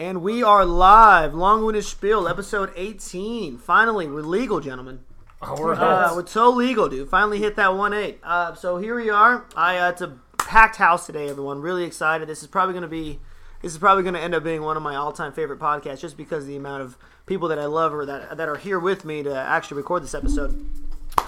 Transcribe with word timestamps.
And 0.00 0.22
we 0.22 0.42
are 0.42 0.64
live, 0.64 1.34
Long 1.34 1.62
Winded 1.62 1.84
Spiel, 1.84 2.26
episode 2.26 2.72
18. 2.74 3.58
Finally, 3.58 4.08
we're 4.08 4.22
legal, 4.22 4.58
gentlemen. 4.58 5.00
Oh, 5.42 5.60
we're 5.60 5.74
Uh, 5.74 6.16
it's 6.18 6.32
so 6.32 6.48
legal, 6.48 6.88
dude. 6.88 7.10
Finally 7.10 7.38
hit 7.38 7.56
that 7.56 7.76
1 7.76 7.92
8. 7.92 8.18
Uh, 8.22 8.54
so 8.54 8.78
here 8.78 8.96
we 8.96 9.10
are. 9.10 9.44
I 9.54 9.76
uh, 9.76 9.90
It's 9.90 10.00
a 10.00 10.16
packed 10.38 10.76
house 10.76 11.04
today, 11.04 11.28
everyone. 11.28 11.60
Really 11.60 11.84
excited. 11.84 12.30
This 12.30 12.40
is 12.40 12.48
probably 12.48 12.72
going 12.72 12.80
to 12.80 12.88
be. 12.88 13.18
This 13.60 13.72
is 13.72 13.78
probably 13.78 14.02
going 14.02 14.14
to 14.14 14.20
end 14.20 14.34
up 14.34 14.42
being 14.42 14.62
one 14.62 14.78
of 14.78 14.82
my 14.82 14.96
all-time 14.96 15.34
favorite 15.34 15.58
podcasts, 15.58 16.00
just 16.00 16.16
because 16.16 16.44
of 16.44 16.48
the 16.48 16.56
amount 16.56 16.82
of 16.82 16.96
people 17.26 17.48
that 17.48 17.58
I 17.58 17.66
love 17.66 17.92
or 17.92 18.06
that 18.06 18.38
that 18.38 18.48
are 18.48 18.56
here 18.56 18.78
with 18.78 19.04
me 19.04 19.22
to 19.22 19.36
actually 19.36 19.76
record 19.76 20.02
this 20.02 20.14
episode. 20.14 20.66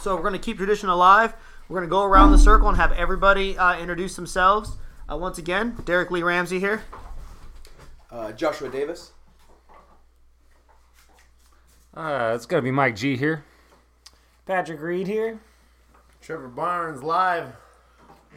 So 0.01 0.17
we're 0.17 0.23
going 0.23 0.33
to 0.33 0.39
keep 0.39 0.57
tradition 0.57 0.89
alive. 0.89 1.35
We're 1.69 1.81
going 1.81 1.91
to 1.91 1.93
go 1.93 2.05
around 2.05 2.33
the 2.33 2.39
circle 2.39 2.69
and 2.69 2.79
have 2.79 2.93
everybody 2.93 3.59
uh, 3.59 3.79
introduce 3.79 4.17
themselves. 4.17 4.79
Uh, 5.13 5.19
once 5.19 5.37
again, 5.37 5.77
Derek 5.85 6.11
Lee 6.11 6.23
Ramsey 6.23 6.59
here. 6.59 6.85
Uh, 8.13 8.31
Joshua 8.33 8.69
Davis. 8.69 9.13
Uh, 11.95 12.33
it's 12.35 12.47
gonna 12.47 12.63
be 12.63 12.71
Mike 12.71 12.95
G 12.95 13.17
here. 13.17 13.45
Patrick 14.47 14.81
Reed 14.81 15.07
here. 15.07 15.41
Trevor 16.21 16.49
Barnes 16.49 17.03
live. 17.03 17.55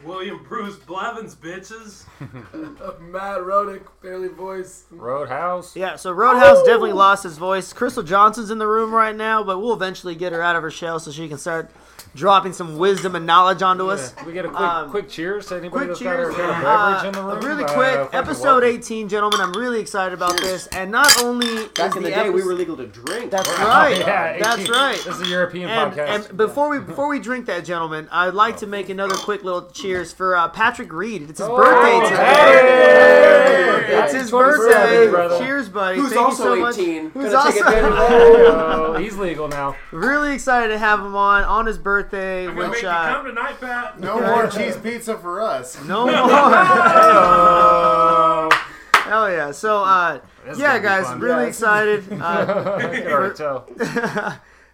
William 0.04 0.42
Bruce 0.46 0.76
Blevins, 0.76 1.34
bitches. 1.34 2.04
Matt 3.00 3.38
Rodick, 3.38 3.86
barely 4.02 4.28
voice. 4.28 4.84
Roadhouse. 4.90 5.74
Yeah, 5.74 5.96
so 5.96 6.12
Roadhouse 6.12 6.58
definitely 6.64 6.92
lost 6.92 7.22
his 7.22 7.38
voice. 7.38 7.72
Crystal 7.72 8.02
Johnson's 8.02 8.50
in 8.50 8.58
the 8.58 8.66
room 8.66 8.92
right 8.92 9.16
now, 9.16 9.42
but 9.42 9.58
we'll 9.58 9.72
eventually 9.72 10.14
get 10.14 10.32
her 10.32 10.42
out 10.42 10.56
of 10.56 10.62
her 10.62 10.70
shell 10.70 10.98
so 11.00 11.10
she 11.10 11.28
can 11.28 11.38
start 11.38 11.70
dropping 12.16 12.52
some 12.52 12.76
wisdom 12.78 13.14
and 13.14 13.24
knowledge 13.26 13.62
onto 13.62 13.88
us. 13.90 14.12
We 14.26 14.32
get 14.32 14.44
a 14.44 14.48
quick, 14.48 14.60
Um, 14.60 14.90
quick 14.90 15.08
cheers 15.08 15.46
to 15.46 15.56
anybody 15.56 15.70
Quick 15.86 15.88
that's 15.88 15.98
cheers. 16.00 16.34
got 16.34 16.58
a, 16.58 16.62
got 16.62 17.02
a 17.02 17.06
Uh, 17.06 17.08
in 17.08 17.12
the 17.12 17.22
room. 17.22 17.40
really 17.44 17.64
Uh, 17.64 17.74
quick, 17.74 17.94
fucking 17.94 18.18
episode 18.18 18.62
welcome. 18.62 18.68
18, 18.70 19.08
gentlemen. 19.08 19.40
I'm 19.40 19.52
really 19.52 19.78
excited 19.80 20.14
about 20.14 20.36
this. 20.40 20.66
And 20.68 20.90
not 20.90 21.22
only 21.22 21.66
Back 21.68 21.90
is 21.90 21.96
in 21.96 22.02
the, 22.02 22.08
the 22.08 22.14
day, 22.16 22.30
we 22.30 22.42
were 22.42 22.54
legal 22.54 22.76
to 22.78 22.86
drink. 22.86 23.30
That's 23.30 23.48
right. 23.58 23.98
yeah, 24.00 24.38
That's 24.38 24.68
right. 24.68 24.96
This 24.96 25.14
is 25.16 25.22
a 25.22 25.28
European 25.28 25.68
And, 25.68 25.92
podcast. 25.92 26.28
and 26.28 26.36
before 26.36 26.68
we 26.70 26.78
before 26.80 27.08
we 27.08 27.18
drink 27.20 27.46
that, 27.46 27.64
gentlemen, 27.64 28.08
I'd 28.10 28.34
like 28.34 28.56
to 28.58 28.66
make 28.66 28.88
another 28.88 29.14
quick 29.14 29.44
little 29.44 29.66
cheers 29.70 30.12
for 30.12 30.34
uh, 30.36 30.48
Patrick 30.48 30.92
Reed. 30.92 31.28
It's 31.28 31.38
his 31.38 31.48
Oh, 31.48 31.56
birthday 31.56 32.08
today. 32.08 32.24
hey! 32.24 33.35
It's 33.88 34.12
his 34.12 34.30
Happy 34.30 34.32
27th, 34.32 34.56
birthday. 34.56 35.08
brother. 35.10 35.38
Cheers, 35.38 35.68
buddy. 35.68 35.98
Who's 36.00 36.12
Thank 36.12 36.22
also 36.26 36.54
you 36.54 36.72
so 36.72 36.80
18. 36.80 37.04
much. 37.04 37.12
Who's 37.14 37.32
Gonna 37.32 37.52
take 37.52 37.64
also 37.64 37.76
advantage 37.76 37.90
of 37.90 37.96
that. 37.96 38.78
Oh, 38.78 38.94
he's 38.98 39.16
legal 39.16 39.48
now. 39.48 39.76
really 39.92 40.34
excited 40.34 40.68
to 40.68 40.78
have 40.78 41.00
him 41.00 41.14
on 41.14 41.44
on 41.44 41.66
his 41.66 41.78
birthday, 41.78 42.46
I'm 42.48 42.54
gonna 42.56 42.68
which 42.68 42.76
make 42.78 42.82
you 42.82 42.88
uh, 42.88 43.14
come 43.14 43.26
tonight, 43.26 43.60
Pat. 43.60 43.98
No 44.00 44.20
more 44.20 44.46
cheese 44.48 44.76
pizza 44.76 45.16
for 45.18 45.40
us. 45.40 45.82
no 45.86 46.06
more. 46.06 46.14
Oh, 47.28 48.48
Hell 49.04 49.30
yeah! 49.30 49.50
So 49.52 49.82
uh, 49.84 50.18
This 50.44 50.54
is 50.54 50.58
yeah, 50.60 50.78
gonna 50.78 50.80
be 50.80 50.84
guys, 50.86 51.04
fun. 51.06 51.20
really 51.20 51.42
Yeah. 51.42 51.48
excited. 51.48 52.12
Uh, 52.12 52.78
I 52.78 52.96
can 52.96 53.06
already 53.06 53.34
tell. 53.36 53.68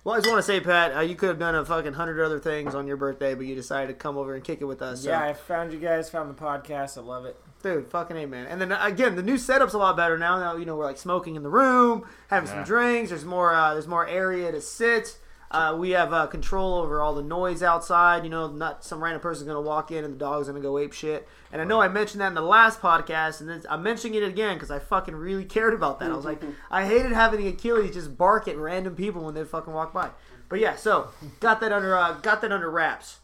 Well, 0.05 0.15
I 0.15 0.19
just 0.19 0.29
want 0.29 0.39
to 0.39 0.43
say, 0.43 0.61
Pat, 0.61 0.97
uh, 0.97 1.01
you 1.01 1.15
could 1.15 1.29
have 1.29 1.39
done 1.39 1.55
a 1.55 1.65
fucking 1.65 1.93
hundred 1.93 2.25
other 2.25 2.41
things 2.41 2.75
on 2.75 2.87
your 2.87 2.97
birthday, 2.97 3.35
but 3.35 3.47
you 3.47 3.55
decided 3.55 3.89
to 3.89 3.95
come 3.95 4.17
over 4.17 4.35
and 4.35 4.43
kick 4.43 4.61
it 4.61 4.65
with 4.65 4.83
us. 4.83 5.03
So. 5.03 5.11
Yeah, 5.11 5.23
I 5.23 5.33
found 5.33 5.73
you 5.73 5.79
guys, 5.79 6.11
found 6.11 6.29
the 6.29 6.41
podcast. 6.41 6.99
I 6.99 7.03
love 7.03 7.25
it. 7.25 7.37
Dude, 7.63 7.87
fucking 7.87 8.17
a 8.17 8.27
man. 8.27 8.47
And 8.47 8.61
then 8.61 8.73
uh, 8.73 8.81
again, 8.83 9.15
the 9.15 9.23
new 9.23 9.39
setup's 9.39 9.75
a 9.75 9.79
lot 9.79 9.97
better 9.97 10.19
now. 10.19 10.39
Now 10.41 10.57
you 10.57 10.65
know 10.65 10.75
we're 10.77 10.85
like 10.85 10.99
smoking 10.99 11.37
in 11.37 11.45
the 11.45 11.49
room, 11.49 12.05
having 12.29 12.49
some 12.49 12.65
drinks. 12.65 13.11
There's 13.11 13.25
more. 13.25 13.55
Uh, 13.55 13.75
there's 13.75 13.87
more 13.87 14.07
area 14.07 14.51
to 14.51 14.61
sit. 14.61 15.19
Uh, 15.53 15.77
we 15.77 15.91
have 15.91 16.15
uh, 16.15 16.27
control 16.27 16.77
over 16.77 17.03
all 17.03 17.15
the 17.15 17.23
noise 17.23 17.63
outside. 17.63 18.25
You 18.25 18.31
know, 18.31 18.49
not 18.49 18.83
some 18.85 19.05
random 19.05 19.21
person's 19.21 19.47
gonna 19.47 19.61
walk 19.61 19.91
in 19.91 20.03
and 20.03 20.15
the 20.15 20.19
dog's 20.19 20.49
gonna 20.49 20.61
go 20.61 20.79
ape 20.79 20.95
shit. 20.95 21.29
And 21.53 21.61
I 21.61 21.65
know 21.65 21.81
I 21.83 21.89
mentioned 21.89 22.23
that 22.23 22.29
in 22.29 22.35
the 22.35 22.41
last 22.41 22.81
podcast, 22.81 23.41
and 23.41 23.51
then 23.51 23.63
I'm 23.69 23.83
mentioning 23.83 24.21
it 24.21 24.27
again 24.27 24.57
because 24.57 24.71
I 24.71 24.79
fucking 24.79 25.15
really 25.15 25.45
cared 25.45 25.75
about 25.75 26.01
that. 26.01 26.11
I 26.11 26.17
was 26.17 26.25
like, 26.25 26.41
I 26.71 26.87
hated 26.87 27.13
having 27.13 27.41
the 27.41 27.49
Achilles 27.49 27.93
just 27.93 28.17
bark 28.17 28.49
at 28.49 28.57
random 28.57 28.97
people 28.97 29.25
when 29.25 29.35
they 29.35 29.45
fucking 29.45 29.73
walk 29.75 29.93
by. 29.93 30.09
But 30.49 30.59
yeah, 30.59 30.77
so 30.77 31.09
got 31.41 31.61
that 31.61 31.71
under 31.71 31.97
uh, 31.97 32.15
got 32.15 32.41
that 32.41 32.51
under 32.51 32.71
wraps. 32.71 33.19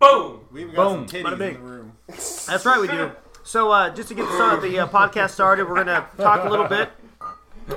Boom. 0.00 0.40
We 0.50 0.62
even 0.62 0.74
got 0.74 0.84
Boom. 0.84 1.08
some 1.08 1.20
Bada-bing. 1.22 1.54
in 1.54 1.62
the 1.62 1.68
room. 1.68 1.92
That's 2.08 2.64
right, 2.64 2.80
we 2.80 2.88
do. 2.88 3.12
So 3.44 3.70
uh, 3.70 3.90
just 3.94 4.08
to 4.08 4.14
get 4.14 4.26
the, 4.26 4.58
the 4.62 4.78
uh, 4.80 4.88
podcast 4.88 5.30
started, 5.30 5.68
we're 5.68 5.76
gonna 5.76 6.06
talk 6.16 6.44
a 6.44 6.48
little 6.48 6.66
bit 6.66 6.90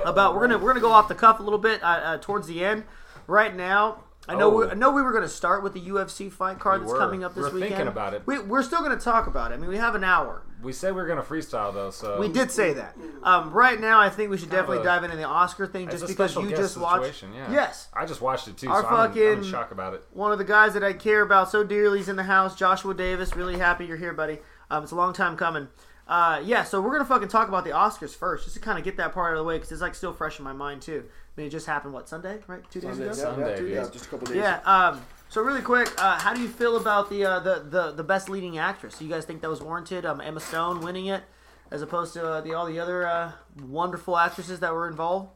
about 0.04 0.34
we're 0.34 0.40
gonna 0.42 0.58
we're 0.58 0.70
gonna 0.70 0.80
go 0.80 0.92
off 0.92 1.08
the 1.08 1.14
cuff 1.14 1.40
a 1.40 1.42
little 1.42 1.58
bit 1.58 1.82
uh, 1.82 1.86
uh, 1.86 2.18
towards 2.18 2.46
the 2.46 2.64
end. 2.64 2.84
Right 3.26 3.54
now, 3.54 4.04
I 4.28 4.34
know 4.34 4.48
we, 4.48 4.64
Oh. 4.64 4.70
I 4.70 4.74
know 4.74 4.90
we 4.90 5.02
were 5.02 5.12
gonna 5.12 5.28
start 5.28 5.62
with 5.62 5.72
the 5.74 5.80
UFC 5.80 6.30
fight 6.30 6.58
card 6.58 6.80
We 6.80 6.86
that's 6.86 6.92
were. 6.94 6.98
coming 6.98 7.22
up 7.24 7.34
this 7.34 7.42
we're 7.44 7.50
weekend. 7.52 7.70
thinking 7.70 7.88
about 7.88 8.14
it. 8.14 8.22
We, 8.26 8.38
we're 8.40 8.62
still 8.62 8.82
gonna 8.82 8.98
talk 8.98 9.26
about 9.28 9.52
it. 9.52 9.54
I 9.54 9.58
mean, 9.58 9.70
we 9.70 9.76
have 9.76 9.94
an 9.94 10.02
hour. 10.04 10.42
We 10.62 10.72
said 10.72 10.94
we 10.94 11.02
were 11.02 11.06
gonna 11.06 11.22
freestyle 11.22 11.72
though, 11.72 11.90
so 11.90 12.18
We 12.18 12.28
did 12.28 12.50
say 12.50 12.72
that. 12.72 12.96
Um, 13.22 13.52
right 13.52 13.78
now, 13.80 14.00
I 14.00 14.08
think 14.08 14.30
we 14.30 14.36
should 14.38 14.50
definitely 14.50 14.78
a- 14.78 14.82
dive 14.84 15.04
into 15.04 15.16
the 15.16 15.24
Oscar 15.24 15.66
thing, 15.66 15.88
just 15.88 16.06
because 16.08 16.34
you 16.34 16.50
just 16.50 16.76
watched. 16.76 17.22
yeah. 17.34 17.52
Yes. 17.52 17.88
I 17.94 18.04
just 18.06 18.20
watched 18.20 18.48
it 18.48 18.56
too, 18.56 18.68
Our 18.70 18.82
so 18.82 18.88
I'm, 18.88 18.94
in- 18.94 19.00
I'm 19.00 19.08
fucking- 19.36 19.50
shock 19.50 19.70
about 19.70 19.94
it. 19.94 20.04
one 20.12 20.32
of 20.32 20.38
the 20.38 20.44
guys 20.44 20.74
that 20.74 20.82
I 20.82 20.92
care 20.92 21.22
about 21.22 21.50
so 21.50 21.62
dearly 21.62 22.00
is 22.00 22.08
in 22.08 22.16
the 22.16 22.24
house, 22.24 22.56
Joshua 22.56 22.94
Davis. 22.94 23.36
Really 23.36 23.58
happy 23.58 23.86
you're 23.86 23.96
here, 23.96 24.12
buddy. 24.14 24.38
Um, 24.70 24.82
it's 24.82 24.92
a 24.92 24.96
long 24.96 25.12
time 25.12 25.36
coming. 25.36 25.68
Uh, 26.08 26.40
yeah, 26.44 26.62
so 26.64 26.80
we're 26.80 26.92
gonna 26.92 27.04
fucking 27.04 27.28
talk 27.28 27.48
about 27.48 27.64
the 27.64 27.70
Oscars 27.70 28.14
first, 28.16 28.44
just 28.44 28.54
to 28.56 28.60
kind 28.62 28.78
of 28.78 28.84
get 28.84 28.96
that 28.96 29.12
part 29.12 29.32
out 29.32 29.38
of 29.38 29.44
the 29.44 29.44
way, 29.48 29.56
because 29.56 29.70
it's 29.72 29.80
like 29.82 29.94
still 29.94 30.12
fresh 30.12 30.38
in 30.38 30.44
my 30.44 30.52
mind 30.52 30.80
too. 30.82 31.04
I 31.36 31.40
mean, 31.40 31.48
it 31.48 31.50
just 31.50 31.66
happened 31.66 31.92
what 31.92 32.08
Sunday, 32.08 32.38
right? 32.46 32.62
Two 32.70 32.80
days 32.80 32.90
Sunday, 32.90 33.04
ago. 33.04 33.12
yeah, 33.16 33.22
Sunday, 33.22 33.50
yeah, 33.50 33.56
two 33.56 33.66
yeah. 33.68 33.80
days, 33.82 33.90
just 33.90 34.06
a 34.06 34.08
couple 34.08 34.26
days. 34.26 34.36
Yeah. 34.36 34.60
Um, 34.64 35.02
so 35.28 35.42
really 35.42 35.60
quick, 35.60 35.90
uh, 36.02 36.18
how 36.18 36.32
do 36.32 36.40
you 36.40 36.48
feel 36.48 36.76
about 36.78 37.10
the, 37.10 37.24
uh, 37.24 37.40
the 37.40 37.60
the 37.68 37.92
the 37.92 38.04
best 38.04 38.28
leading 38.30 38.56
actress? 38.58 38.98
Do 38.98 39.04
you 39.04 39.10
guys 39.10 39.24
think 39.26 39.42
that 39.42 39.50
was 39.50 39.60
warranted? 39.60 40.06
Um, 40.06 40.20
Emma 40.20 40.40
Stone 40.40 40.80
winning 40.80 41.06
it, 41.06 41.24
as 41.70 41.82
opposed 41.82 42.14
to 42.14 42.26
uh, 42.26 42.40
the 42.40 42.54
all 42.54 42.64
the 42.66 42.78
other 42.78 43.06
uh, 43.06 43.32
wonderful 43.62 44.16
actresses 44.16 44.60
that 44.60 44.72
were 44.72 44.88
involved. 44.88 45.28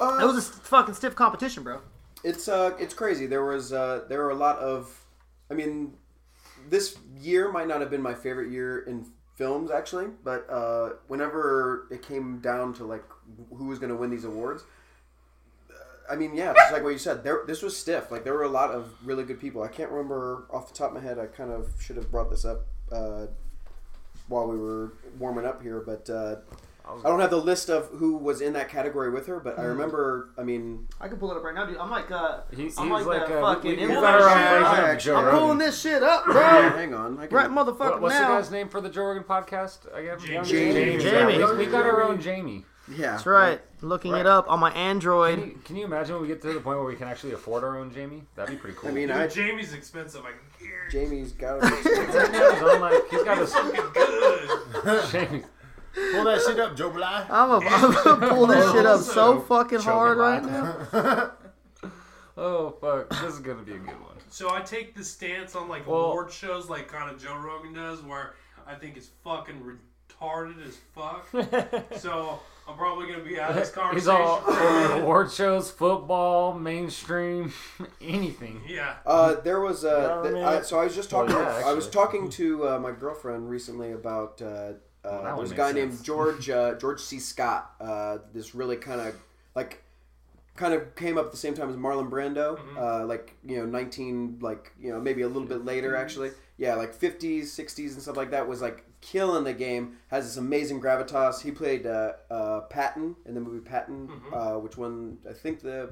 Uh, 0.00 0.18
It 0.22 0.24
was 0.24 0.34
a 0.36 0.38
s- 0.38 0.48
fucking 0.62 0.94
stiff 0.94 1.14
competition, 1.16 1.62
bro. 1.64 1.80
it's 2.22 2.46
uh, 2.48 2.76
it's 2.78 2.94
crazy. 2.94 3.26
There 3.26 3.44
was 3.44 3.72
uh, 3.72 4.04
there 4.08 4.22
were 4.22 4.30
a 4.30 4.34
lot 4.36 4.58
of, 4.58 5.04
I 5.50 5.54
mean, 5.54 5.94
this 6.70 6.96
year 7.20 7.50
might 7.50 7.66
not 7.66 7.80
have 7.80 7.90
been 7.90 8.02
my 8.02 8.14
favorite 8.14 8.50
year 8.52 8.80
in 8.80 9.04
films 9.36 9.70
actually, 9.70 10.06
but 10.22 10.48
uh, 10.50 10.90
whenever 11.08 11.86
it 11.90 12.02
came 12.02 12.38
down 12.40 12.72
to 12.74 12.84
like 12.84 13.04
who 13.56 13.66
was 13.66 13.78
going 13.78 13.90
to 13.90 13.96
win 13.96 14.10
these 14.10 14.24
awards, 14.24 14.62
uh, 14.62 14.66
I 16.10 16.16
mean, 16.16 16.34
yeah, 16.34 16.52
just 16.54 16.72
like 16.72 16.82
what 16.82 16.90
you 16.90 16.98
said, 16.98 17.22
there 17.24 17.42
this 17.46 17.62
was 17.62 17.76
stiff. 17.76 18.10
Like 18.10 18.24
there 18.24 18.34
were 18.34 18.44
a 18.44 18.48
lot 18.48 18.70
of 18.70 18.92
really 19.04 19.24
good 19.24 19.40
people. 19.40 19.62
I 19.62 19.68
can't 19.68 19.90
remember 19.90 20.44
off 20.50 20.68
the 20.72 20.74
top 20.78 20.88
of 20.88 20.94
my 20.94 21.00
head. 21.00 21.18
I 21.18 21.26
kind 21.26 21.50
of 21.50 21.70
should 21.80 21.96
have 21.96 22.10
brought 22.10 22.30
this 22.30 22.44
up 22.44 22.66
uh, 22.92 23.26
while 24.28 24.46
we 24.46 24.56
were 24.58 24.92
warming 25.18 25.44
up 25.46 25.62
here, 25.62 25.80
but. 25.80 26.08
Uh, 26.10 26.36
I 27.04 27.10
don't 27.10 27.20
have 27.20 27.28
the 27.28 27.36
list 27.36 27.68
of 27.68 27.88
who 27.88 28.16
was 28.16 28.40
in 28.40 28.54
that 28.54 28.70
category 28.70 29.10
with 29.10 29.26
her, 29.26 29.40
but 29.40 29.58
I 29.58 29.64
remember. 29.64 30.30
I 30.38 30.42
mean, 30.42 30.88
I 30.98 31.08
can 31.08 31.18
pull 31.18 31.30
it 31.30 31.36
up 31.36 31.42
right 31.44 31.54
now, 31.54 31.66
dude. 31.66 31.76
I'm 31.76 31.90
like, 31.90 32.10
uh, 32.10 32.40
He, 32.50 32.62
he's 32.62 32.78
I'm 32.78 32.88
like, 32.88 33.04
like, 33.04 33.28
uh, 33.28 33.34
uh, 33.34 33.54
fucking 33.56 33.72
we, 33.72 33.76
we, 33.76 33.86
we 33.88 33.92
influencer. 33.92 34.00
got 34.00 34.22
our 34.22 34.28
own 34.30 34.38
Yeah, 34.38 34.50
version 34.58 34.84
of 34.84 34.90
actually, 34.90 35.12
Joe 35.12 35.16
I'm 35.18 35.38
pulling 35.38 35.58
this 35.58 35.78
shit 35.82 36.02
up, 36.02 36.24
bro. 36.24 36.34
hang 36.70 36.94
on. 36.94 37.18
I 37.18 37.26
can, 37.26 37.36
Right, 37.36 37.50
motherfucker. 37.50 37.78
What, 37.78 38.00
what's 38.00 38.14
now. 38.14 38.28
the 38.30 38.40
guy's 38.40 38.50
name 38.50 38.70
for 38.70 38.80
the 38.80 38.88
Joe 38.88 39.02
Rogan 39.02 39.22
podcast 39.24 39.80
again? 39.94 40.18
Jamie. 40.18 40.32
Young 40.32 40.44
Jamie. 40.46 40.98
Jamie. 41.02 41.38
Yeah, 41.38 41.50
we, 41.52 41.58
we 41.58 41.66
got 41.66 41.84
our 41.84 42.02
own 42.02 42.22
Jamie. 42.22 42.64
Yeah, 42.90 43.12
That's 43.12 43.26
right. 43.26 43.60
Looking 43.80 44.12
Right. 44.12 44.20
it 44.22 44.26
up 44.26 44.48
on 44.50 44.60
my 44.60 44.70
Can 44.70 44.78
Android. 44.78 45.38
you, 45.38 45.60
can 45.64 45.76
you 45.76 45.84
imagine 45.84 46.14
when 46.14 46.22
we 46.22 46.28
get 46.28 46.40
to 46.42 46.48
the 46.52 46.60
point 46.60 46.78
where 46.78 46.86
we 46.86 46.96
can 46.96 47.06
actually 47.08 47.32
afford 47.32 47.62
our 47.64 47.78
own 47.78 47.92
Jamie? 47.92 48.24
That'd 48.34 48.50
be 48.54 48.56
pretty 48.60 48.76
cool. 48.78 48.90
I 48.90 48.92
mean, 48.92 49.08
Dude, 49.08 49.16
I 49.16 49.26
Jamie's 49.26 49.72
expensive. 49.74 50.22
I 50.24 50.30
can 50.30 50.40
hear. 50.66 50.88
Jamie's 50.90 51.32
got 51.32 51.60
to 51.62 51.68
he's 51.68 52.62
on 52.62 52.80
like 52.80 53.08
he's 53.10 53.22
got 53.24 53.38
his 53.38 53.52
Fucking 53.52 53.80
good. 53.92 55.04
Jamie. 55.12 55.44
Pull 56.12 56.24
that 56.24 56.40
shit 56.46 56.58
up, 56.60 56.76
Joe 56.76 56.90
Bly. 56.90 57.26
I'm 57.30 57.60
gonna, 57.60 58.28
pull 58.34 58.46
this 58.46 58.72
shit 58.72 58.86
up 58.86 59.00
so 59.00 59.40
fucking 59.40 59.80
Joe 59.80 59.90
hard 59.92 60.18
Biden. 60.18 60.92
right 60.92 61.04
now. 61.04 61.90
Oh 62.36 62.70
fuck, 62.80 63.10
this 63.20 63.34
is 63.34 63.40
gonna 63.40 63.62
be 63.62 63.72
a 63.72 63.78
good 63.78 64.00
one. 64.00 64.16
So 64.30 64.52
I 64.54 64.60
take 64.60 64.94
the 64.94 65.02
stance 65.04 65.56
on 65.56 65.68
like 65.68 65.86
Well- 65.86 66.06
award 66.12 66.30
shows, 66.32 66.68
like 66.70 66.88
kind 66.88 67.10
of 67.10 67.20
Joe 67.22 67.36
Rogan 67.36 67.72
does, 67.74 68.02
where 68.02 68.34
I 68.66 68.74
think 68.74 68.96
it's 68.96 69.10
fucking 69.24 69.60
retarded 69.60 70.64
as 70.66 70.76
fuck. 70.94 71.26
so 71.98 72.38
I'm 72.68 72.76
probably 72.76 73.06
gonna 73.10 73.24
be 73.24 73.40
out 73.40 73.50
of 73.50 73.56
this 73.56 73.68
He's 73.74 73.74
conversation. 73.74 74.10
all 74.20 74.40
for 74.40 74.52
a 74.52 75.00
award 75.00 75.32
shows, 75.32 75.70
football, 75.70 76.52
mainstream, 76.52 77.52
anything. 78.00 78.60
Yeah. 78.68 78.96
Uh, 79.06 79.36
there 79.40 79.60
was 79.60 79.84
uh, 79.84 79.96
th- 80.22 80.34
Government. 80.34 80.44
I, 80.44 80.62
so 80.62 80.78
I 80.78 80.84
was 80.84 80.94
just 80.94 81.08
talking. 81.10 81.34
Well, 81.34 81.60
yeah, 81.60 81.66
I 81.68 81.72
was 81.72 81.88
talking 81.88 82.28
to 82.30 82.68
uh, 82.68 82.78
my 82.78 82.92
girlfriend 82.92 83.48
recently 83.48 83.92
about. 83.92 84.42
Uh, 84.42 84.72
that 85.04 85.10
uh, 85.10 85.20
one 85.22 85.36
there's 85.38 85.52
a 85.52 85.54
guy 85.54 85.72
sense. 85.72 85.76
named 85.94 86.04
George 86.04 86.50
uh, 86.58 86.74
George 86.74 87.00
C. 87.00 87.18
Scott. 87.20 87.72
Uh, 87.80 88.18
this 88.34 88.54
really 88.54 88.76
kind 88.76 89.00
of 89.00 89.14
like 89.54 89.82
kind 90.56 90.74
of 90.74 90.94
came 90.96 91.16
up 91.16 91.26
at 91.26 91.30
the 91.30 91.36
same 91.38 91.54
time 91.54 91.70
as 91.70 91.76
Marlon 91.76 92.10
Brando. 92.10 92.58
Uh, 92.76 93.06
like 93.06 93.34
you 93.46 93.56
know, 93.58 93.64
19 93.64 94.38
like 94.42 94.72
you 94.78 94.92
know 94.92 95.00
maybe 95.00 95.22
a 95.22 95.28
little 95.28 95.48
bit 95.48 95.64
later 95.64 95.96
actually. 95.96 96.32
Yeah, 96.58 96.74
like 96.74 96.92
50s, 96.94 97.42
60s, 97.44 97.92
and 97.92 98.02
stuff 98.02 98.16
like 98.16 98.32
that 98.32 98.48
was 98.48 98.60
like 98.60 98.84
killing 99.00 99.44
the 99.44 99.52
game. 99.52 99.96
Has 100.08 100.24
this 100.24 100.36
amazing 100.36 100.80
gravitas. 100.80 101.40
He 101.40 101.50
played 101.50 101.86
uh, 101.86 102.12
uh, 102.30 102.60
Patton 102.62 103.16
in 103.26 103.34
the 103.34 103.40
movie 103.40 103.60
Patton, 103.60 104.10
uh, 104.32 104.54
which 104.54 104.76
won 104.76 105.18
I 105.28 105.32
think 105.32 105.60
the 105.60 105.90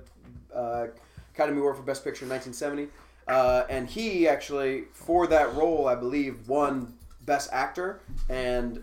uh, 0.54 0.86
Academy 1.34 1.58
Award 1.58 1.76
for 1.76 1.82
Best 1.82 2.04
Picture 2.04 2.24
in 2.24 2.30
1970. 2.30 2.88
Uh, 3.28 3.64
and 3.68 3.88
he 3.88 4.28
actually, 4.28 4.84
for 4.92 5.26
that 5.26 5.54
role, 5.54 5.88
I 5.88 5.94
believe, 5.94 6.48
won 6.48 6.94
Best 7.24 7.50
Actor. 7.52 8.00
And 8.28 8.82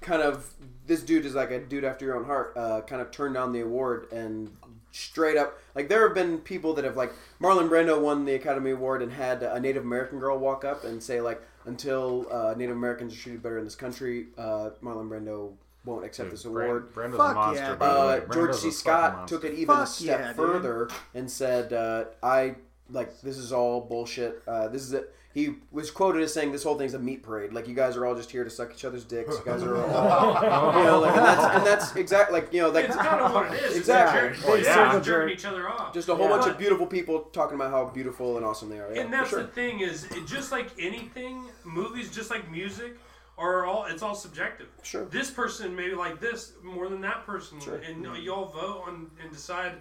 kind 0.00 0.22
of 0.22 0.52
this 0.86 1.02
dude 1.02 1.26
is 1.26 1.34
like 1.34 1.50
a 1.50 1.60
dude 1.60 1.84
after 1.84 2.04
your 2.04 2.16
own 2.16 2.24
heart. 2.24 2.54
Uh, 2.56 2.80
kind 2.82 3.02
of 3.02 3.10
turned 3.10 3.34
down 3.34 3.52
the 3.52 3.60
award 3.60 4.10
and 4.12 4.50
straight 4.90 5.36
up 5.36 5.58
like 5.74 5.88
there 5.88 6.06
have 6.06 6.14
been 6.14 6.38
people 6.38 6.74
that 6.74 6.84
have 6.84 6.96
like 6.96 7.12
Marlon 7.40 7.68
Brando 7.68 8.00
won 8.00 8.24
the 8.24 8.34
Academy 8.34 8.70
Award 8.70 9.02
and 9.02 9.12
had 9.12 9.42
a 9.42 9.60
Native 9.60 9.84
American 9.84 10.18
girl 10.18 10.38
walk 10.38 10.64
up 10.64 10.84
and 10.84 11.02
say 11.02 11.20
like 11.20 11.42
until 11.66 12.26
uh, 12.30 12.54
Native 12.56 12.76
Americans 12.76 13.14
are 13.14 13.18
treated 13.18 13.42
better 13.42 13.58
in 13.58 13.64
this 13.64 13.74
country, 13.74 14.28
uh, 14.38 14.70
Marlon 14.82 15.08
Brando 15.08 15.52
won't 15.84 16.04
accept 16.04 16.30
this 16.30 16.44
award. 16.44 16.92
Brando's 16.94 17.16
Fuck 17.18 17.32
a 17.32 17.34
monster, 17.34 17.64
yeah, 17.64 17.74
by 17.74 17.86
Uh. 17.86 18.20
George 18.32 18.54
C. 18.54 18.70
Scott 18.70 19.28
took 19.28 19.44
it 19.44 19.54
even 19.54 19.76
a 19.76 19.86
step 19.86 20.20
yeah, 20.20 20.32
further 20.32 20.88
and 21.14 21.30
said, 21.30 21.72
uh, 21.72 22.04
"I 22.22 22.56
like 22.90 23.20
this 23.20 23.36
is 23.38 23.52
all 23.52 23.80
bullshit. 23.80 24.42
Uh, 24.46 24.68
this 24.68 24.82
is 24.82 24.92
it." 24.92 25.14
He 25.34 25.54
was 25.70 25.90
quoted 25.90 26.22
as 26.22 26.32
saying, 26.32 26.52
"This 26.52 26.64
whole 26.64 26.76
thing's 26.78 26.94
a 26.94 26.98
meat 26.98 27.22
parade. 27.22 27.52
Like 27.52 27.68
you 27.68 27.74
guys 27.74 27.96
are 27.96 28.04
all 28.06 28.14
just 28.14 28.30
here 28.30 28.42
to 28.44 28.50
suck 28.50 28.72
each 28.72 28.84
other's 28.84 29.04
dicks. 29.04 29.36
You 29.38 29.42
guys 29.44 29.62
are 29.62 29.76
all, 29.76 30.42
you 30.78 30.84
know, 30.84 30.98
like, 31.00 31.14
and 31.16 31.24
that's 31.24 31.56
and 31.56 31.66
that's 31.66 31.96
exactly 31.96 32.40
like 32.40 32.52
you 32.52 32.62
know, 32.62 32.70
like 32.70 32.86
It's 32.86 32.96
kind 32.96 33.20
of 33.20 33.32
what 33.34 33.52
it 33.54 33.62
is. 33.62 33.76
Exactly. 33.76 34.30
It's 34.30 34.44
Well, 34.44 34.56
jerking, 34.56 34.64
yeah. 34.74 34.96
it's 34.96 35.06
jerking 35.06 35.34
each 35.34 35.44
other 35.44 35.68
off. 35.68 35.92
just 35.94 36.08
a 36.08 36.14
whole 36.14 36.24
Yeah. 36.24 36.30
bunch 36.30 36.44
But- 36.44 36.52
of 36.52 36.58
beautiful 36.58 36.86
people 36.86 37.20
talking 37.32 37.54
about 37.56 37.70
how 37.70 37.84
beautiful 37.84 38.36
and 38.36 38.44
awesome 38.44 38.70
they 38.70 38.80
are. 38.80 38.92
Yeah, 38.92 39.02
and 39.02 39.12
that's 39.12 39.30
sure. 39.30 39.42
the 39.42 39.48
thing 39.48 39.80
is, 39.80 40.04
it, 40.04 40.26
just 40.26 40.50
like 40.50 40.70
anything, 40.78 41.44
movies, 41.64 42.10
just 42.10 42.30
like 42.30 42.50
music, 42.50 42.98
are 43.36 43.64
all 43.66 43.84
it's 43.84 44.02
all 44.02 44.16
subjective. 44.16 44.66
Sure. 44.82 45.04
This 45.04 45.30
person 45.30 45.76
maybe 45.76 45.94
like 45.94 46.20
this 46.20 46.54
more 46.64 46.88
than 46.88 47.02
that 47.02 47.24
person, 47.26 47.60
Sure. 47.60 47.76
and 47.76 48.04
you 48.24 48.32
all 48.34 48.46
vote 48.46 48.82
on 48.88 49.10
and 49.22 49.30
decide 49.30 49.74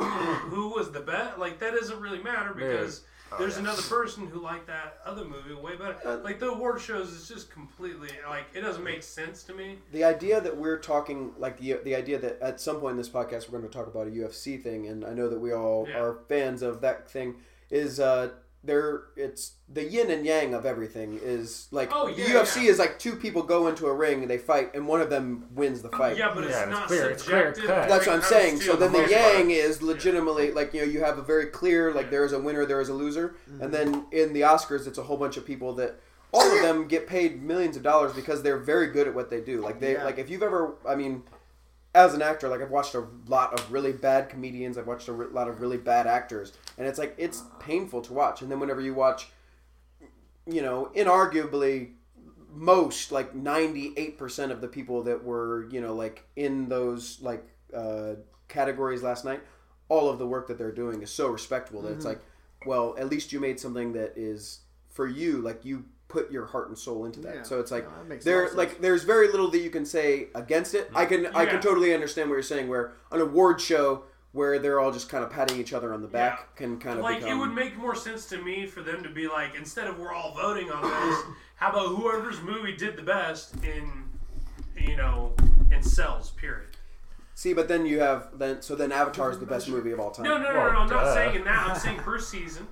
who 0.00 0.54
who 0.54 0.68
was 0.74 0.90
the 0.92 1.00
best. 1.00 1.38
Like 1.38 1.58
that 1.60 1.72
doesn't 1.74 2.00
really 2.00 2.22
matter 2.22 2.52
because. 2.54 3.02
Oh, 3.32 3.38
There's 3.38 3.54
yeah. 3.54 3.62
another 3.62 3.82
person 3.82 4.28
who 4.28 4.38
liked 4.40 4.68
that 4.68 4.98
other 5.04 5.24
movie 5.24 5.52
way 5.52 5.74
better. 5.74 5.96
Uh, 6.04 6.18
Like 6.18 6.38
the 6.38 6.48
award 6.48 6.80
shows, 6.80 7.10
is 7.10 7.26
just 7.26 7.50
completely 7.50 8.08
like 8.28 8.44
it 8.54 8.60
doesn't 8.60 8.84
make 8.84 9.02
sense 9.02 9.42
to 9.48 9.52
me. 9.52 9.78
the 9.90 10.04
idea 10.04 10.40
that 10.40 10.56
we're 10.56 10.78
talking 10.78 11.32
like 11.36 11.58
the 11.58 11.72
the 11.82 11.96
idea 11.96 12.20
that 12.20 12.40
at 12.40 12.60
some 12.60 12.76
point 12.78 12.92
in 12.92 12.98
this 12.98 13.08
podcast 13.08 13.50
we're 13.50 13.58
going 13.58 13.68
to 13.68 13.76
talk 13.76 13.88
about 13.88 14.06
a 14.06 14.10
UFC 14.10 14.62
thing, 14.62 14.86
and 14.86 15.04
I 15.04 15.12
know 15.12 15.28
that 15.28 15.40
we 15.40 15.52
all 15.52 15.88
Yeah. 15.88 15.98
are 16.02 16.18
fans 16.28 16.62
of 16.62 16.80
that 16.82 17.10
thing. 17.10 17.34
Is 17.68 17.98
uh, 17.98 18.28
there? 18.66 19.04
It's 19.16 19.52
the 19.68 19.84
yin 19.84 20.10
and 20.10 20.26
yang 20.26 20.54
of 20.54 20.66
everything. 20.66 21.18
Is 21.22 21.68
like 21.70 21.90
Oh, 21.92 22.06
the 22.12 22.22
UFC 22.22 22.64
yeah. 22.64 22.70
is 22.70 22.78
like 22.78 22.98
two 22.98 23.16
people 23.16 23.42
go 23.42 23.68
into 23.68 23.86
a 23.86 23.94
ring 23.94 24.22
and 24.22 24.30
they 24.30 24.38
fight, 24.38 24.74
and 24.74 24.86
one 24.86 25.00
of 25.00 25.08
them 25.10 25.46
wins 25.54 25.82
the 25.82 25.90
oh, 25.92 25.98
fight. 25.98 26.16
Yeah, 26.16 26.32
but 26.34 26.44
it's 26.44 26.52
Yeah, 26.52 26.62
it's 26.62 26.70
not 26.70 26.86
clear- 26.88 27.10
it's 27.10 27.22
clear 27.22 27.54
subjective. 27.54 27.64
cut. 27.66 27.88
That's 27.88 28.06
what 28.06 28.16
I'm 28.16 28.22
saying. 28.22 28.60
So 28.60 28.76
then 28.76 28.92
the 28.92 28.98
most 28.98 29.10
yang 29.10 29.34
part. 29.34 29.50
is 29.50 29.82
legitimately 29.82 30.52
like 30.52 30.74
you 30.74 30.80
know 30.80 30.86
you 30.86 31.00
have 31.04 31.18
a 31.18 31.22
very 31.22 31.46
clear 31.46 31.92
like 31.94 32.10
there 32.10 32.24
is 32.24 32.32
a 32.32 32.38
winner, 32.40 32.66
there 32.66 32.80
is 32.80 32.88
a 32.88 32.94
loser, 32.94 33.36
mm-hmm. 33.50 33.62
and 33.62 33.72
then 33.72 34.06
in 34.12 34.32
the 34.32 34.42
Oscars 34.42 34.86
it's 34.86 34.98
a 34.98 35.02
whole 35.04 35.16
bunch 35.16 35.36
of 35.36 35.46
people 35.46 35.72
that 35.74 36.00
all 36.32 36.54
of 36.56 36.60
them 36.62 36.86
get 36.88 37.06
paid 37.06 37.42
millions 37.42 37.76
of 37.76 37.82
dollars 37.82 38.12
because 38.12 38.42
they're 38.42 38.58
very 38.58 38.88
good 38.88 39.06
at 39.06 39.14
what 39.14 39.30
they 39.30 39.40
do. 39.40 39.60
Like 39.62 39.80
they 39.80 39.92
Yeah. 39.94 40.04
like 40.04 40.18
if 40.18 40.28
you've 40.28 40.42
ever 40.42 40.74
I 40.86 40.94
mean 40.96 41.22
as 41.94 42.12
an 42.12 42.20
actor 42.20 42.48
like 42.50 42.60
I've 42.60 42.70
watched 42.70 42.94
a 42.94 43.04
lot 43.26 43.58
of 43.58 43.72
really 43.72 43.92
bad 43.92 44.28
comedians, 44.28 44.76
I've 44.76 44.86
watched 44.86 45.08
a 45.08 45.12
re- 45.12 45.28
lot 45.32 45.48
of 45.48 45.62
really 45.62 45.78
bad 45.78 46.06
actors, 46.06 46.52
and 46.78 46.86
it's 46.86 46.98
like 46.98 47.14
it's 47.18 47.42
painful 47.60 48.02
to 48.02 48.12
watch. 48.12 48.42
And 48.42 48.50
then 48.50 48.60
whenever 48.60 48.80
you 48.80 48.94
watch 48.94 49.28
you 50.48 50.62
know, 50.62 50.90
inarguably 50.94 51.90
most 52.54 53.12
like 53.12 53.34
98% 53.34 54.50
of 54.50 54.60
the 54.60 54.68
people 54.68 55.02
that 55.02 55.24
were, 55.24 55.68
you 55.70 55.80
know, 55.80 55.94
like 55.94 56.24
in 56.36 56.68
those 56.68 57.20
like 57.20 57.44
uh, 57.74 58.14
categories 58.48 59.02
last 59.02 59.24
night, 59.24 59.42
all 59.88 60.08
of 60.08 60.18
the 60.18 60.26
work 60.26 60.46
that 60.48 60.56
they're 60.56 60.72
doing 60.72 61.02
is 61.02 61.10
so 61.10 61.28
respectable 61.28 61.82
that 61.82 61.92
it's 61.92 62.04
Mm-hmm. 62.04 62.08
like, 62.14 62.20
well, 62.64 62.94
at 62.98 63.08
least 63.08 63.32
you 63.32 63.40
made 63.40 63.60
something 63.60 63.92
that 63.92 64.12
is 64.16 64.60
for 64.88 65.06
you, 65.06 65.38
like 65.42 65.64
you 65.64 65.84
put 66.08 66.30
your 66.30 66.46
heart 66.46 66.68
and 66.68 66.78
soul 66.78 67.04
into 67.04 67.20
that. 67.20 67.34
Yeah. 67.34 67.42
So 67.42 67.58
it's 67.60 67.70
like 67.72 67.84
No, 67.84 67.98
that 67.98 68.08
makes 68.08 68.24
a 68.24 68.28
lot 68.30 68.34
there 68.36 68.54
like 68.54 68.80
there's 68.80 69.02
very 69.04 69.28
little 69.28 69.50
that 69.50 69.58
you 69.58 69.70
can 69.70 69.84
say 69.84 70.28
against 70.34 70.74
it. 70.74 70.90
I 70.94 71.04
can 71.06 71.26
I 71.34 71.44
can 71.46 71.60
totally 71.60 71.92
understand 71.92 72.30
what 72.30 72.36
you're 72.36 72.42
saying 72.44 72.68
where 72.68 72.92
an 73.10 73.20
award 73.20 73.60
show 73.60 74.04
where 74.36 74.58
they're 74.58 74.78
all 74.80 74.92
just 74.92 75.08
kind 75.08 75.24
of 75.24 75.30
patting 75.30 75.58
each 75.58 75.72
other 75.72 75.94
on 75.94 76.02
the 76.02 76.08
back 76.08 76.38
Yeah. 76.38 76.44
can 76.66 76.78
kind 76.78 76.98
of 76.98 77.04
like 77.04 77.20
become 77.20 77.36
it 77.36 77.40
would 77.40 77.54
make 77.54 77.76
more 77.78 77.94
sense 77.94 78.26
to 78.26 78.38
me 78.38 78.66
for 78.66 78.82
them 78.82 79.02
to 79.02 79.08
be 79.08 79.26
like 79.28 79.54
instead 79.56 79.86
of 79.86 79.98
we're 79.98 80.12
all 80.12 80.34
voting 80.34 80.70
on 80.70 80.82
this 80.82 81.18
how 81.56 81.70
about 81.70 81.88
whoever's 81.96 82.40
movie 82.42 82.76
did 82.76 82.96
the 82.96 83.02
best 83.02 83.54
in 83.64 83.90
you 84.76 84.96
know 84.96 85.32
in 85.72 85.82
sales 85.82 86.30
period 86.30 86.68
See, 87.38 87.52
but 87.52 87.68
then 87.68 87.84
you 87.84 88.00
have 88.00 88.38
then 88.38 88.62
so 88.62 88.74
then 88.74 88.92
Avatar 88.92 89.30
is 89.30 89.38
the 89.38 89.44
best 89.46 89.68
movie 89.68 89.90
of 89.92 90.00
all 90.00 90.10
time. 90.10 90.24
no 90.24 90.38
no 90.38 90.44
no 90.52 90.58
Well, 90.58 90.72
no 90.72 90.78
i'm 90.80 90.88
not 90.88 91.04
duh. 91.04 91.14
saying 91.14 91.44
that 91.44 91.68
i'm 91.70 91.76
saying 91.78 91.98
per 91.98 92.18
season 92.18 92.66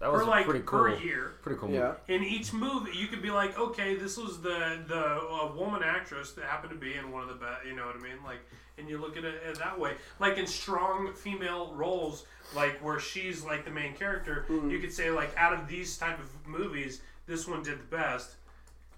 That 0.00 0.10
was 0.12 0.22
per 0.22 0.28
like 0.28 0.44
pretty 0.46 0.64
cool. 0.64 0.80
per 0.80 0.94
year 0.96 1.32
Pretty 1.42 1.58
cool. 1.60 1.70
Yeah. 1.70 1.94
in 2.08 2.22
each 2.24 2.52
movie 2.52 2.90
you 2.96 3.06
could 3.08 3.22
be 3.22 3.30
like 3.30 3.58
okay 3.58 3.94
this 3.96 4.16
was 4.16 4.40
the 4.40 4.78
the 4.86 5.04
uh, 5.04 5.52
woman 5.56 5.82
actress 5.84 6.32
that 6.32 6.44
happened 6.44 6.72
to 6.72 6.78
be 6.78 6.94
in 6.94 7.10
one 7.12 7.22
of 7.22 7.28
the 7.28 7.34
best 7.46 7.64
you 7.66 7.74
know 7.76 7.86
what 7.86 7.96
i 7.96 8.00
mean 8.00 8.18
like 8.24 8.40
and 8.80 8.88
you 8.88 8.98
look 8.98 9.16
at 9.16 9.24
it 9.24 9.40
uh, 9.48 9.52
that 9.58 9.78
way 9.78 9.94
like 10.18 10.38
in 10.38 10.46
strong 10.46 11.12
female 11.14 11.72
roles 11.76 12.24
like 12.56 12.82
where 12.84 12.98
she's 12.98 13.44
like 13.44 13.64
the 13.64 13.70
main 13.70 13.94
character 13.94 14.46
Mm-hmm. 14.48 14.70
you 14.70 14.78
could 14.80 14.92
say 14.92 15.10
like 15.10 15.32
out 15.36 15.52
of 15.52 15.68
these 15.68 15.96
type 15.96 16.18
of 16.18 16.28
movies 16.46 17.02
this 17.26 17.46
one 17.46 17.62
did 17.62 17.78
the 17.78 17.96
best 17.96 18.32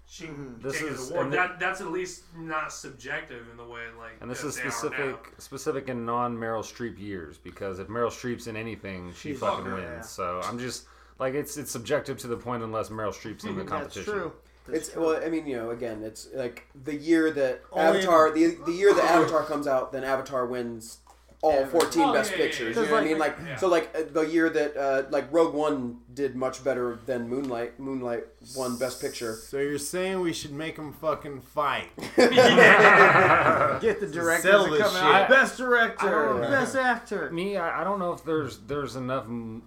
she 0.07 0.25
can 0.25 0.35
Mm-hmm. 0.35 0.61
This 0.67 0.81
is- 0.81 1.09
the 1.09 1.15
award. 1.15 1.33
that 1.33 1.59
that's 1.59 1.81
at 1.81 1.91
least 1.91 2.23
not 2.35 2.71
subjective 2.73 3.45
in 3.51 3.57
the 3.57 3.63
way 3.63 3.81
like 3.99 4.13
And 4.21 4.29
this 4.31 4.41
that 4.41 4.47
is 4.47 4.55
they 4.55 4.61
are 4.61 4.65
now. 4.65 4.69
specific 4.71 5.17
specific 5.37 5.89
in 5.89 6.05
non 6.05 6.35
Meryl 6.37 6.63
Streep 6.63 6.99
years 6.99 7.37
because 7.37 7.79
if 7.79 7.87
Meryl 7.87 8.09
Streep's 8.09 8.47
in 8.47 8.55
anything, 8.57 9.11
she 9.13 9.29
She's- 9.29 9.39
fucking 9.39 9.67
oh, 9.67 9.75
wins. 9.75 9.83
yeah. 9.85 10.01
So 10.01 10.41
I'm 10.43 10.57
just 10.59 10.85
like 11.19 11.33
it's 11.35 11.57
it's 11.57 11.71
subjective 11.71 12.17
to 12.19 12.27
the 12.27 12.37
point 12.37 12.63
unless 12.63 12.89
Meryl 12.89 13.13
Streep's 13.13 13.43
in 13.45 13.55
the 13.55 13.63
competition. 13.63 13.69
That's 13.69 13.95
competition. 14.05 14.13
true. 14.13 14.31
That's 14.67 14.79
It's 14.79 14.89
true. 14.93 15.01
well, 15.07 15.21
I 15.23 15.29
mean, 15.29 15.45
you 15.45 15.57
know, 15.57 15.71
again, 15.71 16.03
it's 16.03 16.29
like 16.33 16.67
the 16.85 16.95
year 16.95 17.31
that 17.31 17.61
Only- 17.71 17.99
Avatar, 17.99 18.31
the 18.31 18.55
the 18.65 18.71
year 18.71 18.93
that 18.93 19.03
Avatar 19.11 19.43
comes 19.43 19.67
out, 19.67 19.91
then 19.91 20.03
Avatar 20.03 20.45
wins 20.45 20.99
all 21.41 21.51
Yeah. 21.59 21.67
14 21.67 22.01
Oh, 22.03 22.13
best 22.13 22.31
yeah, 22.31 22.37
yeah, 22.37 22.43
pictures. 22.45 22.75
yeah. 22.77 22.81
You 22.83 22.87
know 22.87 22.93
what 22.93 23.03
I 23.03 23.05
mean? 23.05 23.17
like- 23.19 23.37
Like 23.37 23.47
Yeah. 23.49 23.55
so, 23.57 23.67
like 23.67 23.93
uh, 23.93 24.03
the 24.13 24.21
year 24.21 24.49
that 24.49 24.77
uh, 24.77 25.03
like 25.09 25.25
Rogue 25.29 25.53
One 25.53 25.97
did 26.13 26.37
much 26.37 26.63
better 26.63 26.99
than 27.05 27.27
Moonlight. 27.27 27.77
Moonlight 27.81 28.23
won 28.55 28.77
best 28.77 29.01
picture. 29.01 29.35
So 29.35 29.57
you're 29.57 29.77
saying 29.77 30.21
we 30.21 30.31
should 30.31 30.53
make 30.53 30.77
them 30.77 30.93
fucking 30.93 31.41
fight? 31.41 31.89
Get 32.15 33.99
the 33.99 34.07
directors 34.11 34.43
Sell 34.51 34.69
to 34.69 34.77
come 34.77 34.93
shit. 34.93 35.03
out. 35.03 35.15
I- 35.15 35.27
Best 35.27 35.57
director, 35.57 36.07
I 36.07 36.39
don't- 36.39 36.41
best 36.51 36.75
actor. 36.77 37.29
Me, 37.31 37.57
I, 37.57 37.81
I 37.81 37.83
don't 37.83 37.99
know 37.99 38.13
if 38.13 38.23
there's 38.23 38.59
there's 38.59 38.95
enough. 38.95 39.25
mm, 39.27 39.61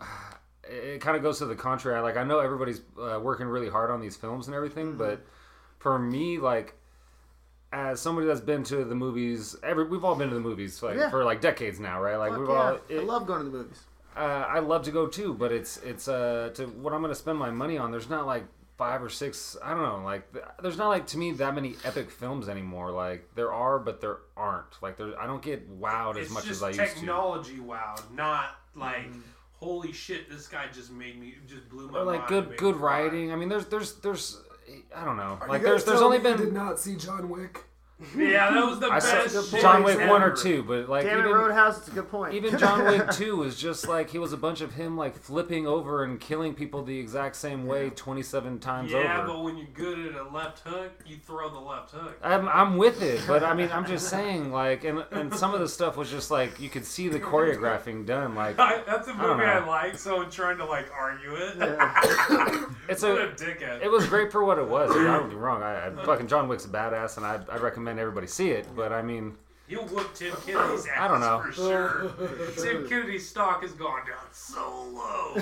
It 0.71 1.01
kind 1.01 1.17
of 1.17 1.23
goes 1.23 1.39
to 1.39 1.47
the 1.47 1.55
contrary. 1.57 2.01
Like 2.01 2.17
I 2.17 2.25
know 2.25 2.39
everybody's 2.41 2.81
uh, 3.01 3.19
working 3.23 3.47
really 3.47 3.69
hard 3.69 3.91
on 3.91 4.01
these 4.01 4.17
films 4.17 4.47
and 4.47 4.55
everything, 4.57 4.89
Mm-hmm. 4.89 4.99
but 4.99 5.27
for 5.79 5.99
me, 5.99 6.39
like 6.39 6.75
as 7.73 8.01
somebody 8.01 8.27
that's 8.27 8.41
been 8.41 8.63
to 8.65 8.85
the 8.85 8.95
movies, 8.95 9.57
every 9.63 9.85
we've 9.87 10.05
all 10.05 10.15
been 10.15 10.29
to 10.29 10.35
the 10.35 10.41
movies 10.41 10.83
like 10.83 10.97
Yeah. 10.97 11.11
for 11.11 11.25
like 11.25 11.41
decades 11.41 11.79
now, 11.81 12.01
right? 12.01 12.17
Like 12.17 12.31
Fuck 12.31 12.41
we've 12.41 12.49
yeah. 12.49 12.55
all. 12.55 12.79
I 12.91 12.95
love 13.03 13.27
going 13.27 13.45
to 13.45 13.51
the 13.51 13.59
movies. 13.59 13.81
Uh, 14.17 14.21
I 14.49 14.61
love 14.61 14.83
to 14.85 14.91
go 14.91 15.07
too, 15.07 15.35
but 15.35 15.53
it's 15.53 15.77
it's 15.79 16.09
uh 16.09 16.51
to 16.55 16.67
what 16.67 16.93
I'm 16.95 17.03
gonna 17.03 17.15
spend 17.15 17.39
my 17.39 17.51
money 17.51 17.77
on. 17.77 17.91
There's 17.91 18.09
not 18.09 18.27
like 18.27 18.45
five 18.79 19.03
or 19.03 19.11
six. 19.11 19.57
I 19.63 19.71
don't 19.75 19.83
know. 19.83 20.03
Like 20.05 20.33
there's 20.63 20.79
not 20.79 20.89
like 20.89 21.07
to 21.09 21.19
me 21.19 21.33
that 21.33 21.55
many 21.55 21.75
epic 21.85 22.11
films 22.11 22.49
anymore. 22.49 22.93
Like 22.93 23.29
there 23.35 23.53
are, 23.53 23.79
but 23.79 24.01
there 24.01 24.19
aren't. 24.37 24.81
Like 24.81 24.97
there, 24.97 25.19
I 25.21 25.27
don't 25.27 25.43
get 25.43 25.69
wowed 25.81 26.17
as 26.17 26.27
it's 26.27 26.31
much 26.31 26.45
just 26.47 26.57
as 26.59 26.63
I 26.63 26.69
used 26.69 26.81
to. 26.81 26.87
technology 27.01 27.57
wowed, 27.59 28.01
not 28.15 28.57
like 28.75 29.09
holy 29.59 29.93
shit 29.93 30.31
this 30.31 30.47
guy 30.49 30.67
just 30.73 30.91
made 30.91 31.19
me 31.21 31.35
just 31.47 31.69
blew 31.69 31.89
my 31.89 31.99
Or 32.01 32.05
like 32.05 32.19
mind 32.21 32.29
good 32.29 32.57
good 32.59 32.75
me 32.77 32.81
cry. 32.81 33.03
writing. 33.03 33.33
I 33.33 33.37
mean, 33.37 33.49
there's 33.49 33.67
there's 33.67 33.95
there's 33.97 34.41
I 34.95 35.05
don't 35.05 35.17
know. 35.17 35.39
Are 35.41 35.49
Like 35.49 35.61
you 35.63 35.67
there's 35.69 35.83
guys 35.83 35.85
there's 35.87 36.01
telling 36.01 36.19
only 36.21 36.31
me 36.31 36.37
been 36.37 36.47
did 36.47 36.55
not 36.55 36.79
see 36.79 36.97
John 36.97 37.29
Wick. 37.29 37.65
Yeah 38.15 38.51
that 38.53 38.67
was 38.67 38.79
the 38.79 38.89
I 38.89 38.99
saw 38.99 39.25
best 39.25 39.51
shit 39.51 39.61
John 39.63 39.83
Wick 39.83 39.99
one 40.07 40.23
or 40.23 40.37
two, 40.37 40.63
but 40.63 40.87
like 40.87 41.05
Damn 41.07 41.17
it, 41.17 41.21
even, 41.21 41.33
Roadhouse. 41.33 41.79
It's 41.79 41.89
a 41.89 41.93
good 41.93 42.11
point. 42.11 42.35
even 42.35 42.59
John 42.59 42.85
Wick 42.85 43.11
2 43.13 43.37
was 43.37 43.59
just 43.59 43.89
like 43.89 44.11
he 44.11 44.19
was 44.19 44.35
a 44.35 44.37
bunch 44.37 44.61
of 44.61 44.75
him 44.75 44.99
like 44.99 45.17
flipping 45.17 45.67
over 45.67 46.05
and 46.05 46.21
killing 46.21 46.53
people 46.55 46.83
the 46.83 46.99
exact 46.99 47.37
same 47.37 47.65
way 47.67 47.89
27 47.89 48.59
times 48.59 48.93
over. 48.93 49.03
yeah 49.03 49.25
but 49.27 49.43
when 49.43 49.57
you're 49.57 49.67
good 49.73 49.99
at 49.99 50.15
a 50.21 50.29
left 50.29 50.59
hook 50.59 50.93
you 51.07 51.17
throw 51.17 51.49
the 51.49 51.59
left 51.59 51.93
hook 51.93 52.19
I'm, 52.23 52.47
I'm 52.49 52.77
with 52.77 53.01
it, 53.01 53.23
but 53.27 53.43
I 53.43 53.55
mean, 53.55 53.71
I'm 53.73 53.87
just 53.87 54.09
saying, 54.11 54.53
like, 54.53 54.85
and 54.85 55.03
and 55.11 55.35
some 55.35 55.55
of 55.55 55.61
the 55.61 55.69
stuff 55.69 55.97
was 55.97 56.11
just 56.11 56.31
like 56.31 56.61
you 56.61 56.69
could 56.69 56.85
see 56.85 57.09
the 57.09 57.19
choreographing 57.19 58.05
done. 58.05 58.35
Like, 58.35 58.59
I, 58.59 58.83
that's 58.87 59.09
a 59.09 59.15
movie 59.15 59.45
I, 59.45 59.61
know. 59.61 59.67
like 59.69 59.97
someone 59.99 60.31
trying 60.31 60.59
to 60.59 60.67
like 60.67 60.91
argue 60.93 61.35
it 61.35 61.55
it's 62.89 63.03
what 63.03 63.13
a, 63.13 63.29
a 63.29 63.33
dickhead 63.33 63.83
it 63.83 63.91
was 63.91 64.07
great 64.07 64.31
for 64.31 64.45
what 64.45 64.59
it 64.59 64.69
was. 64.69 64.91
I 64.91 65.03
don't 65.05 65.29
get 65.29 65.31
me 65.31 65.35
wrong. 65.37 65.63
I, 65.63 65.87
I 65.87 66.05
fucking 66.05 66.27
John 66.27 66.47
Wick's 66.49 66.67
a 66.67 66.69
badass, 66.69 67.17
and 67.17 67.25
I 67.25 67.41
I 67.51 67.57
recommend 67.59 67.86
everybody 67.89 68.27
see 68.27 68.51
it. 68.51 68.67
But 68.75 68.93
I 68.93 69.03
mean, 69.03 69.35
He'll 69.69 69.83
whoop 69.87 70.15
Tim 70.15 70.33
Kennedy's 70.47 70.87
ass 70.87 70.93
I 70.97 71.09
don't 71.09 71.19
know. 71.21 71.43
for 71.45 71.53
sure. 71.53 72.13
Tim 72.57 72.89
Kennedy's 72.89 73.29
stock 73.29 73.63
has 73.63 73.73
gone 73.73 74.07
down 74.07 74.17
so 74.31 74.61
low. 74.95 75.35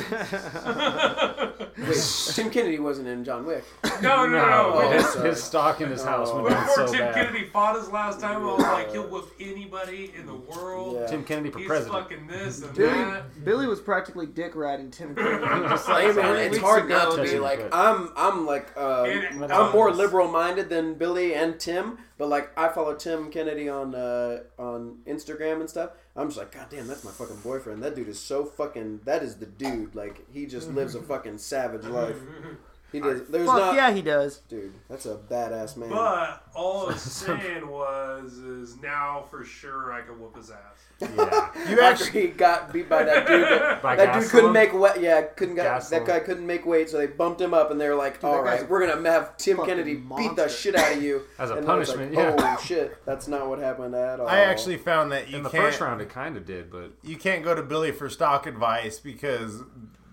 Wait, 1.77 2.31
Tim 2.35 2.51
Kennedy 2.51 2.79
wasn't 2.79 3.09
in 3.09 3.23
John 3.25 3.45
Wick. 3.45 3.65
No, 4.03 4.25
no, 4.27 4.27
no. 4.27 4.31
no. 4.31 4.71
Oh, 4.75 4.91
his, 4.93 5.15
his 5.15 5.43
stock 5.43 5.81
in 5.83 5.91
his 5.91 6.03
house 6.03 6.33
went 6.33 6.49
down 6.49 6.67
Before 6.67 6.87
so 6.87 6.93
Tim 6.93 7.01
bad. 7.01 7.15
Kennedy 7.15 7.45
fought 7.53 7.77
his 7.79 7.91
last 7.91 8.19
time, 8.21 8.43
I 8.43 8.53
was 8.53 8.63
like, 8.63 8.91
he'll 8.93 9.07
whoop 9.09 9.31
anybody 9.41 10.13
in 10.19 10.27
the 10.27 10.35
world. 10.35 10.97
Yeah. 11.01 11.07
Tim 11.07 11.25
Kennedy 11.25 11.51
for 11.51 11.59
He's 11.59 11.69
president. 11.69 11.95
fucking 12.03 12.27
this 12.27 12.63
and 12.63 12.75
Billy, 12.75 12.93
that. 12.95 13.45
Billy 13.45 13.67
was 13.67 13.81
practically 13.81 14.27
dick 14.27 14.55
riding 14.55 14.91
Tim 14.91 15.15
Kennedy. 15.15 15.45
Just 15.69 15.87
Hey 15.87 16.13
man, 16.13 16.37
it's 16.39 16.59
hard 16.59 16.87
ago, 16.87 16.97
not 16.97 17.17
to 17.17 17.23
be 17.23 17.29
him 17.31 17.43
like 17.43 17.59
quick. 17.61 17.75
I'm. 17.75 18.11
I'm 18.17 18.47
like 18.47 18.69
uh, 18.77 19.03
And- 19.05 19.53
I'm 19.53 19.73
more 19.73 19.93
liberal 19.93 20.29
minded 20.31 20.69
than 20.71 20.95
Billy 20.95 21.35
and 21.35 21.59
Tim, 21.61 21.99
but 22.19 22.29
like 22.29 22.57
I 22.59 22.69
follow 22.69 22.95
Tim 22.95 23.31
Kennedy 23.31 23.69
on 23.69 23.95
uh, 23.95 24.41
on 24.59 24.99
Instagram 25.07 25.61
and 25.61 25.69
stuff. 25.69 25.91
I'm 26.17 26.29
just 26.29 26.39
like, 26.39 26.53
God 26.53 26.67
damn, 26.71 26.87
that's 26.87 27.05
my 27.05 27.11
fucking 27.11 27.37
boyfriend. 27.37 27.83
That 27.83 27.97
dude 27.97 28.09
is 28.09 28.21
so 28.21 28.45
fucking. 28.45 29.01
That 29.05 29.23
is 29.23 29.37
the 29.37 29.47
dude. 29.47 29.95
Like 29.95 30.25
he 30.33 30.47
just 30.47 30.71
lives 30.71 30.95
a 30.95 31.03
fucking 31.03 31.39
savage 31.39 31.85
life. 31.87 32.17
He 32.95 33.01
does. 33.01 33.27
There's 33.27 33.47
Fuck 33.47 33.57
not, 33.59 33.75
yeah, 33.75 33.93
he 33.93 34.03
does. 34.03 34.39
dude. 34.49 34.73
That's 34.89 35.05
a 35.07 35.17
badass 35.17 35.77
man. 35.77 35.91
But 35.91 36.47
all 36.55 36.83
I 36.89 36.93
was 36.93 37.03
saying 37.03 37.67
was, 37.67 38.35
is 38.35 38.81
now 38.81 39.25
for 39.31 39.45
sure 39.45 39.93
I 39.93 40.03
can 40.03 40.21
whoop 40.21 40.37
his 40.37 40.51
ass. 40.53 40.59
Yeah. 41.01 41.69
You 41.69 41.81
actually, 41.83 42.29
got 42.29 42.73
beat 42.73 42.89
by 42.89 43.03
that 43.03 43.27
dude, 43.27 43.43
that, 43.43 43.83
By 43.83 43.97
that 43.97 44.21
dude 44.21 44.31
couldn't 44.31 44.53
make 44.53 44.73
weight. 44.73 45.01
Yeah, 45.01 45.23
couldn't 45.23 45.57
got, 45.57 45.91
that 45.91 46.07
guy 46.07 46.21
couldn't 46.21 46.47
make 46.47 46.65
weight, 46.65 46.89
so 46.89 46.99
they 46.99 47.09
bumped 47.09 47.41
him 47.41 47.53
up, 47.53 47.73
and 47.73 47.81
they 47.81 47.89
were 47.89 47.97
like, 47.97 48.21
that 48.21 48.29
"All 48.29 48.45
guy's 48.45 48.61
right, 48.61 48.71
we're 48.71 48.87
gonna 48.87 49.11
have 49.11 49.37
Tim 49.37 49.57
fucking 49.57 49.71
Kennedy 49.71 49.97
beat 49.97 50.37
the 50.37 50.49
shit 50.49 50.77
out 50.77 50.93
of 50.97 51.03
you." 51.03 51.23
As 51.37 51.51
a 51.51 51.57
And 51.57 51.69
I 51.69 51.75
was 51.75 51.89
like, 51.89 51.99
punishment, 51.99 52.39
yeah. 52.39 52.47
Holy 52.55 52.65
shit, 52.65 53.05
that's 53.05 53.27
not 53.27 53.49
what 53.49 53.59
happened 53.59 53.97
at 53.97 54.21
all. 54.21 54.29
I 54.29 54.39
actually 54.43 54.77
found 54.77 55.11
that 55.11 55.29
you 55.29 55.39
In 55.39 55.43
the 55.43 55.51
can't. 55.51 55.65
first 55.65 55.81
round, 55.81 56.01
it 56.01 56.11
kind 56.11 56.37
of 56.37 56.47
did, 56.47 56.71
but 56.71 56.93
you 57.03 57.17
can't 57.17 57.43
go 57.43 57.57
to 57.57 57.63
Billy 57.63 57.91
for 57.91 58.09
stock 58.09 58.47
advice 58.47 59.01
because 59.01 59.63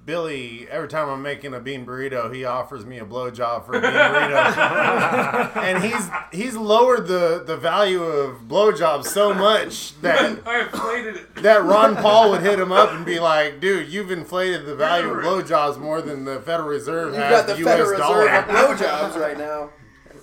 Billy, 0.03 0.67
every 0.69 0.87
time 0.87 1.07
I'm 1.09 1.21
making 1.21 1.53
a 1.53 1.59
bean 1.59 1.85
burrito, 1.85 2.33
he 2.33 2.43
offers 2.43 2.85
me 2.85 2.97
a 2.97 3.05
blowjob 3.05 3.65
for 3.65 3.75
a 3.75 3.81
bean 3.81 3.91
burrito, 3.91 5.55
and 5.57 5.83
he's 5.83 6.09
he's 6.31 6.55
lowered 6.55 7.07
the 7.07 7.43
the 7.45 7.55
value 7.55 8.01
of 8.01 8.41
blowjobs 8.47 9.05
so 9.05 9.33
much 9.33 9.99
that 10.01 10.39
I 10.47 10.61
inflated 10.61 11.15
it. 11.17 11.35
that 11.43 11.63
Ron 11.63 11.95
Paul 11.95 12.31
would 12.31 12.41
hit 12.41 12.59
him 12.59 12.71
up 12.71 12.91
and 12.91 13.05
be 13.05 13.19
like, 13.19 13.59
"Dude, 13.59 13.89
you've 13.89 14.11
inflated 14.11 14.65
the 14.65 14.75
value 14.75 15.07
of 15.09 15.23
blowjobs 15.23 15.77
more 15.77 16.01
than 16.01 16.25
the 16.25 16.39
Federal 16.41 16.69
Reserve 16.69 17.13
you 17.13 17.19
has 17.19 17.31
got 17.31 17.47
the 17.47 17.53
the 17.53 17.59
U.S. 17.59 17.77
Federal 17.77 17.97
dollar." 17.99 18.25
Reserve 18.25 18.45
blowjobs 18.45 19.15
right 19.21 19.37
now. 19.37 19.69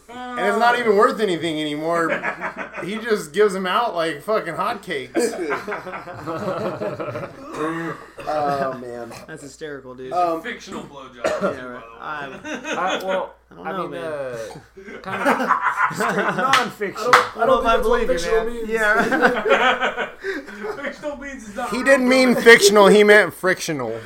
And 0.08 0.46
it's 0.46 0.58
not 0.58 0.78
even 0.78 0.96
worth 0.96 1.20
anything 1.20 1.60
anymore. 1.60 2.08
he 2.84 2.96
just 2.98 3.32
gives 3.32 3.52
them 3.52 3.66
out 3.66 3.94
like 3.94 4.22
fucking 4.22 4.54
hotcakes. 4.54 5.14
Oh 8.30 8.76
man. 8.78 9.10
That's 9.26 9.42
hysterical, 9.42 9.94
dude. 9.94 10.12
Um, 10.12 10.42
Fictional 10.42 10.82
blowjob. 10.82 11.24
yeah, 11.24 11.64
right. 11.64 11.82
I, 11.98 12.98
I, 13.00 13.04
well, 13.04 13.34
don't 13.56 13.66
I, 13.66 13.72
know, 13.72 13.82
mean, 13.88 13.90
man. 13.92 14.12
uh, 14.12 14.98
kind 15.02 15.22
of. 15.22 16.36
Non-fiction. 16.36 17.10
I 17.12 17.44
don't 17.46 17.46
know 17.46 17.60
if 17.60 17.66
I 17.66 17.76
believe 17.80 18.02
you, 18.02 18.18
fictional 18.18 18.44
man. 18.44 18.54
means. 18.54 18.68
Yeah, 18.68 20.08
Fictional 20.82 21.16
means 21.16 21.48
is 21.48 21.56
not 21.56 21.70
he 21.70 21.82
didn't 21.82 22.08
mean 22.08 22.34
blowjob. 22.34 22.42
fictional. 22.42 22.86
He 22.88 23.04
meant 23.04 23.32
frictional. 23.32 23.92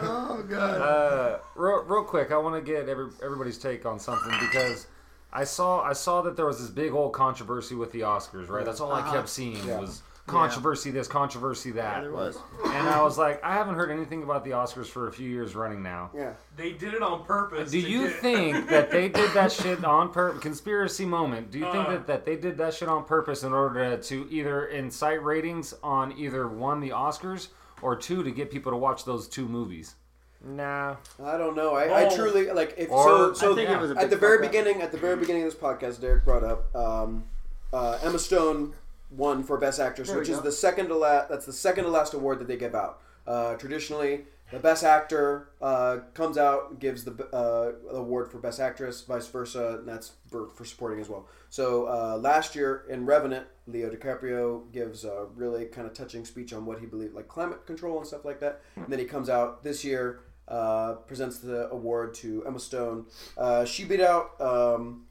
oh 0.00 0.44
god. 0.48 0.80
Uh, 0.80 1.38
real, 1.54 1.82
real 1.84 2.04
quick, 2.04 2.30
I 2.32 2.36
want 2.38 2.54
to 2.64 2.72
get 2.72 2.88
every, 2.88 3.08
everybody's 3.22 3.58
take 3.58 3.84
on 3.86 3.98
something 3.98 4.32
because 4.40 4.86
I 5.32 5.44
saw 5.44 5.82
I 5.82 5.92
saw 5.92 6.22
that 6.22 6.36
there 6.36 6.46
was 6.46 6.58
this 6.60 6.70
big 6.70 6.92
old 6.92 7.12
controversy 7.12 7.74
with 7.74 7.92
the 7.92 8.00
Oscars, 8.00 8.48
right? 8.48 8.64
That's 8.64 8.80
all 8.80 8.92
I 8.92 9.02
kept 9.12 9.28
seeing 9.28 9.64
Yeah. 9.66 9.80
was 9.80 10.02
controversy 10.26 10.90
this, 10.90 11.08
controversy 11.08 11.70
that. 11.72 11.96
Yeah, 11.96 12.00
there 12.02 12.12
was. 12.12 12.38
And 12.64 12.88
I 12.88 13.02
was 13.02 13.18
like, 13.18 13.42
I 13.44 13.54
haven't 13.54 13.74
heard 13.74 13.90
anything 13.90 14.22
about 14.22 14.44
the 14.44 14.50
Oscars 14.50 14.86
for 14.86 15.08
a 15.08 15.12
few 15.12 15.28
years 15.28 15.54
running 15.54 15.82
now. 15.82 16.10
Yeah. 16.14 16.34
They 16.56 16.72
did 16.72 16.94
it 16.94 17.02
on 17.02 17.24
purpose. 17.24 17.70
Do 17.70 17.78
you 17.78 18.08
get- 18.08 18.16
think 18.20 18.68
that 18.70 18.90
they 18.90 19.08
did 19.08 19.32
that 19.34 19.52
shit 19.52 19.84
on 19.84 20.10
purpose? 20.12 20.40
Conspiracy 20.42 21.04
moment. 21.04 21.50
Do 21.50 21.58
you 21.58 21.70
think 21.72 21.86
Uh. 21.88 21.92
that, 21.92 22.06
that 22.06 22.24
they 22.24 22.36
did 22.36 22.56
that 22.58 22.74
shit 22.74 22.88
on 22.88 23.04
purpose 23.04 23.42
in 23.42 23.52
order 23.52 23.96
to, 23.96 24.02
to 24.02 24.26
either 24.30 24.66
incite 24.66 25.22
ratings 25.22 25.74
on 25.82 26.12
either 26.18 26.48
one 26.48 26.80
the 26.80 26.90
Oscars 26.90 27.48
or 27.82 27.96
two 27.96 28.22
to 28.22 28.30
get 28.30 28.50
people 28.50 28.70
to 28.72 28.78
watch 28.78 29.04
those 29.04 29.26
two 29.28 29.46
movies? 29.48 29.96
Nah. 30.44 30.96
I 31.22 31.36
don't 31.38 31.54
know. 31.54 31.74
I, 31.76 32.06
I 32.06 32.14
truly 32.16 32.50
like 32.50 32.74
if 32.76 32.90
Or- 32.90 33.04
so. 33.04 33.32
So 33.34 33.52
I 33.52 33.54
think 33.56 33.70
it 33.70 33.80
was 33.80 33.90
a 33.92 33.96
at 33.98 34.10
the 34.10 34.16
very 34.16 34.38
fuck 34.38 34.46
up. 34.46 34.52
beginning, 34.52 34.82
at 34.82 34.92
the 34.92 34.98
very 34.98 35.16
beginning 35.16 35.42
of 35.44 35.52
this 35.52 35.60
podcast, 35.60 36.00
Derek 36.00 36.24
brought 36.24 36.42
up 36.42 36.74
um, 36.74 37.24
uh, 37.72 37.98
Emma 38.02 38.18
Stone 38.18 38.74
won 39.16 39.42
for 39.42 39.58
Best 39.58 39.78
Actress, 39.78 40.08
There 40.08 40.18
which 40.18 40.28
is 40.28 40.40
the 40.40 40.52
second 40.52 40.88
to 40.88 40.96
last. 40.96 41.28
That's 41.28 41.46
the 41.46 41.52
second 41.52 41.84
to 41.84 41.90
last 41.90 42.14
award 42.14 42.38
that 42.40 42.48
they 42.48 42.56
give 42.56 42.74
out. 42.74 43.00
Uh, 43.26 43.54
traditionally, 43.54 44.22
the 44.50 44.58
Best 44.58 44.84
Actor 44.84 45.48
uh, 45.62 45.98
comes 46.12 46.36
out 46.36 46.78
gives 46.78 47.04
the 47.04 47.12
uh, 47.32 47.72
award 47.96 48.30
for 48.30 48.38
Best 48.38 48.60
Actress, 48.60 49.02
vice 49.02 49.26
versa, 49.26 49.78
and 49.78 49.88
that's 49.88 50.12
for, 50.28 50.50
for 50.54 50.64
supporting 50.64 51.00
as 51.00 51.08
well. 51.08 51.26
So 51.48 51.86
uh, 51.86 52.18
last 52.18 52.54
year 52.54 52.84
in 52.88 53.06
Revenant, 53.06 53.46
Leo 53.66 53.90
DiCaprio 53.90 54.70
gives 54.72 55.04
a 55.04 55.26
really 55.34 55.66
kind 55.66 55.86
of 55.86 55.94
touching 55.94 56.24
speech 56.24 56.52
on 56.52 56.66
what 56.66 56.80
he 56.80 56.86
believed, 56.86 57.14
like 57.14 57.28
climate 57.28 57.66
control 57.66 57.98
and 57.98 58.06
stuff 58.06 58.24
like 58.24 58.40
that. 58.40 58.60
And 58.76 58.86
then 58.88 58.98
he 58.98 59.04
comes 59.04 59.28
out 59.28 59.62
this 59.62 59.84
year, 59.84 60.20
uh, 60.48 60.94
presents 61.06 61.38
the 61.38 61.70
award 61.70 62.12
to 62.14 62.44
Emma 62.46 62.58
Stone. 62.60 63.06
Uh, 63.38 63.64
she 63.64 63.84
beat 63.84 64.00
out 64.00 64.38
um, 64.40 65.06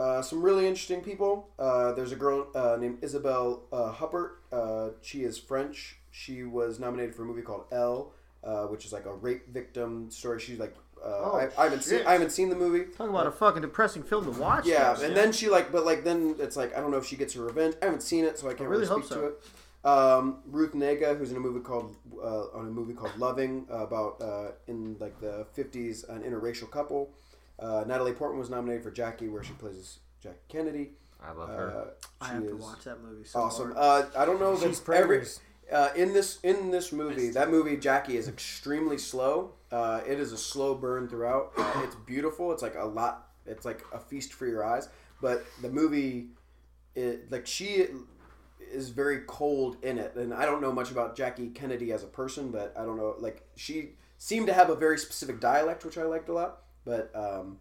uh, 0.00 0.22
some 0.22 0.42
really 0.42 0.66
interesting 0.66 1.02
people. 1.02 1.50
Uh, 1.58 1.92
there's 1.92 2.12
a 2.12 2.16
girl 2.16 2.48
uh, 2.54 2.76
named 2.80 2.98
Isabelle 3.02 3.64
uh, 3.72 3.92
Huppert. 3.92 4.30
Uh, 4.50 4.90
she 5.02 5.24
is 5.24 5.38
French. 5.38 5.98
She 6.10 6.42
was 6.42 6.80
nominated 6.80 7.14
for 7.14 7.22
a 7.22 7.26
movie 7.26 7.42
called 7.42 7.64
Elle, 7.70 8.12
uh, 8.42 8.64
which 8.64 8.86
is 8.86 8.92
like 8.92 9.04
a 9.04 9.14
rape 9.14 9.52
victim 9.52 10.10
story. 10.10 10.40
She's 10.40 10.58
like, 10.58 10.74
uh, 11.04 11.08
Oh, 11.24 11.32
I, 11.36 11.60
I 11.60 11.64
haven't 11.64 11.84
seen. 11.84 12.00
I 12.06 12.12
haven't 12.12 12.30
seen 12.30 12.48
the 12.48 12.56
movie. 12.56 12.90
Talking 12.96 13.14
about 13.14 13.26
a 13.26 13.30
fucking 13.30 13.62
depressing 13.62 14.02
film 14.02 14.24
to 14.24 14.40
watch. 14.40 14.66
Yeah, 14.66 14.94
though. 14.94 15.04
and 15.06 15.16
then 15.16 15.32
she 15.32 15.48
like, 15.48 15.70
but 15.70 15.84
like 15.84 16.02
then 16.04 16.34
it's 16.38 16.56
like 16.56 16.76
I 16.76 16.80
don't 16.80 16.90
know 16.90 16.98
if 16.98 17.06
she 17.06 17.16
gets 17.16 17.34
her 17.34 17.42
revenge. 17.42 17.74
I 17.82 17.86
haven't 17.86 18.02
seen 18.02 18.24
it, 18.24 18.38
so 18.38 18.48
I 18.48 18.54
can't 18.54 18.68
really 18.70 18.86
really, 18.86 19.00
hope 19.00 19.04
speak 19.04 19.12
so. 19.12 19.20
to 19.20 19.26
it. 19.28 19.42
Um, 19.82 20.42
Ruth 20.46 20.72
Negga, 20.74 21.16
who's 21.16 21.30
in 21.30 21.36
a 21.38 21.40
movie 21.40 21.60
called 21.60 21.96
uh, 22.22 22.58
on 22.58 22.66
a 22.66 22.70
movie 22.70 22.92
called 22.92 23.16
Loving 23.18 23.66
uh, 23.70 23.78
about 23.78 24.20
uh, 24.20 24.52
in 24.66 24.96
like 24.98 25.18
the 25.20 25.46
fifties 25.54 26.04
an 26.04 26.22
interracial 26.22 26.70
couple. 26.70 27.10
Uh, 27.60 27.84
Natalie 27.86 28.12
Portman 28.12 28.38
was 28.40 28.50
nominated 28.50 28.82
for 28.82 28.90
Jackie, 28.90 29.28
where 29.28 29.42
she 29.42 29.52
plays 29.52 29.98
Jackie 30.22 30.38
Kennedy. 30.48 30.90
I 31.22 31.32
love 31.32 31.50
her. 31.50 31.70
Uh, 31.70 32.24
I 32.24 32.28
she 32.28 32.34
have 32.34 32.48
to 32.48 32.56
watch 32.56 32.84
that 32.84 33.02
movie. 33.02 33.24
So 33.24 33.40
awesome. 33.40 33.72
hard. 33.72 34.06
Uh, 34.14 34.18
I 34.18 34.24
don't 34.24 34.40
know 34.40 34.52
if 34.52 34.60
She's 34.60 34.80
it's 34.80 34.88
every 34.88 35.22
uh, 35.70 35.90
in 35.94 36.12
this 36.12 36.38
in 36.42 36.70
this 36.70 36.92
movie. 36.92 37.30
That 37.30 37.50
movie 37.50 37.76
Jackie 37.76 38.16
is 38.16 38.28
extremely 38.28 38.98
slow. 38.98 39.52
Uh, 39.70 40.00
it 40.06 40.18
is 40.18 40.32
a 40.32 40.38
slow 40.38 40.74
burn 40.74 41.08
throughout. 41.08 41.52
Uh, 41.56 41.82
it's 41.84 41.94
beautiful. 41.94 42.52
It's 42.52 42.62
like 42.62 42.74
a 42.76 42.84
lot. 42.84 43.28
It's 43.46 43.64
like 43.64 43.82
a 43.92 43.98
feast 43.98 44.32
for 44.32 44.46
your 44.46 44.64
eyes. 44.64 44.88
But 45.20 45.44
the 45.60 45.68
movie, 45.68 46.28
it 46.94 47.30
like 47.30 47.46
she 47.46 47.86
is 48.72 48.88
very 48.88 49.20
cold 49.26 49.76
in 49.82 49.98
it, 49.98 50.14
and 50.14 50.32
I 50.32 50.46
don't 50.46 50.62
know 50.62 50.72
much 50.72 50.90
about 50.90 51.16
Jackie 51.16 51.48
Kennedy 51.48 51.92
as 51.92 52.02
a 52.02 52.06
person, 52.06 52.50
but 52.50 52.74
I 52.76 52.84
don't 52.84 52.96
know. 52.96 53.14
Like 53.18 53.46
she 53.56 53.90
seemed 54.18 54.46
to 54.46 54.52
have 54.52 54.70
a 54.70 54.74
very 54.74 54.98
specific 54.98 55.40
dialect, 55.40 55.84
which 55.84 55.98
I 55.98 56.04
liked 56.04 56.28
a 56.28 56.32
lot. 56.32 56.62
But 56.84 57.10
um, 57.14 57.58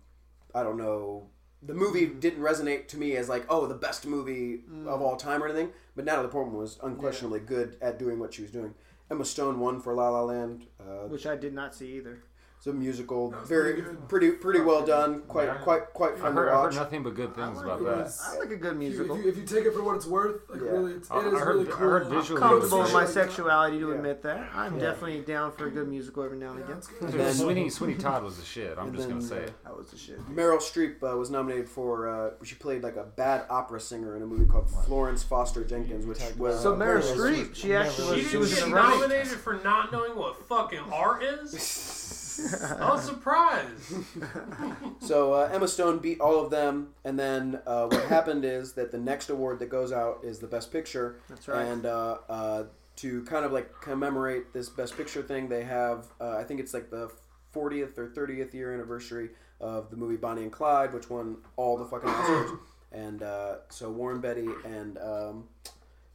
I 0.54 0.64
don't 0.64 0.78
know. 0.78 1.28
The 1.62 1.74
movie 1.74 2.06
didn't 2.06 2.42
resonate 2.42 2.88
to 2.90 2.98
me 2.98 3.18
as 3.18 3.28
like, 3.28 3.46
oh, 3.50 3.68
the 3.68 3.76
best 3.76 4.06
movie 4.06 4.62
of 4.88 5.02
all 5.02 5.18
time 5.18 5.44
or 5.44 5.48
anything. 5.48 5.72
But 5.96 6.06
Natalie 6.06 6.30
Portman 6.30 6.58
was 6.58 6.80
unquestionably 6.82 7.42
good 7.42 7.76
at 7.82 8.00
doing 8.00 8.20
what 8.20 8.34
she 8.34 8.42
was 8.44 8.52
doing. 8.52 8.74
Emma 9.12 9.26
Stone 9.26 9.60
won 9.60 9.82
for 9.82 9.94
La 9.94 10.10
La 10.10 10.22
Land. 10.22 10.68
Uh, 10.80 11.08
which 11.08 11.26
I 11.26 11.36
did 11.36 11.54
not 11.54 11.76
see 11.76 11.98
either. 11.98 12.20
It's 12.60 12.68
a 12.68 12.74
musical, 12.74 13.32
very 13.46 13.82
pretty 13.82 13.96
pretty 14.10 14.32
pretty 14.32 14.60
well 14.60 14.86
done. 14.86 15.22
Quite 15.30 15.46
Yeah. 15.46 15.54
quite 15.60 15.94
quite 15.94 16.12
I've 16.16 16.20
fun 16.20 16.34
heard, 16.34 16.48
to 16.48 16.52
I've 16.52 16.64
heard 16.66 16.76
nothing 16.76 17.04
but 17.04 17.16
good 17.16 17.34
things 17.34 17.62
about 17.62 17.80
it 17.80 17.86
that. 17.86 17.98
was- 18.04 18.22
I 18.22 18.38
like 18.38 18.52
a 18.52 18.58
good 18.58 18.76
If 18.76 18.82
you, 18.84 18.90
musical. 18.90 19.16
if, 19.18 19.24
you, 19.24 19.30
if 19.32 19.38
you 19.38 19.44
take 19.46 19.66
it 19.66 19.74
for 19.74 19.82
what 19.82 19.96
it's 19.96 20.06
worth, 20.06 20.42
like 20.50 20.60
Yeah. 20.62 20.68
really, 20.72 20.92
it's, 20.96 21.10
I- 21.10 21.22
it 21.22 21.28
is 21.28 21.34
I 21.36 21.38
heard- 21.40 21.56
really 21.56 21.68
I 21.68 21.72
cool. 21.72 21.78
heard 21.90 22.08
visually 22.08 22.42
Comfortable 22.42 22.86
in 22.86 22.92
my 22.92 23.06
sexuality 23.06 23.80
to 23.80 23.88
Yeah. 23.90 23.96
admit 23.96 24.22
that. 24.24 24.50
I'm 24.54 24.76
Yeah. 24.76 24.82
definitely 24.82 25.22
down 25.22 25.54
for 25.54 25.68
a 25.68 25.72
good 25.72 25.88
musical 25.88 26.22
every 26.24 26.38
now 26.38 26.52
and 26.52 26.64
again. 26.66 26.78
it's. 26.80 26.90
And 27.00 27.14
then- 27.14 27.34
Sweeney 27.34 27.70
Sweeney 27.70 27.96
Todd 27.96 28.24
was 28.26 28.36
the 28.38 28.44
shit. 28.46 28.78
I'm 28.78 28.88
and 28.88 28.96
just 28.98 29.08
gonna 29.08 29.22
say 29.22 29.38
it. 29.44 29.54
That 29.64 29.78
was 29.78 29.88
the 29.92 29.98
shit. 29.98 30.20
Meryl 30.36 30.58
Streep 30.60 31.02
uh, 31.02 31.16
was 31.16 31.30
nominated 31.30 31.70
for. 31.70 32.10
Uh, 32.10 32.32
she 32.44 32.56
played 32.56 32.84
like 32.84 32.98
a 32.98 33.04
bad 33.06 33.46
opera 33.50 33.80
singer 33.80 34.18
in 34.18 34.22
a 34.22 34.26
movie 34.26 34.46
called 34.46 34.70
Florence 34.86 35.24
Foster 35.24 35.64
Jenkins, 35.64 36.06
which 36.06 36.20
was 36.38 36.62
So 36.62 36.76
Meryl 36.76 37.02
Streep, 37.02 37.56
she 37.56 37.74
actually 37.74 38.22
She 38.22 38.22
was, 38.22 38.26
she 38.26 38.32
didn't 38.32 38.40
was 38.42 38.54
get 38.54 38.64
in 38.66 38.70
the 38.72 38.76
running. 38.76 39.00
nominated 39.00 39.28
for 39.40 39.54
not 39.64 39.94
knowing 39.94 40.14
what 40.18 40.46
fucking 40.50 40.84
art 40.92 41.24
is. 41.24 42.16
I 42.80 42.90
was 42.92 43.04
surprised. 43.06 43.94
So 45.02 45.34
uh, 45.34 45.50
Emma 45.52 45.68
Stone 45.68 46.00
beat 46.00 46.20
all 46.20 46.44
of 46.44 46.52
them, 46.52 46.90
and 47.04 47.18
then 47.18 47.62
uh, 47.66 47.88
what 47.88 48.04
happened 48.06 48.44
is 48.46 48.74
that 48.74 48.92
the 48.92 48.98
next 48.98 49.30
award 49.30 49.60
that 49.60 49.70
goes 49.70 49.92
out 49.92 50.20
is 50.24 50.40
the 50.40 50.48
Best 50.48 50.72
Picture, 50.72 51.20
That's 51.30 51.48
right. 51.48 51.66
and 51.66 51.86
uh, 51.86 52.18
uh, 52.30 52.64
to 52.98 53.24
kind 53.24 53.46
of 53.46 53.52
like 53.52 53.72
commemorate 53.82 54.54
this 54.54 54.70
Best 54.70 54.96
Picture 54.98 55.24
thing, 55.24 55.48
they 55.50 55.64
have 55.64 56.08
uh, 56.22 56.38
I 56.38 56.44
think 56.44 56.60
it's 56.60 56.74
like 56.74 56.90
the 56.92 57.10
40th 57.56 57.98
or 57.98 58.08
30th 58.10 58.54
year 58.54 58.74
anniversary 58.74 59.30
of 59.60 59.90
the 59.90 59.96
movie 59.98 60.18
Bonnie 60.18 60.44
and 60.44 60.52
Clyde, 60.52 60.94
which 60.94 61.10
won 61.10 61.38
all 61.56 61.78
the 61.78 61.86
fucking 61.86 62.10
Oscars. 62.10 62.60
and 62.92 63.24
uh, 63.24 63.56
so 63.70 63.90
Warren 63.90 64.20
Beatty 64.22 64.50
and 64.66 64.98
um, 65.00 65.46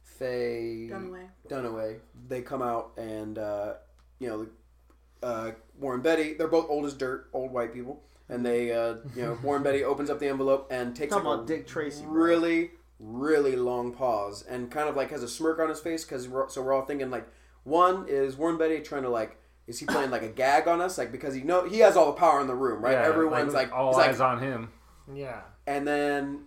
Faye 0.03 0.89
Dunaway. 0.91 1.27
Dunaway, 1.49 1.97
they 2.29 2.41
come 2.41 2.61
out 2.61 2.91
and 2.97 3.37
uh, 3.37 3.73
you 4.19 4.29
know, 4.29 4.47
uh, 5.25 5.51
Warren 5.79 6.01
Beatty, 6.01 6.33
they're 6.35 6.47
both 6.47 6.69
old 6.69 6.85
as 6.85 6.93
dirt, 6.93 7.29
old 7.33 7.51
white 7.51 7.73
people, 7.73 8.03
and 8.29 8.45
they, 8.45 8.71
uh, 8.71 8.95
you 9.15 9.23
know, 9.23 9.37
Warren 9.41 9.63
Beatty 9.63 9.83
opens 9.91 10.09
up 10.09 10.19
the 10.19 10.27
envelope 10.27 10.67
and 10.71 10.95
takes 10.95 11.13
Talking 11.13 11.27
like, 11.27 11.35
about 11.39 11.49
a 11.49 11.57
Dick 11.57 11.67
Tracy, 11.67 12.03
bro. 12.03 12.11
really, 12.13 12.71
really 12.99 13.55
long 13.55 13.91
pause 13.91 14.43
and 14.47 14.69
kind 14.71 14.87
of 14.87 14.95
like 14.95 15.09
has 15.09 15.23
a 15.23 15.27
smirk 15.27 15.59
on 15.59 15.67
his 15.69 15.79
face 15.79 16.05
because 16.05 16.25
so 16.53 16.61
we're 16.61 16.73
all 16.73 16.85
thinking 16.85 17.09
like, 17.09 17.27
one 17.63 18.05
is 18.07 18.35
Warren 18.37 18.57
Beatty 18.57 18.81
trying 18.81 19.03
to 19.03 19.09
like. 19.09 19.37
Is 19.67 19.79
he 19.79 19.87
playing 19.87 20.11
like 20.11 20.21
a 20.21 20.27
gag 20.29 20.67
on 20.67 20.79
us? 20.79 20.99
Like 20.99 21.11
because 21.11 21.33
he 21.33 21.41
know 21.41 21.67
he 21.67 21.79
has 21.79 21.97
all 21.97 22.05
the 22.05 22.11
power 22.11 22.39
in 22.39 22.45
the 22.45 22.53
room, 22.53 22.83
right? 22.83 22.91
Yeah, 22.91 23.07
Everyone's 23.07 23.55
like, 23.55 23.71
all 23.73 23.87
he's 23.87 23.97
like, 23.97 24.09
eyes 24.11 24.19
on 24.21 24.39
him. 24.39 24.69
Yeah. 25.11 25.41
and 25.65 25.87
then 25.87 26.41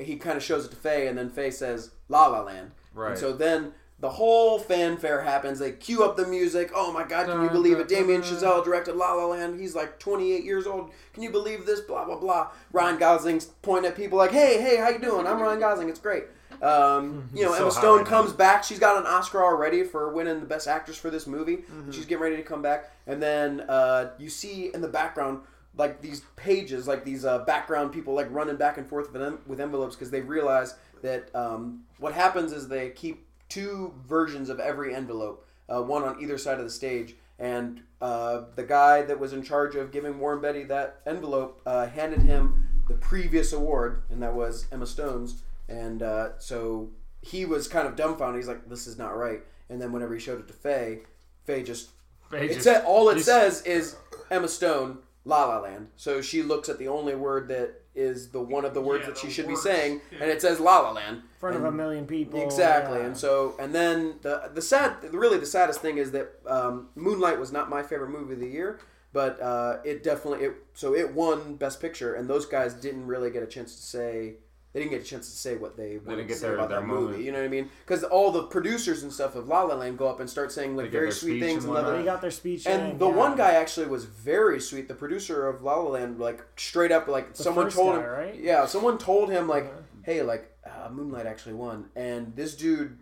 he 0.00 0.16
kind 0.16 0.36
of 0.36 0.42
shows 0.42 0.64
it 0.64 0.70
to 0.70 0.76
Faye, 0.76 1.06
and 1.06 1.16
then 1.16 1.30
Faye 1.30 1.52
says 1.52 1.92
La 2.08 2.26
La 2.26 2.40
Land. 2.42 2.72
Right. 2.92 3.10
And 3.10 3.18
so 3.18 3.32
then 3.32 3.74
the 4.04 4.10
whole 4.10 4.58
fanfare 4.58 5.22
happens. 5.22 5.58
They 5.58 5.72
cue 5.72 6.04
up 6.04 6.14
the 6.14 6.26
music. 6.26 6.70
Oh 6.74 6.92
my 6.92 7.04
God, 7.04 7.24
can 7.24 7.42
you 7.42 7.48
believe 7.48 7.78
it? 7.78 7.88
Damien. 7.88 8.20
Chazelle 8.20 8.62
directed 8.62 8.96
La 8.96 9.14
La 9.14 9.24
Land. 9.24 9.58
He's 9.58 9.74
like 9.74 9.98
28 9.98 10.44
years 10.44 10.66
old. 10.66 10.90
Can 11.14 11.22
you 11.22 11.30
believe 11.30 11.64
this? 11.64 11.80
Blah 11.80 12.04
blah 12.04 12.18
blah. 12.18 12.50
Ryan 12.70 12.98
Gosling's 12.98 13.46
pointing 13.62 13.90
at 13.90 13.96
people 13.96 14.18
like, 14.18 14.30
Hey, 14.30 14.60
hey, 14.60 14.76
how 14.76 14.90
you 14.90 14.98
doing? 14.98 15.26
I'm 15.26 15.40
Ryan 15.40 15.58
Gosling. 15.58 15.88
It's 15.88 16.00
great. 16.00 16.24
Um, 16.60 17.30
you 17.34 17.44
know, 17.46 17.52
So 17.54 17.62
Emma 17.62 17.70
Stone 17.70 17.96
right 17.96 18.04
now. 18.04 18.10
comes 18.10 18.34
back. 18.34 18.62
She's 18.62 18.78
got 18.78 18.98
an 18.98 19.06
Oscar 19.06 19.42
already 19.42 19.84
for 19.84 20.12
winning 20.12 20.38
the 20.40 20.44
Best 20.46 20.68
Actress 20.68 20.98
for 20.98 21.08
this 21.08 21.26
movie. 21.26 21.56
Mm-hmm. 21.56 21.90
She's 21.90 22.04
getting 22.04 22.22
ready 22.22 22.36
to 22.36 22.42
come 22.42 22.60
back, 22.60 22.90
and 23.06 23.22
then 23.22 23.60
uh, 23.70 24.10
you 24.18 24.28
see 24.28 24.70
in 24.74 24.82
the 24.82 24.88
background 24.88 25.40
like 25.78 26.02
these 26.02 26.20
pages, 26.36 26.86
like 26.86 27.06
these 27.06 27.24
uh, 27.24 27.38
background 27.46 27.90
people, 27.90 28.12
like 28.12 28.30
running 28.30 28.56
back 28.56 28.76
and 28.76 28.86
forth 28.86 29.10
with, 29.14 29.22
en- 29.22 29.38
with 29.46 29.62
envelopes 29.62 29.96
because 29.96 30.10
they 30.10 30.20
realize 30.20 30.74
that 31.00 31.34
um, 31.34 31.84
what 31.96 32.12
happens 32.12 32.52
is 32.52 32.68
they 32.68 32.90
keep 32.90 33.24
two 33.54 33.94
versions 34.06 34.48
of 34.50 34.58
every 34.60 34.94
envelope, 34.94 35.46
uh, 35.68 35.80
one 35.82 36.02
on 36.02 36.20
either 36.20 36.36
side 36.38 36.58
of 36.58 36.64
the 36.64 36.70
stage. 36.70 37.14
And 37.38 37.82
uh, 38.00 38.42
the 38.54 38.62
guy 38.64 39.02
that 39.02 39.18
was 39.18 39.32
in 39.32 39.42
charge 39.42 39.74
of 39.76 39.90
giving 39.92 40.18
Warren 40.18 40.40
Beatty 40.40 40.64
that 40.64 41.00
envelope 41.06 41.60
uh, 41.66 41.86
handed 41.86 42.22
him 42.22 42.68
the 42.88 42.94
previous 42.94 43.52
award, 43.52 44.02
and 44.10 44.22
that 44.22 44.34
was 44.34 44.66
Emma 44.70 44.86
Stone's. 44.86 45.42
And 45.68 46.02
uh, 46.02 46.38
so 46.38 46.90
he 47.22 47.44
was 47.44 47.66
kind 47.66 47.88
of 47.88 47.96
dumbfounded. 47.96 48.36
He's 48.38 48.48
like, 48.48 48.68
"This 48.68 48.86
is 48.86 48.98
not 48.98 49.16
right." 49.16 49.40
And 49.70 49.80
then 49.80 49.92
whenever 49.92 50.14
he 50.14 50.20
showed 50.20 50.38
it 50.40 50.46
to 50.48 50.52
Faye, 50.52 51.00
Faye 51.44 51.62
just 51.62 51.88
Faye 52.30 52.44
it 52.46 52.48
just- 52.54 52.62
said 52.62 52.84
all 52.84 53.08
it 53.08 53.20
says 53.22 53.62
is 53.62 53.96
Emma 54.30 54.46
Stone, 54.48 54.98
La 55.24 55.46
La 55.46 55.60
Land. 55.60 55.88
So 55.96 56.20
she 56.20 56.42
looks 56.42 56.68
at 56.68 56.78
the 56.78 56.88
only 56.88 57.14
word 57.14 57.48
that 57.48 57.80
is 57.94 58.28
the 58.30 58.40
one 58.40 58.64
of 58.64 58.74
the 58.74 58.80
words 58.80 59.02
Yeah, 59.04 59.10
that 59.10 59.18
she 59.18 59.30
should 59.30 59.46
words. 59.46 59.62
be 59.62 59.70
saying, 59.70 60.00
Yeah. 60.12 60.18
and 60.22 60.30
it 60.30 60.40
says 60.42 60.58
La 60.60 60.80
La 60.80 60.90
Land. 60.92 61.16
In 61.18 61.22
front 61.38 61.56
of 61.56 61.64
a 61.64 61.70
million 61.72 62.06
people. 62.06 62.42
Exactly, 62.42 62.98
yeah. 62.98 63.06
and 63.06 63.16
so 63.16 63.54
and 63.58 63.74
then 63.74 64.16
the 64.22 64.50
the 64.52 64.62
sad, 64.62 64.92
really 65.12 65.38
the 65.38 65.46
saddest 65.46 65.80
thing 65.80 65.98
is 65.98 66.10
that 66.12 66.30
um, 66.46 66.88
Moonlight 66.94 67.38
was 67.38 67.52
not 67.52 67.68
my 67.70 67.82
favorite 67.82 68.10
movie 68.10 68.34
of 68.34 68.40
the 68.40 68.48
year, 68.48 68.80
but 69.12 69.40
uh, 69.40 69.78
it 69.84 70.02
definitely 70.02 70.46
it 70.46 70.54
so 70.74 70.94
it 70.94 71.12
won 71.14 71.54
Best 71.56 71.80
Picture, 71.80 72.14
and 72.14 72.28
those 72.28 72.46
guys 72.46 72.74
didn't 72.74 73.06
really 73.06 73.30
get 73.30 73.42
a 73.42 73.46
chance 73.46 73.76
to 73.76 73.82
say 73.82 74.34
they 74.74 74.80
didn't 74.80 74.90
get 74.92 75.00
a 75.00 75.04
chance 75.04 75.30
to 75.30 75.36
say 75.36 75.54
what 75.56 75.76
they 75.76 75.96
wanted 75.98 76.04
didn't 76.04 76.18
to 76.18 76.24
get 76.24 76.36
say 76.36 76.48
their- 76.48 76.56
about 76.56 76.68
their 76.68 76.80
that 76.80 76.86
moment. 76.86 77.10
movie. 77.12 77.24
You 77.24 77.32
know 77.32 77.38
what 77.38 77.44
I 77.46 77.48
mean? 77.48 77.70
Because 77.86 78.04
all 78.04 78.30
the 78.32 78.42
producers 78.42 79.02
and 79.04 79.10
stuff 79.12 79.34
of 79.36 79.48
La 79.48 79.62
La 79.62 79.76
Land 79.76 79.96
go 79.96 80.08
up 80.08 80.20
and 80.20 80.28
start 80.28 80.52
saying 80.52 80.76
like 80.76 80.86
They 80.90 80.98
very 80.98 81.12
sweet 81.12 81.40
things 81.40 81.64
and 81.64 81.74
and 81.76 81.86
love 81.86 81.96
They 81.98 82.04
got 82.04 82.20
their 82.20 82.30
speech. 82.30 82.66
And 82.66 82.92
in, 82.92 82.98
the 82.98 83.08
yeah. 83.08 83.14
one 83.14 83.36
guy 83.36 83.52
actually 83.52 83.86
was 83.86 84.04
very 84.04 84.60
sweet. 84.60 84.88
The 84.88 84.94
producer 84.94 85.48
of 85.48 85.62
La 85.62 85.76
La 85.76 85.88
Land, 85.90 86.18
like 86.18 86.44
straight 86.56 86.92
up, 86.92 87.06
like 87.08 87.34
The 87.34 87.42
someone 87.44 87.66
first 87.66 87.76
told 87.76 87.94
guy, 87.96 88.00
him, 88.02 88.06
right? 88.10 88.34
yeah, 88.40 88.66
someone 88.66 88.98
told 88.98 89.30
him 89.30 89.48
like, 89.48 89.64
Uh-huh. 89.64 89.80
hey, 90.02 90.22
like 90.22 90.50
uh, 90.66 90.88
Moonlight 90.90 91.26
actually 91.26 91.54
won, 91.54 91.86
and 91.94 92.34
this 92.34 92.56
dude, 92.56 92.98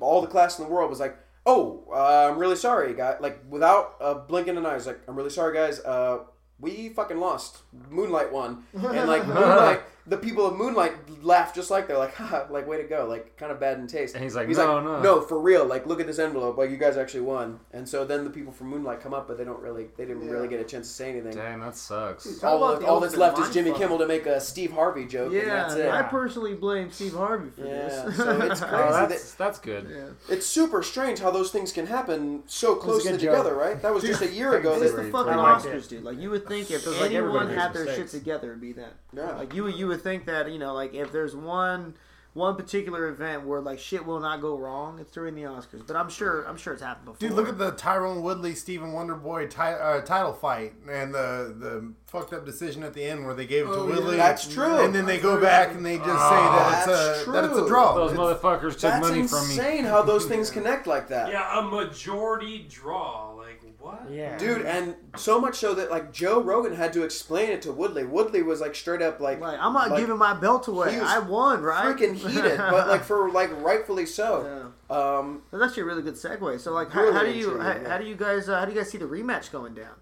all 0.00 0.20
the 0.20 0.26
class 0.28 0.58
in 0.58 0.64
the 0.66 0.70
world 0.70 0.90
was 0.90 1.00
like, 1.00 1.16
oh, 1.46 1.84
uh, 1.92 2.28
I'm 2.30 2.38
really 2.38 2.56
sorry, 2.56 2.92
guy, 2.94 3.16
like 3.18 3.40
without 3.48 3.94
uh, 4.00 4.14
blinking 4.14 4.56
an 4.56 4.66
eye, 4.66 4.74
was 4.74 4.86
like, 4.86 5.00
I'm 5.08 5.16
really 5.16 5.30
sorry, 5.30 5.54
guys. 5.54 5.80
Uh, 5.80 6.24
we 6.60 6.90
fucking 6.90 7.18
lost. 7.18 7.58
Moonlight 7.90 8.32
won, 8.32 8.64
and 8.74 9.08
like 9.08 9.26
Moonlight, 9.26 9.80
the 10.06 10.16
people 10.16 10.44
of 10.46 10.56
Moonlight 10.56 11.22
laugh 11.22 11.54
just 11.54 11.70
like 11.70 11.86
they're 11.86 11.96
like, 11.98 12.14
haha, 12.14 12.46
like 12.50 12.66
way 12.66 12.76
to 12.78 12.82
go, 12.88 13.06
like 13.06 13.36
kind 13.36 13.52
of 13.52 13.60
bad 13.60 13.78
in 13.78 13.86
taste. 13.86 14.14
And 14.14 14.24
he's 14.24 14.34
like, 14.34 14.48
he's 14.48 14.58
"No, 14.58 14.74
like, 14.76 14.84
no." 14.84 15.00
no, 15.02 15.20
for 15.20 15.38
real. 15.40 15.64
Like, 15.64 15.86
look 15.86 16.00
at 16.00 16.06
this 16.08 16.18
envelope. 16.18 16.58
Like, 16.58 16.70
you 16.70 16.76
guys 16.76 16.96
actually 16.96 17.20
won. 17.20 17.60
And 17.72 17.88
so 17.88 18.04
then 18.04 18.24
the 18.24 18.30
people 18.30 18.52
from 18.52 18.68
Moonlight 18.68 19.00
come 19.00 19.14
up, 19.14 19.28
but 19.28 19.38
they 19.38 19.44
don't 19.44 19.60
really, 19.60 19.86
they 19.96 20.04
didn't 20.04 20.28
really 20.28 20.48
get 20.48 20.60
a 20.60 20.64
chance 20.64 20.88
to 20.88 20.92
say 20.94 21.10
anything. 21.10 21.32
Dang, 21.36 21.60
that 21.60 21.76
sucks. 21.76 22.24
Talk 22.40 22.50
All, 22.60 22.70
about 22.72 22.82
all 22.88 22.98
that's 23.00 23.16
left 23.16 23.38
is 23.38 23.50
Jimmy 23.54 23.70
mindfuck. 23.70 23.78
Kimmel 23.78 23.98
to 23.98 24.06
make 24.08 24.26
a 24.26 24.40
Steve 24.40 24.72
Harvey 24.72 25.06
joke, 25.06 25.26
and 25.32 25.34
Yeah, 25.34 25.44
that's 25.44 25.74
it. 25.76 25.88
I 25.90 26.02
personally 26.02 26.54
blame 26.54 26.90
Steve 26.90 27.14
Harvey 27.14 27.50
for 27.50 27.64
Yeah, 27.64 27.88
this. 28.06 28.16
so 28.16 28.40
it's 28.40 28.60
crazy. 28.60 28.74
Oh, 28.74 28.92
that- 28.92 29.08
that's 29.08 29.34
that's 29.34 29.58
good. 29.60 29.88
yeah. 29.88 30.04
It's 30.34 30.46
super 30.46 30.82
strange 30.82 31.20
how 31.20 31.30
those 31.30 31.50
things 31.52 31.72
can 31.72 31.86
happen 31.86 32.42
so 32.46 32.74
closely 32.74 33.12
good 33.12 33.20
together, 33.20 33.50
joke. 33.50 33.58
right? 33.60 33.82
That 33.82 33.94
was 33.94 34.02
just 34.02 34.22
a 34.22 34.28
year 34.32 34.56
ago. 34.56 34.72
It's 34.82 34.92
That, 34.92 35.02
the 35.04 35.10
fucking 35.10 35.32
Oscars, 35.34 35.88
dude. 35.88 36.02
Like 36.02 36.18
you 36.18 36.30
would 36.30 36.46
think 36.48 36.70
if 36.72 36.86
anyone 37.00 37.48
had 37.50 37.72
their 37.72 37.86
shit 37.94 38.08
together, 38.08 38.48
it'd 38.50 38.60
be 38.60 38.72
that. 38.72 38.94
Yeah. 39.12 39.36
Like 39.36 39.54
you, 39.54 39.64
would- 39.64 39.76
you 39.76 39.91
would 39.92 40.02
think 40.02 40.26
that 40.26 40.50
you 40.50 40.58
know, 40.58 40.74
like 40.74 40.94
if 40.94 41.12
there's 41.12 41.36
one, 41.36 41.94
one 42.34 42.56
particular 42.56 43.08
event 43.08 43.44
where 43.46 43.60
like 43.60 43.78
shit 43.78 44.04
will 44.06 44.20
not 44.20 44.40
go 44.40 44.56
wrong, 44.56 44.98
it's 44.98 45.12
during 45.12 45.34
the 45.34 45.42
Oscars. 45.42 45.86
But 45.86 45.96
I'm 45.96 46.08
sure, 46.08 46.44
I'm 46.44 46.56
sure 46.56 46.72
it's 46.72 46.82
happened 46.82 47.04
before. 47.06 47.18
Dude, 47.28 47.36
look 47.36 47.48
at 47.48 47.58
the 47.58 47.72
Tyrone 47.72 48.22
Woodley 48.22 48.54
Stephen 48.54 48.92
Wonderboy 48.92 49.50
ti- 49.50 49.58
uh, 49.60 50.00
title 50.00 50.32
fight 50.32 50.72
and 50.90 51.12
the 51.14 51.54
the 51.58 51.92
fucked 52.06 52.32
up 52.32 52.46
decision 52.46 52.82
at 52.82 52.94
the 52.94 53.04
end 53.04 53.24
where 53.26 53.34
they 53.34 53.46
gave 53.46 53.64
it 53.66 53.68
to 53.68 53.74
Oh, 53.74 53.86
Woodley. 53.86 54.16
yeah. 54.16 54.28
That's 54.28 54.52
true. 54.52 54.80
And 54.80 54.94
then 54.94 55.04
they 55.04 55.18
go 55.18 55.38
back 55.40 55.72
and 55.74 55.84
they 55.84 55.98
just 55.98 56.08
say 56.08 56.14
that 56.14 56.88
it's 56.88 57.26
a 57.28 57.30
that 57.32 57.44
it's 57.44 57.58
a 57.58 57.66
draw. 57.68 57.94
Those 57.94 58.12
It's- 58.12 58.18
motherfuckers 58.26 58.78
took 58.78 59.00
money 59.00 59.26
from 59.28 59.46
me. 59.48 59.54
insane 59.54 59.84
how 59.84 60.00
those 60.02 60.24
things 60.24 60.50
connect 60.58 60.86
like 60.86 61.08
that. 61.08 61.30
Yeah, 61.30 61.58
a 61.58 61.62
majority 61.62 62.66
draw. 62.68 63.34
Like 63.34 63.61
what? 63.82 64.10
Yeah. 64.10 64.38
Dude, 64.38 64.62
and 64.64 64.94
so 65.16 65.40
much 65.40 65.56
so 65.56 65.74
that 65.74 65.90
like 65.90 66.12
Joe 66.12 66.40
Rogan 66.40 66.74
had 66.74 66.92
to 66.94 67.02
explain 67.02 67.50
it 67.50 67.62
to 67.62 67.72
Woodley. 67.72 68.04
Woodley 68.04 68.42
was 68.42 68.60
like 68.60 68.74
straight 68.74 69.02
up 69.02 69.20
like, 69.20 69.40
Like 69.40 69.58
I'm 69.60 69.72
not 69.72 69.90
like, 69.90 70.00
giving 70.00 70.16
my 70.18 70.34
belt 70.34 70.68
away. 70.68 70.98
I 71.00 71.18
won, 71.18 71.62
right? 71.62 71.94
freaking 71.96 72.14
heated, 72.14 72.56
but 72.58 72.88
like 72.88 73.02
for 73.04 73.30
like 73.30 73.50
rightfully 73.62 74.06
so. 74.06 74.70
Yeah. 74.90 74.96
Um, 75.18 75.42
That's 75.50 75.64
actually 75.64 75.84
a 75.84 75.86
really 75.86 76.02
good 76.02 76.14
segue. 76.14 76.60
So, 76.60 76.72
like, 76.72 76.90
how, 76.90 77.00
Really 77.00 77.14
how 77.14 77.22
do 77.24 77.30
you 77.32 77.58
how, 77.58 77.68
yeah. 77.72 77.88
how 77.88 77.96
do 77.98 78.04
you 78.04 78.14
guys 78.14 78.48
uh, 78.48 78.58
how 78.58 78.66
do 78.66 78.72
you 78.72 78.78
guys 78.78 78.90
see 78.90 78.98
the 78.98 79.06
rematch 79.06 79.50
going 79.50 79.72
down? 79.74 79.94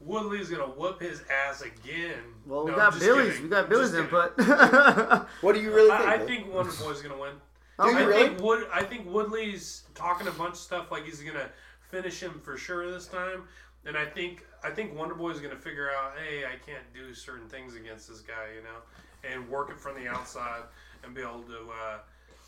Woodley's 0.00 0.48
gonna 0.50 0.64
whoop 0.64 1.00
his 1.00 1.22
ass 1.30 1.62
again. 1.62 2.18
Well, 2.46 2.64
we 2.64 2.70
No, 2.70 2.76
got 2.76 2.92
just 2.92 3.04
Billy's 3.04 3.28
kidding. 3.34 3.42
we 3.44 3.48
got 3.50 3.68
Billy's 3.68 3.94
input. 3.94 4.32
what 5.42 5.54
do 5.54 5.60
you 5.60 5.72
really 5.74 5.90
think? 5.90 6.00
I, 6.08 6.14
I 6.14 6.18
think 6.18 6.52
Wonder 6.52 6.72
Boy's 6.72 7.00
gonna 7.02 7.18
win. 7.18 7.32
Do 7.80 7.88
you 7.88 7.96
I 7.98 8.02
really? 8.02 8.28
think 8.28 8.40
Wood. 8.40 8.66
I 8.72 8.82
think 8.82 9.06
Woodley's 9.10 9.82
talking 9.94 10.26
a 10.26 10.30
bunch 10.32 10.52
of 10.52 10.58
stuff 10.58 10.90
like 10.90 11.04
he's 11.04 11.20
gonna 11.20 11.48
finish 11.94 12.20
him 12.20 12.40
for 12.42 12.56
sure 12.56 12.90
this 12.90 13.06
time. 13.06 13.44
And 13.86 13.96
I 13.96 14.04
think 14.06 14.44
I 14.62 14.70
think 14.70 14.96
Wonder 14.98 15.14
Boy's 15.14 15.40
gonna 15.40 15.56
figure 15.56 15.90
out, 15.90 16.12
hey, 16.18 16.44
I 16.44 16.56
can't 16.68 16.82
do 16.94 17.14
certain 17.14 17.48
things 17.48 17.76
against 17.76 18.08
this 18.08 18.20
guy, 18.20 18.46
you 18.56 18.62
know, 18.62 19.30
and 19.30 19.48
work 19.48 19.70
it 19.70 19.78
from 19.78 20.02
the 20.02 20.08
outside 20.08 20.62
and 21.04 21.14
be 21.14 21.20
able 21.20 21.42
to 21.42 21.58
uh, 21.70 21.98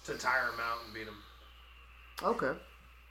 to 0.07 0.15
tire 0.19 0.45
him 0.49 0.61
out 0.61 0.79
and 0.85 0.95
beat 0.95 1.07
him. 1.07 1.17
okay, 2.23 2.59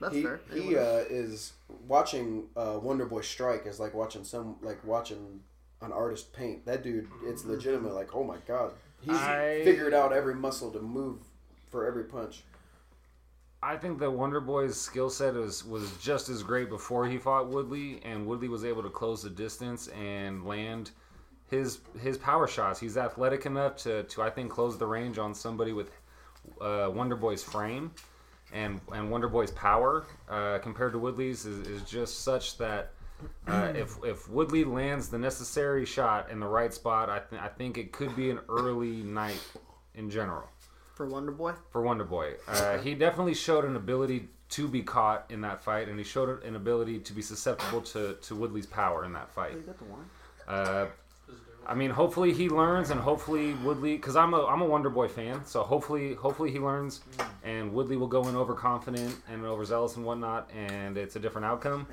that's 0.02 0.16
he, 0.16 0.24
fair. 0.24 0.40
he 0.52 0.60
Anyway. 0.62 0.80
uh, 0.82 1.04
is 1.10 1.54
watching 1.88 2.48
uh, 2.58 2.80
Wonder 2.82 3.06
Boy 3.06 3.22
strike 3.22 3.66
is 3.68 3.80
like 3.80 3.94
watching 3.94 4.24
some 4.24 4.56
like 4.62 4.84
watching 4.84 5.40
an 5.82 5.92
artist 5.92 6.34
paint. 6.34 6.66
That 6.66 6.84
dude, 6.84 7.08
it's 7.26 7.46
legitimate. 7.46 7.94
Like, 7.94 8.16
oh 8.16 8.24
my 8.24 8.38
god, 8.48 8.72
he's 9.02 9.16
I- 9.16 9.62
figured 9.64 9.94
out 9.94 10.12
every 10.14 10.34
muscle 10.36 10.72
to 10.72 10.80
move 10.82 11.20
for 11.70 11.86
every 11.86 12.06
punch. 12.06 12.44
I 13.64 13.78
think 13.78 14.00
that 14.00 14.12
Wonder 14.12 14.40
Boy's 14.40 14.80
skill 14.80 15.10
set 15.10 15.34
was 15.34 15.66
was 15.66 15.92
just 15.98 16.30
as 16.30 16.44
great 16.44 16.70
before 16.70 17.08
he 17.08 17.18
fought 17.18 17.48
Woodley, 17.48 18.00
and 18.04 18.26
Woodley 18.26 18.48
was 18.48 18.64
able 18.64 18.84
to 18.84 18.90
close 18.90 19.24
the 19.24 19.30
distance 19.30 19.88
and 19.90 20.46
land 20.46 20.92
his 21.50 21.80
his 22.00 22.18
power 22.18 22.48
shots. 22.48 22.80
He's 22.80 22.98
athletic 22.98 23.46
enough 23.46 23.78
to, 23.78 24.04
to 24.04 24.22
I 24.22 24.30
think 24.30 24.52
close 24.52 24.78
the 24.78 24.86
range 24.86 25.18
on 25.18 25.34
somebody 25.34 25.74
with 25.74 25.92
uh, 26.62 26.90
Wonder 26.94 27.16
Boy's 27.16 27.44
frame 27.44 27.92
and 28.54 28.80
and 28.94 29.10
Wonder 29.10 29.28
Boy's 29.28 29.52
power 29.52 30.06
uh, 30.30 30.60
compared 30.60 30.92
to 30.94 31.00
Woodley's 31.00 31.46
is, 31.46 31.68
is 31.68 31.82
just 31.84 32.22
such 32.22 32.58
that 32.58 32.92
uh, 33.48 33.74
if 33.76 33.98
if 34.04 34.30
Woodley 34.30 34.64
lands 34.64 35.10
the 35.10 35.18
necessary 35.18 35.86
shot 35.86 36.30
in 36.30 36.40
the 36.40 36.48
right 36.48 36.74
spot, 36.74 37.10
I 37.10 37.20
th- 37.20 37.42
I 37.42 37.48
think 37.48 37.78
it 37.78 37.92
could 37.92 38.16
be 38.16 38.30
an 38.30 38.40
early 38.50 39.02
night 39.04 39.42
in 39.96 40.10
general 40.10 40.50
for 40.96 41.06
Wonder 41.06 41.32
Boy. 41.32 41.54
for 41.70 41.82
Wonder 41.82 42.04
Boy. 42.04 42.34
Uh, 42.48 42.78
he 42.80 42.96
definitely 42.96 43.36
showed 43.36 43.66
an 43.66 43.76
ability 43.76 44.30
to 44.50 44.68
be 44.68 44.82
caught 44.82 45.26
in 45.30 45.42
that 45.42 45.64
fight, 45.64 45.88
and 45.88 46.00
he 46.00 46.06
showed 46.06 46.44
an 46.44 46.56
ability 46.56 47.00
to 47.00 47.14
be 47.14 47.22
susceptible 47.22 47.82
to, 47.82 48.16
to 48.22 48.36
Woodley's 48.36 48.66
power 48.66 49.06
in 49.06 49.14
that 49.14 49.30
fight. 49.30 49.54
You 49.54 49.62
got 49.62 49.78
the 49.78 49.84
one. 49.86 50.06
Uh, 50.48 50.86
I 51.68 51.74
mean, 51.74 51.90
hopefully 51.90 52.32
he 52.32 52.48
learns, 52.48 52.92
and 52.92 53.00
hopefully 53.00 53.56
Woodley, 53.56 53.96
because 53.96 54.16
I'm 54.16 54.34
a 54.36 54.46
I'm 54.46 54.62
a 54.62 54.66
Wonder 54.66 54.92
Boy 54.92 55.08
fan, 55.08 55.44
so 55.46 55.64
hopefully 55.64 56.14
hopefully 56.14 56.52
he 56.52 56.60
learns, 56.60 57.02
and 57.44 57.74
Woodley 57.74 57.98
will 57.98 58.08
go 58.08 58.28
in 58.28 58.36
overconfident 58.36 59.16
and 59.28 59.44
overzealous 59.44 59.96
and 59.96 60.06
whatnot, 60.06 60.50
and 60.56 60.96
it's 60.96 61.16
a 61.16 61.20
different 61.20 61.46
outcome. 61.46 61.88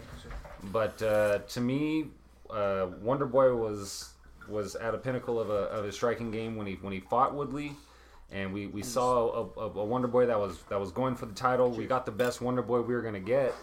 But 0.65 1.03
uh, 1.03 1.39
to 1.39 1.61
me, 1.63 2.09
uh, 2.51 2.89
Wonder 3.01 3.25
Boy 3.25 3.55
was 3.55 4.11
was 4.47 4.75
at 4.75 4.95
a 4.95 4.99
pinnacle 4.99 5.41
of, 5.41 5.49
a, 5.49 5.71
of 5.71 5.85
his 5.87 5.95
striking 5.95 6.31
game 6.31 6.57
when 6.57 6.67
he 6.67 6.75
when 6.75 6.93
he 6.93 7.01
fought 7.01 7.35
Woodley, 7.35 7.73
and 8.33 8.53
we, 8.53 8.67
we 8.67 8.83
saw 8.83 9.51
a, 9.57 9.61
a, 9.61 9.65
a 9.67 9.85
Wonder 9.85 10.09
Boy 10.09 10.27
that 10.27 10.39
was 10.39 10.59
that 10.69 10.81
was 10.81 10.91
going 10.91 11.15
for 11.15 11.27
the 11.27 11.35
title. 11.35 11.71
We 11.71 11.87
got 11.87 12.07
the 12.07 12.13
best 12.13 12.41
Wonder 12.41 12.63
Boy 12.63 12.81
we 12.81 12.95
were 12.95 13.03
gonna 13.03 13.21
get, 13.21 13.55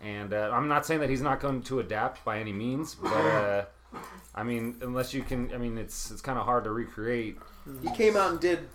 and 0.00 0.32
uh, 0.32 0.50
I'm 0.52 0.68
not 0.68 0.86
saying 0.86 1.00
that 1.00 1.10
he's 1.10 1.22
not 1.22 1.40
going 1.40 1.62
to 1.62 1.80
adapt 1.80 2.24
by 2.24 2.38
any 2.38 2.52
means, 2.52 2.94
but 2.94 3.12
uh, 3.12 3.64
I 4.34 4.42
mean, 4.42 4.76
unless 4.82 5.14
you 5.14 5.22
can, 5.22 5.52
I 5.54 5.58
mean, 5.58 5.78
it's 5.78 6.10
it's 6.10 6.20
kind 6.20 6.38
of 6.38 6.44
hard 6.44 6.64
to 6.64 6.70
recreate. 6.70 7.38
He 7.82 7.90
came 7.90 8.16
out 8.16 8.30
and 8.32 8.40
did 8.40 8.68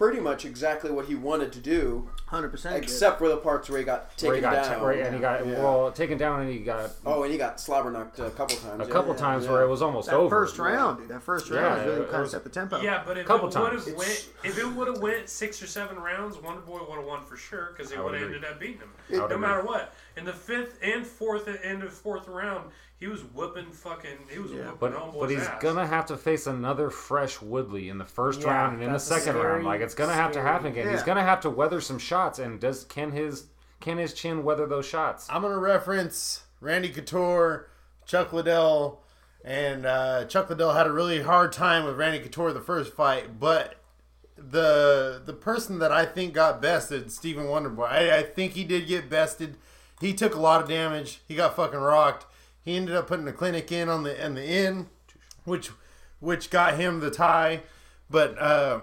pretty 0.00 0.18
much 0.18 0.46
exactly 0.46 0.90
what 0.90 1.04
he 1.04 1.14
wanted 1.14 1.52
to 1.52 1.58
do, 1.58 2.08
Hundred 2.24 2.48
percent. 2.48 2.74
except 2.74 3.18
for 3.18 3.28
the 3.28 3.36
parts 3.36 3.68
where 3.68 3.78
he 3.80 3.84
got 3.84 4.16
taken 4.16 4.28
Where 4.28 4.36
he 4.36 4.40
got 4.40 4.54
down. 4.54 4.78
ta- 4.78 4.82
where- 4.82 4.92
and 4.92 5.14
he 5.14 5.20
got 5.20 5.46
Yeah. 5.46 5.62
well 5.62 5.92
taken 5.92 6.16
down, 6.16 6.40
and 6.40 6.50
he 6.50 6.60
got 6.60 6.92
Oh, 7.04 7.22
and 7.22 7.30
he 7.30 7.36
got 7.36 7.60
slobber 7.60 7.90
knocked 7.90 8.18
a 8.18 8.30
couple 8.30 8.56
times. 8.56 8.80
a 8.82 8.86
yeah. 8.86 8.90
couple 8.90 9.14
times 9.14 9.44
Yeah. 9.44 9.52
where 9.52 9.62
it 9.62 9.68
was 9.68 9.82
almost 9.82 10.08
that 10.08 10.16
over. 10.16 10.30
first 10.46 10.58
round, 10.58 11.00
dude. 11.00 11.08
That 11.08 11.22
first 11.22 11.50
round 11.50 11.82
Yeah, 11.82 11.84
really 11.92 12.06
kind 12.06 12.22
of 12.22 12.30
set 12.30 12.44
the 12.44 12.48
tempo. 12.48 12.80
Yeah, 12.80 13.02
but 13.04 13.18
if 13.18 13.26
Couple 13.26 13.48
it 13.50 13.58
would 13.60 13.72
have 13.74 13.86
went, 13.94 14.28
if 14.42 14.58
it 14.58 14.66
would 14.68 14.88
have 14.88 15.00
went 15.02 15.28
six 15.28 15.62
or 15.62 15.66
seven 15.66 15.98
rounds, 16.00 16.38
Wonder 16.38 16.62
Boy 16.62 16.80
would 16.88 16.96
have 16.96 17.04
won 17.04 17.22
for 17.22 17.36
sure 17.36 17.74
because 17.76 17.92
he 17.92 17.98
would 17.98 18.12
would 18.12 18.14
have 18.14 18.22
ended 18.24 18.42
up 18.46 18.58
beating 18.58 18.78
him. 18.78 18.92
I 19.10 19.16
no 19.16 19.24
agree. 19.26 19.36
matter 19.36 19.60
what. 19.60 19.92
In 20.16 20.24
the 20.24 20.32
fifth 20.32 20.78
and 20.82 21.06
fourth 21.06 21.46
end 21.62 21.82
of 21.82 21.92
fourth 21.92 22.26
round, 22.26 22.70
he 23.00 23.06
was 23.06 23.22
whooping 23.22 23.72
fucking. 23.72 24.18
He 24.30 24.38
was 24.38 24.52
whooping 24.52 24.76
But 24.78 24.92
homeboy's 24.92 25.20
but 25.20 25.30
he's 25.30 25.40
ass. 25.46 25.62
gonna 25.62 25.86
have 25.86 26.06
to 26.06 26.16
face 26.16 26.46
another 26.46 26.90
fresh 26.90 27.40
Woodley 27.40 27.88
in 27.88 27.98
the 27.98 28.04
first 28.04 28.42
Yeah, 28.42 28.50
round 28.52 28.74
and 28.74 28.82
in 28.84 28.92
the 28.92 28.98
second 29.00 29.32
scary, 29.34 29.52
round. 29.54 29.64
Like 29.64 29.80
it's 29.80 29.94
gonna 29.94 30.12
have 30.14 30.32
to 30.32 30.42
happen 30.42 30.66
again. 30.68 30.90
He's 30.90 31.02
gonna 31.02 31.22
have 31.24 31.40
to 31.40 31.50
weather 31.50 31.80
some 31.80 31.98
shots. 31.98 32.38
And 32.38 32.60
does 32.60 32.84
can 32.84 33.12
his 33.12 33.46
can 33.80 33.96
his 33.98 34.12
chin 34.14 34.44
weather 34.44 34.66
those 34.66 34.86
shots? 34.86 35.26
I'm 35.30 35.42
gonna 35.42 35.58
reference 35.58 36.44
Randy 36.60 36.90
Couture, 36.90 37.68
Chuck 38.04 38.32
Liddell, 38.34 39.02
and 39.42 39.86
uh, 39.86 40.26
Chuck 40.26 40.50
Liddell 40.50 40.74
had 40.74 40.86
a 40.86 40.92
really 40.92 41.22
hard 41.22 41.52
time 41.52 41.84
with 41.86 41.96
Randy 41.96 42.18
Couture 42.20 42.52
the 42.52 42.60
first 42.60 42.92
fight, 42.92 43.40
but 43.40 43.76
the 44.36 45.22
the 45.24 45.32
person 45.32 45.78
that 45.78 45.92
I 45.92 46.04
think 46.04 46.34
got 46.34 46.60
bested, 46.60 47.10
Stephen 47.10 47.46
Wonderboy, 47.46 47.88
I, 47.88 48.18
I 48.18 48.22
think 48.22 48.52
he 48.52 48.64
did 48.64 48.86
get 48.86 49.08
bested. 49.08 49.56
He 50.00 50.12
took 50.14 50.34
a 50.34 50.40
lot 50.40 50.62
of 50.62 50.68
damage. 50.68 51.20
He 51.28 51.34
got 51.34 51.56
fucking 51.56 51.78
rocked. 51.78 52.26
He 52.64 52.76
ended 52.76 52.94
up 52.94 53.06
putting 53.06 53.26
a 53.28 53.32
clinic 53.32 53.72
in 53.72 53.88
on 53.88 54.02
the 54.02 54.24
in 54.24 54.34
the 54.34 54.42
end, 54.42 54.86
which 55.44 55.70
which 56.20 56.50
got 56.50 56.74
him 56.74 57.00
the 57.00 57.10
tie. 57.10 57.62
But 58.10 58.38
uh, 58.38 58.80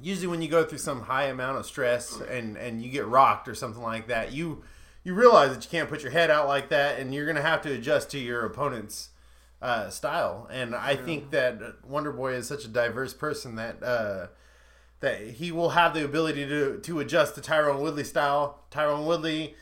usually 0.00 0.26
when 0.28 0.42
you 0.42 0.48
go 0.48 0.64
through 0.64 0.78
some 0.78 1.02
high 1.02 1.24
amount 1.24 1.58
of 1.58 1.66
stress 1.66 2.20
and 2.20 2.56
and 2.56 2.82
you 2.82 2.90
get 2.90 3.06
rocked 3.06 3.48
or 3.48 3.54
something 3.54 3.82
like 3.82 4.08
that, 4.08 4.32
you 4.32 4.62
you 5.04 5.14
realize 5.14 5.54
that 5.54 5.64
you 5.64 5.70
can't 5.70 5.88
put 5.88 6.02
your 6.02 6.12
head 6.12 6.30
out 6.30 6.48
like 6.48 6.68
that, 6.70 6.98
and 6.98 7.14
you're 7.14 7.26
gonna 7.26 7.42
have 7.42 7.62
to 7.62 7.72
adjust 7.72 8.10
to 8.10 8.18
your 8.18 8.44
opponent's 8.44 9.10
uh, 9.62 9.88
style. 9.90 10.48
And 10.50 10.74
I 10.74 10.96
think 10.96 11.30
that 11.30 11.84
Wonder 11.84 12.12
Boy 12.12 12.34
is 12.34 12.46
such 12.46 12.64
a 12.64 12.68
diverse 12.68 13.14
person 13.14 13.56
that 13.56 13.82
uh, 13.82 14.26
that 15.00 15.20
he 15.22 15.52
will 15.52 15.70
have 15.70 15.94
the 15.94 16.04
ability 16.04 16.46
to 16.46 16.78
to 16.78 17.00
adjust 17.00 17.34
to 17.36 17.40
Tyrone 17.40 17.80
Woodley 17.80 18.04
style. 18.04 18.60
Tyrone 18.70 19.06
Woodley 19.06 19.54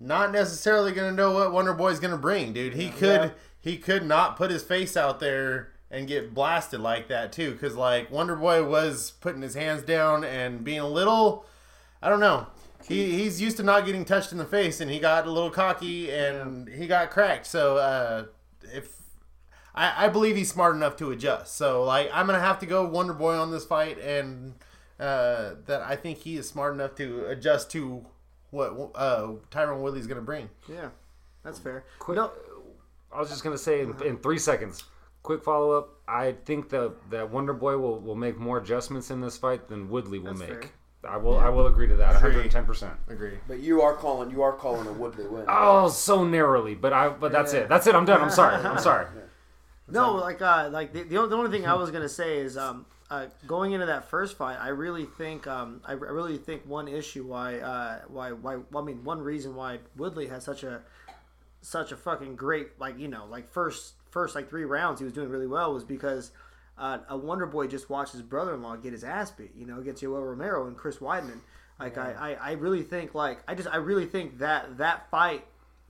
not 0.00 0.32
necessarily 0.32 0.92
gonna 0.92 1.12
know 1.12 1.32
what 1.32 1.52
Wonder 1.52 1.74
Boy's 1.74 2.00
gonna 2.00 2.16
bring, 2.16 2.52
dude. 2.52 2.74
He 2.74 2.88
could 2.88 3.20
Yeah. 3.20 3.30
he 3.60 3.76
could 3.76 4.04
not 4.04 4.36
put 4.36 4.50
his 4.50 4.62
face 4.62 4.96
out 4.96 5.20
there 5.20 5.72
and 5.90 6.06
get 6.08 6.32
blasted 6.32 6.80
like 6.80 7.08
that 7.08 7.32
too, 7.32 7.52
because 7.52 7.76
like 7.76 8.10
Wonder 8.10 8.34
Boy 8.36 8.64
was 8.64 9.12
putting 9.20 9.42
his 9.42 9.54
hands 9.54 9.82
down 9.82 10.24
and 10.24 10.64
being 10.64 10.78
a 10.80 10.88
little, 10.88 11.44
I 12.02 12.08
don't 12.08 12.20
know. 12.20 12.46
He, 12.88 13.18
he's 13.18 13.40
used 13.42 13.58
to 13.58 13.62
not 13.62 13.84
getting 13.84 14.06
touched 14.06 14.32
in 14.32 14.38
the 14.38 14.44
face, 14.46 14.80
and 14.80 14.90
he 14.90 14.98
got 14.98 15.26
a 15.26 15.30
little 15.30 15.50
cocky 15.50 16.10
and 16.10 16.66
he 16.66 16.86
got 16.86 17.10
cracked. 17.10 17.46
So 17.46 17.76
uh, 17.76 18.24
if 18.62 18.96
I, 19.74 20.06
I 20.06 20.08
believe 20.08 20.34
he's 20.36 20.50
smart 20.50 20.74
enough 20.74 20.96
to 20.96 21.10
adjust, 21.10 21.56
so 21.56 21.84
like 21.84 22.08
I'm 22.12 22.26
gonna 22.26 22.40
have 22.40 22.58
to 22.60 22.66
go 22.66 22.84
Wonder 22.86 23.12
Boy 23.12 23.34
on 23.34 23.50
this 23.50 23.66
fight, 23.66 23.98
and 23.98 24.54
uh, 24.98 25.56
that 25.66 25.82
I 25.82 25.94
think 25.96 26.18
he 26.18 26.36
is 26.36 26.48
smart 26.48 26.72
enough 26.74 26.94
to 26.96 27.26
adjust 27.26 27.70
to 27.72 28.06
what 28.50 28.90
uh, 28.94 29.32
Tyron 29.50 29.80
Woodley's 29.80 30.06
gonna 30.06 30.20
bring. 30.20 30.48
yeah, 30.68 30.88
that's 31.44 31.58
fair. 31.58 31.84
Quick, 31.98 32.16
No, 32.16 32.30
I 33.12 33.18
was 33.20 33.28
just 33.28 33.42
gonna 33.44 33.58
say 33.58 33.80
in, 33.82 33.94
in 34.04 34.16
three 34.18 34.38
seconds. 34.38 34.84
Quick 35.22 35.44
follow 35.44 35.72
up. 35.72 35.90
I 36.08 36.32
think 36.46 36.70
that 36.70 36.94
that 37.10 37.30
Wonder 37.30 37.52
Boy 37.52 37.76
will, 37.76 38.00
will 38.00 38.14
make 38.14 38.38
more 38.38 38.58
adjustments 38.58 39.10
in 39.10 39.20
this 39.20 39.36
fight 39.36 39.68
than 39.68 39.88
Woodley 39.90 40.18
will 40.18 40.34
That's 40.34 40.40
make. 40.50 40.62
fair. 40.64 40.70
I 41.12 41.16
will 41.16 41.38
I 41.38 41.48
will 41.48 41.66
agree 41.66 41.88
to 41.88 41.96
that. 41.96 42.16
Agree. 42.16 42.28
110. 42.30 42.64
percent 42.66 42.92
Agree. 43.08 43.38
But 43.48 43.60
you 43.60 43.80
are 43.82 43.94
calling 43.94 44.30
you 44.30 44.42
are 44.42 44.52
calling 44.52 44.86
a 44.86 44.92
Woodley 44.92 45.26
win. 45.26 45.44
Oh, 45.48 45.88
so 45.88 46.24
narrowly, 46.24 46.74
but 46.74 46.92
I 46.92 47.08
but 47.08 47.32
that's 47.32 47.52
Yeah. 47.54 47.60
it. 47.60 47.68
That's 47.68 47.86
it. 47.86 47.94
I'm 47.94 48.04
done. 48.04 48.20
I'm 48.20 48.30
sorry. 48.30 48.56
I'm 48.56 48.78
sorry. 48.78 49.06
No, 49.92 50.14
like 50.14 50.40
uh, 50.40 50.68
like 50.70 50.92
the, 50.92 51.02
the, 51.02 51.16
only, 51.16 51.30
the 51.30 51.36
only 51.36 51.50
thing 51.50 51.66
I 51.66 51.74
was 51.74 51.90
gonna 51.90 52.08
say 52.08 52.38
is 52.38 52.56
um, 52.56 52.86
uh, 53.10 53.26
going 53.46 53.72
into 53.72 53.86
that 53.86 54.08
first 54.08 54.36
fight, 54.36 54.56
I 54.60 54.68
really 54.68 55.04
think 55.04 55.46
um, 55.48 55.80
I, 55.84 55.92
I 55.92 55.94
really 55.94 56.38
think 56.38 56.64
one 56.64 56.86
issue 56.86 57.26
why 57.26 57.58
uh, 57.58 58.02
why 58.06 58.30
why 58.30 58.58
well, 58.70 58.84
I 58.84 58.86
mean 58.86 59.02
one 59.02 59.20
reason 59.20 59.56
why 59.56 59.80
Woodley 59.96 60.28
had 60.28 60.42
such 60.42 60.62
a 60.62 60.82
such 61.60 61.90
a 61.90 61.96
fucking 61.96 62.36
great 62.36 62.78
like 62.78 62.98
you 62.98 63.08
know 63.08 63.26
like 63.28 63.50
first 63.50 63.94
first 64.10 64.34
like 64.34 64.48
three 64.48 64.64
rounds 64.64 65.00
he 65.00 65.04
was 65.04 65.12
doing 65.12 65.28
really 65.28 65.48
well 65.48 65.74
was 65.74 65.84
because 65.84 66.30
uh, 66.78 66.98
a 67.08 67.16
Wonder 67.16 67.46
Boy 67.46 67.66
just 67.66 67.90
watched 67.90 68.12
his 68.12 68.22
brother 68.22 68.54
in 68.54 68.62
law 68.62 68.76
get 68.76 68.92
his 68.92 69.02
ass 69.02 69.32
beat 69.32 69.50
you 69.56 69.66
know 69.66 69.80
against 69.80 70.02
Yoel 70.02 70.24
Romero 70.24 70.68
and 70.68 70.76
Chris 70.76 70.98
Weidman. 70.98 71.40
Like 71.80 71.98
I, 71.98 72.12
I 72.12 72.50
I 72.50 72.52
really 72.52 72.82
think 72.82 73.14
like 73.14 73.40
I 73.48 73.56
just 73.56 73.68
I 73.68 73.76
really 73.76 74.06
think 74.06 74.38
that 74.38 74.78
that 74.78 75.10
fight 75.10 75.44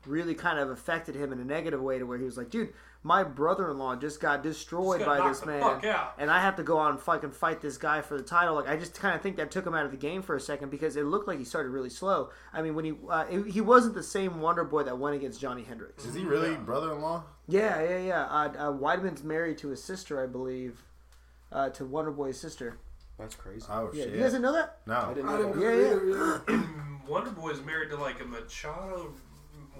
really 0.06 0.34
kind 0.34 0.58
of 0.58 0.70
affected 0.70 1.14
him 1.14 1.32
in 1.32 1.38
a 1.38 1.44
negative 1.44 1.82
way 1.82 1.98
to 1.98 2.06
where 2.06 2.16
he 2.16 2.24
was 2.24 2.38
like, 2.38 2.48
dude, 2.48 2.72
my 3.02 3.24
brother-in-law 3.24 3.96
just 3.96 4.20
got 4.20 4.42
destroyed 4.42 4.98
Just 5.00 5.06
got 5.08 5.18
by 5.18 5.28
this 5.28 5.40
the 5.40 5.46
man, 5.46 5.60
fuck 5.62 5.84
out. 5.84 6.14
and 6.18 6.30
I 6.30 6.40
have 6.42 6.56
to 6.56 6.62
go 6.62 6.76
on 6.78 6.92
and 6.92 7.00
fucking 7.00 7.30
fight 7.30 7.60
this 7.62 7.78
guy 7.78 8.02
for 8.02 8.16
the 8.16 8.22
title. 8.22 8.54
Like, 8.54 8.68
I 8.68 8.76
just 8.76 8.94
kind 9.00 9.14
of 9.14 9.22
think 9.22 9.36
that 9.36 9.50
took 9.50 9.66
him 9.66 9.74
out 9.74 9.86
of 9.86 9.90
the 9.90 9.96
game 9.96 10.20
for 10.22 10.36
a 10.36 10.40
second 10.40 10.70
because 10.70 10.96
it 10.96 11.04
looked 11.04 11.26
like 11.26 11.38
he 11.38 11.44
started 11.44 11.70
really 11.70 11.88
slow. 11.90 12.30
I 12.52 12.60
mean, 12.60 12.74
when 12.74 12.84
he 12.84 12.92
uh, 13.08 13.24
he 13.26 13.60
wasn't 13.62 13.94
the 13.94 14.02
same 14.02 14.40
Wonder 14.40 14.64
Boy 14.64 14.82
that 14.82 14.98
went 14.98 15.16
against 15.16 15.40
Johny 15.40 15.62
Hendricks. 15.62 16.04
Is 16.04 16.14
he 16.14 16.24
really 16.24 16.54
brother-in-law? 16.56 17.24
Yeah, 17.48 17.82
yeah, 17.82 17.98
yeah. 17.98 18.22
Uh, 18.24 18.52
uh, 18.58 18.72
Weidman's 18.72 19.24
married 19.24 19.56
to 19.58 19.68
his 19.68 19.82
sister, 19.82 20.22
I 20.22 20.26
believe, 20.26 20.82
uh, 21.50 21.70
to 21.70 21.84
Wonder 21.86 22.10
Boy's 22.10 22.38
sister. 22.38 22.76
That's 23.18 23.34
crazy. 23.34 23.66
Oh 23.68 23.90
Yeah, 23.92 24.04
shit! 24.04 24.14
you 24.14 24.20
guys 24.20 24.30
didn't 24.32 24.42
know 24.42 24.52
that? 24.52 24.78
I 24.86 24.90
no. 25.08 25.14
didn't 25.14 25.28
I 25.30 25.36
didn't 25.36 25.58
that. 25.60 25.60
Know 25.60 26.40
yeah. 26.48 26.56
yeah. 26.56 26.62
Wonder 27.08 27.30
Boy's 27.30 27.60
married 27.62 27.90
to 27.90 27.96
like 27.96 28.20
a 28.20 28.24
Machado, 28.24 29.12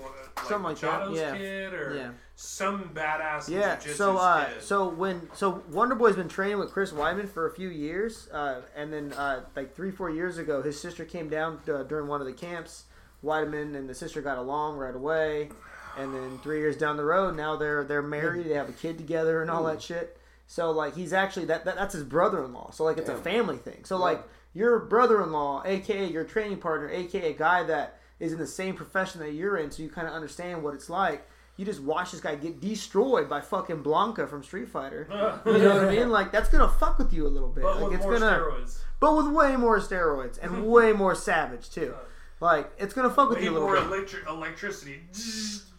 like 0.03 0.47
Something 0.47 0.63
like 0.65 0.81
that, 0.81 1.13
yeah. 1.13 1.37
kid 1.37 1.75
or 1.75 1.95
Yeah. 1.95 2.11
some 2.35 2.91
badass. 2.95 3.49
Yeah. 3.49 3.79
So, 3.79 4.17
uh, 4.17 4.47
kid. 4.47 4.63
so 4.63 4.89
when 4.89 5.29
so 5.35 5.63
Wonder 5.71 5.95
Boy's 5.95 6.17
been 6.17 6.29
training 6.29 6.59
with 6.59 6.73
Chris 6.73 6.93
Weidman 6.93 7.29
for 7.29 7.47
a 7.47 7.53
few 7.53 7.69
years, 7.69 8.29
uh, 8.33 8.63
and 8.75 8.93
then 8.93 9.13
uh, 9.13 9.41
like 9.55 9.75
three 9.75 9.91
four 9.91 10.11
years 10.11 10.39
ago, 10.39 10.63
his 10.63 10.81
sister 10.81 11.05
came 11.05 11.29
down 11.29 11.61
uh, 11.73 11.83
during 11.85 12.09
one 12.09 12.21
of 12.21 12.27
the 12.27 12.33
camps. 12.33 12.85
Weidman 13.23 13.77
and 13.77 13.89
the 13.89 13.95
sister 13.95 14.23
got 14.23 14.39
along 14.39 14.79
right 14.79 14.95
away, 14.95 15.51
and 15.99 16.15
then 16.15 16.39
three 16.43 16.59
years 16.61 16.77
down 16.77 16.97
the 16.97 17.05
road, 17.05 17.37
now 17.37 17.57
they're 17.57 17.85
they're 17.85 18.03
married. 18.03 18.47
They 18.47 18.55
have 18.55 18.71
a 18.71 18.73
kid 18.73 18.97
together 18.97 19.43
and 19.43 19.51
all 19.51 19.65
that 19.65 19.83
shit. 19.83 20.17
So 20.47 20.71
like 20.71 20.97
he's 20.97 21.13
actually 21.13 21.45
that, 21.47 21.65
that 21.67 21.77
that's 21.77 21.93
his 21.95 22.03
brother-in-law. 22.03 22.71
So 22.73 22.83
like 22.85 22.97
it's 22.99 23.11
a 23.11 23.17
family 23.17 23.59
thing. 23.59 23.85
So 23.85 23.99
like 23.99 24.23
your 24.55 24.81
brother-in-law, 24.81 25.63
aka 25.67 26.11
your 26.11 26.25
training 26.25 26.59
partner, 26.59 26.89
aka 26.91 27.31
a 27.31 27.35
guy 27.35 27.63
that 27.65 28.00
is 28.21 28.33
in 28.33 28.39
the 28.39 28.47
same 28.47 28.75
profession 28.77 29.21
that 29.21 29.33
you're 29.33 29.57
in, 29.57 29.71
so 29.71 29.83
you 29.83 29.89
kind 29.89 30.07
of 30.07 30.13
understand 30.15 30.63
what 30.63 30.75
it's 30.75 30.89
like. 30.89 31.27
You 31.57 31.67
just 31.67 31.81
watch 31.83 32.13
this 32.13 32.21
guy 32.21 32.37
get 32.37 32.61
destroyed 32.61 33.29
by 33.29 33.41
fucking 33.43 33.83
Blanka 33.83 34.29
from 34.29 34.43
Street 34.43 34.69
Fighter. 34.69 35.07
You 35.47 35.59
know 35.59 35.75
what 35.77 35.85
I 35.87 35.91
mean? 35.91 36.09
Like 36.11 36.31
that's 36.33 36.49
gonna 36.49 36.69
fuck 36.69 36.99
with 36.99 37.13
you 37.13 37.27
a 37.27 37.29
little 37.29 37.49
bit. 37.51 37.65
but 37.65 37.77
like 37.77 37.85
with 37.85 37.95
it's 37.95 38.03
more 38.05 38.19
gonna, 38.19 38.39
steroids. 38.39 38.79
but 39.01 39.17
with 39.17 39.29
way 39.35 39.57
more 39.57 39.79
steroids 39.79 40.39
and 40.43 40.67
way 40.71 40.93
more 40.93 41.15
savage 41.15 41.69
too. 41.71 41.95
Like 42.41 42.71
it's 42.79 42.95
gonna 42.95 43.11
fuck 43.11 43.29
with 43.29 43.39
Way 43.39 43.45
you 43.45 43.51
a 43.51 43.53
little 43.53 43.69
more 43.69 43.77
bit. 43.77 43.85
electric 43.87 44.27
electricity. 44.27 45.03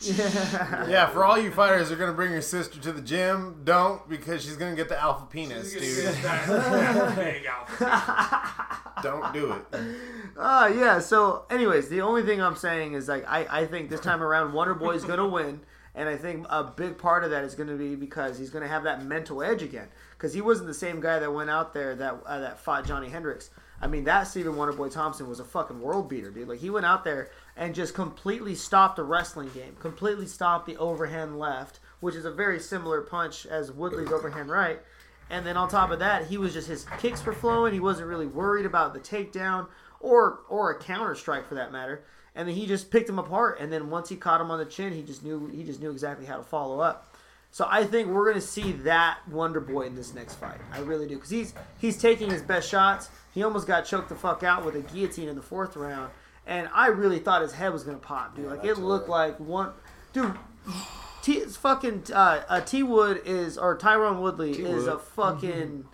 Yeah. 0.02 0.88
Yeah, 0.88 1.06
for 1.10 1.24
all 1.26 1.38
you 1.38 1.52
fighters 1.52 1.90
who 1.90 1.96
are 1.96 1.98
gonna 1.98 2.14
bring 2.14 2.32
your 2.32 2.42
sister 2.42 2.80
to 2.80 2.92
the 2.92 3.02
gym, 3.02 3.62
don't 3.64 4.08
because 4.10 4.44
she's 4.44 4.58
gonna 4.58 4.76
get 4.76 4.88
the 4.90 5.00
alpha 5.00 5.26
penis, 5.26 5.74
That- 5.74 5.80
dude. 5.80 6.06
that 6.24 7.16
big 7.16 7.46
alpha. 7.46 9.02
Don't 9.04 9.34
do 9.34 9.54
it. 9.54 9.66
Uh, 10.38 10.72
yeah. 10.76 11.00
So, 11.00 11.46
anyways, 11.50 11.90
the 11.90 12.02
only 12.02 12.24
thing 12.24 12.42
I'm 12.42 12.56
saying 12.56 12.94
is 12.94 13.08
like 13.08 13.26
I, 13.28 13.48
I 13.62 13.66
think 13.66 13.90
this 13.90 14.00
time 14.00 14.22
around 14.22 14.54
Wonder 14.54 14.74
Boy 14.76 14.92
is 14.94 15.04
gonna 15.04 15.28
win, 15.28 15.62
and 15.96 16.08
I 16.08 16.16
think 16.16 16.46
a 16.50 16.64
big 16.64 16.98
part 16.98 17.24
of 17.24 17.32
that 17.32 17.44
is 17.44 17.56
gonna 17.56 17.76
be 17.76 17.96
because 17.96 18.38
he's 18.38 18.50
gonna 18.52 18.68
have 18.68 18.84
that 18.84 19.04
mental 19.04 19.42
edge 19.42 19.64
again. 19.64 19.88
Because 20.18 20.34
he 20.34 20.42
wasn't 20.42 20.68
the 20.68 20.74
same 20.76 21.00
guy 21.02 21.18
that 21.20 21.32
went 21.34 21.50
out 21.50 21.74
there 21.74 21.96
that 21.96 22.22
uh, 22.26 22.40
that 22.40 22.60
fought 22.60 22.86
Johny 22.86 23.10
Hendricks. 23.10 23.50
I 23.82 23.88
mean, 23.88 24.04
that 24.04 24.24
Stephen 24.28 24.56
Wonder 24.56 24.74
Boy 24.74 24.90
Thompson 24.90 25.28
was 25.28 25.40
a 25.40 25.44
fucking 25.44 25.82
world 25.82 26.08
beater, 26.08 26.30
dude. 26.30 26.48
Like 26.48 26.60
he 26.60 26.70
went 26.70 26.86
out 26.86 27.04
there 27.04 27.32
and 27.58 27.74
just 27.74 27.96
completely 27.96 28.54
stopped 28.54 28.96
the 28.96 29.04
wrestling 29.04 29.50
game, 29.54 29.76
completely 29.80 30.28
stopped 30.28 30.68
the 30.68 30.78
overhand 30.78 31.40
left, 31.40 31.80
which 32.00 32.16
is 32.16 32.26
a 32.26 32.32
very 32.32 32.60
similar 32.60 33.02
punch 33.02 33.46
as 33.48 33.72
Woodley's 33.72 34.12
overhand 34.12 34.50
right. 34.50 34.80
And 35.32 35.46
then 35.46 35.58
on 35.58 35.70
top 35.70 35.92
of 35.92 36.00
that, 36.00 36.28
he 36.28 36.38
was 36.38 36.54
just 36.54 36.68
his 36.68 36.86
kicks 37.00 37.26
were 37.26 37.34
flowing. 37.34 37.74
He 37.74 37.80
wasn't 37.80 38.08
really 38.08 38.28
worried 38.28 38.66
about 38.66 38.94
the 38.94 39.00
takedown 39.00 39.68
or 40.00 40.42
or 40.50 40.72
a 40.72 40.80
counter 40.80 41.16
strike 41.16 41.48
for 41.48 41.56
that 41.56 41.72
matter. 41.72 42.04
And 42.36 42.48
then 42.48 42.56
he 42.56 42.68
just 42.68 42.92
picked 42.92 43.10
him 43.10 43.18
apart. 43.18 43.60
And 43.60 43.74
then 43.74 43.90
once 43.90 44.10
he 44.10 44.16
caught 44.16 44.42
him 44.42 44.52
on 44.52 44.60
the 44.60 44.66
chin, 44.66 44.94
he 44.94 45.02
just 45.02 45.24
knew 45.24 45.48
he 45.48 45.64
just 45.64 45.82
knew 45.82 45.92
exactly 45.92 46.26
how 46.26 46.38
to 46.38 46.44
follow 46.44 46.82
up. 46.82 47.16
So 47.50 47.68
I 47.70 47.84
think 47.84 48.08
we're 48.08 48.28
gonna 48.30 48.42
see 48.42 48.72
that 48.84 49.20
Wonder 49.30 49.60
Boy 49.60 49.84
in 49.84 49.96
this 49.96 50.14
next 50.14 50.36
fight. 50.36 50.60
I 50.72 50.80
really 50.80 51.08
do, 51.08 51.16
because 51.16 51.30
he's 51.30 51.54
he's 51.80 51.98
taking 51.98 52.30
his 52.30 52.42
best 52.42 52.70
shots. 52.70 53.10
He 53.34 53.44
almost 53.44 53.68
got 53.68 53.86
choked 53.86 54.10
the 54.10 54.16
fuck 54.16 54.44
out 54.44 54.66
with 54.66 54.76
a 54.76 54.82
guillotine 54.82 55.30
in 55.30 55.36
the 55.36 55.42
fourth 55.42 55.76
round, 55.78 56.12
and 56.46 56.70
I 56.74 56.88
really 56.88 57.20
thought 57.20 57.42
his 57.42 57.54
head 57.54 57.72
was 57.74 57.84
gonna 57.84 57.98
pop, 57.98 58.36
dude. 58.36 58.48
like 58.48 58.66
it 58.66 58.78
looked 58.78 59.08
like 59.10 59.40
one, 59.40 59.72
dude. 60.14 60.34
T 61.24 61.34
it's 61.34 61.56
fucking 61.56 62.06
uh, 62.14 62.42
uh, 62.50 62.62
T 62.62 62.82
Wood 62.82 63.22
is 63.26 63.58
or 63.58 63.78
Tyrone 63.78 64.22
Woodley 64.22 64.54
is 64.54 64.88
a 64.88 64.98
fucking 64.98 65.86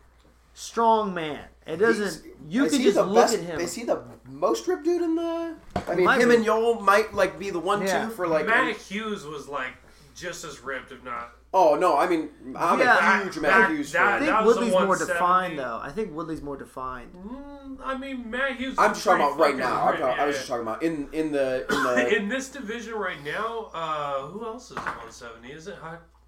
strong 0.54 1.13
man. 1.13 1.43
It 1.65 1.78
doesn't. 1.78 2.23
He's- 2.23 2.36
you 2.50 2.69
can 2.69 2.82
just 2.82 2.95
look 2.97 3.13
best- 3.26 3.34
at 3.36 3.41
him. 3.41 3.60
Is 3.60 3.73
he 3.73 3.84
the 3.84 4.02
most 4.30 4.67
ripped 4.69 4.86
dude 4.86 5.02
in 5.02 5.15
the? 5.15 5.56
I 5.88 5.95
mean, 5.95 6.06
Might 6.06 6.21
him 6.21 6.30
be. 6.30 6.36
and 6.38 6.45
Yoel 6.45 6.80
might 6.82 7.13
like 7.13 7.38
be 7.38 7.50
the 7.50 7.60
one 7.60 7.82
Yeah. 7.82 8.06
two 8.06 8.12
for 8.13 8.26
like. 8.26 8.45
Matt 8.45 8.78
Hughes 8.78 9.26
was 9.26 9.50
like 9.50 9.73
just 10.17 10.43
as 10.43 10.60
ripped, 10.62 10.91
if 10.91 11.03
not. 11.03 11.32
oh 11.53 11.75
no, 11.75 11.97
I 11.97 12.08
mean, 12.08 12.30
I'm 12.58 12.80
Yeah. 12.80 13.19
a 13.21 13.23
huge 13.23 13.36
That- 13.36 13.41
Matt 13.41 13.69
Hughes 13.71 13.91
that- 13.93 14.01
I 14.01 14.10
fan. 14.10 14.19
think 14.19 14.32
that 14.32 14.45
was 14.45 14.56
the 14.56 14.62
Woodley's 14.65 14.86
more 14.86 14.97
defined 14.97 15.60
though. 15.60 15.80
I 15.82 15.89
think 15.91 16.13
Woodley's 16.13 16.41
more 16.41 16.58
defined. 16.58 17.13
Mm, 17.13 17.77
I 17.84 17.95
mean, 17.97 18.30
Matt 18.30 18.58
Hughes. 18.58 18.75
I'm 18.77 18.93
just 18.93 19.06
talking 19.06 19.23
about 19.25 19.38
right 19.39 19.51
fucking 19.56 19.60
now. 19.60 19.86
I'm 19.86 19.91
ripped, 19.93 20.03
I 20.03 20.25
was 20.25 20.36
yeah. 20.36 20.39
just 20.39 20.47
talking 20.47 20.63
about 20.63 20.84
in 20.84 21.08
in 21.13 21.32
the 21.32 21.65
in 21.69 21.84
the. 21.84 22.15
in 22.17 22.30
this 22.30 22.49
division 22.49 22.95
right 22.95 23.23
now, 23.23 23.69
uh, 23.73 24.21
who 24.27 24.45
else 24.45 24.71
is 24.71 24.77
170? 24.77 25.51
Is 25.53 25.67
it 25.67 25.75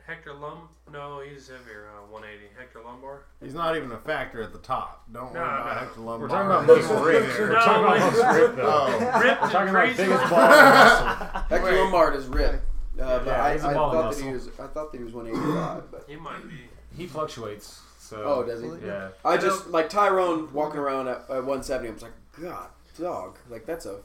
Hector 0.05 0.33
Lum? 0.33 0.69
No, 0.91 1.19
he's 1.21 1.47
heavier, 1.49 1.87
uh, 1.95 2.01
180. 2.11 2.49
Hector 2.57 2.79
Lombard? 2.83 3.21
He's 3.43 3.53
not 3.53 3.75
even 3.77 3.91
a 3.91 3.97
factor 3.99 4.41
at 4.41 4.51
the 4.51 4.57
top. 4.57 5.03
Don't 5.11 5.31
No, 5.35 5.39
worry 5.41 5.49
about 5.49 5.65
no. 5.67 5.79
Hector 5.81 5.99
Lombard. 6.01 6.21
We're 6.31 6.35
talking 6.35 6.49
about 6.51 6.65
most 6.65 6.87
He's 6.89 6.99
ripped. 6.99 7.37
there. 7.37 7.47
We're 7.47 7.53
talking 7.55 7.83
about 7.83 7.99
like- 7.99 8.13
most 8.13 8.35
ripped 8.39 8.55
though. 8.55 8.63
Oh. 8.65 8.99
Ripped 8.99 9.01
We're 9.01 9.27
and 9.27 9.51
talking 9.51 9.69
about 9.69 9.83
crazy. 9.83 10.03
biggest 10.03 10.29
ball. 10.31 11.41
Hector 11.49 11.75
Lombard 11.83 12.15
is 12.15 12.25
ripped. 12.27 12.65
Uh, 12.99 13.19
but 13.19 13.27
Yeah, 13.27 13.43
I, 13.43 13.49
I 13.49 13.53
he's 13.53 13.63
a 13.63 13.71
ball 13.71 13.91
thought 13.91 14.15
that 14.15 14.23
he 14.23 14.31
was. 14.31 14.47
I 14.59 14.67
thought 14.67 14.91
that 14.91 14.97
he 14.97 15.03
was 15.03 15.13
185. 15.13 15.91
But 15.91 16.05
He 16.07 16.15
might 16.15 16.47
be. 16.47 16.55
He 16.97 17.07
fluctuates. 17.07 17.81
So 17.99 18.23
oh, 18.23 18.43
does 18.43 18.61
he? 18.61 18.69
yeah. 18.85 19.09
I 19.23 19.37
just 19.37 19.67
like 19.69 19.89
Tyrone 19.89 20.51
walking 20.51 20.79
around 20.79 21.07
at, 21.07 21.17
at 21.29 21.43
170. 21.45 21.89
I 21.89 21.91
was 21.91 22.01
like, 22.01 22.11
God, 22.41 22.69
dog, 22.99 23.37
like 23.49 23.65
that's 23.65 23.85
a 23.85 23.99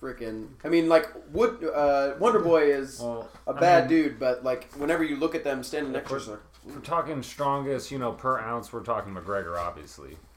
freaking. 0.00 0.48
I 0.64 0.68
mean, 0.68 0.88
like 0.88 1.06
Wood 1.32 1.62
uh, 1.64 2.14
Wonder 2.18 2.40
Boy 2.40 2.72
is 2.72 3.00
Well, 3.00 3.28
a 3.46 3.52
I 3.52 3.60
bad 3.60 3.90
mean, 3.90 4.02
dude, 4.02 4.18
but 4.18 4.42
like 4.44 4.72
whenever 4.74 5.04
you 5.04 5.16
look 5.16 5.34
at 5.34 5.44
them 5.44 5.62
standing 5.62 5.92
next 5.92 6.08
to 6.10 6.16
each 6.16 6.22
other, 6.28 6.40
we're 6.64 6.80
talking 6.80 7.22
strongest, 7.22 7.90
you 7.90 7.98
know, 7.98 8.12
per 8.12 8.38
ounce, 8.38 8.72
we're 8.72 8.82
talking 8.82 9.14
McGregor, 9.14 9.58
obviously. 9.58 10.16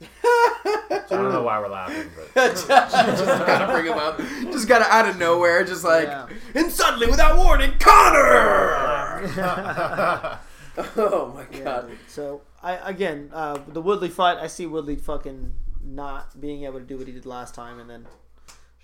I 0.90 1.02
don't 1.08 1.32
know 1.32 1.42
why 1.42 1.58
we're 1.60 1.68
laughing, 1.68 2.10
but 2.34 2.34
just 2.56 2.68
gotta 2.68 3.72
bring 3.72 3.86
him 3.86 3.98
up. 3.98 4.18
Just 4.52 4.68
gotta 4.68 4.84
out 4.92 5.08
of 5.08 5.18
nowhere, 5.18 5.64
just 5.64 5.84
like, 5.84 6.06
Yeah. 6.08 6.28
and 6.54 6.70
suddenly, 6.70 7.06
without 7.06 7.36
warning, 7.36 7.72
Conor. 7.78 9.20
oh 10.96 11.32
my 11.34 11.46
Yeah, 11.56 11.64
god. 11.64 11.88
dude. 11.88 11.98
So 12.08 12.42
I 12.62 12.74
again 12.88 13.30
uh, 13.32 13.58
the 13.68 13.80
Woodley 13.80 14.08
fight. 14.08 14.38
I 14.38 14.46
see 14.48 14.66
Woodley 14.66 14.96
fucking 14.96 15.54
not 15.84 16.40
being 16.40 16.64
able 16.64 16.78
to 16.80 16.84
do 16.84 16.96
what 16.98 17.06
he 17.06 17.12
did 17.12 17.26
last 17.26 17.54
time, 17.54 17.78
and 17.78 17.88
then 17.88 18.06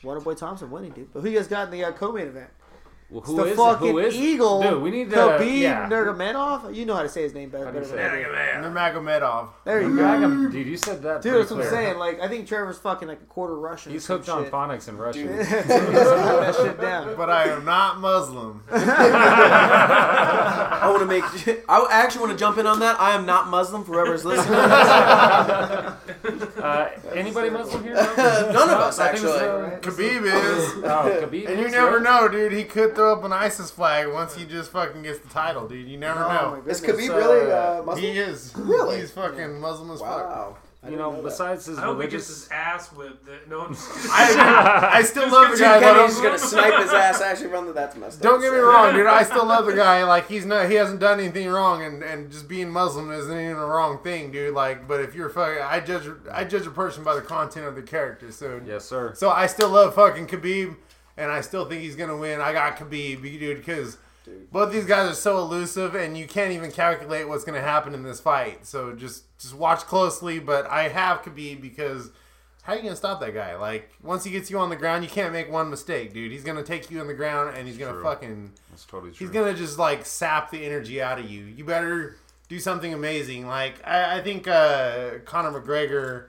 Wonder 0.04 0.22
Boy 0.22 0.34
Thompson 0.34 0.70
winning, 0.70 0.92
dude. 0.92 1.12
But 1.12 1.20
who 1.20 1.28
you 1.30 1.36
guys 1.38 1.48
got 1.48 1.64
in 1.66 1.70
the 1.72 1.84
uh, 1.84 1.92
co-main 1.92 2.28
event? 2.28 2.50
Well, 3.10 3.20
It's 3.20 3.28
who 3.28 3.36
the 3.36 3.44
is 3.44 3.56
fucking 3.56 3.88
who 3.88 3.98
is 3.98 4.14
Eagle. 4.14 4.62
Dude, 4.62 4.82
we 4.82 4.90
need 4.90 5.10
to 5.10 5.16
Khabib 5.16 5.58
yeah. 5.58 5.88
Nurmagomedov. 5.88 6.74
You 6.74 6.86
know 6.86 6.94
how 6.94 7.02
to 7.02 7.08
say 7.08 7.22
his 7.22 7.34
name 7.34 7.50
better, 7.50 7.64
How 7.64 7.70
do 7.72 7.80
you 7.80 7.84
better 7.84 8.22
than? 8.22 8.34
I 8.34 8.60
do. 8.60 8.68
Nurmagomedov. 8.68 9.48
There 9.64 9.82
you 9.82 9.96
go. 9.96 10.48
Dude, 10.48 10.66
you 10.66 10.76
said 10.76 11.02
that. 11.02 11.22
Dude, 11.22 11.32
pretty 11.32 11.38
that's 11.38 11.50
what 11.50 11.64
I'm 11.64 11.70
saying. 11.70 11.98
Like, 11.98 12.20
I 12.20 12.28
think 12.28 12.46
Trevor's 12.46 12.78
fucking 12.78 13.08
like 13.08 13.20
a 13.20 13.24
quarter 13.26 13.58
Russian. 13.58 13.92
He's 13.92 14.04
some 14.04 14.18
hooked 14.18 14.28
on 14.28 14.44
shit. 14.44 14.52
phonics 14.52 14.88
in 14.88 14.96
Russian. 14.96 15.28
He's 15.38 15.48
that 15.48 16.54
shit 16.56 16.80
down. 16.80 17.16
But 17.16 17.30
I 17.30 17.44
am 17.48 17.64
not 17.64 17.98
Muslim. 17.98 18.62
I 18.70 20.82
want 20.84 21.00
to 21.00 21.06
make. 21.06 21.24
I 21.68 21.86
actually 21.90 22.20
want 22.20 22.32
to 22.32 22.38
jump 22.38 22.58
in 22.58 22.66
on 22.66 22.78
that. 22.80 23.00
I 23.00 23.14
am 23.14 23.26
not 23.26 23.48
Muslim. 23.48 23.84
For 23.84 23.92
whoever's 23.92 24.24
listening, 24.24 24.60
Uh, 26.60 26.88
anybody 27.14 27.50
Muslim 27.50 27.82
here? 27.82 27.94
None 28.16 28.70
of 28.70 28.80
us 28.80 28.98
I 28.98 29.12
think 29.12 29.24
it's, 29.24 29.32
actually. 29.32 29.48
uh, 29.48 29.78
Khabib 29.80 30.24
is. 30.24 30.72
Oh, 30.84 31.26
Khabib. 31.26 31.48
And 31.48 31.58
you 31.60 31.66
is, 31.66 31.72
never 31.72 31.92
really? 31.92 32.02
know, 32.04 32.28
dude. 32.28 32.52
He 32.52 32.64
could 32.64 32.94
throw 32.94 33.12
up 33.14 33.24
an 33.24 33.32
ISIS 33.32 33.70
flag 33.70 34.08
once 34.12 34.34
he 34.34 34.44
just 34.44 34.70
fucking 34.70 35.02
gets 35.02 35.18
the 35.20 35.28
title, 35.28 35.66
dude. 35.68 35.88
You 35.88 35.96
never 35.98 36.24
Oh 36.24 36.28
know. 36.28 36.56
goodness. 36.56 36.82
Is 36.82 36.86
Khabib 36.88 37.10
uh, 37.10 37.16
really 37.16 37.50
uh, 37.52 37.82
Muslim? 37.82 38.04
He 38.04 38.18
is. 38.18 38.52
Really? 38.56 39.00
He's 39.00 39.10
fucking 39.10 39.60
Muslim 39.60 39.90
as 39.90 40.00
fuck. 40.00 40.08
Wow. 40.28 40.56
I 40.82 40.86
You 40.88 40.96
didn't 40.96 41.12
know, 41.16 41.22
besides 41.22 41.66
his 41.66 41.78
I 41.78 41.82
hope 41.82 41.96
he 41.98 42.04
gets 42.04 42.12
religious. 42.14 42.28
his 42.44 42.48
ass 42.50 42.88
whipped. 42.92 43.26
The, 43.26 43.38
no, 43.50 43.60
I'm 43.66 43.74
just 43.74 43.86
kidding. 43.92 44.10
I, 44.10 44.90
I 44.94 45.02
still 45.02 45.24
Just 45.24 45.32
love 45.34 45.50
the 45.52 45.58
gonna 45.58 45.80
guy, 45.80 45.80
see 45.80 45.84
but 45.84 45.94
Kenny's 45.98 46.14
I'm- 46.14 46.22
gonna 46.24 46.38
snipe 46.38 46.80
his 46.82 46.92
ass. 46.94 47.20
Actually, 47.20 47.46
run 47.48 47.66
the 47.66 47.72
that's 47.74 47.96
messed 47.96 48.18
up. 48.18 48.22
Don't 48.22 48.40
get 48.40 48.50
me 48.52 48.58
wrong, 48.58 48.94
dude. 48.94 49.06
I 49.06 49.22
still 49.24 49.44
love 49.44 49.66
the 49.66 49.74
guy. 49.74 50.04
Like 50.10 50.26
he's 50.28 50.46
not, 50.46 50.70
he 50.70 50.76
hasn't 50.76 50.98
done 51.00 51.20
anything 51.20 51.48
wrong, 51.48 51.82
and, 51.84 52.02
and 52.02 52.30
just 52.32 52.48
being 52.48 52.70
Muslim 52.70 53.10
isn't 53.12 53.30
even 53.30 53.56
a 53.56 53.66
wrong 53.66 54.02
thing, 54.02 54.30
dude. 54.32 54.54
Like, 54.54 54.88
but 54.88 55.00
if 55.02 55.14
you're 55.14 55.28
fucking, 55.28 55.62
I 55.62 55.80
judge, 55.80 56.08
I 56.32 56.44
judge 56.44 56.66
a 56.66 56.70
person 56.70 57.04
by 57.04 57.14
the 57.14 57.20
content 57.20 57.66
of 57.66 57.74
the 57.74 57.82
character. 57.82 58.32
So, 58.32 58.60
Yes, 58.66 58.86
sir. 58.86 59.12
so 59.14 59.28
I 59.30 59.46
still 59.46 59.68
love 59.68 59.94
fucking 59.94 60.28
Khabib, 60.28 60.76
and 61.18 61.30
I 61.30 61.42
still 61.42 61.66
think 61.66 61.82
he's 61.82 61.94
gonna 61.96 62.16
win. 62.16 62.40
I 62.40 62.52
got 62.54 62.76
Khabib, 62.78 63.20
dude, 63.22 63.58
because 63.58 63.98
both 64.52 64.72
these 64.72 64.86
guys 64.86 65.10
are 65.10 65.14
so 65.14 65.38
elusive, 65.38 65.94
and 65.94 66.16
you 66.16 66.26
can't 66.26 66.52
even 66.52 66.70
calculate 66.70 67.28
what's 67.28 67.44
gonna 67.44 67.60
happen 67.60 67.94
in 67.94 68.02
this 68.02 68.20
fight. 68.20 68.66
So 68.66 68.92
just, 68.92 69.36
just 69.38 69.54
watch 69.54 69.80
closely. 69.80 70.38
But 70.38 70.66
I 70.70 70.88
have 70.88 71.22
Khabib 71.22 71.60
because. 71.60 72.10
How 72.62 72.74
are 72.74 72.76
you 72.76 72.82
gonna 72.82 72.94
stop 72.94 73.20
that 73.20 73.32
guy? 73.32 73.56
Like 73.56 73.90
once 74.02 74.22
he 74.22 74.30
gets 74.30 74.50
you 74.50 74.58
on 74.58 74.68
the 74.68 74.76
ground, 74.76 75.02
you 75.02 75.08
can't 75.10 75.32
make 75.32 75.50
one 75.50 75.70
mistake, 75.70 76.12
dude. 76.12 76.30
He's 76.30 76.44
gonna 76.44 76.62
take 76.62 76.90
you 76.90 77.00
on 77.00 77.06
the 77.06 77.14
ground 77.14 77.56
and 77.56 77.66
he's 77.66 77.78
gonna 77.78 78.00
fucking 78.02 78.52
That's 78.68 78.84
totally 78.84 79.12
true. 79.12 79.26
He's 79.26 79.34
gonna 79.34 79.54
just 79.54 79.78
like 79.78 80.04
sap 80.04 80.50
the 80.50 80.62
energy 80.64 81.00
out 81.00 81.18
of 81.18 81.28
you. 81.28 81.44
You 81.44 81.64
better 81.64 82.16
do 82.50 82.58
something 82.58 82.92
amazing. 82.92 83.46
Like 83.46 83.74
I, 83.86 84.18
I 84.18 84.22
think 84.22 84.46
uh, 84.46 85.20
Conor 85.24 85.58
McGregor. 85.58 86.26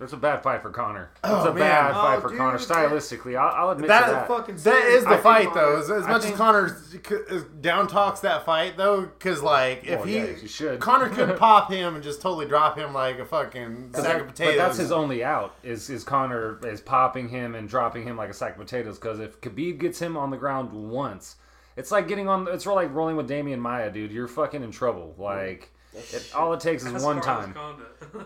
That's 0.00 0.14
a 0.14 0.16
bad 0.16 0.42
fight 0.42 0.62
for 0.62 0.70
Conor. 0.70 1.10
Oh, 1.22 1.34
That's 1.34 1.44
a 1.46 1.48
man. 1.50 1.58
bad 1.58 1.90
Oh, 1.90 1.94
fight 2.02 2.22
for 2.22 2.28
dude, 2.30 2.38
Conor. 2.38 2.58
Stylistically, 2.58 3.38
I'll, 3.38 3.54
I'll 3.66 3.70
admit 3.72 3.88
That- 3.88 4.06
to 4.06 4.12
that. 4.12 4.26
Fucking 4.28 4.56
That 4.56 4.84
is 4.86 5.04
the 5.04 5.10
I 5.10 5.16
fight 5.18 5.52
though. 5.54 5.76
As, 5.78 5.90
as 5.90 6.08
much 6.08 6.22
think- 6.22 6.32
as 6.32 6.38
Conor 6.38 7.44
down 7.60 7.86
talks 7.86 8.20
that 8.20 8.44
fight 8.46 8.76
though, 8.78 9.02
because 9.02 9.42
like 9.42 9.84
if 9.84 9.98
Well, 9.98 10.02
he 10.04 10.16
yeah, 10.16 10.24
you 10.40 10.48
should. 10.48 10.80
Conor 10.80 11.10
could 11.10 11.36
pop 11.38 11.70
him 11.70 11.94
and 11.94 12.02
just 12.02 12.22
totally 12.22 12.46
drop 12.46 12.78
him 12.78 12.94
like 12.94 13.18
a 13.18 13.24
fucking 13.26 13.90
sack 13.92 14.02
that- 14.04 14.20
of 14.22 14.26
potatoes. 14.28 14.56
But 14.56 14.62
that's 14.66 14.78
his 14.78 14.90
only 14.90 15.22
out. 15.22 15.54
Is 15.62 15.90
is 15.90 16.02
Conor 16.02 16.58
is 16.66 16.80
popping 16.80 17.28
him 17.28 17.54
and 17.54 17.68
dropping 17.68 18.02
him 18.04 18.16
like 18.16 18.30
a 18.30 18.34
sack 18.34 18.52
of 18.52 18.58
potatoes? 18.58 18.98
Because 18.98 19.20
if 19.20 19.40
Khabib 19.42 19.78
gets 19.78 19.98
him 20.00 20.16
on 20.16 20.30
the 20.30 20.36
ground 20.38 20.72
once, 20.72 21.36
it's 21.76 21.90
like 21.92 22.08
getting 22.08 22.26
on. 22.26 22.48
It's 22.48 22.64
like 22.64 22.92
rolling 22.94 23.16
with 23.16 23.28
Demian 23.28 23.58
Maia, 23.58 23.90
dude. 23.90 24.10
You're 24.12 24.28
fucking 24.28 24.62
in 24.62 24.70
trouble. 24.70 25.14
Like 25.18 25.70
it, 25.92 26.30
all 26.34 26.52
it 26.52 26.60
takes 26.60 26.84
is 26.84 26.92
That's 26.92 27.04
one 27.04 27.20
time. 27.20 27.54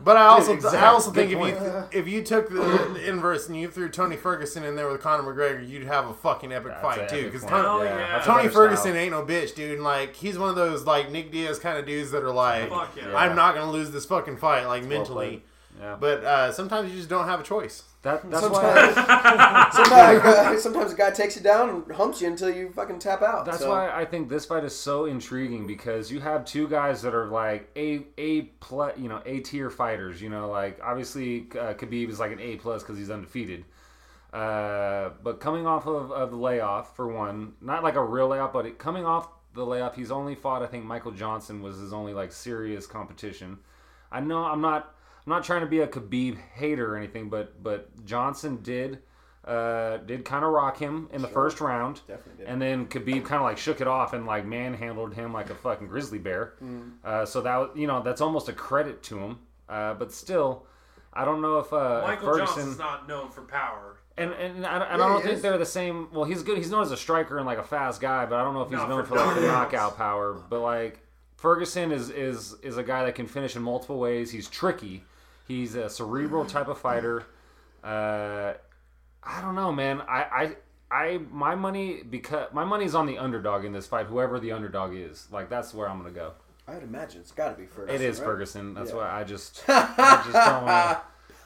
But 0.03 0.16
I 0.16 0.27
also, 0.27 0.53
Exactly. 0.55 0.79
I 0.81 0.87
also 0.88 1.11
Good 1.11 1.29
think 1.29 1.33
if 1.33 1.38
point. 1.38 1.61
you 1.92 1.98
if 2.00 2.09
you 2.09 2.22
took 2.22 2.48
the, 2.50 2.61
the 2.94 3.09
inverse 3.09 3.48
and 3.48 3.59
you 3.59 3.68
threw 3.68 3.88
Tony 3.88 4.16
Ferguson 4.16 4.64
in 4.64 4.77
there 4.77 4.88
with 4.90 5.00
Conor 5.00 5.22
McGregor, 5.22 5.66
you'd 5.66 5.87
have 5.87 6.07
a 6.09 6.14
fucking 6.14 6.53
epic 6.53 6.72
That's 6.72 6.83
fight 6.83 7.09
too. 7.09 7.24
Because 7.24 7.42
point. 7.42 7.55
Hell 7.55 7.85
yeah. 7.85 8.20
Tony 8.24 8.48
Ferguson 8.48 8.92
style. 8.92 8.96
ain't 8.96 9.12
no 9.12 9.24
bitch, 9.24 9.55
dude. 9.55 9.72
And 9.72 9.83
like 9.85 10.14
he's 10.14 10.38
one 10.38 10.50
of 10.50 10.57
those 10.57 10.85
like 10.85 11.11
Nick 11.11 11.33
Diaz 11.33 11.59
kind 11.59 11.79
of 11.79 11.87
dudes 11.87 12.11
that 12.11 12.22
are 12.22 12.33
like, 12.33 12.68
Fuck 12.68 12.96
yeah. 12.96 13.09
Yeah. 13.09 13.16
I'm 13.16 13.35
not 13.35 13.55
gonna 13.55 13.70
lose 13.72 13.90
this 13.90 14.05
fucking 14.07 14.37
fight, 14.37 14.66
like 14.66 14.83
well 14.83 14.90
mentally. 14.90 15.27
played. 15.29 15.42
Yeah, 15.79 15.97
But 15.99 16.25
uh, 16.25 16.53
sometimes 16.53 16.91
you 16.91 16.97
just 16.97 17.09
don't 17.09 17.27
have 17.27 17.41
a 17.41 17.43
choice. 17.43 17.83
that, 18.03 18.31
that's 18.31 18.49
why. 18.49 19.71
Sometimes, 19.73 20.25
uh, 20.25 20.59
sometimes 20.61 20.93
a 20.93 20.97
guy 20.97 21.11
takes 21.11 21.37
you 21.37 21.43
down 21.43 21.69
and 21.69 21.93
humps 21.93 22.21
you 22.21 22.29
until 22.29 22.49
you 22.49 22.71
fucking 22.71 23.01
tap 23.01 23.23
out. 23.23 23.45
That's 23.45 23.59
so. 23.59 23.71
why 23.71 23.91
I 23.91 24.05
think 24.05 24.29
this 24.29 24.45
fight 24.45 24.63
is 24.63 24.75
so 24.75 25.07
intriguing 25.07 25.67
because 25.67 26.13
you 26.13 26.21
have 26.21 26.45
two 26.45 26.69
guys 26.69 27.03
that 27.03 27.15
are 27.15 27.27
like 27.27 27.71
a 27.77 28.05
a 28.19 28.43
plus, 28.61 28.97
you 28.99 29.09
know, 29.09 29.21
a 29.27 29.41
tier 29.41 29.69
fighters. 29.69 30.23
You 30.23 30.29
know, 30.29 30.49
like 30.49 30.79
obviously 30.83 31.49
uh, 31.53 31.75
Khabib 31.75 32.09
is 32.09 32.21
like 32.21 32.31
an 32.31 32.41
A 32.41 32.57
plus 32.57 32.83
because 32.83 32.99
he's 32.99 33.11
undefeated. 33.11 33.65
Uh, 34.33 35.11
but 35.23 35.41
coming 35.41 35.67
off 35.67 35.87
of, 35.87 36.13
of 36.13 36.31
the 36.31 36.37
layoff 36.37 36.95
for 36.97 37.09
one, 37.09 37.55
not 37.61 37.83
like 37.83 37.95
a 37.95 38.03
real 38.05 38.29
layoff, 38.29 38.53
but 38.53 38.67
it, 38.67 38.79
coming 38.79 39.07
off 39.07 39.29
the 39.55 39.65
layoff, 39.65 39.97
he's 39.97 40.11
only 40.11 40.35
fought. 40.35 40.63
I 40.63 40.67
think 40.67 40.85
Michael 40.85 41.13
Johnson 41.13 41.63
was 41.63 41.79
his 41.79 41.93
only 41.93 42.15
like 42.15 42.33
serious 42.33 42.87
competition. 42.87 43.59
I 44.13 44.21
know 44.21 44.45
I'm 44.45 44.61
not 44.61 44.94
I'm 45.27 45.31
not 45.31 45.45
trying 45.45 45.61
to 45.63 45.67
be 45.67 45.81
a 45.81 45.87
Khabib 45.87 46.37
hater 46.55 46.93
or 46.93 46.97
anything, 46.97 47.29
but 47.31 47.63
but 47.63 48.05
Johnson 48.05 48.61
did 48.63 48.99
uh, 49.45 49.99
did 49.99 50.25
kind 50.25 50.45
of 50.45 50.53
rock 50.53 50.79
him 50.79 51.09
in 51.13 51.21
the 51.23 51.29
first 51.29 51.61
round, 51.61 52.01
Definitely 52.09 52.45
did. 52.45 52.47
and 52.47 52.61
then 52.63 52.87
Khabib 52.87 53.25
kind 53.25 53.37
of 53.41 53.43
like 53.43 53.59
shook 53.59 53.81
it 53.81 53.87
off 53.87 54.13
and 54.15 54.27
like 54.27 54.47
manhandled 54.47 55.15
him 55.15 55.33
like 55.33 55.51
a 55.51 55.55
fucking 55.55 55.87
grizzly 55.89 56.19
bear. 56.19 56.55
Uh, 57.05 57.25
so 57.27 57.41
that 57.43 57.77
you 57.77 57.87
know 57.87 58.03
that's 58.03 58.21
almost 58.21 58.49
a 58.49 58.53
credit 58.53 59.03
to 59.05 59.19
him, 59.19 59.39
uh, 59.69 59.95
but 59.95 60.13
still, 60.13 60.67
I 61.13 61.25
don't 61.25 61.41
know 61.43 61.59
if 61.59 61.73
uh, 61.73 62.03
Michael 62.07 62.29
Ferguson 62.33 62.57
Johnson's 62.57 62.79
not 62.79 63.07
known 63.09 63.31
for 63.31 63.43
power. 63.43 63.97
and 64.17 64.33
and 64.33 64.67
I, 64.67 64.85
and 64.85 65.03
I 65.03 65.09
don't 65.09 65.23
think 65.23 65.35
is. 65.37 65.43
they're 65.43 65.59
the 65.59 65.67
same. 65.67 66.09
Well, 66.13 66.25
he's 66.25 66.43
good. 66.43 66.57
He's 66.59 66.71
known 66.71 66.83
as 66.83 66.91
a 66.93 66.97
striker 66.97 67.37
and 67.39 67.47
like 67.47 67.59
a 67.59 67.65
fast 67.65 68.01
guy, 68.01 68.25
but 68.27 68.37
I 68.37 68.45
don't 68.45 68.55
know 68.55 68.63
if 68.63 68.69
he's 68.71 68.79
No, 68.79 68.89
known 68.89 69.03
for 69.05 69.17
for 69.19 69.25
like 69.27 69.37
the 69.37 69.47
knockout 69.47 69.97
power. 69.97 70.35
But 70.51 70.61
like 70.61 71.01
Ferguson 71.37 71.93
is 71.93 72.09
is 72.11 72.55
is 72.63 72.77
a 72.79 72.83
guy 72.83 73.05
that 73.05 73.15
can 73.15 73.27
finish 73.27 73.57
in 73.57 73.63
multiple 73.63 73.99
ways. 73.99 74.31
He's 74.31 74.49
tricky. 74.49 75.05
He's 75.47 75.75
a 75.75 75.89
cerebral 75.91 76.45
type 76.47 76.69
of 76.69 76.79
fighter. 76.79 77.25
Uh, 77.83 78.55
I 79.23 79.41
don't 79.43 79.55
know, 79.55 79.73
man. 79.73 80.01
I, 80.03 80.23
I 80.23 80.57
I 80.91 81.19
my 81.31 81.55
money 81.55 82.03
because 82.03 82.49
my 82.53 82.65
money's 82.65 82.95
on 82.95 83.07
the 83.07 83.19
underdog 83.19 83.65
in 83.65 83.73
this 83.73 83.87
fight, 83.87 84.07
whoever 84.07 84.39
the 84.41 84.53
underdog 84.53 84.95
is. 84.95 85.29
Like 85.31 85.49
that's 85.51 85.75
where 85.75 85.89
I'm 85.89 85.99
gonna 85.99 86.11
go. 86.11 86.33
I'd 86.67 86.83
imagine 86.83 87.21
it's 87.21 87.31
got 87.33 87.51
to 87.51 87.61
be 87.61 87.67
Ferguson. 87.67 87.95
It 87.95 88.01
is 88.01 88.19
right? 88.21 88.25
Ferguson. 88.25 88.75
That's 88.75 88.91
Yeah. 88.91 88.97
why 88.97 89.21
I 89.21 89.25
just 89.25 89.63
I 89.69 90.23
just 90.25 90.33
don't 90.33 90.65
want. 90.65 90.99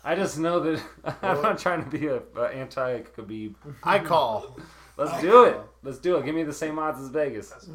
I 0.05 0.15
just 0.15 0.39
know 0.39 0.61
that 0.61 0.83
I'm 1.23 1.43
not 1.43 1.59
trying 1.59 1.83
to 1.83 1.91
be 1.91 2.07
a, 2.07 2.23
a 2.37 2.43
anti 2.55 3.01
Khabib. 3.03 3.55
I 3.83 3.99
call. 3.99 4.59
Let's 4.97 5.21
do 5.21 5.45
it. 5.45 5.61
Let's 5.83 5.99
do 5.99 6.17
it. 6.17 6.25
Give 6.25 6.35
me 6.35 6.45
the 6.45 6.53
same 6.53 6.79
odds 6.79 7.01
as 7.01 7.09
Vegas. 7.09 7.53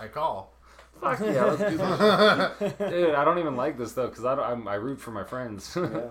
I 0.00 0.08
call. 0.08 0.52
Fuck 1.00 1.20
yeah, 1.20 1.44
let's 1.44 1.58
do 1.58 1.76
this. 1.76 2.90
Dude, 2.90 3.14
I 3.14 3.24
don't 3.24 3.38
even 3.38 3.56
like 3.56 3.78
this 3.78 3.92
though 3.92 4.08
because 4.08 4.24
I 4.24 4.34
don't, 4.34 4.66
I 4.66 4.74
root 4.74 5.00
for 5.00 5.10
my 5.10 5.24
friends. 5.24 5.76
Yeah. 5.76 6.08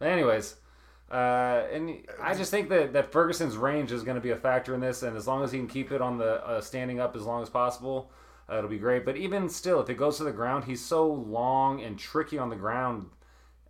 Anyways, 0.00 0.56
uh, 1.10 1.64
and 1.72 2.06
I 2.22 2.34
just 2.34 2.50
think 2.50 2.68
that, 2.68 2.92
that 2.92 3.12
Ferguson's 3.12 3.56
range 3.56 3.92
is 3.92 4.02
going 4.02 4.14
to 4.14 4.20
be 4.20 4.30
a 4.30 4.36
factor 4.36 4.74
in 4.74 4.80
this, 4.80 5.02
and 5.02 5.16
as 5.16 5.26
long 5.26 5.42
as 5.42 5.52
he 5.52 5.58
can 5.58 5.68
keep 5.68 5.92
it 5.92 6.00
on 6.00 6.18
the 6.18 6.46
uh, 6.46 6.60
standing 6.60 7.00
up 7.00 7.16
as 7.16 7.22
long 7.22 7.42
as 7.42 7.50
possible, 7.50 8.10
uh, 8.50 8.58
it'll 8.58 8.70
be 8.70 8.78
great. 8.78 9.04
But 9.04 9.16
even 9.16 9.48
still, 9.48 9.80
if 9.80 9.90
it 9.90 9.94
goes 9.94 10.18
to 10.18 10.24
the 10.24 10.32
ground, 10.32 10.64
he's 10.64 10.84
so 10.84 11.06
long 11.06 11.82
and 11.82 11.98
tricky 11.98 12.38
on 12.38 12.48
the 12.48 12.56
ground 12.56 13.10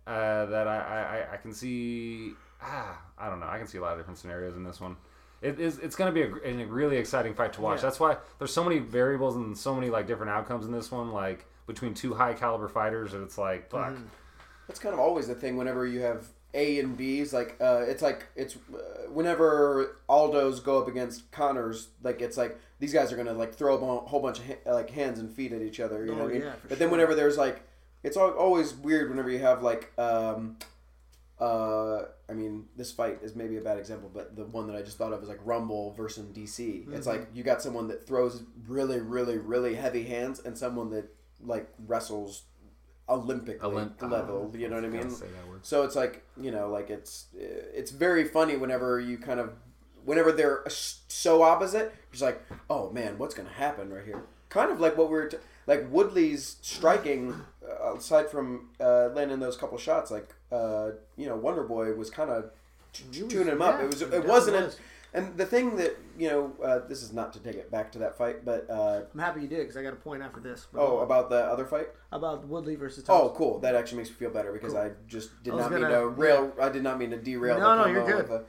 uh, 0.05 0.45
that 0.45 0.67
I, 0.67 1.25
I, 1.29 1.33
I 1.33 1.37
can 1.37 1.53
see. 1.53 2.33
Ah, 2.61 3.01
I 3.17 3.29
don't 3.29 3.39
know. 3.39 3.47
I 3.47 3.57
can 3.57 3.67
see 3.67 3.79
a 3.79 3.81
lot 3.81 3.93
of 3.93 3.97
different 3.97 4.19
scenarios 4.19 4.55
in 4.55 4.63
this 4.63 4.79
one. 4.79 4.95
It 5.41 5.59
is. 5.59 5.79
It's 5.79 5.95
going 5.95 6.13
to 6.13 6.13
be 6.13 6.21
a, 6.21 6.61
a 6.61 6.65
really 6.65 6.97
exciting 6.97 7.33
fight 7.33 7.53
to 7.53 7.61
watch. 7.61 7.77
Yeah. 7.79 7.83
That's 7.83 7.99
why 7.99 8.17
there's 8.37 8.53
so 8.53 8.63
many 8.63 8.79
variables 8.79 9.35
and 9.35 9.57
so 9.57 9.73
many 9.73 9.89
like 9.89 10.05
different 10.07 10.31
outcomes 10.31 10.65
in 10.65 10.71
this 10.71 10.91
one. 10.91 11.11
Like 11.11 11.45
between 11.67 11.93
two 11.93 12.13
high 12.13 12.33
caliber 12.33 12.67
fighters, 12.67 13.13
it's 13.13 13.37
like 13.37 13.69
fuck. 13.71 13.93
That's 14.67 14.79
kind 14.79 14.93
of 14.93 14.99
always 14.99 15.27
the 15.27 15.35
thing 15.35 15.57
whenever 15.57 15.85
you 15.87 16.01
have 16.01 16.27
A 16.53 16.79
and 16.79 16.95
B's. 16.95 17.33
Like, 17.33 17.57
uh, 17.59 17.83
it's 17.87 18.01
like 18.03 18.27
it's 18.35 18.55
uh, 18.55 19.09
whenever 19.11 19.97
Aldo's 20.07 20.59
go 20.59 20.79
up 20.79 20.87
against 20.87 21.31
Conors, 21.31 21.87
like 22.03 22.21
it's 22.21 22.37
like 22.37 22.59
these 22.79 22.93
guys 22.93 23.11
are 23.11 23.17
gonna 23.17 23.33
like 23.33 23.53
throw 23.55 23.75
a 23.75 23.99
whole 24.07 24.19
bunch 24.21 24.39
of 24.39 24.45
ha- 24.45 24.73
like 24.73 24.91
hands 24.91 25.19
and 25.19 25.29
feet 25.29 25.51
at 25.53 25.61
each 25.61 25.79
other. 25.79 26.05
You 26.05 26.11
know 26.13 26.21
Oh, 26.21 26.23
what 26.25 26.29
I 26.29 26.33
mean? 26.33 26.41
yeah, 26.43 26.53
for 26.53 26.67
but 26.69 26.79
then 26.79 26.91
whenever 26.91 27.15
there's 27.15 27.37
like, 27.37 27.63
it's 28.03 28.15
always 28.15 28.73
weird 28.75 29.09
whenever 29.09 29.29
you 29.31 29.39
have 29.39 29.63
like. 29.63 29.91
Um, 29.97 30.57
uh, 31.41 32.05
I 32.29 32.33
mean, 32.33 32.65
this 32.77 32.91
fight 32.91 33.19
is 33.23 33.35
maybe 33.35 33.57
a 33.57 33.61
bad 33.61 33.79
example, 33.79 34.11
but 34.13 34.35
the 34.35 34.45
one 34.45 34.67
that 34.67 34.75
I 34.75 34.83
just 34.83 34.99
thought 34.99 35.11
of 35.11 35.23
is 35.23 35.27
like 35.27 35.39
Rumble 35.43 35.91
versus 35.93 36.25
DC. 36.27 36.93
It's 36.93 37.07
like 37.07 37.27
you 37.33 37.43
got 37.43 37.63
someone 37.63 37.87
that 37.87 38.05
throws 38.05 38.43
really, 38.67 38.99
really, 38.99 39.39
really 39.39 39.73
heavy 39.73 40.03
hands, 40.03 40.39
and 40.39 40.55
someone 40.55 40.91
that 40.91 41.05
like 41.43 41.67
wrestles 41.87 42.43
Olympic 43.09 43.59
Olymp- 43.61 44.01
level. 44.01 44.53
You 44.55 44.69
know 44.69 44.75
what 44.75 44.85
I 44.85 44.89
mean? 44.89 45.01
Gotta 45.01 45.15
say 45.15 45.25
that 45.35 45.49
word. 45.49 45.65
So 45.65 45.81
it's 45.81 45.95
like 45.95 46.23
you 46.39 46.51
know, 46.51 46.69
like 46.69 46.91
it's 46.91 47.25
it's 47.33 47.89
very 47.89 48.25
funny 48.25 48.55
whenever 48.55 48.99
you 48.99 49.17
kind 49.17 49.39
of 49.39 49.53
whenever 50.05 50.31
they're 50.31 50.63
so 50.69 51.41
opposite. 51.41 51.93
Just 52.11 52.21
like, 52.21 52.39
oh 52.69 52.91
man, 52.91 53.17
what's 53.17 53.33
gonna 53.33 53.49
happen 53.49 53.91
right 53.91 54.05
here? 54.05 54.21
Kind 54.49 54.71
of 54.71 54.79
like 54.79 54.95
what 54.95 55.07
we 55.07 55.13
were 55.13 55.27
t- 55.27 55.37
like 55.65 55.91
Woodley's 55.91 56.57
striking. 56.61 57.33
Aside 57.95 58.29
from 58.29 58.69
uh, 58.79 59.09
landing 59.13 59.39
those 59.39 59.57
couple 59.57 59.77
shots, 59.77 60.11
like 60.11 60.29
uh, 60.51 60.91
you 61.17 61.27
know, 61.27 61.35
Wonder 61.35 61.63
Boy 61.63 61.93
was 61.93 62.09
kind 62.09 62.29
of 62.29 62.51
tuning 62.93 63.47
him 63.47 63.61
up. 63.61 63.79
It 63.81 63.87
was 63.87 64.01
it 64.01 64.25
wasn't. 64.25 64.57
was. 64.65 64.77
and 65.13 65.35
the 65.37 65.45
thing 65.45 65.75
that 65.77 65.97
you 66.17 66.29
know, 66.29 66.53
uh, 66.63 66.79
this 66.87 67.01
is 67.03 67.13
not 67.13 67.33
to 67.33 67.39
take 67.39 67.55
it 67.55 67.71
back 67.71 67.91
to 67.93 67.99
that 67.99 68.17
fight, 68.17 68.43
but 68.45 68.69
uh, 68.69 69.01
I'm 69.13 69.19
happy 69.19 69.41
you 69.41 69.47
did 69.47 69.59
because 69.59 69.77
I 69.77 69.83
got 69.83 69.93
a 69.93 69.97
point 69.97 70.21
after 70.23 70.39
this. 70.39 70.67
Oh, 70.75 70.99
about 70.99 71.29
the 71.29 71.37
other 71.45 71.65
fight. 71.65 71.87
about 72.11 72.47
Woodley 72.47 72.75
versus 72.75 73.05
Oh, 73.09 73.33
cool. 73.35 73.59
That 73.59 73.75
actually 73.75 73.99
makes 73.99 74.09
me 74.09 74.15
feel 74.15 74.29
better 74.31 74.51
because 74.51 74.73
Cool. 74.73 74.81
I 74.81 74.91
just 75.07 75.41
did 75.43 75.53
I 75.53 75.57
not 75.57 75.71
mean 75.71 75.81
gonna- 75.81 75.99
to 75.99 76.07
rail. 76.09 76.51
I 76.61 76.69
did 76.69 76.83
not 76.83 76.99
mean 76.99 77.11
to 77.11 77.17
derail. 77.17 77.59
No, 77.59 77.77
the 77.77 77.85
no, 77.85 77.91
you're 77.91 78.05
good. 78.05 78.29
a- 78.29 78.43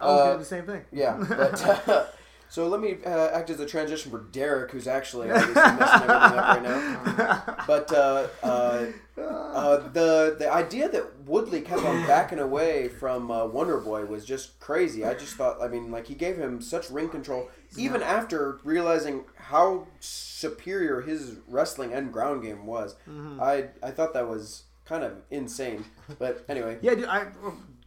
I 0.00 0.06
was 0.06 0.20
uh, 0.20 0.24
gonna 0.24 0.32
do 0.34 0.38
the 0.38 0.44
same 0.44 0.66
thing. 0.66 0.84
Yeah, 0.92 1.24
but 1.28 2.14
so 2.54 2.68
let 2.68 2.80
me 2.80 2.98
uh, 3.04 3.30
act 3.32 3.50
as 3.50 3.58
a 3.58 3.66
transition 3.66 4.12
for 4.12 4.20
Derek, 4.30 4.70
who's 4.70 4.86
actually 4.86 5.28
obviously 5.28 5.54
messing 5.54 6.08
everything 6.08 6.38
up 6.38 6.46
right 6.54 6.62
now. 6.62 7.56
But 7.66 7.92
uh, 7.92 8.28
uh, 8.44 8.86
uh, 9.18 9.88
the 9.88 10.36
the 10.38 10.52
idea 10.52 10.88
that 10.88 11.18
Woodley 11.26 11.62
kept 11.62 11.82
on 11.82 12.06
backing 12.06 12.38
away 12.38 12.86
from 12.86 13.28
uh, 13.28 13.46
Wonder 13.46 13.78
Boy 13.78 14.04
was 14.04 14.24
just 14.24 14.60
crazy. 14.60 15.04
I 15.04 15.14
just 15.14 15.34
thought, 15.34 15.60
I 15.60 15.66
mean, 15.66 15.90
like 15.90 16.06
he 16.06 16.14
gave 16.14 16.36
him 16.36 16.60
such 16.60 16.90
ring 16.90 17.08
control, 17.08 17.50
even 17.76 18.04
after 18.04 18.60
realizing 18.62 19.24
how 19.34 19.88
superior 19.98 21.00
his 21.00 21.38
wrestling 21.48 21.92
and 21.92 22.12
ground 22.12 22.44
game 22.44 22.66
was. 22.66 22.94
Mm-hmm. 23.08 23.40
I 23.40 23.70
I 23.82 23.90
thought 23.90 24.14
that 24.14 24.28
was 24.28 24.62
kind 24.84 25.02
of 25.02 25.16
insane. 25.28 25.84
But 26.20 26.44
anyway, 26.48 26.78
Yeah, 26.82 26.94
dude. 26.94 27.06
I 27.06 27.26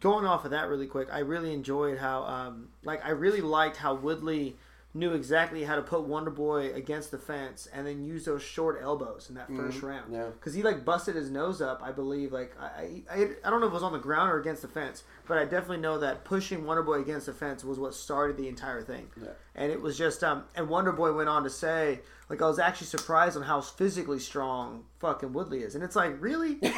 going 0.00 0.24
off 0.24 0.44
of 0.44 0.52
that 0.52 0.68
really 0.68 0.86
quick. 0.86 1.08
I 1.12 1.20
really 1.20 1.52
enjoyed 1.52 1.98
how, 1.98 2.22
um, 2.24 2.68
like, 2.84 3.04
I 3.04 3.10
really 3.10 3.40
liked 3.40 3.76
how 3.76 3.94
Woodley 3.94 4.56
knew 4.94 5.12
exactly 5.12 5.64
how 5.64 5.76
to 5.76 5.82
put 5.82 6.02
Wonder 6.02 6.30
Boy 6.30 6.72
against 6.72 7.10
the 7.10 7.18
fence 7.18 7.68
and 7.72 7.86
then 7.86 8.02
use 8.02 8.24
those 8.24 8.42
short 8.42 8.78
elbows 8.82 9.28
in 9.28 9.34
that 9.34 9.48
1st 9.50 9.82
round. 9.82 10.04
Mm-hmm. 10.04 10.14
yeah. 10.14 10.26
because 10.26 10.54
he 10.54 10.62
like 10.62 10.84
busted 10.84 11.14
his 11.14 11.30
nose 11.30 11.60
up. 11.60 11.80
I 11.82 11.92
believe. 11.92 12.32
Like, 12.32 12.54
I, 12.60 13.02
I, 13.10 13.28
I 13.44 13.50
don't 13.50 13.60
know 13.60 13.66
if 13.66 13.72
it 13.72 13.74
was 13.74 13.82
on 13.82 13.92
the 13.92 13.98
ground 13.98 14.30
or 14.30 14.40
against 14.40 14.62
the 14.62 14.68
fence, 14.68 15.04
but 15.26 15.38
I 15.38 15.44
definitely 15.44 15.78
know 15.78 15.98
that 15.98 16.24
pushing 16.24 16.64
Wonder 16.64 16.82
Boy 16.82 17.00
against 17.00 17.26
the 17.26 17.34
fence 17.34 17.64
was 17.64 17.78
what 17.78 17.94
started 17.94 18.36
the 18.36 18.48
entire 18.48 18.82
thing. 18.82 19.08
Yeah. 19.20 19.30
And 19.54 19.70
it 19.70 19.80
was 19.80 19.98
just, 19.98 20.24
um, 20.24 20.44
and 20.54 20.68
Wonder 20.68 20.92
Boy 20.92 21.12
went 21.12 21.28
on 21.28 21.44
to 21.44 21.50
say, 21.50 22.00
like, 22.28 22.42
I 22.42 22.46
was 22.46 22.58
actually 22.58 22.86
surprised 22.88 23.36
on 23.36 23.42
how 23.44 23.60
physically 23.60 24.18
strong 24.18 24.84
fucking 25.00 25.32
Woodley 25.32 25.62
is, 25.62 25.74
and 25.74 25.82
it's 25.84 25.96
like, 25.96 26.20
really. 26.20 26.58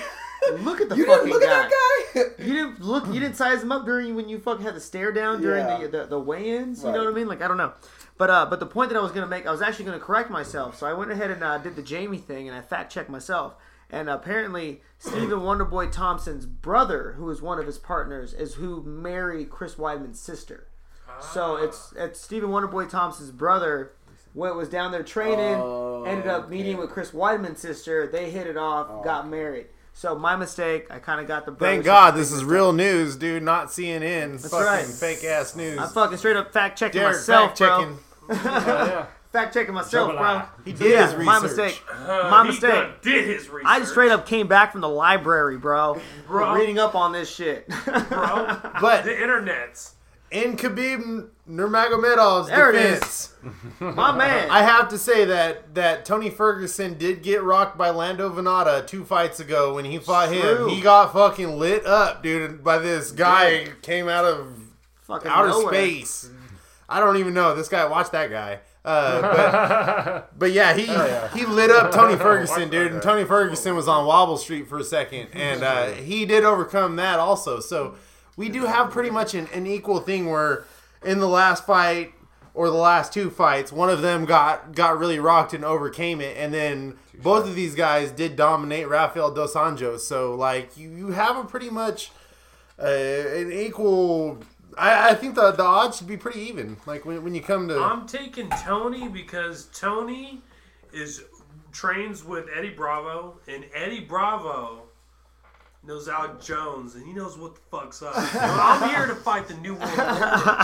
Look 0.63 0.81
at 0.81 0.89
the 0.89 0.97
you 0.97 1.05
fucking 1.07 1.27
didn't 1.27 1.33
look 1.39 1.43
guy. 1.43 1.63
at 1.65 1.71
that 1.71 1.71
guy. 2.15 2.23
You 2.45 2.55
didn't 2.55 2.81
look. 2.81 3.07
You 3.09 3.21
didn't 3.21 3.37
size 3.37 3.63
him 3.63 3.71
up 3.71 3.85
during 3.85 4.15
when 4.17 4.29
you 4.29 4.39
fucking 4.41 4.65
had 4.65 4.75
the 4.75 4.81
stare 4.81 5.13
down 5.13 5.43
during 5.43 5.67
Yeah. 5.67 5.79
the, 5.83 5.89
the 5.89 6.07
the 6.07 6.19
weigh-ins. 6.19 6.83
You 6.83 6.91
know 6.91 6.99
what 7.05 7.09
I 7.09 7.11
mean? 7.13 7.29
Like 7.29 7.43
I 7.43 7.47
don't 7.47 7.59
know, 7.59 7.75
but 8.17 8.31
uh, 8.31 8.47
but 8.47 8.59
the 8.59 8.67
point 8.67 8.91
that 8.91 8.97
I 8.99 9.03
was 9.03 9.13
gonna 9.13 9.27
make, 9.27 9.47
I 9.47 9.51
was 9.53 9.61
actually 9.61 9.85
gonna 9.85 10.01
correct 10.01 10.31
myself. 10.31 10.77
So 10.79 10.87
I 10.87 10.95
went 10.95 11.11
ahead 11.13 11.31
and 11.31 11.45
uh, 11.45 11.59
did 11.59 11.77
the 11.77 11.83
Jamie 11.83 12.17
thing, 12.19 12.49
and 12.49 12.57
I 12.57 12.63
fact 12.63 12.91
checked 12.91 13.11
myself. 13.11 13.55
And 13.91 14.09
apparently, 14.09 14.81
Stephen 14.99 15.41
Wonderboy 15.41 15.93
Thompson's 15.93 16.47
brother, 16.47 17.13
who 17.19 17.29
is 17.31 17.43
one 17.43 17.59
of 17.59 17.67
his 17.67 17.79
partners, 17.79 18.33
is 18.33 18.55
who 18.55 18.83
married 18.83 19.51
Chris 19.51 19.75
Weidman's 19.75 20.19
sister. 20.21 20.69
So 21.21 21.57
it's 21.57 21.93
it's 21.97 22.19
Stephen 22.21 22.49
Wonderboy 22.49 22.89
Thompson's 22.89 23.31
brother. 23.31 23.93
What 24.33 24.55
was 24.57 24.69
down 24.69 24.93
there 24.93 25.03
training, 25.03 25.39
Oh, 25.61 26.05
ended 26.07 26.27
up 26.29 26.45
okay. 26.45 26.51
meeting 26.51 26.77
with 26.79 26.91
Chris 26.91 27.11
Weidman's 27.11 27.61
sister. 27.61 28.07
They 28.07 28.31
hit 28.31 28.47
it 28.47 28.57
off, 28.57 29.03
got 29.05 29.29
married. 29.29 29.67
So 29.93 30.15
my 30.17 30.37
mistake. 30.37 30.87
I 30.91 30.99
kind 31.01 31.21
of 31.21 31.27
got 31.27 31.47
the. 31.47 31.53
Thank 31.53 31.85
God 31.85 32.13
this 32.15 32.31
is 32.31 32.45
real 32.45 32.73
news, 32.73 33.17
dude, 33.17 33.43
not 33.43 33.69
CNN. 33.69 34.41
fucking 34.41 34.59
right. 34.67 34.87
fake 34.87 35.25
ass 35.25 35.57
news. 35.57 35.79
I'm 35.79 35.89
fucking 35.89 36.17
straight 36.19 36.37
up 36.37 36.53
fact 36.53 36.79
checking 36.79 37.03
myself, 37.03 37.59
fact 37.59 37.59
bro. 37.59 37.79
checking. 37.81 37.99
Oh, 38.31 38.87
yeah. 38.87 39.07
Fact 39.33 39.55
checking 39.55 39.75
myself, 39.75 40.13
bro. 40.17 40.43
He 40.65 40.73
did 40.73 40.91
Yeah, 40.93 41.13
his 41.17 41.25
my 41.25 41.39
mistake. 41.41 41.81
Uh, 41.93 42.07
My 42.31 42.43
he 42.43 42.49
mistake. 42.51 42.71
done 42.73 42.93
did 43.03 43.27
his 43.29 43.49
research. 43.49 43.63
I 43.65 43.79
just 43.81 43.93
straight 43.93 44.11
up 44.11 44.27
came 44.27 44.47
back 44.49 44.73
from 44.73 44.81
the 44.81 44.89
library, 44.89 45.57
bro. 45.59 46.01
Bro. 46.27 46.55
Reading 46.55 46.79
up 46.81 46.95
on 46.97 47.13
this 47.13 47.29
shit. 47.33 47.69
bro. 47.69 48.57
But 48.81 49.05
the 49.05 49.21
internet's. 49.21 49.95
In 50.31 50.57
Khabib 50.57 51.29
Nurmagomedov's 51.49 52.49
There 52.49 52.71
it 52.71 52.77
is. 52.77 53.01
defense, 53.01 53.35
My 53.81 54.17
man. 54.17 54.49
I 54.51 54.63
have 54.63 54.89
to 54.91 54.99
say 54.99 55.25
that 55.25 55.75
that 55.75 56.05
Tony 56.05 56.31
Ferguson 56.31 56.97
did 56.97 57.23
get 57.23 57.43
rocked 57.43 57.77
by 57.77 57.91
Lando 57.91 58.31
Vannata 58.31 58.87
two 58.87 59.05
fights 59.05 59.41
ago 59.41 59.75
when 59.75 59.85
he 59.85 59.99
fought 59.99 60.31
him. 60.33 60.69
He 60.69 60.81
got 60.81 61.13
fucking 61.13 61.59
lit 61.59 61.85
up, 61.85 62.23
dude, 62.23 62.63
by 62.63 62.79
this 62.79 63.11
guy 63.11 63.65
who 63.65 63.75
came 63.83 64.09
out 64.09 64.25
of 64.25 64.57
fucking 65.03 65.29
outer 65.31 65.49
nowhere. 65.49 65.73
space. 65.75 66.31
I 66.89 67.01
don't 67.01 67.17
even 67.17 67.35
know 67.35 67.55
this 67.57 67.69
guy. 67.69 67.85
Watch 67.87 68.11
that 68.13 68.31
guy. 68.31 68.61
Uh, 68.85 69.21
but, 69.21 70.31
but 70.39 70.53
yeah, 70.53 70.75
he 70.75 70.87
he 71.39 71.45
lit 71.45 71.71
up 71.71 71.91
Tony 71.93 72.17
Ferguson, 72.19 72.71
dude, 72.71 72.93
and. 72.93 73.03
Tony 73.03 73.25
Ferguson 73.25 73.75
was 73.75 73.89
on 73.89 74.07
Wobble 74.07 74.37
Street 74.39 74.69
for 74.69 74.79
a 74.79 74.85
second, 74.85 75.29
and 75.33 75.63
uh, 75.63 75.89
he 75.89 76.25
did 76.25 76.45
overcome 76.45 76.97
that 76.97 77.19
also. 77.19 77.61
So 77.61 77.97
we 78.41 78.49
do 78.49 78.65
have 78.65 78.91
pretty 78.91 79.11
much 79.11 79.35
an, 79.35 79.47
an 79.53 79.67
equal 79.67 80.01
thing 80.01 80.31
where 80.31 80.65
in 81.05 81.21
the 81.21 81.29
last 81.29 81.67
fight 81.67 82.15
or 82.55 82.69
the 82.69 82.75
last 82.75 83.13
two 83.13 83.29
fights, 83.29 83.71
one 83.71 83.91
of 83.91 84.01
them 84.01 84.25
got 84.25 84.75
got 84.75 84.99
really 84.99 85.19
rocked 85.19 85.53
and 85.53 85.63
overcame 85.63 86.23
it, 86.23 86.39
and 86.39 86.53
then 86.53 86.97
both 87.23 87.47
of 87.47 87.55
these 87.55 87.75
guys 87.75 88.11
did 88.11 88.37
dominate 88.37 88.89
Rafael 88.89 89.31
dos 89.31 89.53
Anjos. 89.53 90.01
So 90.01 90.35
like 90.35 90.75
you, 90.79 90.89
you 90.89 91.09
have 91.09 91.37
a 91.37 91.45
pretty 91.45 91.69
much 91.69 92.13
uh, 92.79 92.87
an 92.87 93.53
equal. 93.53 94.39
I, 94.79 95.11
I 95.11 95.15
think 95.15 95.35
the 95.35 95.53
the 95.53 95.63
odds 95.63 95.99
should 95.99 96.09
be 96.09 96.17
pretty 96.17 96.41
even. 96.41 96.79
Like 96.87 97.05
when, 97.05 97.23
when 97.23 97.35
you 97.35 97.43
come 97.43 97.69
to 97.69 97.79
I'm 97.79 98.07
taking 98.07 98.49
Tony 98.65 99.07
because 99.07 99.69
Tony 99.75 100.41
is 100.95 101.25
trains 101.73 102.25
with 102.25 102.47
Eddie 102.57 102.71
Bravo, 102.71 103.39
and 103.47 103.67
Eddie 103.75 104.01
Bravo 104.01 104.90
knows 105.83 106.09
Alex 106.09 106.45
Jones, 106.47 106.95
and 106.95 107.07
he 107.07 107.13
knows 107.13 107.39
what 107.39 107.55
the 107.55 107.61
fuck's 107.71 108.03
up. 108.03 108.15
You 108.35 108.41
I'm 108.41 108.89
here 108.91 109.07
to 109.07 109.15
fight 109.15 109.49
the 109.49 109.55
new 109.55 109.75
world 109.75 109.99
order. 109.99 110.57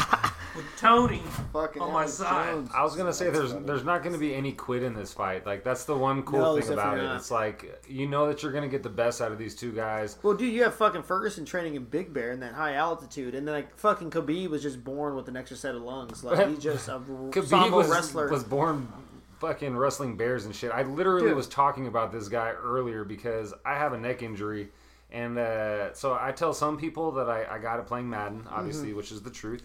with 0.55 0.65
Tony 0.79 1.23
Fucking 1.53 1.81
on 1.83 1.93
my 1.93 2.01
Alex 2.01 2.15
side. 2.15 2.53
Jones. 2.53 2.71
I 2.75 2.83
was 2.83 2.95
gonna 2.97 3.13
say 3.13 3.31
there's 3.31 3.53
there's 3.55 3.85
not 3.85 4.03
gonna 4.03 4.19
be 4.19 4.35
any 4.35 4.53
quit 4.53 4.83
in 4.83 4.95
this 4.95 5.13
fight. 5.13 5.45
Like 5.47 5.65
that's 5.65 5.85
the 5.85 5.97
one 5.97 6.23
cool 6.23 6.41
No, 6.41 6.61
thing 6.61 6.73
about 6.73 6.99
it. 6.99 7.03
not. 7.03 7.17
It's 7.17 7.31
like 7.31 7.83
you 7.89 8.07
know 8.07 8.27
that 8.29 8.43
you're 8.43 8.53
gonna 8.53 8.69
get 8.69 8.83
the 8.83 8.89
best 8.91 9.21
out 9.21 9.33
of 9.33 9.39
these 9.39 9.55
two 9.55 9.73
guys. 9.73 10.17
Well, 10.23 10.35
dude, 10.35 10.53
you 10.53 10.63
have 10.65 10.75
fucking 10.75 11.03
Ferguson 11.03 11.45
training 11.45 11.75
in 11.77 11.85
Big 11.85 12.13
Bear 12.13 12.33
in 12.33 12.41
that 12.41 12.53
high 12.55 12.75
altitude, 12.75 13.35
and 13.35 13.47
then 13.47 13.55
like 13.55 13.77
fucking 13.77 14.11
Khabib 14.11 14.49
was 14.51 14.63
just 14.63 14.83
born 14.85 15.15
with 15.15 15.29
an 15.29 15.37
extra 15.37 15.57
set 15.57 15.75
of 15.75 15.83
lungs. 15.83 16.23
Like 16.25 16.49
he's 16.49 16.59
just 16.63 16.89
a 16.89 16.99
Khabib 16.99 17.71
was, 17.73 17.89
wrestler. 17.89 18.29
was 18.31 18.45
born 18.45 18.89
fucking 19.41 19.77
wrestling 19.77 20.17
bears 20.17 20.47
and 20.47 20.55
shit. 20.55 20.71
I 20.73 20.83
literally 20.83 21.29
Dude. 21.29 21.37
was 21.37 21.47
talking 21.49 21.87
about 21.87 22.11
this 22.13 22.29
guy 22.29 22.51
earlier 22.53 23.05
because 23.05 23.53
I 23.67 23.75
have 23.75 23.93
a 23.93 23.99
neck 23.99 24.23
injury. 24.23 24.69
And 25.17 25.39
uh, 25.39 25.95
so 25.95 26.17
I 26.21 26.33
tell 26.33 26.53
some 26.53 26.77
people 26.77 27.13
that 27.13 27.29
I, 27.31 27.47
I 27.57 27.59
got 27.59 27.79
it 27.81 27.87
playing 27.87 28.09
Madden, 28.11 28.47
obviously, 28.51 28.89
Mm-hmm. 28.89 28.97
which 28.99 29.13
is 29.13 29.23
the 29.23 29.31
truth. 29.31 29.63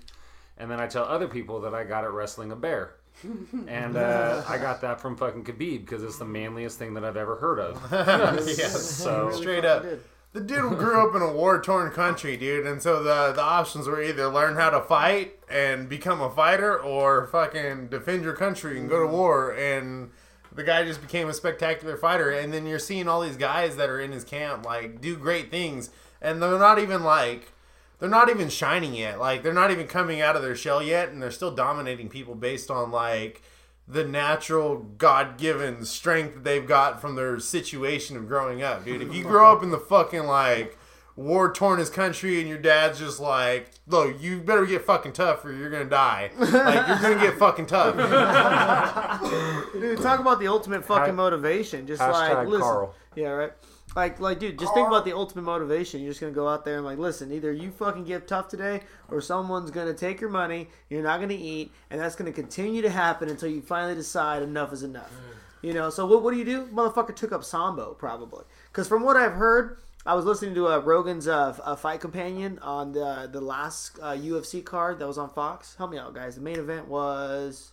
And 0.58 0.70
then 0.72 0.80
I 0.80 0.88
tell 0.88 1.04
other 1.06 1.28
people 1.28 1.60
that 1.62 1.74
I 1.74 1.84
got 1.84 2.04
it 2.06 2.10
wrestling 2.10 2.52
a 2.52 2.56
bear. 2.56 2.96
and 3.68 3.98
uh, 3.98 4.44
I 4.48 4.58
got 4.58 4.80
that 4.82 5.02
from 5.02 5.18
fucking 5.18 5.44
Khabib 5.44 5.82
because 5.82 6.04
it's 6.04 6.18
the 6.18 6.26
manliest 6.26 6.80
thing 6.80 6.94
that 6.94 7.04
I've 7.04 7.18
ever 7.18 7.36
heard 7.36 7.60
of. 7.60 7.74
yes. 8.48 8.76
So 9.04 9.32
Straight 9.32 9.66
up. 9.66 9.84
did. 9.84 10.00
The 10.34 10.40
dude 10.40 10.78
grew 10.78 11.06
up 11.06 11.14
in 11.14 11.22
a 11.22 11.30
war 11.34 11.62
torn 11.62 11.92
country, 11.92 12.38
dude, 12.38 12.66
and 12.66 12.82
so 12.82 13.04
the 13.04 13.34
the 13.34 13.42
options 13.42 13.86
were 13.88 14.02
either 14.02 14.30
learn 14.30 14.56
how 14.56 14.70
to 14.70 14.80
fight 14.80 15.34
and 15.50 15.90
become 15.90 16.22
a 16.22 16.30
fighter 16.30 16.80
or 16.80 17.28
fucking 17.28 17.90
defend 17.90 18.24
your 18.24 18.36
country 18.46 18.80
and 18.80 18.88
go 18.88 19.02
to 19.02 19.08
war 19.08 19.52
and 19.52 20.12
the 20.54 20.64
guy 20.64 20.84
just 20.84 21.02
became 21.02 21.30
a 21.30 21.34
spectacular 21.34 21.96
fighter 21.96 22.30
and 22.32 22.54
then 22.54 22.66
you're 22.66 22.80
seeing 22.80 23.08
all 23.08 23.22
these 23.22 23.38
guys 23.38 23.76
that 23.78 23.90
are 23.90 24.00
in 24.00 24.12
his 24.12 24.24
camp 24.24 24.66
like 24.66 25.00
do 25.02 25.16
great 25.16 25.50
things 25.50 25.90
and 26.22 26.42
they're 26.42 26.60
not 26.60 26.80
even 26.80 27.04
like 27.04 27.52
they're 28.00 28.10
not 28.10 28.30
even 28.30 28.50
shining 28.50 28.96
yet. 28.96 29.20
Like 29.20 29.44
they're 29.44 29.54
not 29.54 29.70
even 29.70 29.88
coming 29.88 30.22
out 30.22 30.36
of 30.36 30.42
their 30.42 30.56
shell 30.56 30.82
yet 30.82 31.10
and 31.10 31.22
they're 31.22 31.32
still 31.32 31.52
dominating 31.52 32.10
people 32.10 32.34
based 32.34 32.72
on 32.72 32.92
like 32.92 33.44
the 33.88 34.04
natural 34.04 34.78
God-given 34.78 35.86
strength 35.86 36.34
that 36.34 36.44
they've 36.44 36.68
got 36.68 37.00
from 37.00 37.16
their 37.16 37.40
situation 37.40 38.18
of 38.18 38.28
growing 38.28 38.64
up, 38.64 38.86
dude. 38.86 39.02
If 39.02 39.14
you 39.14 39.24
grow 39.24 39.52
up 39.52 39.64
in 39.64 39.70
the 39.70 39.78
fucking 39.78 40.24
like 40.24 40.78
war-tornest 41.16 41.94
country 41.94 42.40
and 42.40 42.48
your 42.48 42.58
dad's 42.58 43.00
just 43.00 43.20
like, 43.20 43.70
"Look, 43.88 44.22
you 44.22 44.42
better 44.42 44.66
get 44.66 44.86
fucking 44.86 45.14
tough 45.14 45.44
or 45.46 45.52
you're 45.52 45.70
gonna 45.70 45.86
die." 45.86 46.32
Like 46.38 46.88
you're 46.88 46.98
gonna 46.98 47.22
get 47.22 47.38
fucking 47.38 47.66
tough. 47.68 47.96
Dude, 49.74 50.02
talk 50.02 50.20
about 50.20 50.40
the 50.40 50.48
ultimate 50.48 50.86
fucking 50.86 51.16
motivation. 51.16 51.88
Just 51.88 52.02
hashtag 52.02 52.36
like 52.36 52.48
listen, 52.48 52.62
Carl. 52.62 52.96
yeah, 53.16 53.30
right. 53.30 53.52
Like, 53.96 54.22
like, 54.22 54.40
dude, 54.40 54.58
just 54.58 54.74
think 54.74 54.88
about 54.88 55.04
the 55.04 55.14
ultimate 55.14 55.42
motivation. 55.42 56.02
You're 56.02 56.12
just 56.12 56.22
gonna 56.22 56.32
go 56.32 56.48
out 56.48 56.64
there 56.64 56.78
and 56.78 56.86
like, 56.86 56.98
listen, 56.98 57.32
either 57.32 57.52
you 57.52 57.72
fucking 57.72 58.06
get 58.06 58.28
tough 58.28 58.48
today, 58.48 58.82
or 59.10 59.20
someone's 59.20 59.70
gonna 59.70 59.94
take 59.94 60.22
your 60.22 60.30
money. 60.30 60.70
You're 60.90 61.04
not 61.04 61.20
gonna 61.20 61.34
eat, 61.34 61.72
and 61.90 62.00
that's 62.00 62.16
gonna 62.16 62.32
continue 62.32 62.82
to 62.84 62.90
happen 62.90 63.28
until 63.30 63.50
you 63.50 63.62
finally 63.62 63.96
decide 63.96 64.44
enough 64.44 64.72
is 64.72 64.84
enough. 64.84 65.12
Mm. 65.12 65.68
You 65.68 65.74
know. 65.74 65.90
So 65.90 66.06
what? 66.06 66.24
What 66.24 66.32
do 66.32 66.38
you 66.38 66.46
do? 66.46 66.68
Motherfucker 66.68 67.16
took 67.16 67.34
up 67.34 67.44
sambo 67.44 67.94
probably. 67.94 68.46
Because 68.72 68.88
from 68.88 69.04
what 69.04 69.18
I've 69.18 69.34
heard, 69.34 69.80
I 70.06 70.16
was 70.16 70.26
listening 70.26 70.56
to 70.56 70.68
uh, 70.68 70.80
Rogan's 70.80 71.28
uh, 71.28 71.56
uh, 71.64 71.76
fight 71.76 72.02
companion 72.02 72.58
on 72.60 72.92
the 72.92 73.30
the 73.32 73.42
last 73.42 74.00
uh, 74.02 74.14
UFC 74.14 74.64
card 74.64 75.00
that 75.00 75.08
was 75.08 75.18
on 75.18 75.30
Fox. 75.30 75.76
Help 75.76 75.92
me 75.92 75.98
out, 75.98 76.14
guys. 76.16 76.36
The 76.36 76.42
main 76.42 76.58
event 76.58 76.88
was 76.88 77.72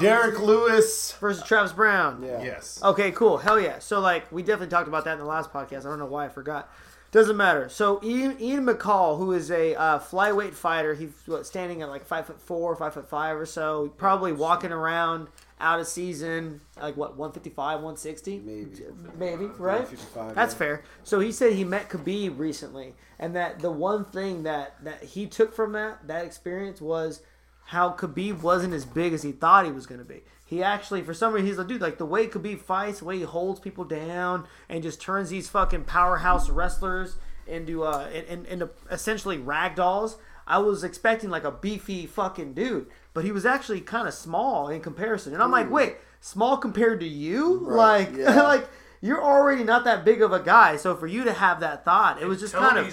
Derrick 0.00 0.40
Lewis. 0.40 1.12
versus 1.20 1.42
Travis 1.44 1.72
Browne. 1.72 2.22
Yeah. 2.22 2.42
Yes. 2.42 2.82
Okay, 2.82 3.12
cool. 3.12 3.38
Hell 3.38 3.60
yeah. 3.60 3.78
So 3.78 4.00
like 4.00 4.30
we 4.32 4.42
definitely 4.42 4.68
talked 4.68 4.88
about 4.88 5.04
that 5.04 5.12
in 5.12 5.18
the 5.18 5.24
last 5.24 5.52
podcast. 5.52 5.80
I 5.80 5.90
don't 5.90 6.00
know 6.00 6.06
why 6.06 6.26
I 6.26 6.28
forgot. 6.28 6.68
Doesn't 7.10 7.36
matter. 7.36 7.68
So 7.70 8.00
Ian, 8.02 8.36
Ian 8.38 8.66
McCall, 8.66 9.16
who 9.16 9.32
is 9.32 9.50
a 9.50 9.74
uh, 9.76 9.98
flyweight 9.98 10.52
fighter, 10.52 10.94
he's 10.94 11.10
what, 11.26 11.46
standing 11.46 11.80
at 11.80 11.88
like 11.88 12.04
five 12.04 12.26
foot 12.26 12.40
four, 12.40 12.74
five 12.76 12.94
foot 12.94 13.08
five 13.08 13.36
or 13.36 13.46
so, 13.46 13.94
probably 13.96 14.32
walking 14.32 14.72
around 14.72 15.28
out 15.60 15.80
of 15.80 15.86
season, 15.86 16.60
like 16.80 16.96
what, 16.96 17.16
one 17.16 17.32
fifty 17.32 17.50
five, 17.50 17.80
one 17.80 17.96
sixty, 17.96 18.38
Maybe. 18.38 18.70
maybe, 19.18 19.46
right? 19.58 19.86
That's 20.34 20.54
yeah. 20.54 20.58
fair. 20.58 20.84
So 21.04 21.20
he 21.20 21.32
said 21.32 21.52
he 21.52 21.64
met 21.64 21.88
Khabib 21.88 22.38
recently, 22.38 22.94
and 23.18 23.34
that 23.34 23.60
the 23.60 23.70
one 23.70 24.04
thing 24.04 24.44
that 24.44 24.82
that 24.84 25.02
he 25.02 25.26
took 25.26 25.54
from 25.54 25.72
that 25.72 26.06
that 26.06 26.24
experience 26.24 26.80
was 26.80 27.22
how 27.66 27.92
Khabib 27.92 28.40
wasn't 28.40 28.72
as 28.72 28.84
big 28.84 29.12
as 29.12 29.22
he 29.22 29.32
thought 29.32 29.66
he 29.66 29.72
was 29.72 29.86
going 29.86 29.98
to 29.98 30.04
be. 30.04 30.22
He 30.46 30.62
actually, 30.62 31.02
for 31.02 31.12
some 31.12 31.34
reason, 31.34 31.46
he's 31.46 31.58
like, 31.58 31.68
dude, 31.68 31.82
like 31.82 31.98
the 31.98 32.06
way 32.06 32.26
Khabib 32.26 32.60
fights, 32.62 33.00
the 33.00 33.04
way 33.04 33.18
he 33.18 33.24
holds 33.24 33.60
people 33.60 33.84
down, 33.84 34.46
and 34.70 34.82
just 34.82 35.00
turns 35.00 35.28
these 35.28 35.48
fucking 35.50 35.84
powerhouse 35.84 36.48
wrestlers 36.48 37.16
into 37.46 37.84
uh, 37.84 38.08
in, 38.12 38.24
in, 38.24 38.46
into 38.46 38.70
essentially 38.90 39.36
ragdolls. 39.36 40.16
I 40.46 40.58
was 40.58 40.82
expecting 40.82 41.28
like 41.28 41.44
a 41.44 41.50
beefy 41.50 42.06
fucking 42.06 42.54
dude, 42.54 42.86
but 43.18 43.24
he 43.24 43.32
was 43.32 43.44
actually 43.44 43.80
kind 43.80 44.06
of 44.06 44.14
small 44.14 44.68
in 44.68 44.80
comparison. 44.80 45.34
And 45.34 45.42
I'm 45.42 45.50
like, 45.50 45.68
wait, 45.68 45.96
small 46.20 46.56
compared 46.56 47.00
to 47.00 47.06
you? 47.08 47.58
Right, 47.66 48.08
Like, 48.08 48.16
yeah. 48.16 48.42
like 48.42 48.68
you're 49.00 49.20
already 49.20 49.64
not 49.64 49.82
that 49.86 50.04
big 50.04 50.22
of 50.22 50.32
a 50.32 50.38
guy. 50.38 50.76
So 50.76 50.94
for 50.94 51.08
you 51.08 51.24
to 51.24 51.32
have 51.32 51.58
that 51.58 51.84
thought, 51.84 52.22
it 52.22 52.26
was 52.26 52.38
just 52.38 52.54
kind 52.54 52.78
of. 52.78 52.84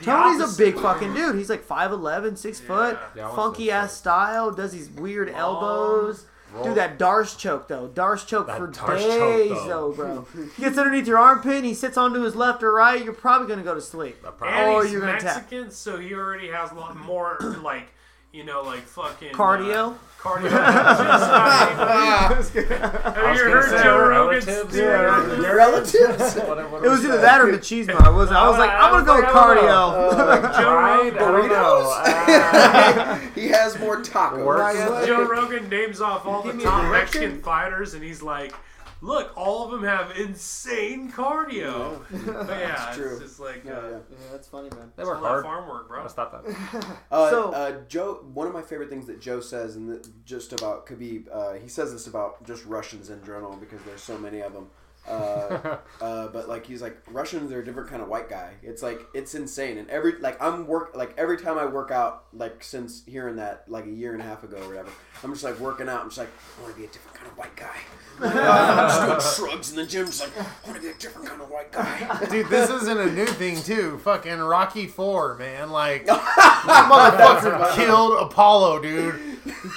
Tony's 0.00 0.54
a 0.54 0.56
big 0.56 0.78
fucking 0.78 1.12
dude. 1.12 1.36
He's 1.36 1.50
like 1.50 1.68
5'11", 1.68 2.38
6 2.38 2.60
foot, 2.60 2.98
Yeah, 3.14 3.30
I 3.30 3.36
funky 3.36 3.70
ass 3.70 3.92
style, 3.92 4.50
does 4.52 4.72
these 4.72 4.88
weird 4.88 5.28
elbows. 5.28 6.24
Dude, 6.64 6.76
that 6.76 6.98
Darce 6.98 7.36
choke 7.36 7.68
though. 7.68 7.88
Darce 7.88 8.24
choke 8.26 8.46
That 8.46 8.58
for 8.58 8.68
Darce 8.68 8.98
days 9.00 9.50
choke, 9.50 9.66
though. 9.68 9.92
though, 9.92 9.92
bro. 9.92 10.26
he 10.56 10.62
gets 10.62 10.78
underneath 10.78 11.06
your 11.06 11.18
armpit 11.18 11.56
and 11.56 11.64
he 11.66 11.74
sits 11.74 11.96
onto 11.98 12.20
his 12.22 12.34
left 12.36 12.62
or 12.62 12.72
right, 12.72 13.02
you're 13.04 13.12
probably 13.14 13.48
gonna 13.48 13.62
go 13.62 13.74
to 13.74 13.80
sleep. 13.82 14.16
And 14.42 14.70
Or 14.72 14.82
he's 14.82 14.92
you're 14.92 15.00
gonna 15.02 15.20
tap. 15.20 15.36
Mexican, 15.50 15.70
so 15.70 15.98
he 15.98 16.14
already 16.14 16.48
has 16.48 16.70
a 16.70 16.74
lot 16.74 16.96
more 16.96 17.38
like 17.62 17.88
you 18.32 18.44
know, 18.44 18.62
like 18.62 18.80
fucking 18.82 19.32
Cardio? 19.32 19.92
Uh, 19.92 19.94
cardio. 20.18 20.50
Have 23.14 23.36
you 23.36 23.42
heard 23.42 23.70
say 23.70 23.82
Joe 23.82 23.98
Rogan's 24.08 24.46
relatives. 24.46 24.74
theory? 24.74 25.42
Your 25.42 25.56
relatives? 25.56 26.36
It 26.36 26.88
was 26.88 27.04
either 27.04 27.20
that 27.20 27.40
or 27.40 27.46
machismo. 27.46 28.00
I 28.00 28.08
was 28.08 28.30
I 28.30 28.48
was 28.48 28.58
like, 28.58 28.70
I'm 28.70 28.92
gonna 28.92 29.04
go 29.04 29.16
with 29.16 29.24
I 29.26 29.28
was 29.28 30.16
like, 30.16 30.42
cardio. 30.42 30.60
Joe 30.60 30.74
Rogan, 30.74 31.14
don't. 31.50 32.06
Uh, 32.06 33.18
he 33.34 33.48
has 33.48 33.78
more 33.78 34.00
tacos. 34.02 34.44
Work. 34.44 34.74
Joe 35.06 35.24
Rogan 35.28 35.68
names 35.68 36.00
off 36.00 36.24
all 36.24 36.42
the 36.42 36.54
top 36.54 36.90
Mexican 36.90 37.42
fighters, 37.42 37.92
and 37.94 38.02
he's 38.02 38.22
like, 38.22 38.54
"Look, 39.02 39.32
all 39.36 39.64
of 39.66 39.70
them 39.72 39.82
have 39.84 40.16
insane 40.16 41.12
cardio." 41.12 42.00
But 42.10 42.48
yeah, 42.48 42.76
That's 42.76 42.96
true. 42.96 43.10
it's 43.12 43.20
just 43.20 43.40
like 43.40 43.64
Yeah, 43.64 43.72
uh, 43.72 43.82
yeah. 43.82 43.90
Yeah, 44.10 44.16
that's 44.30 44.48
funny, 44.48 44.70
man. 44.70 44.90
they 44.96 45.02
it's 45.02 45.08
work 45.08 45.18
all 45.18 45.24
hard. 45.28 45.44
farm 45.44 45.68
work, 45.68 45.88
bro. 45.88 46.02
I 46.04 46.06
stop 46.06 46.32
that. 46.44 46.96
Uh, 47.10 47.30
So- 47.30 47.52
uh, 47.52 47.80
Joe, 47.88 48.24
one 48.32 48.46
of 48.46 48.54
my 48.54 48.62
favorite 48.62 48.88
things 48.88 49.06
that 49.08 49.20
Joe 49.20 49.40
says, 49.40 49.76
and 49.76 50.00
just 50.24 50.52
about 50.54 50.86
Khabib, 50.86 51.26
uh, 51.30 51.52
he 51.54 51.68
says 51.68 51.92
this 51.92 52.06
about 52.06 52.42
just 52.44 52.64
Russians 52.64 53.10
in 53.10 53.20
general 53.24 53.56
because 53.56 53.82
there's 53.82 54.02
so 54.02 54.16
many 54.16 54.40
of 54.40 54.52
them. 54.54 54.70
Uh, 55.08 55.78
uh, 56.00 56.28
but 56.28 56.48
like 56.48 56.64
he's 56.64 56.80
like 56.80 56.96
Russians 57.10 57.50
are 57.50 57.60
a 57.60 57.64
different 57.64 57.88
kind 57.88 58.02
of 58.02 58.08
white 58.08 58.28
guy. 58.28 58.52
It's 58.62 58.82
like 58.82 59.00
it's 59.14 59.34
insane, 59.34 59.78
and 59.78 59.90
every 59.90 60.18
like 60.18 60.40
I'm 60.40 60.66
work 60.66 60.94
like 60.94 61.14
every 61.18 61.38
time 61.38 61.58
I 61.58 61.66
work 61.66 61.90
out 61.90 62.24
like 62.32 62.62
since 62.62 63.02
hearing 63.06 63.36
that 63.36 63.64
like 63.68 63.86
a 63.86 63.90
year 63.90 64.12
and 64.12 64.22
a 64.22 64.24
half 64.24 64.44
ago 64.44 64.58
or 64.58 64.68
whatever, 64.68 64.90
I'm 65.24 65.32
just 65.32 65.44
like 65.44 65.58
working 65.58 65.88
out. 65.88 66.02
I'm 66.02 66.08
just 66.08 66.18
like 66.18 66.30
I 66.58 66.62
want 66.62 66.74
to 66.74 66.80
be 66.80 66.86
a 66.86 66.90
different 66.90 67.16
kind 67.16 67.30
of 67.30 67.36
white 67.36 67.56
guy. 67.56 67.76
I'm 68.20 68.88
just 69.18 69.38
doing 69.38 69.50
shrugs 69.50 69.70
in 69.70 69.76
the 69.76 69.86
gym, 69.86 70.06
just 70.06 70.20
like 70.20 70.38
I 70.38 70.68
want 70.68 70.76
to 70.76 70.82
be 70.82 70.88
a 70.88 70.94
different 70.94 71.28
kind 71.28 71.42
of 71.42 71.50
white 71.50 71.72
guy. 71.72 72.26
Dude, 72.30 72.48
this 72.48 72.70
isn't 72.70 72.98
a 72.98 73.10
new 73.10 73.26
thing 73.26 73.60
too. 73.62 73.98
Fucking 73.98 74.38
Rocky 74.38 74.86
Four, 74.86 75.36
man. 75.36 75.70
Like 75.70 76.06
motherfucker 76.06 77.74
killed 77.74 78.22
Apollo, 78.22 78.82
dude. 78.82 79.20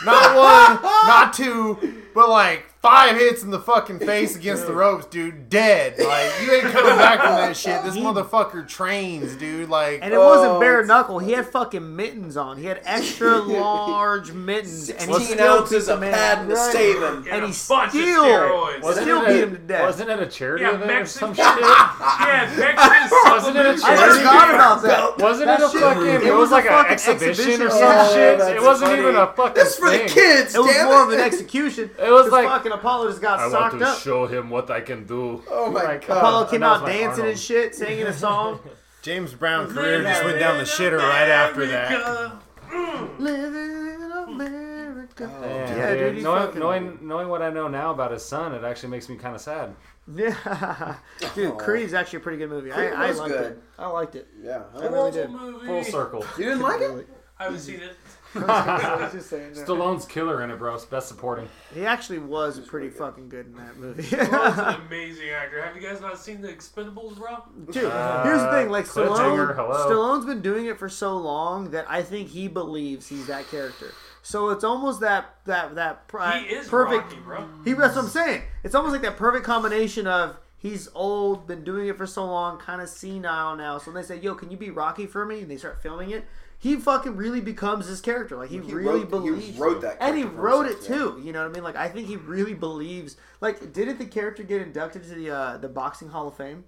Not 0.05 0.35
one, 0.35 0.83
not 0.83 1.33
two, 1.33 2.03
but 2.13 2.29
like 2.29 2.65
five 2.85 3.15
hits 3.17 3.41
in 3.43 3.49
the 3.51 3.59
fucking 3.59 3.99
face 4.11 4.35
against 4.35 4.67
the 4.67 4.73
ropes, 4.73 5.05
dude. 5.07 5.49
Dead. 5.49 5.97
Like 5.97 6.31
you 6.43 6.51
ain't 6.53 6.65
coming 6.65 6.97
back 6.97 7.19
from 7.19 7.31
that 7.31 7.57
shit. 7.57 7.83
This 7.83 7.95
motherfucker 7.97 8.67
trains, 8.67 9.35
dude. 9.35 9.69
Like 9.69 9.99
And 10.03 10.13
it 10.13 10.17
wasn't 10.17 10.53
Oh, 10.53 10.59
bare 10.59 10.85
knuckle. 10.85 11.19
He 11.19 11.31
had 11.31 11.47
fucking 11.47 11.95
mittens 11.95 12.37
on. 12.37 12.57
He 12.57 12.65
had 12.65 12.81
extra 12.85 13.37
large 13.37 14.31
mittens, 14.31 14.89
and 14.89 15.09
he 15.09 15.15
Sixteen 15.17 15.37
still 15.37 15.57
ounces 15.59 15.85
beat 15.87 15.93
of 15.93 15.99
the 15.99 16.05
man. 16.05 16.13
padding 16.13 16.49
to 16.49 16.55
Right. 16.55 16.71
save 16.73 16.95
him. 17.01 17.17
And 17.29 17.43
a 17.43 17.47
he 17.47 17.53
bunch 17.67 17.91
still- 17.91 17.91
of 17.91 17.91
steroids. 17.91 18.81
Wasn't 18.81 18.83
Wasn't 18.83 19.05
Still 19.05 19.21
it 19.23 19.27
beat 19.27 19.33
a- 19.33 19.43
him 19.43 19.51
to 19.51 19.57
death. 19.57 19.81
Wasn't 19.85 20.09
it 20.09 20.19
a 20.19 20.25
charity 20.27 20.63
Yeah, 20.63 20.75
event 20.75 20.91
or 20.91 21.05
some 21.05 21.33
shit? 21.33 21.45
yeah, 21.45 22.53
Mexican 22.57 23.31
Wasn't 23.31 23.57
it 23.57 23.65
a 23.65 23.69
I 23.69 23.75
charity? 23.75 24.17
forgot 24.19 24.53
about 24.53 24.81
that. 24.83 25.17
Wasn't 25.17 25.45
That 25.47 25.59
it 25.59 25.65
a 25.65 25.69
shit- 25.71 25.81
fucking? 25.81 26.05
it 26.07 26.23
It, 26.23 26.31
was 26.33 26.39
was 26.39 26.51
a 26.51 26.53
like 26.53 26.65
an 26.65 26.71
fucking 26.71 26.91
exhibition, 26.93 27.61
or 27.61 27.69
some 27.69 27.79
Oh, 27.83 28.13
shit. 28.13 28.37
that's 28.39 28.51
It 28.51 28.61
wasn't 28.61 28.89
funny. 28.91 29.01
even 29.01 29.15
a 29.15 29.27
fucking. 29.27 29.53
This 29.55 29.77
for 29.77 29.89
the 29.89 29.99
kids. 29.99 30.55
It 30.55 30.59
was 30.59 30.83
more 30.83 31.03
of 31.03 31.09
an 31.11 31.19
execution. 31.19 31.89
It 31.97 32.11
was 32.11 32.31
like- 32.31 32.47
fucking 32.47 32.71
Apollo 32.79 33.09
just 33.09 33.21
got 33.21 33.39
socked 33.51 33.75
up. 33.75 33.81
I 33.81 33.83
want 33.85 33.97
to 33.97 34.01
show 34.03 34.25
him 34.27 34.49
what 34.49 34.69
I 34.71 34.81
can 34.81 35.05
do. 35.05 35.43
Oh 35.49 35.71
my 35.71 35.83
Like, 35.83 36.07
god. 36.07 36.17
Apollo 36.17 36.45
came 36.47 36.59
that 36.61 36.71
was 36.71 36.81
out 36.81 36.85
dancing 36.87 37.09
Arnold. 37.09 37.27
and 37.29 37.39
shit, 37.39 37.75
singing 37.75 38.03
a 38.07 38.13
song. 38.13 38.59
James 39.01 39.33
Brown 39.33 39.67
career 39.71 40.01
just 40.01 40.23
went 40.23 40.39
down 40.39 40.57
the 40.57 40.63
shitter 40.63 40.97
right 40.97 41.29
after 41.29 41.65
that. 41.67 42.31
Mm. 42.71 43.19
Living 43.19 44.01
in 44.03 44.11
America. 44.11 45.29
Yeah, 45.41 45.75
Yeah, 45.77 45.95
dude, 45.95 46.15
he 46.17 46.21
knowing, 46.23 46.57
knowing 46.59 46.97
knowing 47.01 47.29
what 47.29 47.41
I 47.43 47.49
know 47.51 47.67
now 47.67 47.91
about 47.91 48.11
his 48.11 48.23
son, 48.25 48.53
it 48.55 48.63
actually 48.63 48.89
makes 48.89 49.07
me 49.07 49.15
kind 49.15 49.35
of 49.35 49.41
sad. 49.41 49.75
Yeah, 50.13 50.95
dude, 51.35 51.51
Oh. 51.51 51.55
Creed's 51.55 51.93
actually 51.93 52.17
a 52.17 52.19
pretty 52.21 52.37
good 52.39 52.49
movie. 52.49 52.69
Creed 52.71 52.93
I, 52.93 53.05
I 53.05 53.07
was 53.09 53.19
liked 53.19 53.33
good. 53.33 53.51
it. 53.53 53.63
I 53.77 53.87
liked 53.87 54.15
it. 54.15 54.27
Yeah. 54.41 54.63
I 54.75 54.85
really 54.87 55.11
did. 55.11 55.29
Movie. 55.29 55.65
Full 55.67 55.83
circle. 55.83 56.25
You 56.37 56.45
didn't 56.45 56.61
like 56.61 56.81
it? 56.81 57.07
I 57.39 57.43
haven't 57.45 57.59
seen 57.59 57.79
it. 57.81 57.95
I 58.35 58.97
was 59.03 59.13
just 59.13 59.29
saying 59.29 59.53
that. 59.53 59.67
Stallone's 59.67 60.05
killer 60.05 60.43
in 60.43 60.51
it, 60.51 60.59
bro. 60.59 60.75
It's 60.75 60.85
best 60.85 61.07
supporting. 61.07 61.47
He 61.73 61.85
actually 61.85 62.19
was 62.19 62.59
pretty 62.59 62.89
fucking 62.89 63.29
good 63.29 63.47
in 63.47 63.55
that 63.55 63.77
movie. 63.77 64.03
Stallone's 64.03 64.57
an 64.59 64.81
amazing 64.87 65.29
actor. 65.29 65.61
Have 65.61 65.75
you 65.75 65.81
guys 65.81 66.01
not 66.01 66.17
seen 66.19 66.41
The 66.41 66.49
Expendables, 66.49 67.17
bro? 67.17 67.37
Dude, 67.71 67.85
Uh, 67.85 68.23
here's 68.23 68.41
the 68.41 68.51
thing: 68.51 68.69
like 68.69 68.85
Cliffhanger, 68.85 69.53
Stallone, 69.53 69.55
hello. 69.55 69.89
Stallone's 69.89 70.25
been 70.25 70.41
doing 70.41 70.65
it 70.65 70.77
for 70.79 70.89
so 70.89 71.17
long 71.17 71.71
that 71.71 71.85
I 71.89 72.01
think 72.01 72.29
he 72.29 72.47
believes 72.47 73.07
he's 73.07 73.27
that 73.27 73.47
character. 73.49 73.91
So 74.21 74.49
it's 74.49 74.63
almost 74.63 75.01
that 75.01 75.35
that 75.45 75.75
that 75.75 76.07
pri- 76.07 76.39
He 76.39 76.55
is 76.55 76.67
perfect. 76.67 77.03
Rocky, 77.11 77.19
bro. 77.21 77.47
He 77.63 77.73
that's 77.73 77.95
what 77.95 78.05
I'm 78.05 78.09
saying. 78.09 78.41
It's 78.63 78.73
almost 78.75 78.93
like 78.93 79.03
that 79.03 79.17
perfect 79.17 79.45
combination 79.45 80.07
of 80.07 80.37
he's 80.57 80.89
old, 80.95 81.45
been 81.45 81.63
doing 81.63 81.87
it 81.87 81.95
for 81.97 82.07
so 82.07 82.25
long, 82.25 82.57
kind 82.57 82.81
of 82.81 82.89
senile 82.89 83.55
now. 83.55 83.77
So 83.77 83.91
when 83.91 84.01
they 84.01 84.07
say, 84.07 84.19
"Yo, 84.19 84.33
can 84.33 84.49
you 84.49 84.57
be 84.57 84.71
Rocky 84.71 85.05
for 85.05 85.25
me?" 85.27 85.41
and 85.41 85.51
they 85.51 85.57
start 85.57 85.79
filming 85.83 86.09
it, 86.09 86.25
he 86.65 86.77
fucking 86.77 87.15
really 87.15 87.41
becomes 87.41 87.85
his 87.85 88.01
character. 88.01 88.35
Like 88.35 88.49
he, 88.49 88.57
He 88.57 88.73
really 88.73 89.05
wrote- 89.05 89.39
he 89.39 89.51
wrote 89.55 89.81
that 89.81 89.97
and 89.99 90.15
he 90.15 90.23
character 90.23 90.35
for 90.35 90.43
wrote 90.43 90.65
it 90.65 90.77
himself, 90.77 91.15
too. 91.15 91.21
You 91.23 91.31
know 91.31 91.43
what 91.43 91.51
I 91.51 91.53
mean? 91.53 91.63
Like 91.63 91.75
I 91.75 91.87
think 91.89 92.07
he 92.07 92.15
really 92.15 92.55
believes. 92.55 93.17
Like, 93.39 93.71
didn't 93.71 93.99
the 93.99 94.05
character 94.05 94.41
get 94.41 94.63
inducted 94.63 95.03
to 95.03 95.09
the 95.09 95.29
uh, 95.29 95.57
the 95.57 95.69
boxing 95.69 96.09
Hall 96.09 96.27
of 96.27 96.35
Fame? 96.35 96.63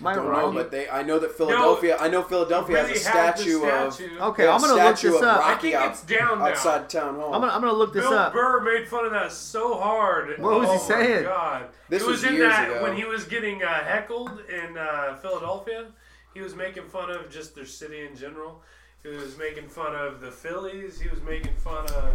Am 0.00 0.06
I 0.06 0.12
I 0.12 0.14
don't 0.14 0.32
know, 0.32 0.52
but 0.52 0.70
they. 0.70 0.88
I 0.88 1.02
know 1.02 1.18
that 1.18 1.32
Philadelphia. 1.32 1.96
I 1.98 2.08
know 2.08 2.22
Philadelphia 2.22 2.76
Really 2.76 2.92
has 2.92 3.04
a 3.04 3.10
had 3.10 3.36
the 3.36 3.40
statue 3.42 3.64
of. 3.64 4.00
Okay, 4.30 4.46
I'm 4.46 4.60
gonna 4.60 4.74
look 4.74 4.96
statue 4.96 5.10
this 5.10 5.22
of 5.22 5.26
up. 5.26 5.44
I 5.44 5.54
think 5.56 5.74
it's 5.76 6.02
down 6.04 6.38
now. 6.38 6.46
outside 6.46 6.88
town 6.88 7.16
hall. 7.16 7.34
I'm 7.34 7.40
gonna 7.40 7.52
I'm 7.52 7.60
gonna 7.62 7.72
look 7.72 7.92
this 7.92 8.04
Bill 8.04 8.14
up. 8.14 8.32
Burr 8.32 8.60
made 8.60 8.86
fun 8.86 9.06
of 9.06 9.10
that 9.10 9.32
so 9.32 9.76
hard. 9.76 10.38
What 10.38 10.60
was 10.60 10.68
he 10.68 10.76
oh 10.76 10.88
saying? 10.88 11.24
My 11.24 11.30
God. 11.30 11.68
This 11.88 12.02
it 12.02 12.06
was, 12.06 12.22
was 12.22 12.30
in 12.30 12.36
years 12.36 12.48
that 12.48 12.70
ago. 12.70 12.82
when 12.84 12.96
he 12.96 13.04
was 13.04 13.24
getting 13.24 13.64
uh, 13.64 13.82
heckled 13.82 14.38
in 14.48 14.78
uh, 14.78 15.16
Philadelphia. 15.16 15.86
He 16.32 16.40
was 16.40 16.54
making 16.54 16.84
fun 16.84 17.10
of 17.10 17.28
just 17.28 17.54
their 17.56 17.66
city 17.66 18.06
in 18.06 18.16
general. 18.16 18.62
He 19.02 19.08
was 19.08 19.36
making 19.36 19.68
fun 19.68 19.94
of 19.96 20.20
the 20.20 20.30
Phillies. 20.30 21.00
He 21.00 21.08
was 21.08 21.20
making 21.22 21.54
fun 21.56 21.84
of 21.86 22.12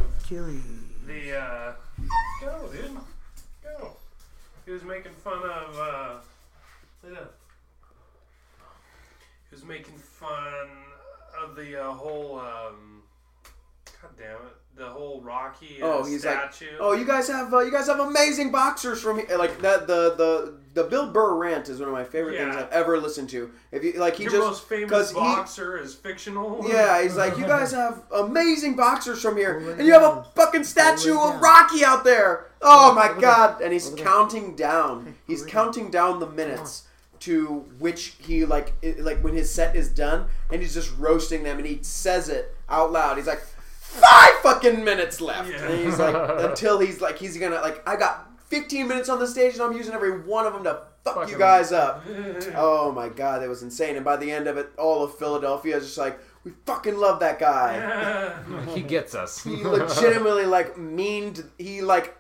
the. 1.05 1.38
Uh, 1.38 1.73
go, 2.41 2.69
dude. 2.71 2.97
Go. 3.63 3.91
He 4.65 4.71
was 4.71 4.83
making 4.83 5.13
fun 5.13 5.43
of. 5.43 5.77
Uh. 5.77 6.15
He 9.49 9.55
was 9.55 9.63
making 9.65 9.97
fun 9.97 10.69
of 11.41 11.55
the 11.55 11.81
uh, 11.83 11.91
whole. 11.91 12.39
Um, 12.39 13.03
God 14.01 14.11
damn 14.17 14.35
it! 14.35 14.55
The 14.78 14.86
whole 14.88 15.21
Rocky 15.21 15.80
Oh, 15.82 16.03
he's 16.05 16.23
like, 16.23 16.53
statue. 16.53 16.78
oh, 16.80 16.93
you 16.93 17.03
guys 17.03 17.28
have 17.30 17.51
uh, 17.51 17.61
you 17.61 17.71
guys 17.71 17.88
have 17.88 17.99
amazing 17.99 18.51
boxers 18.51 19.01
from 19.01 19.17
here. 19.17 19.36
Like 19.36 19.59
that, 19.61 19.88
the 19.88 20.13
the 20.15 20.53
the 20.75 20.84
Bill 20.84 21.11
Burr 21.11 21.34
rant 21.34 21.67
is 21.67 21.80
one 21.80 21.89
of 21.89 21.93
my 21.95 22.03
favorite 22.03 22.38
things 22.38 22.55
I've 22.55 22.69
ever 22.71 22.99
listened 22.99 23.30
to. 23.30 23.49
If 23.71 23.84
you 23.84 23.93
like, 23.93 24.17
he 24.17 24.23
Your 24.25 24.34
just 24.34 24.43
most 24.45 24.69
famous 24.69 24.91
'cause 24.91 25.09
he- 25.09 25.15
boxer 25.15 25.80
is 25.80 25.95
fictional. 25.95 26.63
Yeah, 26.69 27.01
he's 27.01 27.15
like, 27.15 27.39
you 27.39 27.45
guys 27.45 27.71
have 27.84 28.03
amazing 28.13 28.75
boxers 28.75 29.19
from 29.19 29.36
here, 29.36 29.57
and 29.80 29.88
you 29.88 29.93
have 29.93 30.03
a 30.03 30.23
fucking 30.36 30.63
statue 30.63 31.17
of 31.19 31.41
Rocky 31.41 31.84
out 31.84 32.03
there. 32.03 32.45
Oh 32.61 32.93
my 32.93 33.19
god! 33.19 33.61
And 33.61 33.73
he's 33.73 33.89
counting 33.97 34.55
down. 34.55 35.15
He's 35.25 35.43
counting 35.43 35.89
down 35.89 36.19
the 36.19 36.28
minutes 36.28 36.84
to 37.21 37.65
which 37.80 38.13
he 38.19 38.45
like 38.45 38.73
it, 38.84 38.99
like 38.99 39.23
when 39.23 39.34
his 39.34 39.51
set 39.51 39.75
is 39.75 39.89
done, 39.89 40.28
and 40.51 40.61
he's 40.61 40.75
just 40.75 40.95
roasting 40.99 41.41
them, 41.41 41.57
and 41.57 41.65
he 41.65 41.80
says 41.82 42.30
it 42.30 42.55
out 42.69 42.91
loud. 42.91 43.17
He's 43.17 43.25
like, 43.25 43.41
five 44.02 44.30
fucking 44.43 44.84
minutes 44.84 45.20
left, 45.22 45.50
Yeah. 45.50 45.66
and 45.68 45.86
he's 45.86 46.00
like, 46.00 46.16
until 46.50 46.80
he's 46.80 47.02
like, 47.02 47.18
he's 47.18 47.38
gonna 47.38 47.56
like, 47.62 47.88
I 47.88 47.95
got 47.95 48.30
15 48.50 48.88
minutes 48.88 49.10
on 49.10 49.20
the 49.20 49.28
stage, 49.28 49.54
and 49.54 49.62
I'm 49.64 49.74
using 49.74 49.93
every 49.93 50.22
one 50.22 50.45
of 50.45 50.54
them 50.54 50.64
to 50.64 50.82
fuck 51.04 51.16
Fuck 51.16 51.28
you 51.30 51.36
him. 51.36 51.39
guys 51.39 51.72
up. 51.72 52.04
Oh 52.56 52.91
my 52.91 53.10
god, 53.10 53.41
that 53.41 53.50
was 53.50 53.64
insane. 53.64 53.95
And 53.95 54.06
by 54.06 54.18
the 54.18 54.32
end 54.32 54.48
of 54.48 54.58
it, 54.58 54.70
all 54.78 55.04
of 55.04 55.18
Philadelphia 55.18 55.78
is 55.78 55.86
just 55.86 55.98
like, 55.98 56.20
we 56.43 56.52
fucking 56.66 56.98
love 56.98 57.20
that 57.20 57.39
guy. 57.39 58.34
He 58.74 58.82
gets 58.82 59.16
us. 59.16 59.43
He 59.43 59.56
legitimately 59.64 60.45
like 60.45 60.78
meaned. 60.78 61.43
He 61.58 61.82
like 61.82 62.16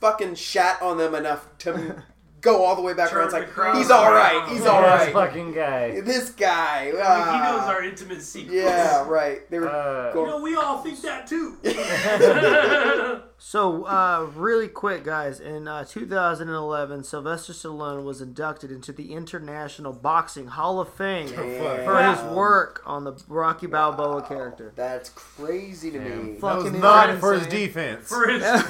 fucking 0.00 0.34
shat 0.36 0.80
on 0.82 0.98
them 0.98 1.14
enough 1.14 1.46
to 1.58 2.02
go 2.40 2.64
all 2.64 2.76
the 2.76 2.82
way 2.82 2.94
back 2.94 3.12
around. 3.12 3.26
It's 3.26 3.32
like 3.34 3.46
the 3.46 3.52
crowd 3.52 3.76
he's 3.76 3.90
all 3.90 4.10
right. 4.12 4.48
He's 4.48 4.66
all 4.66 4.82
right. 4.82 5.06
This 5.06 5.14
fucking 5.14 5.52
guy. 5.52 6.00
This 6.00 6.30
guy. 6.30 6.86
he 6.90 6.98
ah. 7.00 7.56
knows 7.58 7.68
our 7.68 7.82
intimate 7.82 8.22
secrets. 8.22 8.54
Yeah, 8.54 9.06
right. 9.08 9.48
They 9.50 9.58
were 9.58 9.68
Uh, 9.68 10.08
You 10.08 10.14
going. 10.14 10.30
know, 10.30 10.40
we 10.40 10.54
all 10.56 10.82
think 10.82 11.00
that 11.02 11.26
too. 11.26 11.58
So, 13.42 13.84
uh, 13.84 14.28
really 14.34 14.68
quick, 14.68 15.02
guys. 15.02 15.40
In 15.40 15.66
uh, 15.66 15.84
2011, 15.86 17.04
Sylvester 17.04 17.54
Stallone 17.54 18.04
was 18.04 18.20
inducted 18.20 18.70
into 18.70 18.92
the 18.92 19.14
International 19.14 19.94
Boxing 19.94 20.46
Hall 20.48 20.78
of 20.78 20.92
Fame 20.92 21.26
for 21.28 22.02
his 22.02 22.22
work 22.34 22.82
on 22.84 23.04
the 23.04 23.14
Rocky 23.28 23.66
Balboa 23.66 24.20
character. 24.28 24.74
That's 24.76 25.08
crazy 25.08 25.90
to 25.90 25.98
me. 25.98 26.10
That 26.10 26.32
was 26.42 26.64
Fucking 26.64 26.80
not 26.80 27.08
insane. 27.08 27.20
for 27.20 27.32
his 27.32 27.46
defense. 27.46 28.08
For 28.10 28.28
his, 28.28 28.42
Anyone 28.42 28.62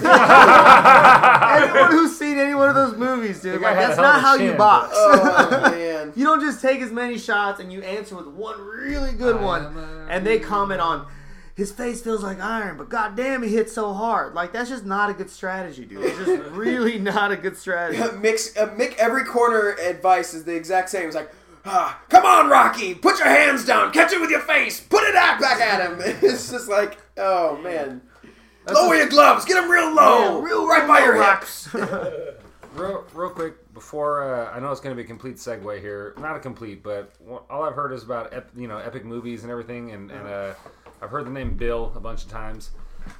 who's 1.91 2.17
seen 2.17 2.39
any 2.39 2.55
one 2.55 2.69
of 2.69 2.77
those 2.77 2.97
movies, 2.97 3.41
dude, 3.43 3.61
like, 3.61 3.75
that's 3.75 3.97
not 3.97 4.19
of 4.19 4.23
a 4.23 4.25
how 4.25 4.35
you 4.37 4.51
chin. 4.51 4.57
box. 4.57 4.95
Oh 4.97 5.61
man. 5.73 6.13
You 6.15 6.25
don't 6.25 6.41
just 6.41 6.63
take 6.63 6.81
as 6.81 6.93
many 6.93 7.19
shots 7.19 7.59
and 7.59 7.73
you 7.73 7.83
answer 7.83 8.15
with 8.15 8.29
one 8.29 8.61
really 8.61 9.15
good 9.15 9.41
one, 9.41 9.77
and 10.09 10.25
they 10.25 10.39
comment 10.39 10.81
on 10.81 11.09
his 11.61 11.71
face 11.71 12.01
feels 12.01 12.23
like 12.23 12.41
iron, 12.41 12.79
but 12.79 12.89
goddamn, 12.89 13.43
he 13.43 13.51
hits 13.55 13.73
so 13.73 13.93
hard. 13.93 14.35
Like 14.35 14.53
that's 14.53 14.71
just 14.71 14.87
not 14.87 15.11
a 15.11 15.13
good 15.13 15.29
strategy, 15.31 15.85
dude. 15.85 16.03
It's 16.05 16.17
just 16.19 16.43
really 16.53 16.99
not 16.99 17.31
a 17.33 17.37
good 17.37 17.57
strategy. 17.57 18.03
Mix, 18.19 18.57
uh, 18.57 18.69
Mick, 18.77 18.97
every 18.97 19.25
corner 19.25 19.77
advice 19.79 20.33
is 20.33 20.45
the 20.45 20.55
exact 20.57 20.89
same. 20.89 21.07
It's 21.07 21.15
like, 21.15 21.31
ah, 21.67 22.01
come 22.09 22.25
on, 22.25 22.49
Rocky, 22.49 22.95
put 22.95 23.19
your 23.19 23.29
hands 23.29 23.67
down, 23.67 23.93
catch 23.93 24.11
it 24.13 24.21
with 24.21 24.31
your 24.31 24.41
face, 24.41 24.81
put 24.81 25.05
it 25.05 25.15
out 25.15 25.39
back 25.39 25.61
at 25.61 25.81
him. 25.87 26.01
It's 26.23 26.51
just 26.51 26.69
like, 26.69 26.97
oh 27.19 27.59
man, 27.59 28.01
lower 28.73 28.95
your 28.95 29.09
gloves, 29.11 29.45
get 29.45 29.55
them 29.61 29.71
real 29.71 29.95
low, 29.95 30.41
Yeah, 30.41 30.45
real- 30.47 30.67
right 30.67 30.79
real 30.79 30.89
by 30.89 30.99
your 31.05 31.23
hips. 31.23 31.69
Real, 32.77 33.05
real 33.15 33.31
quick 33.31 33.75
before 33.75 34.23
uh, 34.23 34.53
I 34.53 34.61
know 34.61 34.71
it's 34.71 34.81
going 34.81 34.95
to 34.95 34.97
be 34.97 35.03
a 35.05 35.07
complete 35.07 35.37
segue 35.39 35.81
here. 35.81 36.15
Not 36.21 36.37
a 36.37 36.39
complete, 36.39 36.85
but 36.85 37.13
all 37.51 37.65
I've 37.65 37.75
heard 37.75 37.93
is 37.93 38.05
about 38.05 38.33
ep- 38.33 38.53
you 38.57 38.69
know 38.69 38.79
epic 38.79 39.05
movies 39.05 39.43
and 39.43 39.51
everything, 39.51 39.91
and, 39.91 40.09
and 40.13 40.29
uh, 40.29 40.55
I've 41.03 41.11
heard 41.11 41.27
the 41.27 41.31
name 41.31 41.57
Bill 41.57 41.93
a 41.97 42.01
bunch 42.01 42.25
of 42.25 42.31
times. 42.31 42.71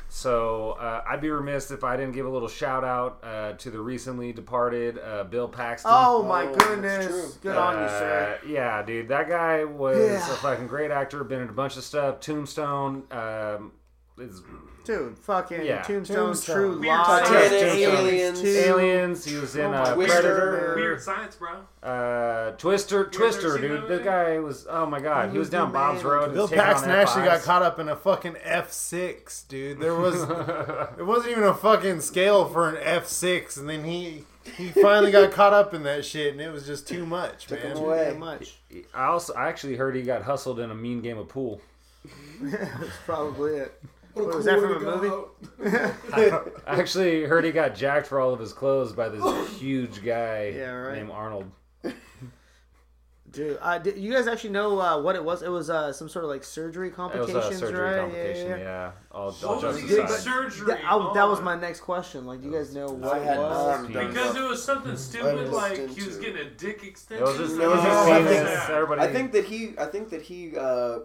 So 0.09 0.73
uh, 0.73 1.03
I'd 1.09 1.21
be 1.21 1.31
remiss 1.31 1.71
if 1.71 1.85
I 1.85 1.97
didn't 1.97 2.13
give 2.13 2.27
a 2.27 2.29
little 2.29 2.49
shout 2.49 2.85
out 2.85 3.21
uh, 3.25 3.53
to 3.55 3.71
the 3.71 3.81
recently 3.81 4.33
departed 4.33 4.99
uh, 4.99 5.25
Bill 5.25 5.49
Paxton. 5.49 5.91
Oh 5.95 6.23
my 6.23 6.45
Oh, 6.47 6.55
goodness! 6.55 7.07
true. 7.07 7.29
Good 7.43 7.57
on 7.57 7.83
you, 7.83 7.89
sir. 7.89 8.39
Uh, 8.43 8.47
Yeah, 8.49 8.83
dude, 8.83 9.09
that 9.09 9.29
guy 9.29 9.65
was 9.65 9.99
Yeah. 9.99 10.17
a 10.33 10.37
fucking 10.37 10.67
great 10.67 10.91
actor. 10.91 11.25
Been 11.25 11.41
in 11.43 11.49
a 11.49 11.53
bunch 11.53 11.77
of 11.77 11.85
stuff. 11.85 12.21
Tombstone. 12.21 13.05
Um, 13.11 13.73
is 14.19 14.43
Dude, 14.85 15.19
fucking 15.19 15.65
Yeah. 15.65 15.83
Tombstone, 15.83 16.17
Tombstone. 16.17 16.57
True 16.57 16.71
Weird 16.81 16.99
Lies, 16.99 17.29
Titanic, 17.29 17.53
Aliens, 17.63 17.85
Aliens. 17.99 18.41
too. 18.41 18.49
Aliens. 18.67 19.25
He 19.25 19.37
was 19.37 19.55
in 19.57 19.67
Oh 19.67 19.71
my 19.71 19.79
uh, 19.83 19.95
Twister. 19.95 20.21
Predator. 20.23 20.73
weird 20.77 21.03
science, 21.03 21.37
bro. 21.37 21.51
Uh, 21.89 22.53
Twister, 22.53 23.05
Twister, 23.05 23.59
dude. 23.59 23.83
that 23.83 23.89
The 23.89 23.99
guy 24.03 24.39
was. 24.41 24.67
Oh 24.69 24.87
my 24.87 24.99
god, 25.01 25.27
he, 25.27 25.33
He 25.33 25.39
was 25.39 25.47
was 25.47 25.51
down 25.51 25.69
the 25.69 25.75
Bob's. 25.75 26.03
Road. 26.03 26.33
Bill 26.33 26.49
taking 26.49 26.63
Paxton 26.65 26.91
actually 26.91 27.25
got 27.25 27.43
caught 27.43 27.63
up 27.63 27.79
in 27.79 27.89
a 27.89 27.97
fucking 27.97 28.37
F 28.43 28.73
six, 28.73 29.43
dude. 29.43 29.81
There 29.81 29.95
was 29.95 30.15
it 30.99 31.05
wasn't 31.07 31.33
even 31.33 31.45
a 31.45 31.55
fucking 31.55 32.01
scale 32.01 32.49
for 32.49 32.69
an 32.69 32.77
F 32.83 33.07
six, 33.07 33.57
and 33.59 33.69
then 33.69 33.85
he 33.85 34.25
he 34.57 34.69
finally 34.71 35.13
got 35.13 35.31
caught 35.33 35.53
up 35.53 35.75
in 35.75 35.83
that 35.83 36.05
shit, 36.07 36.33
and 36.33 36.41
it 36.41 36.51
was 36.51 36.67
just 36.67 36.89
too 36.89 37.05
much, 37.05 37.47
Took 37.47 37.61
him 37.61 37.75
man. 37.75 37.77
away. 37.85 38.05
Very 38.07 38.17
much. 38.19 38.59
I 38.95 39.05
also, 39.07 39.35
I 39.35 39.49
actually 39.49 39.77
heard 39.77 39.95
he 39.95 40.03
got 40.03 40.23
hustled 40.23 40.59
in 40.59 40.71
a 40.71 40.75
mean 40.75 41.03
game 41.03 41.19
of 41.19 41.29
pool. 41.29 41.61
That's 42.41 42.97
probably 43.05 43.57
it. 43.57 43.81
What 44.15 44.23
a 44.23 44.27
Was 44.27 44.35
cool 44.35 44.43
that 44.45 44.55
way 44.63 44.75
from 44.75 44.87
a 44.87 44.97
movie? 44.97 46.23
out. 46.33 46.53
I 46.67 46.81
actually 46.81 47.25
heard 47.25 47.45
he 47.45 47.53
got 47.53 47.75
jacked 47.75 48.07
for 48.07 48.21
all 48.21 48.33
of 48.33 48.41
his 48.41 48.53
clothes 48.53 48.93
by 48.93 49.09
this 49.09 49.23
huge 49.59 50.03
guy 50.05 50.49
Yeah, 50.57 50.71
right. 50.71 50.97
named 50.97 51.11
Arnold. 51.11 51.51
Dude, 53.31 53.59
uh, 53.63 53.79
did 53.79 53.97
you 53.97 54.13
guys 54.13 54.27
actually 54.27 54.51
know 54.51 54.81
uh, 54.81 55.01
what 55.01 55.15
it 55.15 55.25
was? 55.25 55.43
It 55.43 55.51
was 55.51 55.71
uh, 55.71 55.93
some 55.93 56.09
sort 56.09 56.25
of 56.25 56.31
like 56.33 56.43
surgery 56.43 56.89
It 56.89 56.91
was 56.91 56.97
complications, 56.97 57.63
a 57.63 57.67
surgery 57.67 57.81
right? 57.81 58.01
complication. 58.01 58.49
Yeah, 58.51 58.57
Yeah, 58.57 58.63
yeah. 58.65 58.93
all, 59.13 59.23
all 59.27 59.31
What 59.31 59.43
was 59.43 59.63
jokes 59.63 59.77
he 59.77 59.83
Did- 59.83 59.89
getting 59.91 60.07
but- 60.07 60.15
aside. 60.19 60.25
surgery? 60.33 60.67
That, 60.67 60.81
I- 60.85 61.15
that 61.15 61.29
was 61.29 61.39
on? 61.39 61.45
my 61.45 61.55
next 61.55 61.81
question. 61.83 62.27
Like, 62.27 62.41
do 62.41 62.49
you 62.49 62.53
guys 62.53 62.75
know 62.75 62.87
what 62.87 63.15
I 63.15 63.19
it 63.19 63.25
had 63.25 63.39
was? 63.39 63.89
not 63.89 64.09
Because 64.09 64.35
it 64.37 64.43
was 64.43 64.65
something 64.65 64.97
stupid, 64.97 65.37
looked 65.37 65.53
like 65.53 65.77
he 65.91 66.05
was 66.05 66.17
it. 66.17 66.23
getting 66.23 66.45
a 66.45 66.51
dick 66.51 66.83
extension. 66.83 67.25
It 67.25 67.29
was 67.31 67.37
just, 67.39 67.55
it 67.61 67.69
was 67.69 67.81
just 67.85 68.09
I 68.09 68.19
penis. 68.19 68.49
think- 68.59 68.71
Everybody. 68.71 69.01
I 69.03 69.13
think 69.13 69.31
that 69.33 69.45
he. 69.45 69.75
I 69.79 69.85
think 69.87 70.11
that 70.11 70.23
he. 70.23 70.57
Uh, 70.59 70.99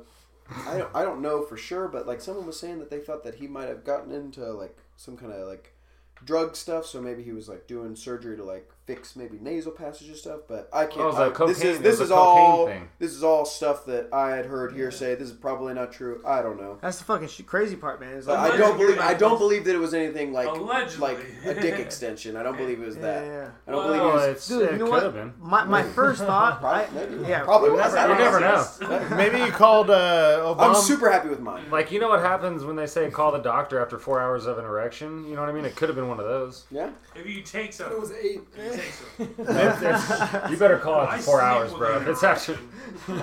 I 0.49 0.77
don't. 0.77 0.95
I 0.95 1.03
don't 1.03 1.21
know 1.21 1.41
for 1.41 1.57
sure, 1.57 1.87
but 1.87 2.05
like 2.07 2.21
someone 2.21 2.45
was 2.45 2.59
saying 2.59 2.79
that 2.79 2.89
they 2.89 2.99
thought 2.99 3.23
that 3.23 3.35
he 3.35 3.47
might 3.47 3.67
have 3.67 3.83
gotten 3.83 4.11
into 4.11 4.45
like 4.51 4.77
some 4.95 5.17
kind 5.17 5.31
of 5.31 5.47
like 5.47 5.74
drug 6.23 6.55
stuff. 6.55 6.85
So 6.85 7.01
maybe 7.01 7.23
he 7.23 7.31
was 7.31 7.47
like 7.49 7.67
doing 7.67 7.95
surgery 7.95 8.37
to 8.37 8.43
like 8.43 8.69
fix 8.85 9.15
maybe 9.15 9.39
nasal 9.41 9.71
passage 9.71 10.07
and 10.09 10.15
stuff. 10.17 10.41
But 10.47 10.69
I 10.71 10.85
can't. 10.85 10.99
Oh, 10.99 11.03
it 11.03 11.07
was 11.07 11.15
a 11.17 11.21
I- 11.23 11.29
cocaine- 11.29 11.47
this 11.55 11.63
is 11.63 11.79
this 11.79 11.99
is 11.99 12.11
all 12.11 12.67
thing. 12.67 12.87
this 12.99 13.11
is 13.13 13.23
all 13.23 13.43
stuff 13.45 13.85
that 13.87 14.09
I 14.13 14.35
had 14.35 14.45
heard 14.45 14.73
hearsay. 14.73 15.15
This 15.15 15.29
is 15.29 15.33
probably 15.35 15.73
not 15.73 15.91
true. 15.91 16.21
I 16.25 16.41
don't 16.43 16.59
know. 16.61 16.77
That's 16.81 16.99
the 16.99 17.03
fucking 17.05 17.27
sh- 17.27 17.41
crazy 17.47 17.75
part, 17.75 17.99
man. 17.99 18.23
Like, 18.25 18.53
I 18.53 18.57
don't 18.57 18.77
believe 18.77 18.99
I 18.99 19.13
don't 19.15 19.39
believe 19.39 19.65
that 19.65 19.73
it 19.75 19.79
was 19.79 19.93
anything 19.95 20.31
like 20.33 20.47
Allegedly. 20.47 20.99
like 20.99 21.17
a 21.45 21.53
dick 21.59 21.79
extension. 21.85 22.35
I 22.37 22.43
don't 22.43 22.57
believe 22.57 22.79
it 22.81 22.85
was 22.85 22.97
that. 22.97 23.25
Yeah. 23.25 23.49
I 23.67 23.71
don't 23.71 23.79
Well, 23.79 23.87
believe 23.87 24.01
it 24.01 24.13
was. 24.13 24.27
it's, 24.35 24.47
Dude, 24.47 24.61
it 24.61 24.71
you 24.73 24.77
know 24.77 24.85
could 24.85 24.91
what? 24.91 25.03
have 25.03 25.13
been. 25.13 25.33
My, 25.39 25.63
my 25.65 25.81
first 25.97 26.21
thought, 26.23 26.63
I, 26.63 26.87
maybe. 26.93 27.27
yeah, 27.27 27.43
Probably 27.43 27.69
you 27.71 27.75
was. 27.77 27.93
never- 27.93 28.13
You 28.13 28.19
never 28.19 28.39
know. 28.39 28.65
know. 29.09 29.15
Maybe 29.17 29.39
you 29.39 29.47
called 29.51 29.89
uh, 29.89 30.39
Obama. 30.43 30.69
I'm 30.69 30.75
super 30.75 31.09
happy 31.11 31.29
with 31.29 31.39
mine. 31.39 31.63
Like 31.71 31.91
you 31.91 31.99
know 31.99 32.09
what 32.09 32.19
happens 32.21 32.63
when 32.63 32.75
they 32.75 32.85
say 32.87 33.09
call 33.09 33.31
the 33.31 33.39
doctor 33.39 33.79
after 33.81 33.97
four 33.97 34.21
hours 34.21 34.45
of 34.45 34.59
an 34.59 34.65
erection? 34.65 35.25
You 35.27 35.33
know 35.35 35.41
what 35.41 35.49
I 35.49 35.53
mean? 35.53 35.65
It 35.65 35.75
could 35.75 35.89
have 35.89 35.95
been 35.95 36.04
one 36.07 36.19
of 36.19 36.25
those. 36.25 36.65
Yeah. 36.71 36.89
If 37.15 37.27
you 37.27 37.41
take 37.41 37.73
some, 37.73 37.91
It 37.91 37.99
was 37.99 38.11
eight. 38.11 38.41
you 38.57 38.71
take 38.71 38.81
some. 38.93 39.27
It's- 39.39 39.81
it's- 39.81 40.51
you 40.51 40.57
better 40.57 40.77
call 40.77 41.01
after 41.01 41.15
I 41.15 41.19
four 41.21 41.41
hours, 41.41 41.73
bro. 41.73 42.01
It's 42.09 42.23
actually 42.23 42.59
you 43.07 43.15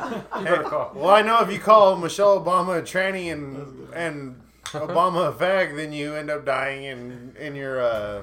better 0.44 0.62
call. 0.62 0.92
Well, 0.94 1.10
I 1.10 1.22
know 1.22 1.40
if 1.40 1.52
you 1.52 1.58
call 1.58 1.96
Michelle 1.96 2.38
Obama 2.42 2.78
a 2.78 2.82
tranny 2.82 3.32
and 3.32 3.88
and 3.94 4.40
Obama 4.66 5.28
a 5.28 5.32
fag, 5.32 5.76
then 5.76 5.92
you 5.92 6.14
end 6.14 6.30
up 6.30 6.44
dying 6.44 6.84
in 6.84 7.34
in 7.38 7.54
your 7.54 7.80
uh, 7.82 8.22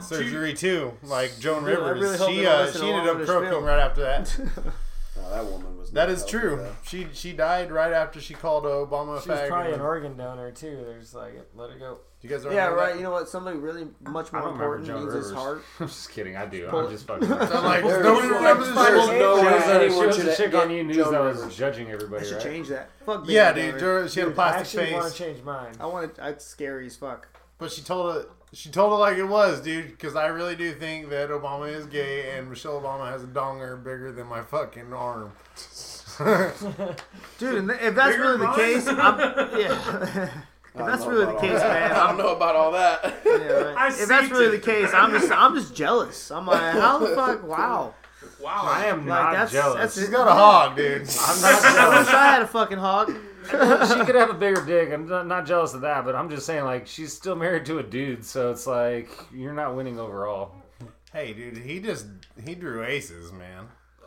surgery 0.00 0.54
too, 0.54 0.92
like 1.02 1.38
Joan 1.38 1.64
Dude, 1.64 1.78
I 1.78 1.88
Rivers. 1.88 2.00
really 2.00 2.18
hope 2.18 2.30
she 2.30 2.42
don't 2.42 2.54
uh, 2.54 2.62
listen 2.64 2.80
she 2.80 2.86
to 2.88 2.92
ended 2.92 3.02
all 3.02 3.08
up 3.08 3.14
of 3.14 3.20
this 3.20 3.30
croaking 3.30 3.48
spiel. 3.50 3.60
right 3.62 3.78
after 3.80 4.00
that. 4.02 4.38
No, 5.16 5.30
that 5.30 5.44
woman 5.46 5.78
was. 5.78 5.92
that 5.92 6.08
not 6.08 6.10
is 6.10 6.18
healthy, 6.22 6.30
true. 6.38 6.56
though. 6.56 6.72
She 6.84 7.06
she 7.12 7.32
died 7.32 7.70
right 7.70 7.92
after 7.92 8.20
she 8.20 8.34
called 8.34 8.64
Obama 8.64 9.18
a 9.18 9.22
She 9.22 9.28
was 9.28 9.38
fag. 9.38 9.48
probably 9.48 9.72
and- 9.72 9.80
an 9.80 9.86
organ 9.86 10.16
donor 10.16 10.50
too. 10.50 10.82
There's 10.84 11.14
like, 11.14 11.34
let 11.54 11.70
her 11.70 11.78
go. 11.78 11.98
You 12.24 12.30
guys 12.30 12.44
yeah, 12.50 12.66
right. 12.68 12.88
that? 12.92 12.96
You 12.96 13.02
know 13.04 13.10
what? 13.10 13.28
Somebody 13.28 13.58
really 13.58 13.86
much 14.00 14.32
more 14.32 14.48
important 14.48 14.86
Joan 14.86 15.02
needs 15.02 15.14
his 15.14 15.30
heart. 15.32 15.62
I'm 15.80 15.86
just 15.88 16.10
kidding. 16.10 16.36
I 16.36 16.46
do. 16.46 16.66
Pull- 16.68 16.86
I'm 16.86 16.90
just 16.90 17.06
fucking. 17.08 17.30
I'm 17.30 17.64
like, 17.64 17.84
There 17.84 18.02
nobody 18.02 18.26
is- 18.28 18.32
remembers 18.32 18.74
There's 18.74 19.08
this 19.08 19.08
no 19.20 19.36
shit. 19.36 19.44
way 19.44 19.50
She 19.50 19.54
was, 19.54 19.62
uh, 19.64 19.70
anyone 19.80 20.00
she 20.00 20.06
was 20.06 20.16
should 20.16 20.26
a 20.28 20.36
chick 20.36 20.50
get 20.52 20.62
on 20.64 20.70
E! 20.70 20.82
News 20.82 20.96
Joan 20.96 21.12
that 21.12 21.20
was 21.20 21.36
Rivers. 21.38 21.56
judging 21.56 21.86
I 21.88 21.90
should 21.98 22.10
right? 22.32 22.40
change 22.42 22.68
that. 22.68 22.90
Fuck. 23.04 23.24
Yeah, 23.28 23.52
dude. 23.52 23.78
Joe- 23.78 24.08
She 24.08 24.20
had 24.20 24.26
a 24.28 24.32
Dude, 24.32 24.38
I 24.40 24.48
actually 24.58 24.92
want 24.94 25.12
to 25.12 25.18
change 25.18 25.42
mine. 25.42 25.74
I 25.78 25.86
want 25.86 26.10
it. 26.10 26.18
It's 26.22 26.44
scary 26.46 26.86
as 26.86 26.96
fuck. 26.96 27.28
but 27.58 27.70
she 27.70 27.82
told 27.82 28.16
it. 28.16 28.28
She 28.52 28.68
told 28.70 28.92
it 28.92 28.96
like 28.96 29.16
it 29.18 29.24
was, 29.24 29.60
dude. 29.60 29.88
Because 29.88 30.14
I 30.14 30.26
really 30.28 30.54
do 30.54 30.72
think 30.72 31.10
that 31.10 31.28
Obama 31.30 31.68
is 31.74 31.86
gay, 31.86 32.38
and 32.38 32.48
Michelle 32.48 32.80
Obama 32.80 33.10
has 33.10 33.24
a 33.24 33.26
donger 33.26 33.76
bigger 33.82 34.12
than 34.12 34.28
my 34.28 34.42
fucking 34.42 34.92
arm. 34.92 35.32
Dude, 37.38 37.68
if 37.70 37.94
that's 37.96 38.16
Bigger 38.16 38.22
really 38.22 38.38
the 38.38 38.52
case, 38.54 38.86
I'm, 38.86 39.58
yeah. 39.58 40.30
If 40.74 40.86
that's 40.86 41.06
really 41.06 41.26
the 41.26 41.38
case, 41.40 41.60
that. 41.60 41.90
man, 41.90 41.92
I 42.00 42.06
don't 42.08 42.18
know 42.18 42.34
about 42.34 42.56
all 42.56 42.72
that. 42.72 43.20
yeah, 43.26 43.32
right. 43.32 43.92
If 44.00 44.08
that's 44.08 44.30
really 44.30 44.46
it. 44.46 44.50
the 44.50 44.58
case, 44.70 44.90
I'm 44.92 45.12
just, 45.12 45.30
I'm 45.30 45.54
just 45.54 45.74
jealous. 45.74 46.30
I'm 46.30 46.46
like, 46.46 46.60
how 46.74 46.98
the 46.98 47.14
fuck? 47.14 47.46
Wow. 47.46 47.94
Wow. 48.42 48.62
I 48.66 48.86
am 48.86 48.98
Like, 49.00 49.06
not 49.06 49.32
that's- 49.32 49.52
jealous. 49.52 49.74
that's- 49.74 49.94
She's 49.98 50.08
got 50.08 50.26
a 50.28 50.32
hog, 50.32 50.76
dude. 50.76 51.02
I'm 51.02 51.40
not 51.40 51.64
I 51.64 51.98
wish 52.00 52.08
I 52.08 52.26
had 52.32 52.42
a 52.42 52.46
fucking 52.46 52.78
hog. 52.78 53.12
she 53.44 54.04
could 54.04 54.14
have 54.14 54.30
a 54.30 54.34
bigger 54.34 54.64
dick. 54.64 54.90
I'm 54.92 55.06
not, 55.06 55.26
not 55.26 55.46
jealous 55.46 55.74
of 55.74 55.82
that, 55.82 56.04
but 56.04 56.14
I'm 56.16 56.30
just 56.30 56.46
saying, 56.46 56.64
like, 56.64 56.86
she's 56.86 57.12
still 57.12 57.36
married 57.36 57.66
to 57.66 57.78
a 57.78 57.82
dude, 57.82 58.24
so 58.24 58.50
it's 58.50 58.66
like 58.66 59.10
you're 59.32 59.52
not 59.52 59.76
winning 59.76 59.98
overall. 60.00 60.52
Hey, 61.12 61.32
dude, 61.32 61.58
he 61.58 61.78
just 61.78 62.06
he 62.44 62.54
drew 62.56 62.82
aces, 62.82 63.32
man. 63.32 63.53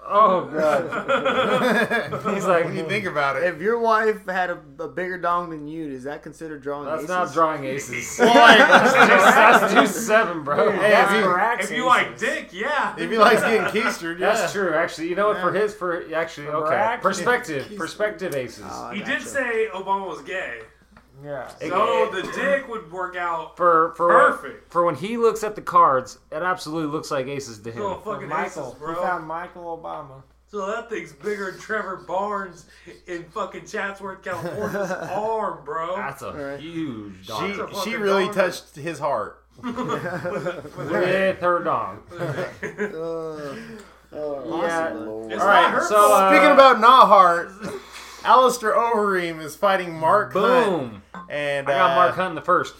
Oh 0.10 0.46
god, 0.54 2.24
He's 2.34 2.46
like, 2.46 2.64
when 2.66 2.76
you 2.78 2.88
think 2.88 3.06
about 3.06 3.36
it, 3.36 3.44
If 3.44 3.62
your 3.62 3.78
wife 3.80 4.26
had 4.26 4.50
a, 4.50 4.60
a 4.80 4.88
bigger 4.88 5.18
dong 5.18 5.50
than 5.50 5.68
you, 5.68 5.90
is 5.92 6.04
that 6.06 6.24
considered 6.24 6.62
drawing 6.62 6.86
that's 6.86 7.00
aces? 7.00 7.10
not 7.10 7.34
drawing 7.34 7.66
aces. 7.66 8.18
well, 8.20 8.34
like, 8.34 8.58
that's 8.58 9.74
two 9.74 9.86
seven, 9.88 10.44
bro. 10.44 10.72
Hey, 10.72 10.94
if 11.04 11.12
you- 11.12 11.66
If 11.66 11.72
you 11.72 11.86
like 11.86 12.18
dick, 12.18 12.50
yeah. 12.54 12.96
if 12.98 13.10
he 13.12 13.18
likes 13.18 13.42
getting 13.42 13.64
keistered, 13.64 14.20
yeah. 14.20 14.34
That's 14.34 14.54
true. 14.54 14.74
Actually, 14.74 15.10
you 15.10 15.16
know 15.16 15.28
what? 15.28 15.42
For 15.42 15.52
his, 15.52 15.74
for 15.74 16.04
actually, 16.16 16.48
okay, 16.48 16.98
perspective, 17.02 17.72
perspective 17.78 18.34
aces. 18.36 18.64
Oh, 18.70 18.92
He 18.92 19.00
gotcha. 19.00 19.12
did 19.12 19.22
say 19.24 19.68
Obama 19.74 20.08
was 20.08 20.22
gay, 20.22 20.60
Yeah. 21.24 21.48
so 21.60 22.10
the 22.12 22.22
dick 22.36 22.68
would 22.68 22.92
work 22.92 23.16
out. 23.16 23.58
For 23.58 23.94
for 23.96 24.08
Perfect. 24.10 24.72
for 24.72 24.84
when 24.86 24.96
he 24.96 25.18
looks 25.18 25.44
at 25.44 25.56
the 25.56 25.62
cards, 25.62 26.20
it 26.32 26.44
absolutely 26.44 26.92
looks 26.92 27.10
like 27.10 27.26
aces 27.28 27.60
to 27.62 27.72
him. 27.72 27.78
So 27.78 27.96
For 28.04 28.14
fucking 28.14 28.30
Michael. 28.30 28.68
aces, 28.70 28.80
We 28.88 28.94
found 28.96 29.26
Michael 29.28 29.78
Obama. 29.82 30.22
So 30.50 30.66
that 30.68 30.90
thing's 30.90 31.12
bigger 31.14 31.52
than 31.52 31.60
Trevor 31.60 31.98
Barnes 32.08 32.66
in 33.08 33.26
fucking 33.32 33.66
Chatsworth, 33.66 34.24
California's 34.24 34.92
arm, 35.12 35.66
bro. 35.66 35.96
That's 35.98 36.22
a 36.22 36.32
Right. 36.34 36.60
huge 36.60 37.28
Dog. 37.28 37.54
She 37.54 37.60
a 37.60 37.82
she 37.84 37.96
really 37.96 38.26
dong. 38.26 38.34
touched 38.34 38.76
his 38.76 39.00
heart. 39.00 39.44
with 39.64 39.76
her 41.42 41.64
dong. 41.64 42.04
Oh, 44.14 44.62
Yeah. 44.62 44.94
Lord. 44.94 45.32
It's 45.32 45.42
All 45.42 45.48
not 45.50 45.72
her 45.72 45.82
so, 45.82 45.96
fault. 45.96 46.12
uh, 46.12 46.30
Speaking 46.32 46.52
about 46.54 46.80
not 46.80 47.08
heart, 47.08 47.52
Alistair 48.24 48.74
Overeem 48.74 49.42
is 49.42 49.56
fighting 49.56 49.94
Mark 49.94 50.34
Hunt, 50.34 50.66
Boom! 50.66 51.04
And 51.30 51.68
I 51.68 51.72
got 51.74 51.92
uh, 51.92 51.96
Mark 51.96 52.16
Hunt 52.16 52.30
in 52.30 52.36
the 52.36 52.42
first. 52.42 52.76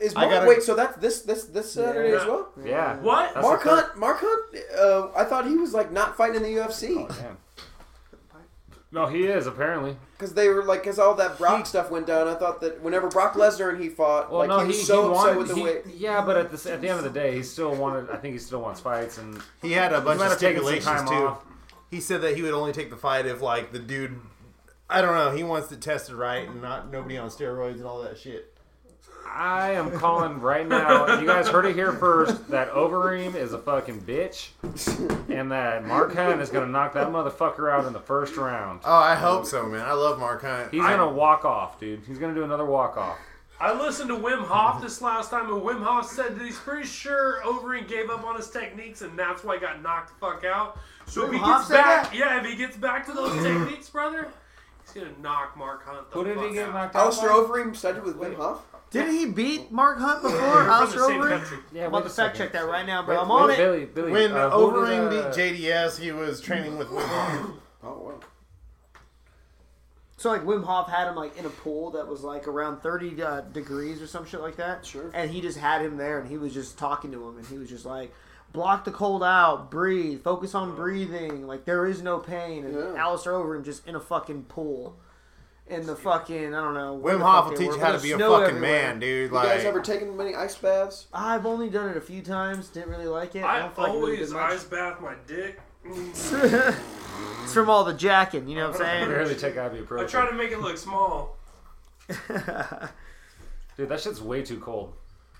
Is 0.00 0.14
I 0.16 0.20
Mark, 0.22 0.30
gotta- 0.32 0.48
wait, 0.48 0.62
so 0.62 0.74
that's 0.74 0.96
this 0.98 1.22
this 1.22 1.44
this 1.44 1.72
Saturday 1.72 2.12
Yeah. 2.12 2.20
as 2.20 2.26
well? 2.26 2.48
Yeah. 2.64 2.96
What? 3.00 3.34
That's 3.34 3.44
Mark 3.46 3.62
Hunt, 3.62 3.96
Mark 3.98 4.18
Hunt. 4.20 4.56
Uh, 4.78 5.08
I 5.14 5.24
thought 5.24 5.46
he 5.46 5.56
was 5.56 5.74
like 5.74 5.92
not 5.92 6.16
fighting 6.16 6.36
in 6.36 6.42
the 6.42 6.60
UFC 6.60 7.06
Oh. 7.08 7.36
No, 8.94 9.06
he 9.06 9.24
is 9.24 9.46
apparently. 9.46 9.96
because 10.18 10.34
they 10.34 10.48
were 10.50 10.62
like, 10.64 10.82
because 10.82 10.98
all 10.98 11.14
that 11.14 11.38
Brock 11.38 11.64
stuff 11.64 11.90
went 11.90 12.06
down. 12.06 12.28
I 12.28 12.34
thought 12.34 12.60
that 12.60 12.82
whenever 12.82 13.08
Brock 13.08 13.32
Lesnar 13.34 13.70
and 13.70 13.82
he 13.82 13.88
fought, 13.88 14.30
Well, 14.30 14.40
like 14.40 14.48
no, 14.50 14.58
he 14.58 14.64
he, 14.64 14.68
was 14.68 14.86
so 14.86 15.04
he 15.04 15.08
upset 15.16 15.24
wanted. 15.24 15.38
with 15.38 15.48
the 15.48 15.54
he- 15.54 15.62
way. 15.62 15.80
yeah, 15.96 16.20
but 16.22 16.36
at 16.36 16.52
the 16.52 16.72
at 16.72 16.82
the 16.82 16.88
end 16.90 16.98
of 16.98 17.04
the 17.04 17.10
day, 17.10 17.34
he 17.34 17.42
still 17.42 17.74
wanted. 17.74 18.10
I 18.10 18.16
think 18.16 18.34
he 18.34 18.38
still 18.38 18.60
wants 18.60 18.80
fights, 18.80 19.16
and 19.16 19.40
he 19.62 19.72
had 19.72 19.94
a 19.94 20.00
he 20.00 20.04
bunch 20.04 20.18
might 20.18 20.26
of 20.26 20.32
have 20.32 20.40
taken 20.40 20.62
some 20.62 20.72
stipulations 20.74 21.08
time 21.10 21.20
too. 21.20 21.26
off. 21.26 21.42
He 21.90 22.00
said 22.00 22.20
that 22.20 22.36
he 22.36 22.42
would 22.42 22.52
only 22.52 22.72
take 22.72 22.90
the 22.90 22.96
fight 22.96 23.24
if 23.24 23.40
like 23.40 23.72
the 23.72 23.78
dude, 23.78 24.20
I 24.92 25.00
don't 25.02 25.14
know, 25.14 25.30
he 25.30 25.42
wants 25.42 25.68
to 25.68 25.76
test 25.76 26.10
it 26.10 26.14
right 26.16 26.48
and 26.48 26.60
not 26.62 26.90
nobody 26.90 27.16
on 27.16 27.28
steroids 27.30 27.74
and 27.76 27.84
all 27.84 28.02
that 28.02 28.18
shit. 28.18 28.48
I 29.34 29.70
am 29.72 29.90
calling 29.98 30.40
right 30.40 30.66
now. 30.68 31.18
You 31.18 31.26
guys 31.26 31.48
heard 31.48 31.64
it 31.64 31.74
here 31.74 31.92
first. 31.92 32.48
That 32.50 32.70
Overeem 32.72 33.34
is 33.34 33.54
a 33.54 33.58
fucking 33.58 34.02
bitch, 34.02 34.48
and 35.30 35.50
that 35.50 35.86
Mark 35.86 36.14
Hunt 36.14 36.42
is 36.42 36.50
gonna 36.50 36.66
knock 36.66 36.92
that 36.94 37.06
motherfucker 37.08 37.72
out 37.72 37.86
in 37.86 37.94
the 37.94 38.00
first 38.00 38.36
round. 38.36 38.80
Oh, 38.84 38.92
I 38.94 39.14
hope 39.14 39.46
so, 39.46 39.64
man. 39.64 39.80
I 39.86 39.92
love 39.92 40.18
Mark 40.18 40.42
Hunt. 40.42 40.70
He's 40.70 40.82
gonna 40.82 41.08
walk 41.10 41.46
off, 41.46 41.80
dude. 41.80 42.02
He's 42.06 42.18
gonna 42.18 42.34
do 42.34 42.44
another 42.44 42.66
walk 42.66 42.98
off. 42.98 43.16
I 43.58 43.72
listened 43.72 44.08
to 44.08 44.16
Wim 44.16 44.44
Hof 44.44 44.82
this 44.82 45.00
last 45.00 45.30
time, 45.30 45.50
and 45.50 45.62
Wim 45.62 45.82
Hof 45.82 46.10
said 46.10 46.36
that 46.36 46.44
he's 46.44 46.58
pretty 46.58 46.86
sure 46.86 47.40
Overeem 47.44 47.88
gave 47.88 48.10
up 48.10 48.24
on 48.26 48.36
his 48.36 48.50
techniques, 48.50 49.00
and 49.02 49.16
that's 49.18 49.44
why 49.44 49.54
he 49.54 49.60
got 49.60 49.80
knocked 49.80 50.08
the 50.08 50.14
fuck 50.26 50.44
out. 50.44 50.78
So 51.06 51.24
if 51.26 51.32
he 51.32 51.38
Hof 51.38 51.60
gets 51.60 51.70
back, 51.70 52.10
that? 52.10 52.14
yeah, 52.14 52.40
if 52.40 52.44
he 52.44 52.56
gets 52.56 52.76
back 52.76 53.06
to 53.06 53.12
those 53.12 53.32
techniques, 53.42 53.88
brother, 53.88 54.28
he's 54.84 55.02
gonna 55.02 55.14
knock 55.20 55.56
Mark 55.56 55.84
Hunt 55.84 56.10
the 56.10 56.16
Who 56.18 56.24
did 56.24 56.36
fuck 56.36 56.48
he 56.48 56.54
get 56.54 56.68
out. 56.68 56.74
knocked 56.74 56.96
out? 56.96 57.02
Alistair 57.02 57.28
by? 57.30 57.34
Overeem 57.36 57.76
studied 57.76 58.02
with 58.04 58.16
Wim 58.16 58.36
Hof. 58.36 58.64
Didn't 58.90 59.12
he 59.12 59.26
beat 59.26 59.72
Mark 59.72 59.98
Hunt 59.98 60.22
before? 60.22 60.38
They're 60.38 60.50
from 60.52 60.66
the 60.66 60.72
Alistair 60.72 61.02
same 61.06 61.20
Overeem? 61.20 61.28
country. 61.38 61.58
Yeah, 61.72 61.82
I'm 61.82 61.88
about 61.88 62.02
wait 62.02 62.08
to 62.10 62.14
fact 62.14 62.36
second. 62.36 62.38
check 62.38 62.52
that 62.52 62.68
right 62.68 62.86
now, 62.86 63.02
bro. 63.02 63.16
Wait, 63.16 63.22
I'm 63.22 63.30
on 63.30 63.48
wait, 63.48 63.54
it. 63.54 63.56
Billy, 63.58 63.84
Billy, 63.86 64.12
when 64.12 64.32
uh, 64.32 64.50
who 64.50 64.70
Overeem 64.70 65.06
uh, 65.06 65.10
beat 65.30 65.58
JDS, 65.60 65.98
he 65.98 66.12
was 66.12 66.40
training 66.40 66.76
with 66.78 66.88
Wim 66.88 67.06
Hof. 67.06 67.50
Oh 67.84 67.98
wow. 67.98 68.20
So 70.16 70.30
like 70.30 70.42
Wim 70.44 70.62
Hof 70.62 70.88
had 70.88 71.08
him 71.08 71.16
like 71.16 71.36
in 71.36 71.46
a 71.46 71.50
pool 71.50 71.90
that 71.92 72.06
was 72.06 72.22
like 72.22 72.46
around 72.46 72.80
30 72.80 73.20
uh, 73.20 73.40
degrees 73.40 74.00
or 74.00 74.06
some 74.06 74.24
shit 74.24 74.40
like 74.40 74.54
that. 74.56 74.86
Sure. 74.86 75.10
And 75.14 75.28
he 75.30 75.40
just 75.40 75.58
had 75.58 75.82
him 75.82 75.96
there, 75.96 76.20
and 76.20 76.28
he 76.28 76.38
was 76.38 76.54
just 76.54 76.78
talking 76.78 77.10
to 77.10 77.28
him, 77.28 77.38
and 77.38 77.46
he 77.46 77.58
was 77.58 77.68
just 77.68 77.84
like, 77.84 78.12
"Block 78.52 78.84
the 78.84 78.90
cold 78.90 79.22
out, 79.22 79.70
breathe, 79.70 80.22
focus 80.22 80.54
on 80.54 80.74
breathing. 80.76 81.46
Like 81.46 81.64
there 81.64 81.86
is 81.86 82.02
no 82.02 82.18
pain." 82.18 82.64
And 82.64 82.74
Yeah. 82.74 82.94
Alistair 83.02 83.32
Overeem 83.32 83.64
just 83.64 83.86
in 83.86 83.94
a 83.94 84.00
fucking 84.00 84.44
pool, 84.44 84.96
in 85.68 85.86
the 85.86 85.96
fucking 85.96 86.54
I 86.54 86.60
don't 86.60 86.74
know. 86.74 87.00
Wim 87.02 87.20
Hof 87.20 87.48
will 87.50 87.56
teach 87.56 87.68
you 87.74 87.78
how 87.80 87.92
to 87.92 87.98
be 88.02 88.12
a 88.12 88.18
fucking 88.18 88.34
everywhere. 88.56 88.60
man, 88.60 89.00
dude. 89.00 89.32
Like 89.32 89.44
you 89.44 89.48
Like, 89.48 89.58
guys 89.58 89.66
ever 89.66 89.80
taken 89.80 90.16
many 90.16 90.34
ice 90.34 90.56
baths? 90.56 91.06
I've 91.14 91.46
only 91.46 91.70
done 91.70 91.88
it 91.88 91.96
a 91.96 92.00
few 92.00 92.20
times. 92.22 92.68
Didn't 92.68 92.90
really 92.90 93.06
like 93.06 93.34
it. 93.36 93.40
I, 93.44 93.56
I 93.56 93.58
don't 93.60 93.74
feel 93.74 93.84
really 93.86 93.96
always 94.16 94.28
did 94.30 94.36
ice 94.38 94.64
bath 94.64 95.00
my 95.00 95.14
dick. 95.26 95.60
It's 97.44 97.52
from 97.52 97.68
all 97.68 97.84
the 97.84 97.92
jacking. 97.92 98.48
You 98.48 98.56
know 98.56 98.68
what 98.70 98.76
I'm 98.76 98.82
saying? 98.86 99.08
Barely 99.08 99.34
take 99.34 99.58
I 99.58 99.68
ibuprofen. 99.68 100.08
try 100.08 100.28
to 100.30 100.34
make 100.34 100.52
it 100.52 100.60
look 100.60 100.76
small. 100.78 101.36
Dude, 103.76 103.88
that 103.88 104.00
shit's 104.00 104.20
way 104.20 104.42
too 104.42 104.58
cold. 104.58 104.94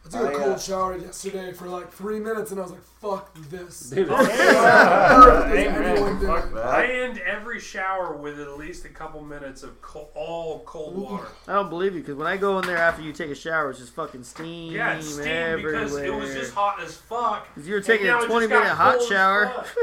I 0.04 0.08
took 0.08 0.20
a 0.20 0.24
I, 0.24 0.34
uh, 0.34 0.38
cold 0.44 0.60
shower 0.60 0.96
yesterday 0.98 1.52
for 1.52 1.68
like 1.68 1.90
three 1.92 2.18
minutes, 2.18 2.50
and 2.50 2.58
I 2.58 2.64
was 2.64 2.72
like, 2.72 2.82
"Fuck 3.00 3.32
this." 3.50 3.90
Dude, 3.90 4.08
Does 4.08 4.28
Amen. 4.30 6.18
Fuck 6.20 6.46
it? 6.52 6.56
I 6.58 6.86
that. 6.86 6.90
end 6.90 7.18
every 7.20 7.60
shower 7.60 8.16
with 8.16 8.40
at 8.40 8.58
least 8.58 8.84
a 8.84 8.88
couple 8.88 9.22
minutes 9.22 9.62
of 9.62 9.80
co- 9.80 10.08
all 10.14 10.60
cold 10.64 10.96
water. 10.98 11.28
I 11.46 11.52
don't 11.54 11.70
believe 11.70 11.94
you 11.94 12.00
because 12.00 12.16
when 12.16 12.26
I 12.26 12.36
go 12.36 12.58
in 12.58 12.66
there 12.66 12.78
after 12.78 13.02
you 13.02 13.12
take 13.12 13.30
a 13.30 13.34
shower, 13.34 13.70
it's 13.70 13.78
just 13.78 13.94
fucking 13.94 14.24
steam 14.24 14.72
Yeah, 14.72 14.94
it's 14.96 15.06
steam 15.14 15.26
everywhere. 15.28 15.72
because 15.84 15.96
it 15.96 16.12
was 16.12 16.34
just 16.34 16.52
hot 16.52 16.80
as 16.82 16.96
fuck. 16.96 17.46
If 17.56 17.66
you 17.68 17.74
were 17.74 17.80
taking 17.80 18.08
a 18.08 18.26
twenty-minute 18.26 18.68
hot 18.70 19.00
shower. 19.02 19.64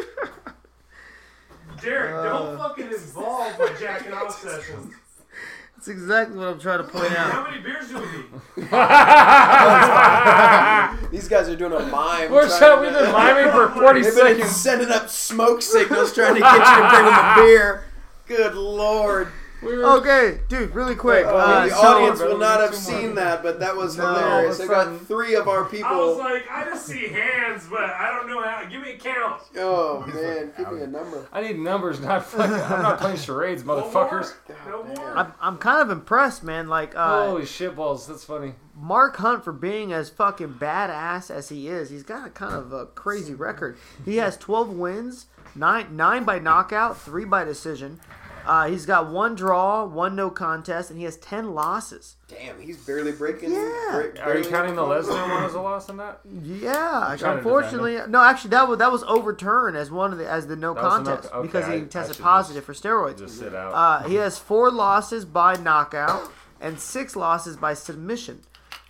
Derek, 1.81 2.13
Uh. 2.13 2.23
don't 2.23 2.57
fucking 2.57 2.87
involve 2.87 3.57
my 3.57 3.73
jacking 3.79 4.11
off 4.13 4.37
sessions. 4.41 4.93
That's 5.79 5.87
exactly 5.87 6.35
what 6.37 6.49
I'm 6.49 6.59
trying 6.59 6.79
to 6.79 6.83
point 6.83 7.05
out. 7.13 7.31
How 7.31 7.39
out. 7.39 7.51
many 7.51 7.63
beers 7.63 7.87
do 7.87 7.99
we 7.99 8.01
need? 8.01 8.25
These 11.11 11.29
guys 11.29 11.47
are 11.47 11.55
doing 11.55 11.71
a 11.71 11.79
mime. 11.85 12.29
We're 12.33 12.47
trying 12.47 12.59
so 12.59 12.75
to- 12.75 12.81
we've 12.81 12.91
been 12.91 13.13
miming 13.13 13.49
for 13.53 13.69
40 13.79 14.01
They've 14.01 14.13
been 14.13 14.25
seconds. 14.35 14.55
sending 14.57 14.89
up 14.89 15.09
smoke 15.09 15.61
signals 15.61 16.13
trying 16.13 16.33
to 16.33 16.41
get 16.41 16.53
you 16.53 16.59
to 16.59 16.89
bring 16.89 17.05
them 17.05 17.13
a 17.13 17.33
beer. 17.37 17.85
Good 18.27 18.55
lord. 18.55 19.29
Okay, 19.61 20.39
dude, 20.47 20.73
really 20.73 20.95
quick. 20.95 21.25
Uh, 21.25 21.29
Uh, 21.29 21.65
the 21.65 21.71
so- 21.71 21.75
audience 21.81 22.19
will 22.21 22.37
not 22.37 22.61
have 22.61 22.73
seen 22.75 23.07
more. 23.07 23.15
that, 23.15 23.43
but 23.43 23.59
that 23.59 23.75
was 23.75 23.97
No, 23.97 24.13
hilarious. 24.13 24.59
all 24.59 24.65
I 24.65 24.67
got 24.69 25.01
three 25.07 25.35
of 25.35 25.47
our 25.47 25.65
people. 25.65 25.89
I 25.89 25.95
was 25.97 26.17
like, 26.17 26.49
I 26.51 26.63
just 26.65 26.85
see 26.85 27.07
hands, 27.07 27.67
but 27.69 27.81
I 27.81 28.09
don't 28.11 28.27
know 28.29 28.41
how. 28.41 28.63
Give 28.69 28.81
me 28.81 28.91
a 28.91 28.97
count. 28.97 29.41
Oh 29.57 30.05
man, 30.07 30.53
give 30.57 30.71
me 30.71 30.81
a 30.81 30.87
number. 30.87 31.27
I 31.33 31.41
need 31.41 31.59
numbers, 31.59 31.99
not 31.99 32.25
fucking. 32.25 32.53
I'm 32.53 32.81
not 32.83 32.99
playing 32.99 33.17
charades, 33.17 33.63
motherfuckers. 33.69 34.33
No 34.67 34.83
more. 34.83 35.17
I'm, 35.17 35.33
I'm 35.41 35.57
kind 35.57 35.81
of 35.81 35.89
impressed, 35.89 36.43
man. 36.43 36.67
Like, 36.69 36.95
uh, 36.95 37.25
Holy 37.27 37.43
shitballs, 37.43 38.07
that's 38.07 38.23
funny. 38.23 38.53
Mark 38.75 39.17
Hunt 39.17 39.43
for 39.43 39.51
being 39.51 39.91
as 39.91 40.09
fucking 40.09 40.53
badass 40.53 41.29
as 41.29 41.49
he 41.49 41.67
is. 41.67 41.89
He's 41.89 42.03
got 42.03 42.25
a 42.25 42.29
kind 42.29 42.53
of 42.55 42.71
a 42.71 42.85
crazy 42.85 43.33
record. 43.33 43.77
He 44.05 44.17
has 44.17 44.37
12 44.37 44.69
wins, 44.69 45.25
nine 45.53 45.97
nine 45.97 46.23
by 46.23 46.39
knockout, 46.39 46.97
three 46.97 47.25
by 47.25 47.43
decision. 47.43 47.99
Uh, 48.45 48.67
he's 48.67 48.85
got 48.85 49.09
one 49.11 49.35
draw, 49.35 49.85
one 49.85 50.15
no 50.15 50.29
contest, 50.29 50.89
and 50.89 50.97
he 50.99 51.05
has 51.05 51.17
10 51.17 51.53
losses. 51.53 52.15
Damn, 52.27 52.59
he's 52.59 52.77
barely 52.77 53.11
breaking. 53.11 53.51
Yeah. 53.51 53.89
break- 53.91 54.25
Are 54.25 54.37
you 54.37 54.43
counting 54.45 54.75
the 54.75 54.85
breaking- 54.85 55.09
Lesnar 55.11 55.29
one 55.35 55.43
as 55.43 55.53
a 55.53 55.61
loss 55.61 55.89
in 55.89 55.97
that? 55.97 56.19
Yeah, 56.25 57.15
trying 57.17 57.37
unfortunately, 57.37 57.99
no. 58.07 58.21
Actually, 58.21 58.51
that 58.51 58.67
was 58.67 58.77
that 58.79 58.91
was 58.91 59.03
overturned 59.03 59.75
as 59.77 59.89
one 59.91 60.11
of 60.11 60.17
the 60.19 60.29
as 60.29 60.47
the 60.47 60.55
no 60.55 60.73
That 60.73 60.83
was 60.83 60.93
a 60.93 60.97
no- 60.99 61.05
contest 61.15 61.33
okay, 61.33 61.41
because 61.47 61.67
he 61.67 61.73
I 61.73 61.79
tested 61.81 62.15
should 62.17 62.23
positive 62.23 62.63
for 62.63 62.73
steroids. 62.73 63.17
Just 63.19 63.39
sit 63.39 63.53
out. 63.55 63.73
Uh, 63.73 64.07
he 64.07 64.15
has 64.15 64.37
four 64.37 64.69
losses 64.71 65.25
by 65.25 65.55
knockout 65.55 66.31
and 66.61 66.79
six 66.79 67.15
losses 67.15 67.57
by 67.57 67.73
submission. 67.73 68.41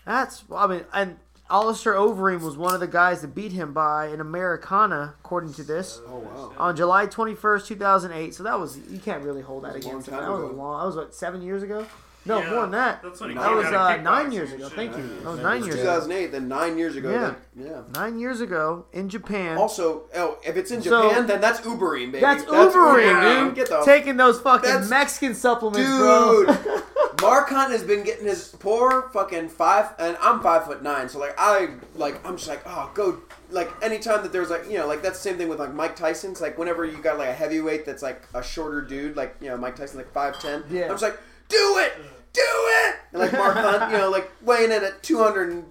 That's 0.06 0.48
well, 0.50 0.60
I 0.64 0.68
mean, 0.68 0.86
and 0.94 1.18
Alistair 1.52 1.94
Overeem 1.94 2.42
was 2.42 2.58
one 2.58 2.74
of 2.74 2.80
the 2.80 2.88
guys 2.88 3.22
that 3.22 3.34
beat 3.34 3.52
him 3.52 3.74
by 3.74 4.06
an 4.08 4.22
Americana, 4.22 5.16
according 5.24 5.54
to 5.56 5.64
this, 5.64 6.00
Oh 6.08 6.18
wow. 6.20 6.54
on 6.58 6.76
July 6.76 7.06
twenty 7.08 7.34
first, 7.36 7.68
two 7.68 7.76
thousand 7.76 8.12
eight. 8.12 8.36
So 8.36 8.44
that 8.44 8.60
was 8.60 8.78
you 8.90 9.00
can't 9.00 9.24
really 9.24 9.42
hold 9.42 9.64
that 9.64 9.74
That 9.74 9.78
was 9.78 9.86
a 9.86 9.88
long 9.90 9.96
against 9.98 10.08
him. 10.10 10.14
time 10.16 10.24
That 10.26 10.32
was 10.32 10.42
a 10.52 10.54
long. 10.54 10.80
That 10.80 10.86
was 10.86 10.96
what 10.96 11.16
seven 11.16 11.42
years 11.42 11.64
ago. 11.64 11.86
No, 12.26 12.40
Yeah, 12.40 12.50
more 12.52 12.62
than 12.64 12.72
that. 12.72 13.02
That's 13.02 13.20
when 13.22 13.30
he 13.30 13.36
That 13.38 13.44
That 13.44 13.56
was 13.56 13.66
uh, 13.68 13.98
nine 14.02 14.32
years 14.34 14.52
ago. 14.52 14.68
Thank 14.70 14.96
you. 14.96 15.08
That 15.24 15.26
was 15.32 15.40
nine 15.40 15.56
It 15.56 15.60
was 15.60 15.68
years 15.68 15.80
ago. 15.80 15.94
2008, 16.02 16.32
then 16.34 16.48
nine 16.50 16.78
years 16.78 16.96
ago. 16.98 17.10
Yeah. 17.12 17.34
then- 17.56 17.66
yeah. 17.68 17.82
Nine 17.96 18.20
years 18.20 18.42
ago 18.42 18.86
in 18.92 19.08
Japan. 19.08 19.58
Also, 19.58 20.04
oh, 20.16 20.38
if 20.46 20.58
it's 20.58 20.70
in 20.70 20.82
So- 20.84 21.08
Japan, 21.10 21.28
then 21.28 21.40
that's 21.40 21.62
Ubering, 21.62 22.12
baby. 22.12 22.20
That's 22.20 22.44
Ubering, 22.44 22.74
Ubering, 22.74 23.46
dude. 23.48 23.56
Get 23.56 23.70
the 23.70 23.82
Taking 23.86 24.18
those 24.18 24.40
fucking 24.42 24.70
That's- 24.70 24.90
Mexican 24.90 25.34
supplements, 25.34 25.90
bro. 25.90 26.46
Mark 27.22 27.50
Hunt 27.50 27.72
has 27.72 27.84
been 27.84 28.04
getting 28.04 28.26
his 28.26 28.50
poor 28.60 29.10
fucking 29.14 29.50
five, 29.50 29.94
and 30.00 30.18
I'm 30.22 30.42
five 30.42 30.66
foot 30.66 30.82
nine, 30.82 31.10
so 31.10 31.20
like 31.20 31.36
I 31.38 31.70
like 31.96 32.26
I'm 32.26 32.38
just 32.38 32.48
like 32.48 32.62
oh 32.66 32.92
go 32.94 33.20
like 33.50 33.70
anytime 33.82 34.24
that 34.24 34.32
there's 34.32 34.50
like 34.50 34.70
you 34.70 34.78
know 34.78 34.88
like 34.88 35.02
that's 35.02 35.22
the 35.22 35.30
same 35.30 35.38
thing 35.38 35.50
with 35.50 35.60
like 35.60 35.74
Mike 35.74 35.96
Tyson's 35.96 36.40
like 36.42 36.58
whenever 36.58 36.86
you 36.86 36.98
got 36.98 37.18
like 37.18 37.30
a 37.30 37.34
heavyweight 37.34 37.86
that's 37.86 38.02
like 38.04 38.24
a 38.34 38.44
shorter 38.44 38.82
dude 38.82 39.16
like 39.16 39.36
you 39.42 39.50
know 39.50 39.58
Mike 39.58 39.76
Tyson 39.76 39.98
like 39.98 40.12
five 40.14 40.40
ten 40.40 40.64
Yeah. 40.70 40.84
I'm 40.84 40.92
just 40.92 41.04
like 41.04 41.20
do 41.50 41.78
it 41.80 41.94
do 42.32 42.42
it 42.44 42.96
and 43.12 43.22
like 43.22 43.34
Mark 43.34 43.56
Hunt 43.56 43.92
you 43.92 43.98
know 43.98 44.10
like 44.10 44.32
weighing 44.42 44.72
in 44.72 44.84
at 44.84 45.02
two 45.04 45.18
hundred 45.22 45.66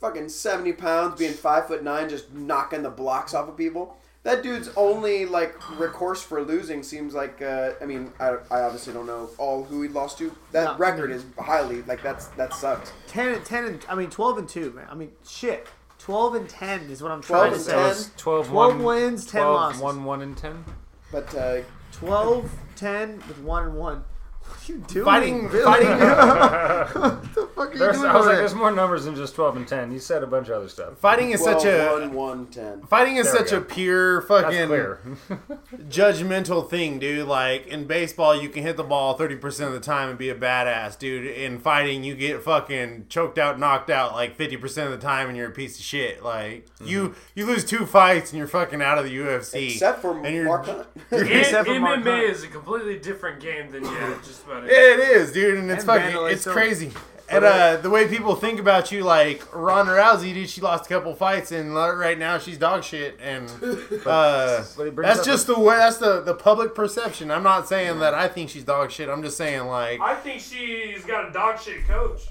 fucking 0.00 0.28
seventy 0.28 0.72
pounds 0.72 1.18
being 1.18 1.32
five 1.32 1.66
foot 1.66 1.82
nine 1.82 2.08
just 2.08 2.32
knocking 2.32 2.82
the 2.82 2.90
blocks 2.90 3.32
off 3.32 3.48
of 3.48 3.56
people. 3.56 3.96
That 4.24 4.42
dude's 4.42 4.70
only 4.76 5.26
like 5.26 5.54
recourse 5.78 6.22
for 6.22 6.42
losing 6.42 6.82
seems 6.82 7.14
like. 7.14 7.40
Uh, 7.42 7.72
I 7.80 7.84
mean, 7.84 8.10
I, 8.18 8.36
I 8.50 8.62
obviously 8.62 8.92
don't 8.94 9.06
know 9.06 9.28
all 9.38 9.64
who 9.64 9.82
he 9.82 9.88
lost 9.88 10.16
to. 10.18 10.34
That 10.52 10.64
No. 10.64 10.76
record 10.78 11.10
is 11.10 11.24
highly 11.38 11.82
like 11.82 12.02
that's 12.02 12.26
that 12.28 12.52
sucks. 12.54 12.90
10 13.08 13.28
and 13.34 13.44
10 13.44 13.64
and 13.66 13.86
I 13.88 13.94
mean 13.94 14.08
12 14.10 14.38
and 14.38 14.48
2, 14.48 14.72
man. 14.72 14.86
I 14.90 14.94
mean 14.94 15.12
shit. 15.28 15.66
12 15.98 16.34
and 16.34 16.48
10 16.48 16.80
is 16.90 17.02
what 17.02 17.12
I'm 17.12 17.22
trying 17.22 17.52
to 17.52 17.58
say. 17.58 17.72
10. 17.72 17.90
It's 17.90 18.10
12, 18.16 18.48
12 18.48 18.52
one- 18.76 18.82
wins, 18.84 19.26
10 19.26 19.42
12, 19.42 19.54
losses. 19.56 19.80
1, 19.82 20.04
1, 20.04 20.22
and 20.22 20.36
10. 20.36 20.64
But 21.12 21.34
uh, 21.34 21.60
12 21.92 22.50
10 22.76 23.16
with 23.28 23.38
1 23.40 23.62
and 23.64 23.74
1. 23.76 24.04
What 24.46 24.68
are 24.68 24.72
you 24.72 24.78
doing? 24.86 25.04
Fighting, 25.04 25.48
Billy? 25.48 25.64
fighting, 25.64 25.88
what 27.00 27.34
the 27.34 27.46
fuck 27.54 27.70
are 27.70 27.72
you 27.72 27.78
There's, 27.78 27.96
doing 27.96 28.10
I 28.10 28.16
was 28.16 28.26
like, 28.26 28.36
there's 28.36 28.54
more 28.54 28.70
numbers 28.70 29.04
than 29.04 29.14
just 29.14 29.34
12 29.34 29.56
and 29.56 29.68
10. 29.68 29.92
You 29.92 29.98
said 29.98 30.22
a 30.22 30.26
bunch 30.26 30.48
of 30.48 30.56
other 30.56 30.68
stuff. 30.68 30.98
fighting 30.98 31.30
is 31.30 31.40
12, 31.40 31.60
such 31.62 31.70
a 31.70 31.92
1, 32.00 32.12
1, 32.12 32.46
10. 32.48 32.82
fighting 32.82 33.16
is 33.16 33.24
There 33.24 33.32
we 33.32 33.38
such 33.38 33.50
go. 33.50 33.58
a 33.58 33.60
pure 33.60 34.20
That's 34.20 34.28
fucking 34.28 34.66
clear. 34.66 35.00
judgmental 35.88 36.68
thing, 36.68 36.98
dude. 36.98 37.26
Like 37.26 37.66
in 37.66 37.86
baseball, 37.86 38.40
you 38.40 38.48
can 38.48 38.62
hit 38.62 38.76
the 38.76 38.84
ball 38.84 39.14
thirty 39.14 39.36
percent 39.36 39.68
of 39.68 39.74
the 39.74 39.80
time 39.80 40.08
and 40.08 40.18
be 40.18 40.30
a 40.30 40.34
badass, 40.34 40.98
dude. 40.98 41.26
In 41.26 41.58
fighting, 41.58 42.04
you 42.04 42.14
get 42.14 42.42
fucking 42.42 43.06
choked 43.08 43.38
out, 43.38 43.58
knocked 43.58 43.90
out 43.90 44.12
like 44.12 44.36
fifty 44.36 44.56
percent 44.56 44.92
of 44.92 45.00
the 45.00 45.06
time, 45.06 45.28
and 45.28 45.36
you're 45.36 45.48
a 45.48 45.52
piece 45.52 45.78
of 45.78 45.84
shit. 45.84 46.22
Like 46.22 46.66
you, 46.82 47.10
mm-hmm. 47.10 47.18
you 47.34 47.46
lose 47.46 47.64
two 47.64 47.86
fights 47.86 48.30
and 48.30 48.38
you're 48.38 48.48
fucking 48.48 48.82
out 48.82 48.98
of 48.98 49.04
the 49.04 49.14
UFC. 49.16 49.72
Except 49.72 50.00
for 50.00 50.18
and 50.24 50.34
you're, 50.34 50.44
Mark 50.44 50.66
Hunt. 50.66 50.86
Except 51.10 51.66
for 51.66 51.78
Mark 51.78 52.00
MMA 52.00 52.04
Hunt. 52.04 52.22
is 52.24 52.42
a 52.44 52.48
completely 52.48 52.98
different 52.98 53.40
game 53.40 53.70
than 53.70 53.84
yeah, 53.84 54.18
just 54.24 54.33
about 54.42 54.64
it. 54.64 54.70
It 54.70 54.98
is, 54.98 55.32
dude, 55.32 55.58
and 55.58 55.70
it's 55.70 55.84
And 55.84 55.86
fucking, 55.86 56.16
Vandalay 56.16 56.32
it's 56.32 56.40
still. 56.42 56.52
crazy. 56.52 56.92
And 57.26 57.42
uh, 57.42 57.78
the 57.78 57.88
way 57.88 58.06
people 58.06 58.34
think 58.36 58.60
about 58.60 58.92
you, 58.92 59.02
like 59.02 59.42
Ronda 59.54 59.92
Rousey, 59.92 60.34
dude, 60.34 60.48
she 60.48 60.60
lost 60.60 60.84
a 60.84 60.88
couple 60.90 61.14
fights, 61.14 61.52
and 61.52 61.74
right 61.74 62.18
now 62.18 62.36
she's 62.38 62.58
dog 62.58 62.84
shit. 62.84 63.18
And 63.18 63.48
uh, 64.06 64.62
But 64.76 64.84
he 64.84 64.90
brings 64.90 65.08
that's 65.08 65.20
up 65.20 65.24
just 65.24 65.46
the 65.46 65.58
way. 65.58 65.76
That's 65.76 65.96
the 65.96 66.20
the 66.20 66.34
public 66.34 66.74
perception. 66.74 67.30
I'm 67.30 67.42
not 67.42 67.66
saying 67.66 67.98
that 68.00 68.12
I 68.12 68.28
think 68.28 68.50
she's 68.50 68.64
dog 68.64 68.90
shit. 68.90 69.08
I'm 69.08 69.22
just 69.22 69.38
saying, 69.38 69.64
like, 69.66 70.00
I 70.02 70.14
think 70.16 70.42
she's 70.42 71.04
got 71.06 71.30
a 71.30 71.32
dog 71.32 71.58
shit 71.58 71.86
coach. 71.86 72.26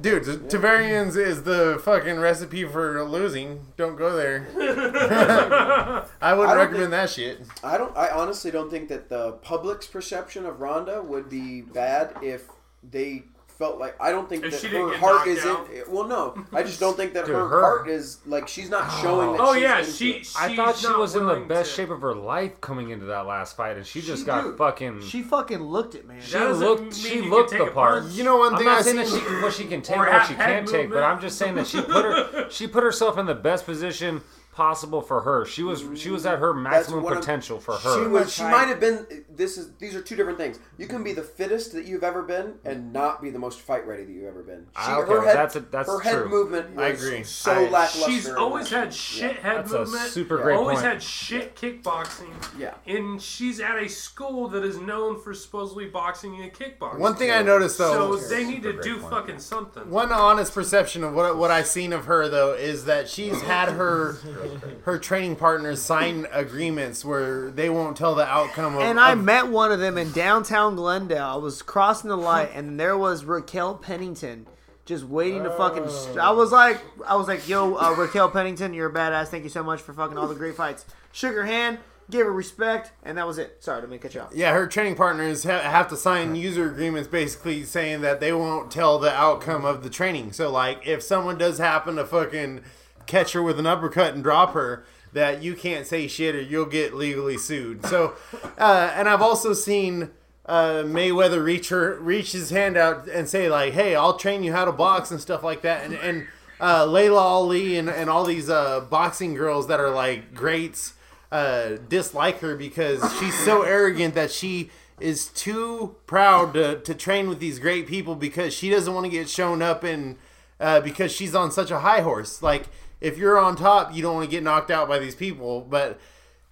Dude, 0.00 0.24
T- 0.24 0.56
Tarverdyan's 0.56 1.16
is 1.16 1.42
the 1.42 1.80
fucking 1.82 2.18
recipe 2.18 2.64
for 2.64 3.02
losing. 3.04 3.66
Don't 3.76 3.96
go 3.96 4.14
there. 4.14 4.46
I 6.20 6.34
wouldn't 6.34 6.50
I 6.50 6.54
don't 6.54 6.56
recommend 6.56 6.92
that 6.92 7.10
shit. 7.10 7.40
I 7.62 7.78
don't. 7.78 7.96
I 7.96 8.10
honestly 8.10 8.50
don't 8.50 8.70
think 8.70 8.88
that 8.88 9.08
the 9.08 9.32
public's 9.32 9.86
perception 9.86 10.46
of 10.46 10.60
Ronda 10.60 11.02
would 11.02 11.28
be 11.28 11.62
bad 11.62 12.14
if 12.22 12.48
they 12.88 13.24
felt 13.58 13.78
like. 13.78 13.96
I 14.00 14.10
don't 14.10 14.28
think 14.28 14.44
If 14.44 14.52
that 14.52 14.60
she 14.60 14.68
didn't 14.68 14.84
her 14.86 14.90
get 14.92 15.00
heart 15.00 15.14
knocked 15.16 15.28
is 15.28 15.44
out. 15.44 15.68
in. 15.70 15.82
Well, 15.92 16.06
no, 16.06 16.44
I 16.52 16.62
just 16.62 16.78
don't 16.80 16.96
think 16.96 17.12
that 17.14 17.26
Dude, 17.26 17.34
her, 17.34 17.48
her- 17.48 17.60
heart 17.60 17.88
is 17.88 18.18
like 18.26 18.46
she's 18.48 18.70
not 18.70 18.84
oh. 18.86 19.00
showing 19.02 19.32
that. 19.32 19.40
Oh 19.40 19.54
she's 19.54 19.62
yeah, 19.62 19.78
into 19.80 19.92
she. 19.92 20.10
it. 20.12 20.32
I 20.38 20.54
thought 20.56 20.76
she 20.76 20.86
not 20.86 20.98
was 20.98 21.14
in 21.16 21.22
the 21.22 21.26
willing 21.34 21.48
best 21.48 21.70
to- 21.70 21.76
shape 21.76 21.90
of 21.90 22.00
her 22.00 22.14
life 22.14 22.60
coming 22.60 22.90
into 22.90 23.06
that 23.06 23.26
last 23.26 23.56
fight, 23.56 23.76
and 23.76 23.84
she 23.86 24.00
just 24.00 24.22
She- 24.22 24.26
got 24.26 24.44
dude, 24.44 24.56
fucking. 24.58 25.00
She 25.02 25.22
fucking 25.22 25.60
looked 25.60 25.94
it, 25.94 26.06
man. 26.06 26.20
she 26.20 26.32
That 26.32 26.38
doesn't 26.40 26.66
looked. 26.66 26.82
mean 26.82 26.92
She 26.92 27.20
can 27.20 27.30
looked 27.30 27.50
take 27.50 27.58
the 27.60 27.66
it 27.66 27.74
part. 27.74 28.04
first. 28.04 28.16
You 28.16 28.24
know, 28.24 28.36
one 28.38 28.52
I'm 28.52 28.58
thing 28.58 28.66
not 28.66 28.78
I 28.78 28.82
saying 28.82 29.04
seen. 29.06 29.18
that 29.24 29.28
she 29.28 29.42
what 29.42 29.52
she 29.52 29.64
can 29.64 29.82
take 29.82 29.96
Or 29.96 30.06
or 30.06 30.12
what 30.12 30.26
she 30.26 30.34
have 30.34 30.44
head 30.46 30.54
can't 30.54 30.66
take, 30.68 30.88
but 30.88 30.94
movement. 30.96 31.04
I'm 31.06 31.20
just 31.20 31.38
saying 31.38 31.54
that 31.56 31.66
she 31.66 31.80
put 31.82 32.04
her 32.04 32.48
she 32.50 32.66
put 32.68 32.82
herself 32.84 33.18
in 33.18 33.26
the 33.26 33.34
best 33.34 33.66
position 33.66 34.22
possible 34.58 35.00
for 35.00 35.20
her. 35.20 35.46
She 35.46 35.62
was 35.62 35.84
she 35.94 36.10
was 36.10 36.26
at 36.26 36.40
her 36.40 36.52
maximum 36.52 37.04
what 37.04 37.12
I'm- 37.12 37.20
potential 37.20 37.60
for 37.60 37.78
She 37.78 37.88
her. 37.88 38.08
was. 38.08 38.32
She 38.34 38.42
might 38.42 38.66
have 38.66 38.80
been. 38.80 39.24
This 39.30 39.56
is. 39.56 39.70
These 39.78 39.94
are 39.94 40.02
two 40.02 40.16
different 40.16 40.36
things. 40.36 40.58
You 40.76 40.88
can 40.88 41.04
be 41.04 41.12
the 41.12 41.22
fittest 41.22 41.72
that 41.74 41.84
you've 41.84 42.02
ever 42.02 42.22
been, 42.22 42.54
and 42.64 42.92
not 42.92 43.22
be 43.22 43.30
the 43.30 43.38
most 43.38 43.60
fight 43.60 43.86
ready 43.86 44.02
that 44.04 44.10
you've 44.12 44.24
ever 44.26 44.42
been. 44.42 44.66
She, 44.84 44.90
okay, 44.90 45.12
her 45.12 45.20
head, 45.24 45.36
that's 45.36 45.54
a- 45.56 45.60
that's 45.60 45.88
her 45.88 46.00
head 46.00 46.14
true. 46.22 46.28
movement. 46.28 46.74
Was 46.74 46.84
I 46.84 46.88
agree. 46.88 47.22
So 47.22 47.52
I- 47.52 47.68
lackluster. 47.68 48.10
She's 48.10 48.28
always 48.28 48.68
that. 48.70 48.76
had 48.86 48.94
shit 48.94 49.36
head 49.36 49.58
That's 49.58 49.72
a 49.72 49.78
movement. 49.78 50.10
super 50.10 50.38
great 50.38 50.56
Always 50.56 50.80
point. 50.80 50.92
had 50.92 51.02
shit 51.02 51.54
kickboxing. 51.54 52.32
Yeah. 52.58 52.74
And 52.86 53.22
she's 53.22 53.60
at 53.60 53.80
a 53.80 53.88
school 53.88 54.48
that 54.48 54.64
is 54.64 54.78
known 54.78 55.20
for 55.20 55.32
supposedly 55.34 55.86
boxing 55.86 56.40
and 56.42 56.52
kickboxing. 56.52 56.98
One 56.98 57.14
thing 57.14 57.30
I 57.30 57.42
noticed 57.42 57.78
though. 57.78 58.16
So 58.16 58.26
they 58.28 58.44
need 58.44 58.64
to 58.64 58.80
do 58.82 58.98
point. 58.98 59.12
fucking 59.12 59.38
something. 59.38 59.88
One 59.88 60.10
honest 60.10 60.52
perception 60.52 61.04
of 61.04 61.14
what 61.14 61.36
what 61.36 61.52
I've 61.52 61.68
seen 61.68 61.92
of 61.92 62.06
her 62.06 62.28
though 62.28 62.54
is 62.54 62.86
that 62.86 63.08
she's 63.08 63.40
had 63.42 63.68
her 63.70 64.16
her 64.82 64.98
training 64.98 65.36
partners 65.36 65.80
sign 65.82 66.26
agreements 66.32 67.04
where 67.04 67.50
they 67.50 67.68
won't 67.68 67.96
tell 67.96 68.14
the 68.14 68.26
outcome 68.26 68.74
of. 68.76 68.82
And 68.82 68.98
I 68.98 69.12
of- 69.12 69.22
met 69.22 69.48
one 69.48 69.72
of 69.72 69.80
them 69.80 69.98
in 69.98 70.12
downtown 70.12 70.76
Glendale. 70.76 71.24
I 71.24 71.36
was 71.36 71.62
crossing 71.62 72.10
the 72.10 72.16
light, 72.16 72.50
and 72.54 72.78
there 72.78 72.96
was 72.96 73.24
Raquel 73.24 73.74
Pennington 73.76 74.46
just 74.84 75.04
waiting 75.04 75.44
to 75.44 75.50
fucking. 75.50 75.88
st- 75.88 76.18
I 76.18 76.30
was 76.30 76.50
like, 76.52 76.80
I 77.06 77.16
was 77.16 77.28
like, 77.28 77.46
"Yo, 77.48 77.74
uh, 77.74 77.94
Raquel 77.98 78.30
Pennington, 78.30 78.72
you're 78.72 78.88
a 78.88 78.92
badass. 78.92 79.28
Thank 79.28 79.44
you 79.44 79.50
so 79.50 79.62
much 79.62 79.80
for 79.80 79.92
fucking 79.92 80.16
all 80.16 80.26
the 80.26 80.34
great 80.34 80.56
fights." 80.56 80.86
Shook 81.12 81.34
her 81.34 81.44
hand, 81.44 81.78
gave 82.10 82.24
her 82.24 82.32
respect, 82.32 82.92
and 83.02 83.18
that 83.18 83.26
was 83.26 83.36
it. 83.36 83.56
Sorry, 83.62 83.80
let 83.82 83.90
me 83.90 83.98
cut 83.98 84.14
you 84.14 84.22
off. 84.22 84.30
yeah, 84.32 84.52
her 84.54 84.66
training 84.66 84.94
partners 84.94 85.44
ha- 85.44 85.60
have 85.60 85.88
to 85.88 85.96
sign 85.96 86.34
user 86.36 86.70
agreements, 86.70 87.06
basically 87.06 87.64
saying 87.64 88.00
that 88.00 88.20
they 88.20 88.32
won't 88.32 88.70
tell 88.70 88.98
the 88.98 89.12
outcome 89.12 89.64
of 89.66 89.82
the 89.82 89.90
training. 89.90 90.32
So, 90.32 90.50
like, 90.50 90.86
if 90.86 91.02
someone 91.02 91.36
does 91.36 91.58
happen 91.58 91.96
to 91.96 92.06
fucking 92.06 92.62
catch 93.08 93.32
her 93.32 93.42
with 93.42 93.58
an 93.58 93.66
uppercut 93.66 94.14
and 94.14 94.22
drop 94.22 94.52
her, 94.54 94.84
that 95.12 95.42
you 95.42 95.56
can't 95.56 95.86
say 95.86 96.06
shit 96.06 96.36
or 96.36 96.40
you'll 96.40 96.66
get 96.66 96.94
legally 96.94 97.36
sued. 97.36 97.84
So, 97.86 98.14
uh, 98.56 98.92
and 98.94 99.08
I've 99.08 99.22
also 99.22 99.52
seen 99.52 100.10
uh, 100.46 100.84
Mayweather 100.84 101.42
reach 101.42 101.70
her, 101.70 101.98
reach 101.98 102.32
his 102.32 102.50
hand 102.50 102.76
out 102.76 103.08
and 103.08 103.28
say 103.28 103.50
like, 103.50 103.72
"Hey, 103.72 103.96
I'll 103.96 104.16
train 104.16 104.44
you 104.44 104.52
how 104.52 104.64
to 104.64 104.72
box 104.72 105.10
and 105.10 105.20
stuff 105.20 105.42
like 105.42 105.62
that." 105.62 105.84
And 105.84 105.94
and 105.94 106.26
uh, 106.60 106.84
Laila 106.84 107.20
Ali 107.20 107.76
and, 107.76 107.88
and 107.88 108.08
all 108.08 108.24
these 108.24 108.48
uh, 108.48 108.80
boxing 108.80 109.34
girls 109.34 109.66
that 109.68 109.80
are 109.80 109.90
like 109.90 110.34
greats 110.34 110.94
uh, 111.30 111.76
dislike 111.88 112.40
her 112.40 112.56
because 112.56 113.00
she's 113.18 113.36
so 113.44 113.62
arrogant 113.62 114.14
that 114.14 114.30
she 114.30 114.70
is 115.00 115.26
too 115.26 115.94
proud 116.06 116.54
to, 116.54 116.80
to 116.80 116.94
train 116.94 117.28
with 117.28 117.38
these 117.38 117.58
great 117.58 117.86
people 117.86 118.16
because 118.16 118.52
she 118.52 118.68
doesn't 118.70 118.92
want 118.92 119.04
to 119.04 119.10
get 119.10 119.28
shown 119.28 119.62
up 119.62 119.84
and 119.84 120.16
uh, 120.58 120.80
because 120.80 121.12
she's 121.12 121.34
on 121.34 121.52
such 121.52 121.70
a 121.70 121.80
high 121.80 122.00
horse. 122.00 122.42
Like 122.42 122.64
if 123.00 123.18
you're 123.18 123.38
on 123.38 123.56
top, 123.56 123.94
you 123.94 124.02
don't 124.02 124.14
want 124.14 124.24
to 124.24 124.30
get 124.30 124.42
knocked 124.42 124.70
out 124.70 124.88
by 124.88 124.98
these 124.98 125.14
people, 125.14 125.60
but 125.60 126.00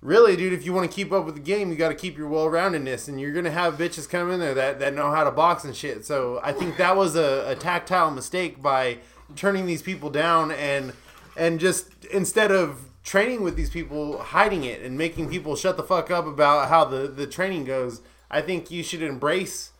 really, 0.00 0.36
dude, 0.36 0.52
if 0.52 0.64
you 0.64 0.72
want 0.72 0.88
to 0.88 0.94
keep 0.94 1.12
up 1.12 1.24
with 1.24 1.34
the 1.34 1.40
game, 1.40 1.70
you 1.70 1.76
got 1.76 1.88
to 1.88 1.94
keep 1.94 2.16
your 2.16 2.28
well-roundedness, 2.28 3.08
and 3.08 3.20
you're 3.20 3.32
gonna 3.32 3.50
have 3.50 3.76
bitches 3.76 4.08
come 4.08 4.30
in 4.30 4.40
there 4.40 4.54
that, 4.54 4.78
that 4.78 4.94
know 4.94 5.10
how 5.10 5.24
to 5.24 5.30
box 5.30 5.64
and 5.64 5.74
shit. 5.74 6.06
So 6.06 6.40
I 6.42 6.52
think 6.52 6.76
that 6.76 6.96
was 6.96 7.16
a, 7.16 7.44
a 7.50 7.54
tactile 7.56 8.10
mistake 8.10 8.62
by 8.62 8.98
turning 9.34 9.66
these 9.66 9.82
people 9.82 10.10
down 10.10 10.52
and 10.52 10.92
and 11.36 11.58
just 11.60 12.04
instead 12.06 12.50
of 12.50 12.88
training 13.02 13.42
with 13.42 13.56
these 13.56 13.70
people, 13.70 14.18
hiding 14.18 14.64
it 14.64 14.82
and 14.82 14.96
making 14.96 15.28
people 15.28 15.56
shut 15.56 15.76
the 15.76 15.82
fuck 15.82 16.10
up 16.10 16.26
about 16.26 16.68
how 16.68 16.84
the 16.84 17.08
the 17.08 17.26
training 17.26 17.64
goes. 17.64 18.02
I 18.30 18.40
think 18.40 18.70
you 18.70 18.82
should 18.82 19.02
embrace 19.02 19.70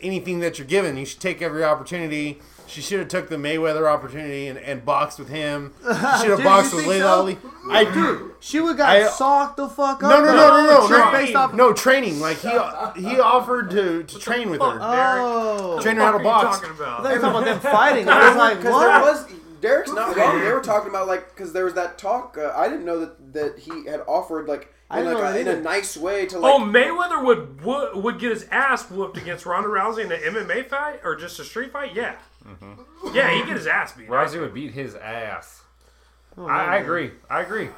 anything 0.00 0.40
that 0.40 0.58
you're 0.58 0.66
given. 0.66 0.96
You 0.96 1.06
should 1.06 1.20
take 1.20 1.42
every 1.42 1.64
opportunity. 1.64 2.40
She 2.66 2.80
should 2.80 2.98
have 2.98 3.08
took 3.08 3.28
the 3.28 3.36
Mayweather 3.36 3.86
opportunity 3.86 4.46
and, 4.48 4.58
and 4.58 4.84
boxed 4.84 5.18
with 5.18 5.28
him. 5.28 5.72
She 5.82 5.88
should 5.88 5.98
have 6.30 6.36
Dude, 6.38 6.44
boxed 6.44 6.70
you 6.72 6.76
with 6.78 6.86
think 6.86 7.02
Layla 7.02 7.06
so? 7.06 7.08
Ali. 7.20 7.38
I 7.70 7.84
do. 7.84 8.34
She 8.40 8.60
would 8.60 8.76
got 8.76 8.88
I- 8.96 9.08
socked 9.08 9.56
the 9.56 9.68
fuck 9.68 10.02
up. 10.02 10.10
No, 10.10 10.24
no, 10.24 10.32
no, 10.34 10.34
no, 10.34 10.66
no, 10.66 10.88
Just 10.88 10.90
no. 10.90 11.12
Based 11.12 11.34
off. 11.34 11.54
No 11.54 11.72
training. 11.72 12.20
Like 12.20 12.38
he 12.38 12.48
he 13.00 13.20
offered 13.20 13.70
to, 13.70 14.02
to 14.04 14.18
train 14.18 14.50
with 14.50 14.60
her. 14.60 14.78
Oh, 14.80 15.78
Train 15.80 15.96
her 15.96 16.02
how 16.02 16.18
to 16.18 16.24
What 16.24 16.26
are 16.26 16.38
you 16.42 16.44
box. 16.48 16.58
talking 16.60 16.72
I 16.72 16.76
about? 16.76 17.02
thought 17.02 17.08
you 17.10 17.14
were 17.16 17.20
talking 17.20 17.42
about 17.48 17.62
them 17.62 17.72
fighting. 17.72 18.08
I 18.08 18.28
was 18.28 18.36
like, 18.36 18.56
Because 18.58 18.80
there 18.80 18.88
what? 18.88 19.02
was 19.02 19.26
Derek's 19.60 19.92
not 19.92 20.16
wrong. 20.16 20.40
They 20.40 20.52
were 20.52 20.60
talking 20.60 20.90
about 20.90 21.06
like 21.06 21.34
because 21.34 21.52
there 21.52 21.64
was 21.64 21.74
that 21.74 21.96
talk. 21.98 22.36
Uh, 22.38 22.52
I 22.56 22.68
didn't 22.68 22.84
know 22.84 23.00
that 23.00 23.32
that 23.34 23.58
he 23.58 23.86
had 23.86 24.00
offered 24.06 24.46
like 24.48 24.70
I 24.90 24.98
in 25.00 25.06
didn't 25.06 25.20
like 25.20 25.24
know 25.32 25.38
a, 25.38 25.40
in 25.40 25.48
a 25.48 25.50
either. 25.52 25.60
nice 25.62 25.96
way 25.96 26.26
to 26.26 26.38
like. 26.38 26.52
Oh, 26.54 26.58
Mayweather 26.60 27.24
would, 27.24 27.62
would 27.64 27.96
would 27.96 28.18
get 28.18 28.30
his 28.30 28.44
ass 28.50 28.90
whooped 28.90 29.16
against 29.16 29.46
Ronda 29.46 29.70
Rousey 29.70 30.04
in 30.04 30.12
an 30.12 30.20
MMA 30.20 30.68
fight 30.68 31.00
or 31.02 31.16
just 31.16 31.40
a 31.40 31.44
street 31.44 31.72
fight. 31.72 31.94
Yeah, 31.94 32.16
Mm-hmm. 32.46 33.14
yeah, 33.16 33.30
he'd 33.34 33.46
get 33.46 33.56
his 33.56 33.66
ass 33.66 33.92
beat. 33.92 34.08
Rousey 34.08 34.40
would 34.40 34.54
beat 34.54 34.72
his 34.72 34.94
ass. 34.94 35.62
Oh, 36.36 36.46
I, 36.46 36.64
I 36.64 36.76
agree. 36.78 37.12
I 37.30 37.40
agree. 37.42 37.68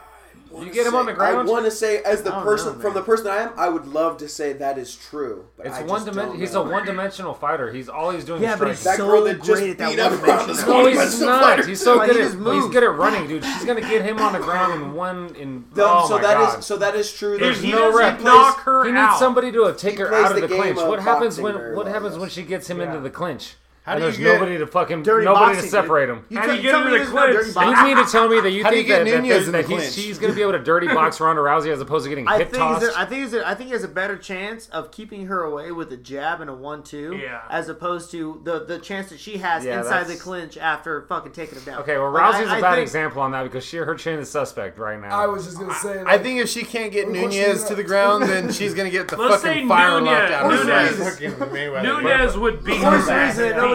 You 0.56 0.70
get 0.70 0.86
him 0.86 0.94
on 0.94 1.06
the 1.06 1.12
ground. 1.12 1.48
I 1.48 1.50
want 1.50 1.64
to 1.64 1.70
say, 1.70 2.02
as 2.02 2.22
the 2.22 2.30
person 2.30 2.74
know, 2.74 2.80
from 2.80 2.94
the 2.94 3.02
person 3.02 3.26
I 3.26 3.38
am, 3.38 3.50
I 3.56 3.68
would 3.68 3.86
love 3.86 4.18
to 4.18 4.28
say 4.28 4.52
that 4.54 4.78
is 4.78 4.94
true. 4.94 5.46
But 5.56 5.66
It's 5.66 5.76
I 5.76 5.82
one 5.82 6.04
just 6.04 6.06
dimension. 6.06 6.38
He's 6.40 6.54
a 6.54 6.62
one-dimensional 6.62 7.34
fighter. 7.34 7.72
He's 7.72 7.88
all 7.88 8.10
he's 8.10 8.24
doing. 8.24 8.42
Yeah, 8.42 8.52
is 8.54 8.58
but 8.60 8.68
he's. 8.68 8.84
That 8.84 8.96
so 8.96 9.06
girl 9.06 9.24
that 9.24 9.42
just 9.42 9.50
great 9.60 9.70
at 9.70 9.78
that 9.78 9.90
beat 9.90 9.98
up 9.98 10.12
one 10.12 10.20
Ronda 10.20 10.42
dimension. 10.46 10.64
Rousey. 10.64 10.68
No, 10.68 10.86
he's 10.86 10.96
Dimensional 10.98 11.28
not. 11.28 11.42
fighter. 11.42 11.66
He's 11.66 11.80
so 11.82 11.96
Like, 11.96 12.06
good 12.08 12.16
he 12.16 12.22
at 12.22 12.24
just 12.26 12.34
he's 12.36 12.44
moves. 12.44 12.72
good 12.74 12.82
at 12.84 12.90
running, 12.94 13.26
dude. 13.28 13.44
She's 13.44 13.64
gonna 13.64 13.80
get 13.80 14.02
him 14.02 14.18
on 14.18 14.32
the 14.34 14.38
ground 14.38 14.82
in 14.82 14.94
one 14.94 15.34
in. 15.36 15.64
The- 15.72 15.84
oh 15.84 16.06
so 16.08 16.16
my 16.16 16.22
that 16.22 16.40
is 16.40 16.54
god. 16.54 16.64
so 16.64 16.76
that 16.76 16.94
is 16.94 17.12
true. 17.12 17.38
There's 17.38 17.60
he 17.60 17.72
no 17.72 17.90
doesn't 17.90 18.22
knock 18.24 18.60
her 18.60 18.84
he 18.84 18.92
needs 18.92 19.18
somebody 19.18 19.50
to 19.52 19.64
uh, 19.64 19.74
take 19.74 19.98
her 19.98 20.14
out 20.14 20.30
of 20.34 20.40
the 20.40 20.46
the 20.46 20.54
clinch. 20.54 20.76
What 20.76 21.00
happens 21.02 21.40
when 21.40 21.74
what 21.74 21.86
happens 21.86 22.16
when 22.18 22.28
she 22.30 22.42
gets 22.44 22.68
him 22.70 22.80
into 22.80 23.00
the 23.00 23.10
clinch? 23.10 23.54
How 23.86 23.92
and 23.92 24.00
do 24.00 24.06
you 24.06 24.12
there's 24.12 24.18
get 24.18 24.32
nobody 24.40 24.58
to 24.58 24.66
fucking 24.66 25.02
Dirty 25.04 25.24
nobody 25.24 25.60
to 25.60 25.62
separate 25.68 26.06
dude. 26.06 26.16
him. 26.16 26.24
You 26.28 26.38
How 26.38 26.46
do 26.46 26.56
you 26.56 26.62
get 26.62 26.70
tell 26.72 26.80
him 26.80 26.92
me 26.92 26.98
to 26.98 27.04
the 27.04 27.12
there's 27.12 27.14
no 27.14 27.20
dirty 27.26 27.38
clinch? 27.52 27.54
boxing. 27.54 27.86
You 27.88 27.94
mean 27.94 28.04
to 28.04 28.10
tell 28.10 28.28
me 28.28 28.40
that 28.40 28.50
you 28.50 28.64
How 28.64 28.70
think 28.70 28.88
you 28.88 28.92
that, 28.94 29.04
that, 29.04 29.22
that, 29.22 29.52
that 29.52 29.66
he's, 29.68 29.94
she's 29.94 30.18
going 30.18 30.32
to 30.32 30.34
be 30.36 30.42
able 30.42 30.52
to 30.52 30.58
dirty 30.58 30.86
box 30.98 31.20
Ronda 31.20 31.40
Rousey 31.40 31.68
as 31.72 31.80
opposed 31.80 32.02
to 32.04 32.08
getting 32.08 32.26
I 32.26 32.38
hip 32.38 32.50
think 32.50 32.62
he's 32.64 32.80
tossed? 32.80 32.96
a, 32.96 32.98
I 32.98 33.04
think 33.06 33.22
he's 33.22 33.34
a, 33.34 33.46
I 33.48 33.54
think 33.54 33.68
he 33.68 33.72
has 33.74 33.84
a 33.84 33.88
better 33.88 34.16
chance 34.16 34.68
of 34.70 34.90
keeping 34.90 35.26
her 35.26 35.44
away 35.44 35.70
with 35.70 35.92
a 35.92 35.96
jab 35.96 36.40
and 36.40 36.50
a 36.50 36.54
one-two, 36.54 37.16
Yeah. 37.22 37.42
as 37.48 37.68
opposed 37.68 38.10
to 38.10 38.40
the 38.42 38.64
the 38.64 38.80
chance 38.80 39.08
that 39.10 39.20
she 39.20 39.38
has 39.38 39.64
Yeah, 39.64 39.78
inside 39.78 40.08
the 40.08 40.16
clinch 40.16 40.58
after 40.58 41.02
fucking 41.02 41.30
taking 41.30 41.56
him 41.58 41.64
down. 41.64 41.80
okay, 41.82 41.96
well, 41.96 42.10
Like, 42.10 42.34
Rousey's 42.34 42.48
I- 42.48 42.54
a 42.56 42.58
I 42.58 42.60
bad 42.60 42.74
think- 42.74 42.82
example 42.82 43.22
on 43.22 43.30
that 43.30 43.44
because 43.44 43.64
she 43.64 43.76
her 43.76 43.94
chin 43.94 44.18
is 44.18 44.28
suspect 44.28 44.78
right 44.80 45.00
now. 45.00 45.16
I 45.16 45.26
was 45.28 45.44
just 45.44 45.60
gonna 45.60 45.72
say. 45.74 46.02
I 46.04 46.18
think 46.18 46.40
if 46.40 46.48
she 46.48 46.64
can't 46.64 46.90
get 46.90 47.08
Nunes 47.08 47.62
to 47.64 47.76
the 47.76 47.84
ground, 47.84 48.24
then 48.24 48.50
she's 48.58 48.74
gonna 48.74 48.90
get 48.90 49.06
the 49.06 49.16
fucking 49.16 49.68
fire 49.68 50.00
Nunes- 50.00 50.06
knocked 50.06 50.32
out 50.32 50.52
of 50.52 50.58
her. 50.58 50.64
Nunes- 50.64 51.70
by. 51.70 51.82
Nunes 51.82 52.36
would 52.36 52.64
beat 52.64 52.80
For 52.80 52.98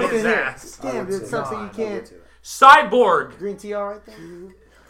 his 0.10 0.22
some 0.24 0.32
ass. 0.32 0.64
reason, 0.64 0.80
nobody 0.82 0.82
Beat 0.82 0.82
can 0.82 0.82
his 0.82 0.82
ass. 0.82 0.82
Damn, 0.82 1.06
dude, 1.06 1.22
it's 1.22 1.30
something 1.30 1.60
you 1.62 1.70
can't. 1.70 2.14
Cyborg, 2.43 3.38
Green 3.38 3.58
tea 3.58 3.74
all 3.74 3.89
right 3.89 4.06
there. 4.06 4.16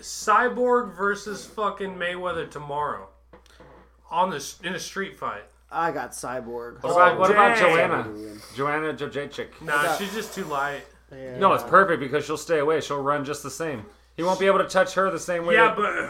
Cyborg 0.02 0.96
versus 0.96 1.46
fucking 1.46 1.96
Mayweather 1.96 2.50
tomorrow 2.50 3.10
on 4.10 4.30
the 4.30 4.56
in 4.64 4.74
a 4.76 4.80
street 4.80 5.18
fight. 5.18 5.44
I 5.72 5.92
got 5.92 6.12
cyborg. 6.12 6.82
what 6.84 6.92
oh, 6.92 6.96
about, 6.96 7.20
what 7.20 7.32
about. 7.32 7.58
Joanna? 7.58 8.38
Joanna 8.56 8.94
Jojacek. 8.94 9.62
Nah, 9.62 9.84
got- 9.84 10.00
she's 10.00 10.14
just 10.14 10.34
too 10.34 10.44
light. 10.46 10.82
Yeah. 11.14 11.38
No, 11.38 11.54
it's 11.54 11.64
perfect 11.64 12.00
because 12.00 12.26
she'll 12.26 12.38
stay 12.38 12.60
away. 12.60 12.82
She'll 12.82 13.02
run 13.02 13.24
just 13.26 13.44
the 13.44 13.52
same. 13.52 13.86
He 14.18 14.24
won't 14.24 14.40
be 14.40 14.46
able 14.48 14.60
to 14.60 14.68
touch 14.68 14.94
her 14.96 15.10
the 15.10 15.20
same 15.20 15.46
way. 15.46 15.56
Yeah, 15.56 15.68
that- 15.68 15.76
but 15.78 15.94
her, 15.94 16.08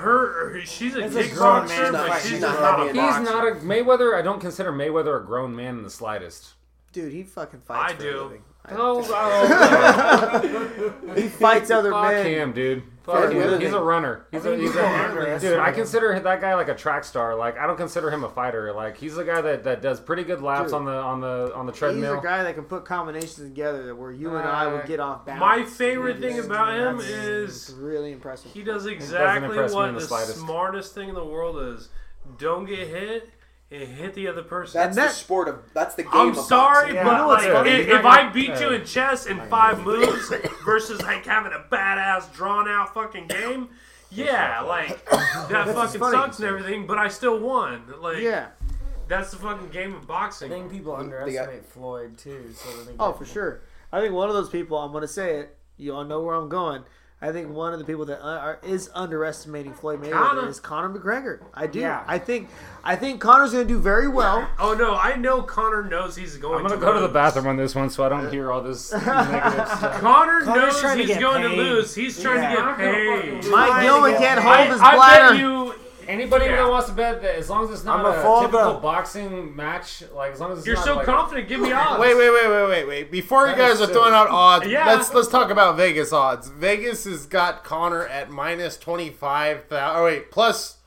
her 0.54 0.62
she's 0.62 0.96
a 0.96 1.00
It's 1.06 1.16
a 1.16 1.30
grown 1.36 1.64
kickboxer, 1.68 1.68
man 1.68 1.92
but 1.94 2.08
fight. 2.08 2.22
she's 2.22 2.32
She's 2.32 2.42
not, 2.42 2.60
not 2.62 2.80
a 2.80 2.84
heavy 2.88 3.00
boxer. 3.00 3.20
he's 3.20 3.30
not 3.30 3.48
a 3.48 3.52
Mayweather. 3.56 4.16
I 4.16 4.22
don't 4.22 4.40
consider 4.40 4.72
Mayweather 4.72 5.22
a 5.22 5.26
grown 5.26 5.56
man 5.56 5.78
in 5.78 5.84
the 5.84 5.90
slightest. 5.90 6.54
Dude, 6.94 7.12
he 7.14 7.24
fucking 7.24 7.62
fights. 7.62 7.94
I 7.94 7.96
for 7.96 8.02
a 8.08 8.12
do. 8.12 8.22
living. 8.24 8.44
Oh, 8.70 9.04
oh 9.10 11.14
He 11.16 11.28
fights 11.28 11.72
other 11.72 11.92
fuck 11.92 12.12
men. 12.14 12.26
him, 12.26 12.54
dude. 12.54 12.84
Fuck 13.04 13.34
Yeah, 13.34 13.56
him. 13.56 13.62
He's 13.62 13.74
a 13.74 13.82
runner. 13.82 14.28
He's 14.32 14.46
a, 14.46 14.50
think 14.50 14.62
he's 14.62 14.72
people 14.72 14.86
a 14.86 14.90
underestimate 15.10 15.42
dude. 15.42 15.60
I 15.60 15.72
consider 15.72 16.20
that 16.20 16.42
guy 16.42 16.54
like 16.54 16.70
a 16.70 16.76
track 16.76 17.04
star. 17.04 17.36
Like 17.36 17.58
I 17.58 17.66
don't 17.66 17.78
consider 17.78 18.12
him 18.12 18.24
a 18.24 18.30
fighter. 18.30 18.72
Like 18.74 18.98
he's 18.98 19.18
a 19.18 19.26
guy 19.26 19.42
that, 19.42 19.64
that 19.64 19.82
does 19.82 20.00
pretty 20.00 20.24
good 20.24 20.42
laps 20.42 20.68
Dude. 20.72 20.76
on 20.76 20.86
the 20.86 20.92
on 20.92 21.22
the 21.22 21.52
on 21.56 21.66
the 21.66 21.72
treadmill. 21.72 22.16
He's 22.16 22.24
a 22.24 22.28
guy 22.28 22.44
that 22.44 22.54
can 22.54 22.66
put 22.66 22.86
combinations 22.86 23.38
together 23.38 23.88
that 23.88 23.96
where 23.96 24.12
you 24.12 24.36
and 24.36 24.48
I 24.48 24.68
would 24.68 24.84
uh, 24.84 24.86
get 24.86 25.00
off 25.00 25.26
balance. 25.26 25.40
My 25.40 25.64
favorite 25.66 26.20
thing 26.20 26.38
It's- 26.38 26.46
about 26.46 26.78
him 26.78 27.00
is 27.02 27.74
really 27.78 28.12
impressive. 28.12 28.52
he 28.52 28.62
does 28.62 28.86
exactly 28.86 29.58
what 29.58 29.94
the 29.94 30.00
the 30.00 30.24
smartest 30.34 30.94
thing 30.94 31.10
in 31.10 31.16
the 31.16 31.26
world 31.26 31.58
is: 31.76 31.90
don't 32.38 32.66
get 32.66 32.88
hit 32.88 33.30
and 33.72 33.88
hit 33.88 34.14
the 34.14 34.28
other 34.28 34.44
person. 34.44 34.80
That's 34.82 34.98
And 34.98 35.08
the 35.08 35.12
sport 35.12 35.48
of. 35.48 35.60
That's 35.74 35.96
the 35.96 36.04
game. 36.04 36.12
I'm 36.14 36.30
of 36.30 36.38
sorry, 36.38 36.94
boxing. 36.94 36.98
You 36.98 37.04
but 37.04 37.28
like, 37.28 37.52
funny? 37.52 37.70
if, 37.72 37.88
if 37.88 38.06
I 38.06 38.24
not- 38.24 38.34
beat 38.34 38.60
you 38.60 38.70
in 38.70 38.86
chess 38.86 39.26
in 39.26 39.40
five 39.48 39.82
moves 39.84 40.32
versus 40.66 41.02
like 41.02 41.26
having 41.26 41.54
a 41.54 41.64
badass 41.74 42.32
drawn 42.34 42.68
out 42.68 42.94
fucking 42.94 43.28
game, 43.28 43.70
yeah, 44.10 44.62
like 44.62 45.06
that 45.10 45.74
fucking 45.74 46.00
funny. 46.00 46.18
sucks 46.18 46.40
and 46.40 46.48
everything, 46.48 46.86
but 46.86 46.98
I 46.98 47.08
still 47.08 47.40
won. 47.40 47.84
Like 48.02 48.18
Yeah. 48.18 48.48
that's 49.08 49.32
the 49.32 49.38
fucking 49.38 49.70
game 49.70 49.94
of 49.96 50.06
boxing. 50.06 50.52
I 50.52 50.56
think 50.56 50.72
people 50.72 50.96
underestimate 50.96 51.66
Floyd 51.66 52.18
too. 52.18 52.52
So 52.54 52.70
they 52.80 52.86
think 52.88 52.98
Oh, 53.00 53.14
for 53.14 53.26
sure. 53.26 53.62
I 53.94 54.02
think 54.02 54.14
one 54.14 54.28
of 54.30 54.36
those 54.36 54.50
people. 54.50 54.78
I'm 54.78 54.92
going 54.92 55.02
to 55.04 55.08
say 55.08 55.38
it. 55.40 55.58
You 55.78 55.94
all 55.96 56.04
know 56.04 56.22
where 56.22 56.36
I'm 56.36 56.50
going. 56.50 56.84
I 57.24 57.32
think 57.32 57.54
one 57.54 57.72
of 57.72 57.78
the 57.78 57.86
people 57.86 58.06
that 58.06 58.20
uh, 58.20 58.40
are, 58.40 58.60
is 58.64 58.90
underestimating 58.96 59.74
Floyd 59.74 60.02
Mayweather 60.02 60.12
Conor. 60.14 60.48
is 60.48 60.60
Conor 60.60 60.90
McGregor. 60.90 61.40
I 61.54 61.68
do. 61.68 61.80
Yeah. 61.80 62.04
I 62.08 62.18
think. 62.18 62.50
I 62.84 62.96
think 62.96 63.22
Conor's 63.22 63.52
going 63.52 63.68
to 63.68 63.72
do 63.72 63.80
very 63.80 64.08
well. 64.08 64.50
Oh 64.58 64.74
no, 64.74 64.96
I 64.96 65.16
know 65.18 65.44
Conor 65.44 65.84
knows 65.84 66.16
he's 66.16 66.38
going. 66.38 66.54
To 66.54 66.58
I'm 66.58 66.64
gonna 66.64 66.80
to 66.80 66.82
go 66.82 66.94
to 66.94 67.00
the 67.00 67.14
bathroom 67.14 67.46
on 67.46 67.58
this 67.58 67.76
one 67.76 67.92
so 67.92 68.04
I 68.04 68.10
don't 68.10 68.32
hear 68.32 68.52
all 68.52 68.64
this 68.64 68.92
negative 69.06 69.68
stuff. 69.68 70.02
Conor 70.02 70.42
Conor's 70.46 70.82
knows 70.82 70.94
he's 70.98 71.08
get 71.10 71.20
going 71.20 71.44
to 71.44 71.50
lose. 71.50 71.94
He's 71.94 72.20
trying 72.20 72.42
Yeah. 72.42 72.56
to 72.56 72.56
get 72.66 72.78
paid. 73.44 73.52
Mike 73.52 73.84
Gilman 73.84 74.16
can't 74.18 74.40
hold 74.40 74.56
I, 74.56 74.66
his 74.66 74.82
I 74.82 74.96
bladder. 74.96 75.34
bet 75.36 75.40
you. 75.42 75.74
Anybody 76.12 76.46
Yeah. 76.46 76.58
that 76.58 76.70
wants 76.70 76.88
to 76.90 76.94
bet 76.94 77.22
that 77.22 77.36
as 77.36 77.50
long 77.50 77.64
as 77.64 77.72
it's 77.72 77.84
not 77.84 78.00
I'm 78.00 78.06
a 78.06 78.10
a 78.10 78.42
typical 78.42 78.60
up. 78.60 78.82
boxing 78.82 79.56
match, 79.56 80.04
like 80.14 80.34
as 80.34 80.40
long 80.40 80.52
as 80.52 80.60
it's 80.60 80.68
You're 80.68 80.76
not 80.76 80.86
so 80.86 80.96
like 80.98 81.06
confident. 81.06 81.48
Give 81.48 81.60
me 81.62 81.72
odds. 81.74 82.00
Wait, 82.00 82.16
wait, 82.16 82.30
wait, 82.32 82.48
wait, 82.50 82.68
wait, 82.68 82.88
wait. 82.88 83.12
Before 83.12 83.48
you 83.48 83.56
guys 83.56 83.76
are 83.82 83.86
silly. 83.86 83.94
throwing 83.94 84.14
out 84.14 84.28
odds, 84.30 84.68
Yeah. 84.68 84.86
let's 84.88 85.14
let's 85.14 85.28
talk 85.28 85.50
about 85.50 85.78
Vegas 85.78 86.12
odds. 86.14 86.50
Vegas 86.50 87.06
has 87.06 87.26
got 87.26 87.64
Conor 87.64 88.06
at 88.08 88.30
minus 88.30 88.78
twenty 88.78 89.10
five 89.10 89.66
thousand. 89.66 90.02
Oh 90.02 90.06
wait, 90.06 90.32
plus. 90.32 90.78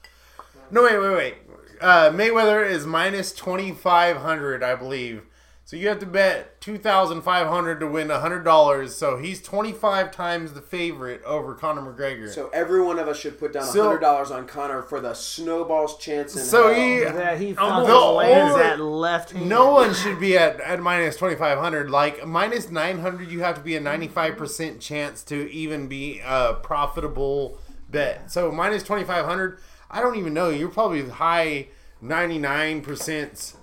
No 0.71 0.83
wait, 0.83 0.99
wait, 0.99 1.11
wait. 1.17 1.35
Uh, 1.81 2.11
Mayweather 2.11 2.67
is 2.69 2.87
minus 2.87 3.33
twenty 3.33 3.73
five 3.73 4.19
hundred, 4.19 4.63
I 4.63 4.75
believe. 4.75 5.23
So 5.75 5.81
you 5.81 5.89
have 5.89 5.99
to 5.99 6.07
bet 6.07 6.61
two 6.61 6.79
thousand 6.79 7.23
five 7.23 7.49
hundred 7.49 7.81
to 7.81 7.89
win 7.89 8.09
hundred 8.09 8.45
dollars. 8.45 8.95
So 8.95 9.17
he's 9.17 9.43
twenty 9.43 9.73
five 9.73 10.13
times 10.13 10.53
the 10.53 10.61
favorite 10.61 11.21
over 11.25 11.53
Conor 11.53 11.83
McGregor. 11.83 12.33
So 12.33 12.49
every 12.55 12.81
one 12.81 13.01
of 13.01 13.09
us 13.09 13.19
should 13.19 13.41
put 13.41 13.53
down 13.53 13.65
So- 13.65 13.83
hundred 13.87 13.99
dollars 13.99 14.31
on 14.31 14.47
Conor 14.47 14.83
for 14.83 15.01
the 15.01 15.15
snowball's 15.15 15.99
chance. 15.99 16.37
In 16.37 16.43
So 16.45 16.73
hell. 16.73 16.81
he- 16.81 17.01
That 17.01 17.39
he 17.39 17.57
Almost. 17.57 17.91
fucking 17.91 18.15
lands 18.15 18.53
only- 18.55 18.63
that 18.63 18.79
left 18.81 19.31
hand. 19.33 19.49
No 19.49 19.73
one 19.73 19.93
should 19.95 20.21
be 20.21 20.39
at, 20.39 20.61
at 20.61 20.79
minus 20.81 21.17
2,500. 21.17 21.91
Like, 21.91 22.25
minus 22.25 22.71
900, 22.71 23.29
you 23.29 23.41
have 23.41 23.57
to 23.57 23.61
be 23.61 23.75
a 23.75 23.81
95% 23.81 24.81
chance 24.81 25.25
to 25.25 25.51
even 25.51 25.89
be 25.89 26.21
a 26.25 26.55
profitable 26.55 27.59
bet. 27.91 28.31
So, 28.31 28.53
minus 28.53 28.85
2,500, 28.85 29.59
I 29.91 30.01
don't 30.01 30.15
even 30.15 30.35
know. 30.35 30.51
You're 30.51 30.69
probably 30.69 31.09
high 31.09 31.67
99% 32.01 33.55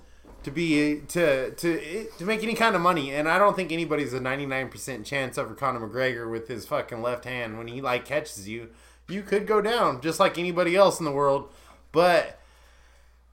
to 0.44 0.50
be 0.50 1.00
to 1.08 1.50
to 1.50 2.06
to 2.18 2.24
make 2.24 2.42
any 2.42 2.54
kind 2.54 2.74
of 2.74 2.80
money. 2.80 3.12
And 3.14 3.28
I 3.28 3.38
don't 3.38 3.54
think 3.56 3.72
anybody's 3.72 4.12
a 4.12 4.20
99% 4.20 5.04
chance 5.04 5.38
over 5.38 5.54
Conor 5.54 5.86
McGregor 5.86 6.30
with 6.30 6.48
his 6.48 6.66
fucking 6.66 7.02
left 7.02 7.24
hand. 7.24 7.58
When 7.58 7.68
he 7.68 7.80
like 7.80 8.04
catches 8.04 8.48
you 8.48 8.70
you 9.08 9.22
could 9.22 9.46
go 9.46 9.60
down 9.60 10.00
just 10.00 10.18
like 10.20 10.38
anybody 10.38 10.76
else 10.76 10.98
in 10.98 11.04
the 11.04 11.12
world. 11.12 11.50
But 11.92 12.40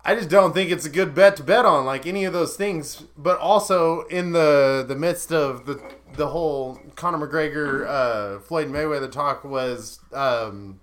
I 0.04 0.16
just 0.16 0.30
don't 0.30 0.54
think 0.54 0.72
it's 0.72 0.86
a 0.86 0.90
good 0.90 1.16
bet 1.16 1.38
to 1.38 1.44
bet 1.44 1.66
on, 1.66 1.86
like 1.86 2.06
any 2.06 2.26
of 2.26 2.34
those 2.34 2.56
things. 2.56 3.04
But 3.18 3.40
also 3.40 4.02
in 4.08 4.32
the 4.32 4.86
the 4.88 4.96
midst 4.96 5.32
of 5.32 5.66
the 5.66 5.82
the 6.14 6.28
whole 6.28 6.80
Conor 6.96 7.28
McGregor 7.28 7.88
uh, 7.88 8.40
Floyd 8.40 8.68
Mayweather 8.68 9.12
talk 9.12 9.44
was 9.44 10.00
um, 10.14 10.80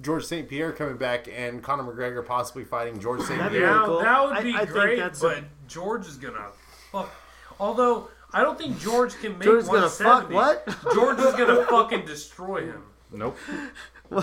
George 0.00 0.24
St. 0.24 0.48
Pierre 0.48 0.72
coming 0.72 0.96
back 0.96 1.26
and 1.34 1.62
Conor 1.62 1.82
McGregor 1.84 2.24
possibly 2.24 2.64
fighting 2.64 2.98
George 3.00 3.20
St. 3.22 3.40
Pierre. 3.50 3.60
Yeah, 3.72 3.82
cool. 3.84 4.00
that 4.00 4.24
would 4.24 4.42
be 4.44 4.54
I 4.54 4.58
think 4.58 4.70
great, 4.70 4.98
that's 4.98 5.22
a- 5.22 5.28
but 5.28 5.44
George 5.66 6.06
is 6.06 6.16
gonna 6.16 6.46
fuck. 6.92 7.10
Although 7.58 8.08
I 8.32 8.42
don't 8.42 8.56
think 8.58 8.78
George 8.78 9.18
can 9.18 9.32
make 9.32 9.42
George's 9.42 9.66
gonna 9.68 9.88
170. 9.88 10.34
fuck 10.34 10.66
what? 10.84 10.94
George 10.94 11.18
is 11.18 11.34
gonna 11.34 11.64
fucking 11.70 12.04
destroy 12.06 12.66
him. 12.66 12.82
Nope. 13.10 13.36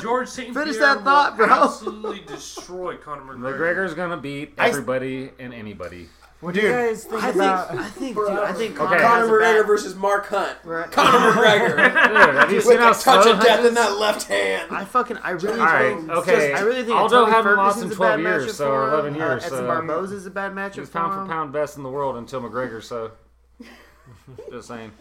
George 0.01 0.27
St. 0.29 0.53
Finish 0.53 0.77
Pierre 0.77 0.95
that 0.95 1.03
thought, 1.03 1.37
will 1.37 1.45
bro. 1.47 1.63
absolutely 1.63 2.19
destroy 2.21 2.97
Conor 2.97 3.21
McGregor. 3.35 3.57
McGregor's 3.57 3.93
gonna 3.93 4.17
beat 4.17 4.53
I- 4.57 4.69
everybody 4.69 5.31
and 5.39 5.53
anybody. 5.53 6.07
What 6.45 6.53
do 6.53 6.61
you 6.61 6.67
Dude, 6.67 6.75
guys 6.75 7.03
think 7.05 7.23
I 7.23 7.31
think. 7.31 7.43
I 7.43 7.89
think, 7.89 8.15
dude, 8.15 8.29
I 8.29 8.53
think 8.53 8.79
Okay. 8.79 8.97
Conor, 8.97 8.97
has 8.99 9.27
Conor 9.27 9.39
McGregor 9.39 9.57
bad- 9.61 9.65
versus 9.67 9.95
Mark 9.95 10.27
Hunt. 10.27 10.57
Right. 10.63 10.91
Conor 10.91 11.31
McGregor 11.33 11.75
Dude, 11.75 12.35
have 12.35 12.49
you 12.51 12.55
with 12.57 12.65
seen 12.65 12.77
how 12.77 12.91
a 12.91 12.93
touch 12.95 13.25
of 13.27 13.39
death 13.41 13.55
Hunt 13.57 13.67
in 13.69 13.73
that 13.73 13.97
left 13.97 14.27
hand. 14.27 14.71
I 14.71 14.85
fucking, 14.85 15.17
I 15.17 15.31
really 15.31 15.59
All 15.59 15.65
right, 15.65 15.95
think. 15.97 16.09
okay. 16.09 16.53
I 16.53 16.59
really 16.61 16.83
think 16.83 16.95
Aldo 16.95 17.21
Tony 17.25 17.31
hadn't 17.31 17.55
lost 17.57 17.81
in 17.81 17.89
12 17.89 18.17
bad 18.17 18.19
years, 18.23 18.55
so 18.55 18.65
for 18.67 18.83
him. 18.87 18.93
11 18.93 19.15
years, 19.15 19.29
Uh, 19.31 19.45
Edson 19.47 19.49
so- 19.57 19.67
Barboza's 19.67 20.25
a 20.27 20.31
bad 20.31 20.51
matchup 20.53 20.73
He 20.75 20.79
was 20.81 20.89
for 20.89 20.99
pound 20.99 21.13
him. 21.13 21.25
for 21.25 21.31
pound 21.33 21.51
best 21.51 21.77
in 21.77 21.83
the 21.83 21.89
world 21.89 22.15
until 22.15 22.41
McGregor. 22.41 22.83
So, 22.83 23.11
just 24.51 24.67
saying. 24.67 24.91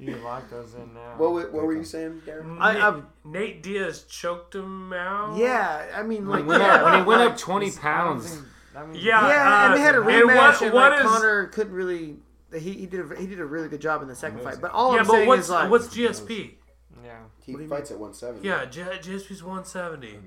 You 0.00 0.12
can 0.14 0.22
lock 0.22 0.48
those 0.48 0.74
in 0.74 0.94
now. 0.94 1.14
What, 1.16 1.32
wa- 1.32 1.40
what 1.50 1.64
were 1.64 1.74
you 1.76 1.82
saying, 1.84 2.22
Darren? 2.24 2.56
I- 2.60 2.72
Nate, 2.74 2.82
I'm- 2.82 3.06
Nate 3.24 3.62
Diaz 3.64 4.04
choked 4.04 4.54
him 4.54 4.92
out. 4.92 5.36
Yeah, 5.36 5.86
I 5.94 6.02
mean, 6.04 6.28
like, 6.28 6.44
he 6.44 6.50
yeah, 6.50 6.84
when 6.84 6.94
he 7.00 7.02
went 7.04 7.20
up 7.22 7.36
20 7.38 7.66
I 7.66 7.68
don't 7.70 7.78
pounds, 7.80 8.30
think- 8.34 8.46
I 8.76 8.84
mean, 8.86 8.94
Yeah, 9.00 9.28
Yeah, 9.28 9.62
uh, 9.62 9.66
and 9.66 9.74
they 9.74 9.80
had 9.80 9.94
a 9.94 9.98
and 10.00 10.06
rematch, 10.08 10.36
what- 10.36 10.62
and, 10.62 10.72
what 10.72 10.92
like, 10.92 11.00
is- 11.04 11.06
Conor 11.10 11.46
couldn't 11.46 11.72
really. 11.72 12.16
He, 12.52 12.72
he 12.72 12.86
did 12.86 13.00
a, 13.12 13.16
he 13.16 13.26
did 13.26 13.40
a 13.40 13.44
really 13.44 13.68
good 13.68 13.80
job 13.80 14.00
in 14.00 14.08
the 14.08 14.14
second 14.14 14.40
fight, 14.40 14.58
but 14.60 14.70
all 14.70 14.94
Yeah, 14.94 15.00
I'm 15.00 15.06
but 15.06 15.12
saying 15.12 15.28
what's 15.28 15.42
is 15.44 15.50
like, 15.50 15.70
what's 15.70 15.88
GSP? 15.88 16.54
yeah. 17.04 17.18
He 17.44 17.52
fights 17.66 17.90
at 17.90 17.98
170. 17.98 18.46
Yeah, 18.46 18.64
G- 18.64 18.80
GSP's 18.80 19.42
170. 19.42 20.18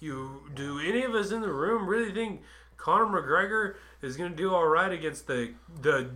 You 0.00 0.42
do 0.54 0.78
any 0.80 1.02
of 1.02 1.14
us 1.14 1.32
in 1.32 1.40
the 1.40 1.52
room 1.52 1.86
really 1.88 2.12
think 2.12 2.42
Conor 2.76 3.06
McGregor 3.06 3.74
is 4.02 4.16
going 4.16 4.30
to 4.30 4.36
do 4.36 4.52
all 4.54 4.66
right 4.66 4.92
against 4.92 5.26
the 5.26 5.54
the 5.80 6.10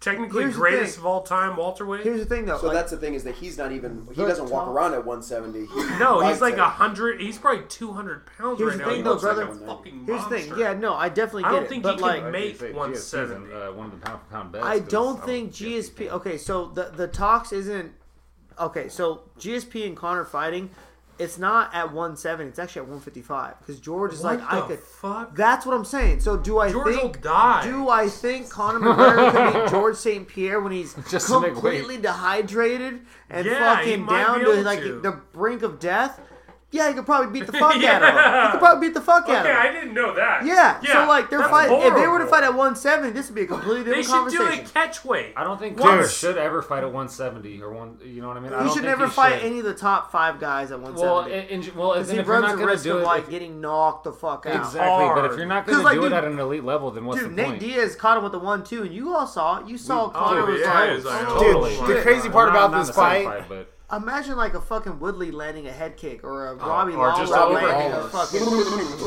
technically 0.00 0.42
Here's 0.42 0.54
the 0.54 0.60
greatest 0.60 0.94
thing. 0.96 1.02
of 1.02 1.06
all 1.06 1.22
time 1.22 1.56
Walter 1.56 1.84
welterweight? 1.86 2.04
here's 2.04 2.20
the 2.20 2.26
thing 2.26 2.44
though. 2.46 2.58
So 2.58 2.66
like, 2.66 2.74
that's 2.74 2.90
the 2.90 2.96
thing 2.96 3.14
is 3.14 3.24
that 3.24 3.34
he's 3.36 3.56
not 3.58 3.72
even. 3.72 4.06
He 4.10 4.14
But 4.16 4.28
doesn't 4.28 4.50
walk 4.50 4.64
Tom- 4.66 4.74
around 4.76 4.94
at 4.94 5.04
170. 5.04 5.66
He 5.66 5.66
no, 5.98 6.20
he's 6.20 6.30
fights 6.30 6.40
like 6.40 6.52
at- 6.54 6.58
a 6.60 6.68
hundred. 6.68 7.20
He's 7.20 7.38
probably 7.38 7.64
200 7.68 8.26
pounds 8.38 8.58
Here's 8.58 8.70
right 8.70 8.78
the 8.78 8.82
now. 8.84 8.88
thing 8.88 8.96
he 8.96 9.02
though, 9.02 9.10
looks 9.10 9.22
like 9.24 9.36
brother. 9.36 9.52
a 9.52 9.66
fucking 9.66 10.04
here's 10.06 10.24
the 10.24 10.28
thing. 10.38 10.58
Yeah, 10.58 10.72
no, 10.74 10.94
I 10.94 11.08
definitely 11.08 11.44
I 11.44 11.48
get 11.50 11.54
don't 11.54 11.64
it, 11.64 11.68
think 11.68 11.82
but 11.82 11.96
he 11.96 12.02
like, 12.02 12.22
can 12.22 12.30
make 12.32 12.56
say 12.58 12.72
170. 12.72 13.44
isn't, 13.46 13.52
uh, 13.56 13.72
one 13.72 13.86
of 13.86 13.92
the 13.92 13.98
pound 14.06 14.20
for 14.22 14.30
pound 14.30 14.52
best. 14.52 14.64
I 14.64 14.78
don't 14.80 15.22
I 15.22 15.26
think 15.26 15.52
GSP. 15.52 16.08
Okay, 16.10 16.38
so 16.38 16.66
the 16.66 16.90
the 16.94 17.08
talks 17.08 17.52
isn't. 17.52 17.92
Okay, 18.58 18.88
so 18.88 19.22
GSP 19.38 19.86
and 19.86 19.96
Conor 19.96 20.24
fighting, 20.24 20.70
it's 21.18 21.38
not 21.38 21.74
at 21.74 21.86
170. 21.92 22.48
It's 22.50 22.58
actually 22.58 22.80
at 22.80 22.88
155 22.88 23.58
because 23.60 23.80
George 23.80 24.12
is 24.12 24.22
what 24.22 24.38
like 24.38 24.50
the 24.50 24.56
I 24.56 24.66
could. 24.66 24.78
fuck? 24.80 25.34
That's 25.36 25.64
what 25.64 25.74
I'm 25.74 25.84
saying. 25.84 26.20
So 26.20 26.36
do 26.36 26.58
I 26.58 26.70
George 26.70 26.86
will 26.94 26.98
think? 27.00 27.22
die. 27.22 27.64
Do 27.64 27.88
I 27.88 28.08
think 28.08 28.50
Conor 28.50 28.80
McGregor 28.80 29.32
could 29.52 29.62
beat 29.64 29.70
George 29.70 29.96
St. 29.96 30.28
Pierre 30.28 30.60
when 30.60 30.72
he's 30.72 30.94
Just 31.10 31.28
to 31.28 31.40
make 31.40 31.52
completely 31.52 31.96
dehydrated 31.98 33.00
and 33.30 33.46
Yeah, 33.46 33.82
he 33.82 33.90
fucking 33.92 34.02
might 34.04 34.24
down 34.24 34.38
be 34.40 34.44
to 34.46 34.52
able 34.52 34.62
like 34.62 34.80
to. 34.80 35.00
the 35.00 35.12
brink 35.32 35.62
of 35.62 35.78
death? 35.78 36.20
Yeah, 36.72 36.88
you 36.88 36.94
could 36.94 37.06
probably 37.06 37.38
beat 37.38 37.46
the 37.46 37.52
fuck 37.52 37.76
out 37.76 38.02
of 38.02 38.08
him. 38.08 38.44
You 38.44 38.50
could 38.50 38.60
probably 38.60 38.88
beat 38.88 38.94
the 38.94 39.00
fuck 39.00 39.28
out 39.28 39.30
of 39.30 39.46
him. 39.46 39.52
Okay, 39.56 39.68
I 39.68 39.72
didn't 39.72 39.94
know 39.94 40.14
that. 40.14 40.44
Yeah, 40.44 40.80
so 40.82 41.06
like 41.06 41.30
they're 41.30 41.48
fighting. 41.48 41.80
If 41.80 41.94
they 41.94 42.06
were 42.08 42.18
to 42.18 42.26
fight 42.26 42.42
at 42.42 42.50
170, 42.50 43.12
this 43.12 43.28
would 43.28 43.34
be 43.36 43.42
a 43.42 43.46
completely 43.46 43.84
different 43.84 44.06
conversation. 44.08 44.44
they 44.44 44.50
different 44.50 44.66
should 44.68 44.74
do 44.74 44.80
a 44.80 44.82
catch 44.86 45.04
weight. 45.04 45.32
I 45.36 45.44
don't 45.44 45.58
think 45.58 45.76
Dude. 45.76 45.86
Conor 45.86 46.08
should 46.08 46.36
ever 46.36 46.62
fight 46.62 46.78
at 46.82 46.86
170 46.92 47.62
or 47.62 47.72
one. 47.72 47.98
You 48.04 48.20
know 48.20 48.28
what 48.28 48.36
I 48.36 48.40
mean? 48.40 48.52
I 48.52 48.58
He 48.58 48.64
don't 48.64 48.68
should 48.74 48.82
think 48.82 48.98
never 48.98 49.06
he 49.06 49.12
fight 49.12 49.40
should. 49.40 49.46
any 49.46 49.58
of 49.60 49.64
the 49.64 49.74
top 49.74 50.10
five 50.10 50.40
guys 50.40 50.72
at 50.72 50.80
Well, 50.80 50.92
170. 50.92 51.54
in, 51.54 51.62
in, 51.62 51.76
well, 51.76 51.92
Because 51.92 52.06
then 52.08 52.16
he 52.16 52.20
if 52.20 52.26
you're 52.26 52.34
runs 52.34 52.42
not 52.46 52.50
the 52.52 52.58
gonna 52.58 52.72
risk 52.72 52.86
of 52.86 53.02
like 53.02 53.22
if- 53.24 53.30
getting 53.30 53.60
knocked 53.60 54.04
the 54.04 54.12
fuck 54.12 54.46
out. 54.46 54.56
exactly. 54.56 55.22
But 55.22 55.30
if 55.30 55.36
you're 55.38 55.46
not 55.46 55.66
gonna 55.66 55.82
like, 55.82 55.94
do 55.94 56.00
dude- 56.02 56.12
it 56.12 56.16
at 56.16 56.24
an 56.24 56.38
elite 56.38 56.64
level, 56.64 56.90
then 56.90 57.04
what's 57.06 57.20
Dude, 57.20 57.30
the 57.30 57.34
Nate 57.36 57.46
point? 57.46 57.60
Diaz 57.60 57.94
caught 57.94 58.16
him 58.16 58.24
with 58.24 58.32
the 58.32 58.38
one 58.40 58.64
two, 58.64 58.82
and 58.82 58.92
you 58.92 59.14
all 59.14 59.26
saw 59.28 59.60
it. 59.60 59.68
You 59.68 59.78
saw 59.78 60.08
Conor 60.08 60.40
oh, 60.42 60.46
was 60.46 60.60
yeah, 60.60 60.74
like, 60.74 60.88
he 60.90 60.94
was 60.96 61.04
like, 61.04 61.24
oh, 61.28 61.86
Dude, 61.86 61.96
the 61.96 62.02
crazy 62.02 62.28
part 62.28 62.48
about 62.48 62.72
this 62.72 62.90
fight, 62.90 63.44
but 63.48 63.72
Imagine 63.92 64.36
like 64.36 64.54
a 64.54 64.60
fucking 64.60 64.98
Woodley 64.98 65.30
landing 65.30 65.68
a 65.68 65.72
head 65.72 65.96
kick 65.96 66.24
or 66.24 66.48
a 66.48 66.54
Robbie 66.56 66.94
or 66.94 67.06
Lawler 67.06 67.20
just 67.20 67.30
landing 67.30 67.56
overhand. 67.58 67.94
a 67.94 68.08
fucking. 68.08 68.40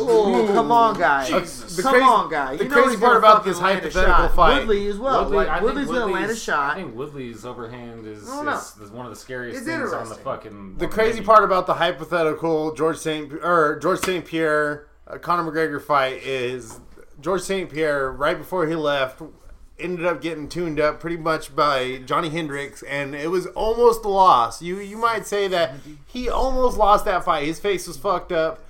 Oh, 0.01 0.49
come 0.53 0.71
on, 0.71 0.97
guy. 0.97 1.25
The 1.25 1.81
come 1.81 1.91
crazy- 1.91 2.05
on, 2.05 2.29
guy. 2.29 2.55
the 2.55 2.63
You 2.63 2.69
know 2.69 2.75
crazy 2.75 2.89
he's 2.91 2.99
part 2.99 3.09
gonna 3.11 3.17
about 3.19 3.37
fucking 3.39 3.51
this 3.51 3.61
land 3.61 3.77
a 3.79 3.81
hypothetical 3.81 4.13
shot. 4.27 4.35
fight- 4.35 4.59
Woodley 4.59 4.87
as 4.87 4.97
well. 4.97 5.23
Woodley, 5.25 5.37
I 5.37 5.39
like 5.39 5.49
think 5.51 5.63
Woodley's 5.65 5.87
gonna 5.87 5.99
land 6.05 6.15
a 6.15 6.19
Woodley's- 6.21 6.41
shot. 6.41 6.71
I 6.71 6.75
think 6.75 6.95
Woodley's 6.95 7.45
overhand 7.45 8.07
is, 8.07 8.29
I 8.29 8.35
don't 8.37 8.45
know. 8.45 8.53
is, 8.57 8.77
is 8.81 8.89
one 8.91 9.05
of 9.05 9.11
the 9.11 9.17
scariest 9.17 9.57
It's 9.57 9.67
things 9.67 9.81
on 9.81 9.89
the 9.89 9.97
interesting. 9.97 10.23
fucking. 10.23 10.75
The 10.77 10.87
crazy 10.87 11.15
menu. 11.19 11.25
part 11.25 11.43
about 11.43 11.67
the 11.67 11.73
hypothetical 11.73 12.73
George 12.73 12.97
St. 12.97 13.33
or 13.43 13.77
George 13.81 13.99
St. 13.99 14.23
Pierre 14.23 14.87
uh, 15.07 15.17
Conor 15.17 15.51
McGregor 15.51 15.81
fight 15.81 16.23
is 16.23 16.79
George 17.19 17.41
St. 17.41 17.69
Pierre 17.69 18.09
right 18.13 18.37
before 18.37 18.65
he 18.65 18.75
left 18.75 19.21
ended 19.79 20.05
up 20.05 20.21
getting 20.21 20.47
tuned 20.49 20.79
up 20.79 20.99
pretty 20.99 21.17
much 21.17 21.55
by 21.55 21.97
Johny 22.05 22.29
Hendricks 22.29 22.83
and 22.83 23.15
it 23.15 23.29
was 23.29 23.47
almost 23.47 24.05
a 24.05 24.09
loss. 24.09 24.61
You 24.61 24.79
you 24.79 24.97
might 24.97 25.25
say 25.25 25.47
that 25.47 25.75
he 26.05 26.29
almost 26.29 26.77
lost 26.77 27.05
that 27.05 27.23
fight. 27.23 27.45
His 27.45 27.59
face 27.59 27.87
was 27.87 27.97
fucked 27.97 28.31
up. 28.31 28.63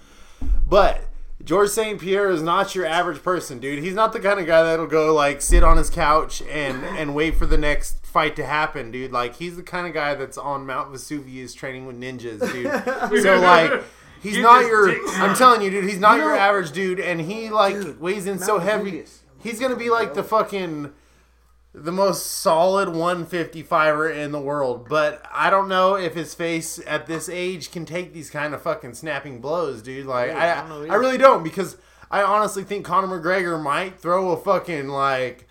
But 0.68 1.05
George 1.43 1.70
St. 1.70 1.99
Pierre 1.99 2.30
is 2.30 2.41
not 2.41 2.76
your 2.76 2.86
average 2.86 3.24
person, 3.24 3.60
dude. 3.60 3.84
He's 3.84 3.93
not 3.93 4.14
the 4.14 4.20
kind 4.20 4.39
of 4.39 4.45
guy 4.45 4.64
that'll 4.64 4.88
go 4.88 5.14
like 5.14 5.41
sit 5.41 5.64
on 5.64 5.78
his 5.78 5.89
couch 5.89 6.41
and 6.49 6.84
and 6.84 7.16
wait 7.16 7.36
for 7.36 7.45
the 7.45 7.57
next 7.57 8.05
fight 8.05 8.36
to 8.36 8.45
happen, 8.45 8.91
dude. 8.91 9.12
Like 9.12 9.36
he's 9.36 9.55
the 9.55 9.64
kind 9.64 9.88
of 9.88 9.93
guy 9.93 10.16
that's 10.16 10.38
on 10.38 10.66
Mount 10.66 10.91
Vesuvius 10.91 11.53
training 11.53 11.86
with 11.86 11.99
ninjas, 11.99 12.39
dude. 12.51 13.22
so 13.24 13.39
like 13.39 13.84
he's 14.22 14.36
Get 14.36 14.41
not 14.41 14.66
your 14.66 14.89
I'm 15.16 15.36
telling 15.36 15.62
you, 15.62 15.70
dude, 15.70 15.86
he's 15.86 15.99
not 15.99 16.18
You 16.18 16.24
your 16.24 16.36
average 16.36 16.72
dude 16.72 16.99
and 16.99 17.22
he 17.22 17.49
like 17.49 17.76
Dude, 17.76 17.99
weighs 18.01 18.26
in 18.28 18.36
Mount 18.36 18.45
so 18.45 18.60
heavy. 18.60 18.84
Vesuvius. 18.91 19.24
He's 19.41 19.60
going 19.60 19.72
to 19.72 19.78
be 19.78 19.89
like 19.89 20.14
the 20.14 20.24
fucking 20.24 20.91
the 21.84 21.91
most 21.91 22.25
solid 22.25 22.89
155er 22.89 24.15
in 24.15 24.32
the 24.32 24.39
world, 24.39 24.88
but 24.89 25.23
I 25.34 25.49
don't 25.49 25.67
know 25.67 25.95
if 25.95 26.13
his 26.13 26.34
face 26.34 26.80
at 26.86 27.07
this 27.07 27.30
age 27.30 27.71
can 27.71 27.86
take 27.86 28.13
these 28.13 28.30
kind 28.30 28.53
of 28.53 28.61
fucking 28.61 28.93
snapping 28.93 29.41
blows, 29.41 29.82
dude. 29.82 30.05
Like 30.05 30.32
I 30.32 30.51
I, 30.51 30.88
I, 30.88 30.95
really 30.95 31.17
don't 31.17 31.43
because 31.43 31.77
I 32.11 32.21
honestly 32.21 32.63
think 32.63 32.86
Conor 32.86 33.19
McGregor 33.19 33.61
might 33.61 33.99
throw 33.99 34.32
a 34.32 34.38
fucking 34.38 34.88
like 34.89 35.47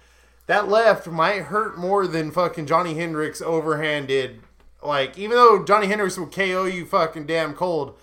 that 0.46 0.68
left 0.68 1.06
might 1.06 1.42
hurt 1.42 1.78
more 1.78 2.06
than 2.06 2.30
fucking 2.30 2.66
Johny 2.66 2.94
Hendricks 2.94 3.40
overhanded. 3.40 4.40
Like 4.82 5.18
even 5.18 5.36
though 5.36 5.64
Johny 5.64 5.86
Hendricks 5.86 6.18
will 6.18 6.26
KO 6.26 6.64
you 6.64 6.86
fucking 6.86 7.26
damn 7.26 7.54
cold, 7.54 7.98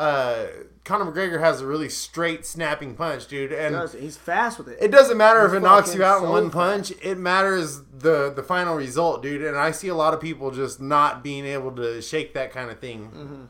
uh, 0.00 0.46
Conor 0.84 1.12
McGregor 1.12 1.40
has 1.40 1.60
a 1.60 1.66
really 1.66 1.88
straight 1.88 2.46
snapping 2.46 2.94
punch, 2.94 3.26
dude, 3.28 3.52
and. 3.52 3.74
Does- 3.74 3.92
He's 3.92 4.16
fast 4.16 4.58
with 4.58 4.68
it. 4.68 4.78
It 4.80 4.90
doesn't 4.90 5.16
matter 5.18 5.44
if 5.46 5.52
it 5.52 5.60
knocks 5.60 5.94
you 5.94 6.02
out 6.02 6.18
in 6.18 6.24
so 6.24 6.30
one 6.32 6.50
punch. 6.50 6.92
It 7.02 7.18
matters 7.18 7.82
the 7.92 8.32
the 8.34 8.42
final 8.42 8.74
result, 8.76 9.22
dude. 9.22 9.42
And 9.42 9.56
I 9.56 9.70
see 9.72 9.88
a 9.88 9.94
lot 9.94 10.14
of 10.14 10.20
people 10.20 10.50
just 10.50 10.80
not 10.80 11.22
being 11.22 11.44
able 11.44 11.72
to 11.72 12.00
shake 12.00 12.34
that 12.34 12.52
kind 12.52 12.70
of 12.70 12.78
thing. 12.80 13.10
Mm-hmm. 13.10 13.44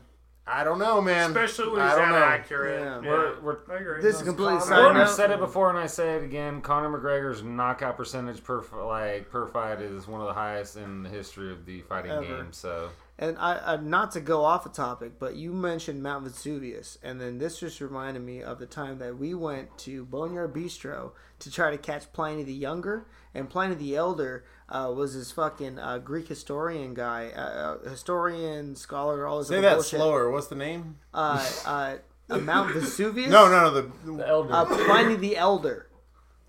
I 0.45 0.65
don't 0.65 0.79
know, 0.79 0.99
man. 0.99 1.29
Especially 1.29 1.71
when 1.71 1.81
I 1.81 1.87
he's 1.89 1.97
don't 1.97 2.09
that 2.11 2.19
know. 2.19 2.25
accurate. 2.25 2.81
Yeah. 2.81 3.01
Yeah, 3.01 3.09
We're- 3.09 3.35
we're- 3.41 3.57
I 3.69 3.75
agree. 3.75 4.01
This 4.01 4.17
is 4.17 4.23
completely 4.23 4.59
side 4.59 4.97
I've 4.97 5.09
said 5.09 5.31
it 5.31 5.39
before 5.39 5.69
and 5.69 5.79
I 5.79 5.85
say 5.87 6.15
it 6.15 6.23
again. 6.23 6.59
Conor 6.61 6.89
McGregor's 6.99 7.41
knockout 7.43 7.95
percentage 7.95 8.43
per 8.43 8.61
like 8.85 9.29
per 9.29 9.47
fight 9.47 9.79
is 9.81 10.07
one 10.07 10.19
of 10.19 10.27
the 10.27 10.33
highest 10.33 10.75
in 10.75 11.03
the 11.03 11.09
history 11.09 11.51
of 11.51 11.65
the 11.65 11.81
fighting 11.83 12.11
Ever. 12.11 12.23
game. 12.25 12.47
So 12.51 12.89
And 13.19 13.37
I, 13.37 13.57
uh, 13.57 13.75
not 13.77 14.11
to 14.13 14.19
go 14.19 14.43
off 14.43 14.65
a 14.65 14.69
topic, 14.69 15.19
but 15.19 15.35
you 15.35 15.53
mentioned 15.53 16.01
Mount 16.01 16.23
Vesuvius, 16.23 16.97
and 17.03 17.21
then 17.21 17.37
this 17.37 17.59
just 17.59 17.79
reminded 17.79 18.23
me 18.23 18.41
of 18.41 18.57
the 18.57 18.65
time 18.65 18.97
that 18.97 19.17
we 19.19 19.35
went 19.35 19.77
to 19.79 20.05
Boneyard 20.05 20.53
Bistro 20.55 21.11
to 21.39 21.51
try 21.51 21.69
to 21.69 21.77
catch 21.77 22.11
Pliny 22.13 22.43
the 22.43 22.53
Younger, 22.53 23.05
and 23.35 23.47
Pliny 23.47 23.75
the 23.75 23.95
Elder 23.95 24.43
uh, 24.69 24.91
was 24.95 25.13
this 25.13 25.31
fucking 25.31 25.77
uh, 25.77 25.99
Greek 25.99 26.29
historian 26.29 26.95
guy, 26.95 27.31
uh, 27.35 27.39
uh, 27.85 27.89
historian, 27.89 28.75
scholar, 28.75 29.27
all 29.27 29.39
this 29.39 29.49
Say 29.49 29.57
other 29.57 29.67
that 29.69 29.73
bullshit. 29.75 29.99
slower. 29.99 30.31
What's 30.31 30.47
the 30.47 30.55
name? 30.55 30.97
Uh, 31.13 31.47
uh, 31.65 31.95
uh, 32.29 32.37
Mount 32.39 32.73
Vesuvius. 32.73 33.29
No, 33.31 33.47
no, 33.49 33.69
no. 33.69 33.71
The 33.71 34.13
the 34.17 34.27
elder. 34.27 34.53
Uh, 34.53 34.65
Pliny 34.65 35.15
the 35.15 35.37
Elder. 35.37 35.87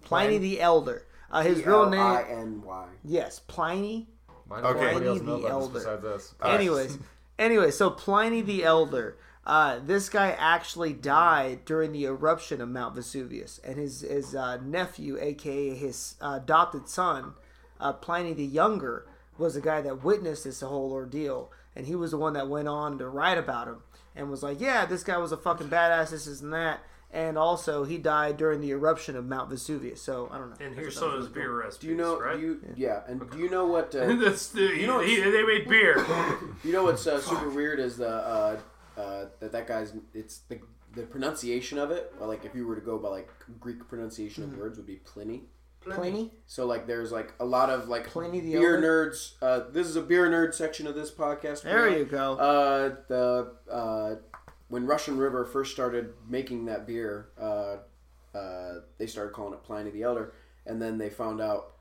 Pliny 0.02 0.38
the 0.38 0.60
Elder. 0.60 1.06
Uh, 1.30 1.42
his 1.42 1.66
real 1.66 1.88
name. 1.90 2.00
L-I-N-Y. 2.00 2.86
Yes, 3.04 3.40
Pliny 3.40 4.08
Why 4.52 4.60
Okay. 4.60 4.80
nobody 4.92 5.06
else 5.06 5.18
Pliny 5.20 5.26
know 5.32 5.38
the 5.38 5.46
about 5.46 5.50
Elder. 5.50 5.72
this 5.72 5.82
besides 5.84 6.04
us? 6.04 6.34
Anyways, 6.42 6.98
anyway, 7.38 7.70
so 7.70 7.90
Pliny 7.90 8.42
the 8.42 8.64
Elder, 8.64 9.16
uh, 9.46 9.78
this 9.84 10.08
guy 10.10 10.30
actually 10.38 10.92
died 10.92 11.64
during 11.64 11.92
the 11.92 12.04
eruption 12.04 12.60
of 12.60 12.68
Mount 12.68 12.94
Vesuvius, 12.94 13.60
and 13.64 13.76
his 13.78 14.02
his 14.02 14.34
uh, 14.34 14.58
nephew, 14.58 15.16
aka 15.18 15.74
his 15.74 16.16
uh, 16.20 16.38
adopted 16.42 16.86
son, 16.88 17.32
uh, 17.80 17.94
Pliny 17.94 18.34
the 18.34 18.44
Younger, 18.44 19.06
was 19.38 19.54
the 19.54 19.60
guy 19.62 19.80
that 19.80 20.04
witnessed 20.04 20.44
this 20.44 20.60
whole 20.60 20.92
ordeal, 20.92 21.50
and 21.74 21.86
he 21.86 21.94
was 21.96 22.10
the 22.10 22.18
one 22.18 22.34
that 22.34 22.48
went 22.48 22.68
on 22.68 22.98
to 22.98 23.08
write 23.08 23.38
about 23.38 23.68
him 23.68 23.78
and 24.14 24.30
was 24.30 24.42
like, 24.42 24.60
"Yeah, 24.60 24.84
this 24.84 25.02
guy 25.02 25.16
was 25.16 25.32
a 25.32 25.36
fucking 25.38 25.68
badass, 25.70 26.10
this, 26.10 26.26
this, 26.26 26.42
and 26.42 26.52
that." 26.52 26.80
And 27.14 27.36
also, 27.36 27.84
he 27.84 27.98
died 27.98 28.38
during 28.38 28.62
the 28.62 28.70
eruption 28.70 29.16
of 29.16 29.26
Mount 29.26 29.50
Vesuvius. 29.50 30.00
So 30.00 30.30
I 30.32 30.38
don't 30.38 30.48
know. 30.48 30.56
and 30.64 30.74
here's 30.74 30.94
some 30.98 31.08
of 31.10 31.16
was 31.16 31.26
his 31.26 31.34
beer 31.34 31.52
recipes, 31.52 31.78
Do 31.80 31.86
you 31.88 31.94
know? 31.94 32.18
right? 32.18 32.36
Do 32.36 32.42
you, 32.42 32.60
yeah, 32.74 33.02
and 33.06 33.30
do 33.30 33.38
you 33.38 33.50
know 33.50 33.66
what? 33.66 33.94
Uh, 33.94 34.14
That's 34.16 34.48
the, 34.48 34.62
You 34.62 34.86
know 34.86 35.00
he, 35.00 35.20
they 35.20 35.42
made 35.42 35.68
beer. 35.68 35.98
you 36.64 36.72
know 36.72 36.84
what's 36.84 37.06
uh, 37.06 37.20
super 37.20 37.50
weird 37.50 37.80
is 37.80 37.98
the 37.98 38.08
uh, 38.08 38.58
uh, 38.96 39.24
that 39.40 39.52
that 39.52 39.66
guy's. 39.66 39.92
It's 40.14 40.38
the 40.48 40.60
the 40.94 41.02
pronunciation 41.02 41.78
of 41.78 41.90
it, 41.90 42.12
or 42.20 42.26
like 42.26 42.44
if 42.46 42.54
you 42.54 42.66
were 42.66 42.74
to 42.76 42.80
go 42.80 42.98
by 42.98 43.08
like 43.08 43.28
Greek 43.60 43.86
pronunciation 43.88 44.44
Mm-hmm. 44.44 44.54
of 44.54 44.58
words, 44.60 44.78
would 44.78 44.86
be 44.86 44.96
Pliny. 44.96 45.44
Pliny. 45.80 46.32
So 46.46 46.64
like 46.64 46.86
there's 46.86 47.10
like 47.12 47.34
a 47.40 47.44
lot 47.44 47.68
of 47.68 47.88
like 47.88 48.06
Pliny 48.06 48.40
the 48.40 48.52
beer 48.52 48.76
Elder? 48.76 49.10
nerds. 49.10 49.32
Uh, 49.42 49.70
this 49.70 49.86
is 49.86 49.96
a 49.96 50.02
beer 50.02 50.28
nerd 50.30 50.54
section 50.54 50.86
of 50.86 50.94
this 50.94 51.10
podcast. 51.10 51.62
There 51.62 51.88
you 51.90 52.04
go. 52.06 52.34
Uh, 52.36 52.96
the 53.08 53.52
uh, 53.70 54.14
when 54.72 54.86
Russian 54.86 55.18
River 55.18 55.44
first 55.44 55.70
started 55.72 56.14
making 56.26 56.64
that 56.64 56.86
beer, 56.86 57.28
uh, 57.38 57.76
uh, 58.34 58.80
they 58.96 59.06
started 59.06 59.34
calling 59.34 59.52
it 59.52 59.62
Pliny 59.62 59.90
the 59.90 60.02
Elder, 60.02 60.32
and 60.64 60.80
then 60.80 60.96
they 60.96 61.10
found 61.10 61.42
out, 61.42 61.74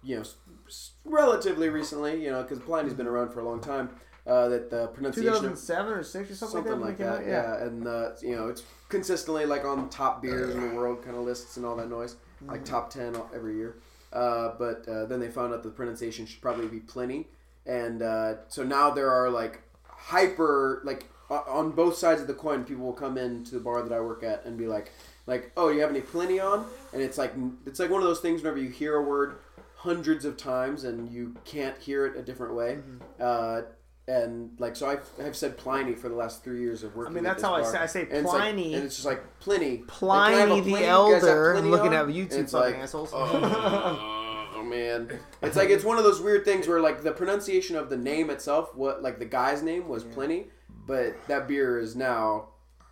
you 0.00 0.14
know, 0.14 0.20
s- 0.20 0.36
s- 0.68 0.92
relatively 1.04 1.68
recently, 1.68 2.22
you 2.22 2.30
know, 2.30 2.40
because 2.42 2.60
Pliny's 2.60 2.94
been 2.94 3.08
around 3.08 3.30
for 3.30 3.40
a 3.40 3.44
long 3.44 3.60
time, 3.60 3.90
uh, 4.28 4.48
that 4.48 4.70
the 4.70 4.86
pronunciation 4.88 5.28
of 5.28 5.40
2007 5.40 5.92
or 5.92 6.02
six 6.04 6.30
or 6.30 6.34
something, 6.36 6.62
something 6.62 6.80
like 6.80 6.98
that. 6.98 7.04
that. 7.04 7.18
when 7.18 7.28
it? 7.28 7.32
Yeah, 7.32 7.64
and 7.64 7.88
uh, 7.88 8.10
you 8.22 8.36
know 8.36 8.46
it's 8.46 8.62
consistently 8.88 9.44
like 9.44 9.64
on 9.64 9.88
top 9.90 10.22
beers 10.22 10.54
in 10.54 10.68
the 10.68 10.74
world 10.76 11.02
kind 11.02 11.16
of 11.16 11.24
lists 11.24 11.56
and 11.56 11.66
all 11.66 11.74
that 11.76 11.90
noise, 11.90 12.14
like 12.46 12.64
top 12.64 12.90
ten 12.90 13.16
every 13.34 13.56
year. 13.56 13.74
Uh, 14.12 14.52
but 14.56 14.86
uh, 14.88 15.06
then 15.06 15.18
they 15.18 15.30
found 15.30 15.52
out 15.52 15.64
the 15.64 15.70
pronunciation 15.70 16.26
should 16.26 16.40
probably 16.40 16.68
be 16.68 16.78
Pliny, 16.78 17.26
and 17.66 18.02
uh, 18.02 18.34
so 18.46 18.62
now 18.62 18.90
there 18.90 19.10
are 19.10 19.30
like 19.30 19.62
hyper 19.84 20.80
like 20.84 21.10
on 21.30 21.70
both 21.70 21.96
sides 21.96 22.20
of 22.20 22.26
the 22.26 22.34
coin. 22.34 22.64
People 22.64 22.84
will 22.86 22.92
come 22.92 23.16
in 23.18 23.44
to 23.44 23.54
the 23.54 23.60
bar 23.60 23.82
that 23.82 23.92
I 23.92 24.00
work 24.00 24.22
at 24.22 24.44
and 24.44 24.58
be 24.58 24.66
like, 24.66 24.92
like, 25.26 25.52
oh, 25.56 25.68
you 25.68 25.80
have 25.80 25.90
any 25.90 26.00
Pliny 26.00 26.40
on? 26.40 26.66
And 26.92 27.00
it's 27.02 27.16
like 27.18 27.32
it's 27.66 27.78
like 27.78 27.90
one 27.90 28.00
of 28.02 28.06
those 28.08 28.20
things 28.20 28.42
whenever 28.42 28.58
you 28.58 28.68
hear 28.70 28.96
a 28.96 29.02
word 29.02 29.36
hundreds 29.76 30.24
of 30.24 30.36
times 30.36 30.84
and 30.84 31.10
you 31.10 31.34
can't 31.44 31.78
hear 31.78 32.04
it 32.06 32.16
a 32.16 32.22
different 32.22 32.54
way. 32.54 32.78
Uh, 33.18 33.62
and 34.08 34.50
like 34.58 34.74
so, 34.74 34.88
I've, 34.88 35.08
I've 35.24 35.36
said 35.36 35.56
Pliny 35.56 35.94
for 35.94 36.08
the 36.08 36.16
last 36.16 36.42
three 36.42 36.60
years 36.60 36.82
of 36.82 36.96
working. 36.96 37.12
I 37.12 37.14
mean, 37.14 37.26
at 37.26 37.36
that's 37.38 37.42
this 37.42 37.48
how 37.48 37.54
I 37.54 37.62
say- 37.62 37.78
I 37.78 37.86
say 37.86 38.00
And 38.02 38.12
it's 38.12 38.24
like- 38.26 38.40
Pliny. 38.40 38.74
and 38.74 38.84
it's 38.84 38.96
just 38.96 39.06
like 39.06 39.22
Pliny. 39.38 39.78
Like, 39.78 39.86
Pliny 39.86 40.34
can 40.34 40.34
I 40.34 40.40
have 40.40 40.50
a 40.50 40.54
the 40.62 40.70
Pliny? 40.70 40.84
You 40.86 41.12
guys 41.14 41.22
have 41.22 41.30
Elder. 41.30 41.52
Pliny 41.52 41.66
I'm 41.66 41.70
looking 41.70 41.94
on? 41.94 42.08
at 42.10 42.14
YouTube 42.14 42.30
And 42.32 42.40
it's 42.40 42.52
fucking 42.52 42.72
like, 42.74 42.82
assholes. 42.82 43.12
Oh 44.52 44.62
man, 44.64 45.18
it's 45.42 45.56
like 45.56 45.70
it's 45.70 45.84
one 45.84 45.96
of 45.96 46.04
those 46.04 46.20
weird 46.20 46.44
things 46.44 46.68
where 46.68 46.80
like 46.80 47.02
the 47.02 47.12
pronunciation 47.12 47.76
of 47.76 47.88
the 47.88 47.96
name 47.96 48.28
itself, 48.28 48.74
what 48.74 49.02
like 49.02 49.18
the 49.18 49.24
guy's 49.24 49.62
name 49.62 49.88
was 49.88 50.04
Pliny, 50.04 50.48
but 50.90 51.14
that 51.28 51.46
beer 51.46 51.78
is 51.78 51.94
now, 51.94 52.48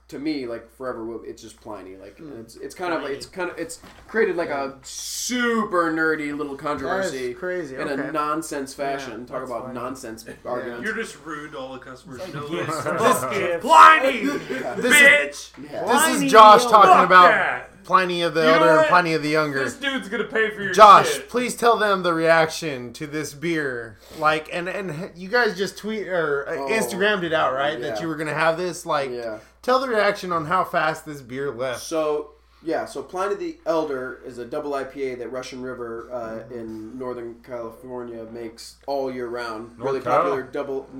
to 0.06 0.20
me, 0.20 0.46
like 0.46 0.70
forever. 0.76 1.18
It's 1.26 1.42
just 1.42 1.60
Pliny. 1.60 1.96
Like 1.96 2.20
and 2.20 2.32
it's 2.38 2.54
it's 2.54 2.72
kind 2.72 2.94
of 2.94 3.02
like 3.02 3.10
it's 3.10 3.26
kind 3.26 3.50
of 3.50 3.58
it's 3.58 3.80
created 4.06 4.36
like 4.36 4.50
a 4.50 4.78
super 4.82 5.92
nerdy 5.92 6.34
little 6.36 6.54
controversy 6.56 7.34
crazy, 7.34 7.74
in 7.74 7.80
okay. 7.88 8.08
a 8.08 8.12
nonsense 8.12 8.72
fashion. 8.72 9.22
Yeah, 9.22 9.34
Talk 9.34 9.46
about 9.46 9.62
funny. 9.62 9.74
nonsense 9.74 10.24
arguments. 10.44 10.84
You're 10.84 10.94
just 10.94 11.18
rude 11.24 11.52
to 11.52 11.58
all 11.58 11.72
the 11.72 11.80
customers. 11.80 12.20
You 12.28 12.34
know 12.34 12.48
Gifts. 12.48 12.84
this. 12.84 13.24
Gifts. 13.36 13.62
Pliny, 13.66 14.20
This 14.20 14.42
is, 14.42 15.50
bitch. 15.50 15.64
Yeah. 15.64 15.80
this 15.80 16.02
Pliny 16.04 16.26
is 16.26 16.30
Josh 16.32 16.62
talking 16.66 17.04
about 17.04 17.30
that. 17.30 17.70
Pliny 17.88 18.20
of 18.20 18.34
the 18.34 18.42
You 18.42 18.48
Elder 18.48 18.68
and 18.68 18.76
what? 18.80 18.88
Pliny 18.88 19.14
of 19.14 19.22
the 19.22 19.30
Younger. 19.30 19.64
This 19.64 19.72
dude's 19.78 20.10
gonna 20.10 20.24
pay 20.24 20.50
for 20.50 20.60
your 20.62 20.74
Josh, 20.74 21.08
shit. 21.14 21.28
please 21.30 21.56
tell 21.56 21.78
them 21.78 22.02
the 22.02 22.12
reaction 22.12 22.92
to 22.92 23.06
this 23.06 23.32
beer. 23.32 23.96
Like, 24.18 24.50
and 24.52 24.68
and 24.68 25.10
you 25.16 25.30
guys 25.30 25.56
just 25.56 25.78
tweet 25.78 26.06
or 26.06 26.46
uh, 26.46 26.56
Oh, 26.56 26.68
Instagrammed 26.68 27.22
it 27.22 27.32
out, 27.32 27.54
right? 27.54 27.80
That 27.80 28.02
you 28.02 28.08
were 28.08 28.16
gonna 28.16 28.34
have 28.34 28.58
this. 28.58 28.84
Like, 28.84 29.10
Yeah. 29.10 29.38
tell 29.62 29.80
the 29.80 29.88
reaction 29.88 30.32
on 30.32 30.44
how 30.44 30.64
fast 30.64 31.06
this 31.06 31.22
beer 31.22 31.50
left. 31.50 31.80
So 31.82 32.32
yeah, 32.62 32.84
so 32.84 33.02
Pliny 33.02 33.32
of 33.34 33.40
the 33.40 33.56
Elder 33.64 34.20
is 34.26 34.36
a 34.36 34.44
double 34.44 34.72
IPA 34.72 35.18
that 35.20 35.32
Russian 35.32 35.62
River 35.62 36.08
uh, 36.12 36.54
in 36.54 36.98
Northern 36.98 37.36
California 37.42 38.26
makes 38.30 38.76
all 38.86 39.10
year 39.10 39.28
round. 39.28 39.78
really 39.78 40.00
Cal. 40.00 40.16
popular 40.18 40.42
double, 40.42 40.90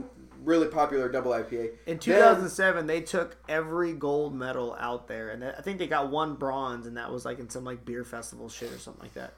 really 0.44 0.68
popular 0.68 1.08
double 1.08 1.32
IPA. 1.32 1.70
In 1.86 1.94
Then- 1.94 1.98
2007, 1.98 2.86
they 2.86 3.00
took 3.00 3.36
every 3.48 3.92
gold 3.92 4.34
medal 4.34 4.76
out 4.78 5.08
there, 5.08 5.30
and 5.30 5.44
I 5.44 5.60
think 5.60 5.78
they 5.78 5.86
got 5.86 6.10
one 6.10 6.34
bronze, 6.36 6.86
and 6.86 6.96
that 6.96 7.10
was 7.12 7.24
like 7.24 7.38
in 7.38 7.48
some 7.48 7.64
like 7.64 7.84
beer 7.84 8.04
festival 8.04 8.48
shit 8.48 8.72
or 8.72 8.78
something 8.78 9.02
like 9.02 9.14
that. 9.14 9.34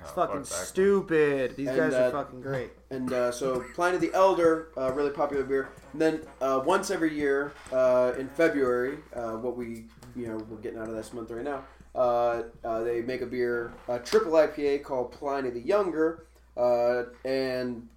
It's 0.00 0.10
Oh, 0.10 0.14
fucking 0.14 0.44
fuck 0.44 0.66
stupid. 0.66 1.56
These 1.56 1.68
And, 1.68 1.76
guys 1.78 1.94
uh, 1.94 1.96
are 2.02 2.10
fucking 2.10 2.40
great. 2.42 2.70
And 2.90 3.12
uh, 3.12 3.32
so 3.32 3.64
Pliny 3.74 3.96
the 3.98 4.12
Elder, 4.12 4.68
uh, 4.76 4.92
really 4.92 5.10
popular 5.10 5.42
beer. 5.42 5.70
And 5.92 6.00
then 6.00 6.20
uh, 6.40 6.62
once 6.64 6.90
every 6.90 7.12
year 7.14 7.52
uh, 7.72 8.12
in 8.18 8.28
February, 8.28 8.98
uh, 9.14 9.32
what 9.32 9.56
we 9.56 9.86
you 10.14 10.28
know 10.28 10.36
we're 10.48 10.58
getting 10.58 10.78
out 10.78 10.88
of 10.88 10.94
this 10.94 11.12
month 11.12 11.30
right 11.30 11.42
now, 11.44 11.64
uh, 11.94 12.42
uh, 12.64 12.82
they 12.84 13.00
make 13.00 13.22
a 13.22 13.26
beer, 13.26 13.72
a 13.88 13.98
triple 13.98 14.32
IPA 14.32 14.84
called 14.84 15.10
Pliny 15.12 15.50
the 15.50 15.60
Younger, 15.60 16.26
uh, 16.56 17.04
and. 17.24 17.88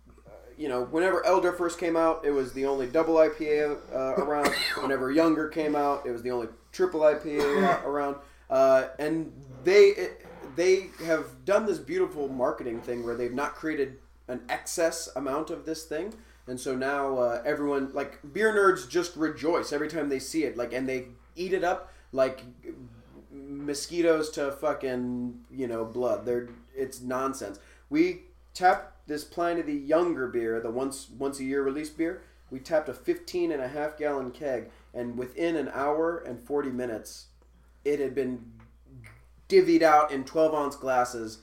You 0.59 0.67
know, 0.67 0.83
whenever 0.83 1.25
Elder 1.25 1.53
first 1.53 1.79
came 1.79 1.95
out, 1.95 2.25
it 2.25 2.31
was 2.31 2.51
the 2.51 2.65
only 2.65 2.85
double 2.85 3.15
IPA 3.15 3.77
uh, 3.93 4.21
around. 4.21 4.53
Whenever 4.81 5.09
Younger 5.09 5.47
came 5.47 5.73
out, 5.73 6.05
it 6.05 6.11
was 6.11 6.21
the 6.21 6.31
only 6.31 6.49
triple 6.73 6.99
IPA 6.99 7.83
around. 7.85 8.17
Uh, 8.49 8.89
and 8.99 9.31
they 9.63 9.85
it, 9.85 10.25
they 10.57 10.89
have 11.05 11.45
done 11.45 11.65
this 11.65 11.79
beautiful 11.79 12.27
marketing 12.27 12.81
thing 12.81 13.05
where 13.05 13.15
they've 13.15 13.33
not 13.33 13.55
created 13.55 13.99
an 14.27 14.41
excess 14.49 15.07
amount 15.15 15.49
of 15.49 15.65
this 15.65 15.85
thing. 15.85 16.13
And 16.45 16.59
so 16.59 16.75
now 16.75 17.17
uh, 17.17 17.41
everyone 17.45 17.93
like 17.93 18.19
beer 18.33 18.53
nerds 18.53 18.89
just 18.89 19.15
rejoice 19.15 19.71
every 19.71 19.87
time 19.87 20.09
they 20.09 20.19
see 20.19 20.43
it. 20.43 20.57
Like 20.57 20.73
and 20.73 20.89
they 20.89 21.05
eat 21.37 21.53
it 21.53 21.63
up 21.63 21.93
like 22.11 22.43
mosquitoes 23.31 24.29
to 24.31 24.51
fucking 24.51 25.39
you 25.49 25.67
know 25.67 25.85
blood. 25.85 26.25
They're 26.25 26.49
it's 26.75 26.99
nonsense. 26.99 27.59
We 27.89 28.23
tapped 28.53 29.07
this 29.07 29.23
Pliny 29.23 29.61
the 29.61 29.73
younger 29.73 30.27
beer 30.27 30.59
the 30.59 30.69
once 30.69 31.09
once 31.17 31.39
a 31.39 31.43
year 31.43 31.63
release 31.63 31.89
beer. 31.89 32.21
We 32.51 32.59
tapped 32.59 32.89
a 32.89 32.93
15 32.93 33.51
and 33.51 33.61
a 33.61 33.67
half 33.67 33.97
gallon 33.97 34.31
keg 34.31 34.71
and 34.93 35.17
within 35.17 35.55
an 35.55 35.69
hour 35.73 36.17
and 36.17 36.39
40 36.39 36.69
minutes 36.69 37.27
it 37.85 37.99
had 37.99 38.15
been 38.15 38.51
divvied 39.47 39.81
out 39.81 40.11
in 40.11 40.23
12 40.23 40.53
ounce 40.53 40.75
glasses 40.75 41.39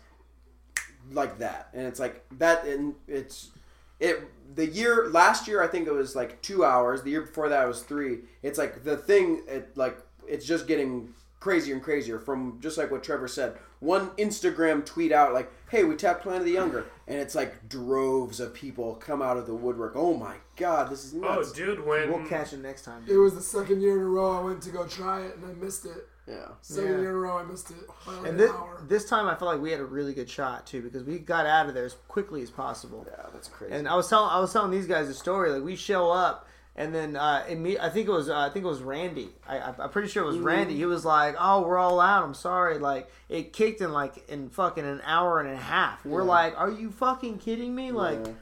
like 1.12 1.38
that. 1.38 1.68
And 1.72 1.86
it's 1.86 2.00
like 2.00 2.24
that 2.38 2.64
and 2.64 2.94
it's 3.06 3.50
it 3.98 4.22
the 4.54 4.66
year 4.66 5.08
last 5.10 5.48
year 5.48 5.62
i 5.62 5.66
think 5.66 5.88
it 5.88 5.92
was 5.92 6.14
like 6.14 6.40
two 6.42 6.64
hours. 6.64 7.02
The 7.02 7.10
year 7.10 7.22
before 7.22 7.48
that 7.48 7.66
was 7.66 7.82
three. 7.82 8.20
It's 8.42 8.58
like 8.58 8.84
the 8.84 8.96
thing 8.96 9.42
it 9.48 9.76
like 9.76 9.98
it's 10.28 10.46
just 10.46 10.66
getting 10.66 11.14
crazier 11.46 11.74
and 11.74 11.82
crazier 11.84 12.18
from 12.18 12.58
just 12.60 12.76
like 12.76 12.90
what 12.90 13.04
trevor 13.04 13.28
said 13.28 13.56
one 13.78 14.08
instagram 14.18 14.84
tweet 14.84 15.12
out 15.12 15.32
like 15.32 15.48
hey 15.70 15.84
we 15.84 15.94
tapped 15.94 16.22
Pliny 16.24 16.38
of 16.38 16.44
the 16.44 16.50
younger 16.50 16.84
and 17.06 17.18
it's 17.20 17.36
like 17.36 17.68
droves 17.68 18.40
of 18.40 18.52
people 18.52 18.96
come 18.96 19.22
out 19.22 19.36
of 19.36 19.46
the 19.46 19.54
woodwork 19.54 19.92
oh 19.94 20.12
my 20.12 20.34
god 20.56 20.90
this 20.90 21.04
is 21.04 21.14
Oh, 21.22 21.44
dude, 21.54 21.86
when 21.86 22.10
We'll 22.10 22.26
catch 22.26 22.52
it 22.52 22.58
next 22.58 22.82
time. 22.82 23.04
It 23.06 23.16
was 23.16 23.34
the 23.36 23.40
second 23.42 23.80
year 23.80 23.96
in 23.96 24.02
a 24.02 24.06
row 24.08 24.38
I 24.38 24.40
went 24.42 24.60
to 24.64 24.70
go 24.70 24.86
try 24.88 25.20
it 25.20 25.36
and 25.36 25.44
I 25.44 25.52
missed 25.64 25.84
it. 25.84 26.08
yeah 26.26 26.48
Second 26.62 26.90
Yeah. 26.94 26.98
year 26.98 27.10
in 27.10 27.14
a 27.14 27.18
row 27.18 27.38
I 27.38 27.44
missed 27.44 27.70
it 27.70 27.76
like 28.08 28.26
And 28.28 28.40
this, 28.40 28.50
hour. 28.50 28.82
this 28.88 29.08
time, 29.08 29.28
I 29.28 29.36
felt 29.36 29.52
like 29.52 29.60
we 29.60 29.70
had 29.70 29.78
a 29.80 29.84
really 29.84 30.14
good 30.14 30.28
shot 30.28 30.66
too 30.66 30.82
because 30.82 31.04
we 31.04 31.20
got 31.20 31.46
out 31.46 31.68
of 31.68 31.74
there 31.74 31.84
as 31.84 31.94
quickly 32.08 32.42
as 32.42 32.50
possible. 32.50 33.06
yeah 33.08 33.26
that's 33.32 33.46
crazy 33.46 33.72
And 33.72 33.86
I 33.88 33.94
was 33.94 34.08
telling 34.08 34.30
I 34.30 34.40
was 34.40 34.52
telling 34.52 34.72
these 34.72 34.88
guys 34.88 35.08
a 35.08 35.14
story. 35.14 35.50
Like 35.52 35.62
we 35.62 35.76
show 35.76 36.10
up, 36.10 36.48
and 36.76 36.94
then 36.94 37.16
uh, 37.16 37.42
I 37.48 37.88
think 37.88 38.06
it 38.06 38.12
was 38.12 38.28
uh, 38.28 38.36
I 38.38 38.50
think 38.50 38.64
it 38.64 38.68
was 38.68 38.80
Randy. 38.82 39.30
I, 39.48 39.72
I'm 39.78 39.90
pretty 39.90 40.08
sure 40.08 40.22
it 40.22 40.26
was 40.26 40.38
Randy. 40.38 40.76
He 40.76 40.84
was 40.84 41.04
like, 41.04 41.34
"Oh, 41.38 41.62
we're 41.62 41.78
all 41.78 42.00
out. 42.00 42.22
I'm 42.22 42.34
sorry." 42.34 42.78
Like 42.78 43.10
it 43.28 43.52
kicked 43.52 43.80
in 43.80 43.92
like 43.92 44.28
in 44.28 44.50
fucking 44.50 44.84
an 44.84 45.00
hour 45.04 45.40
and 45.40 45.48
a 45.50 45.56
half. 45.56 46.04
We're 46.04 46.20
Yeah. 46.22 46.28
like, 46.28 46.54
"Are 46.60 46.70
you 46.70 46.90
fucking 46.90 47.38
kidding 47.38 47.74
me?" 47.74 47.90
Like. 47.92 48.20
Yeah. 48.26 48.32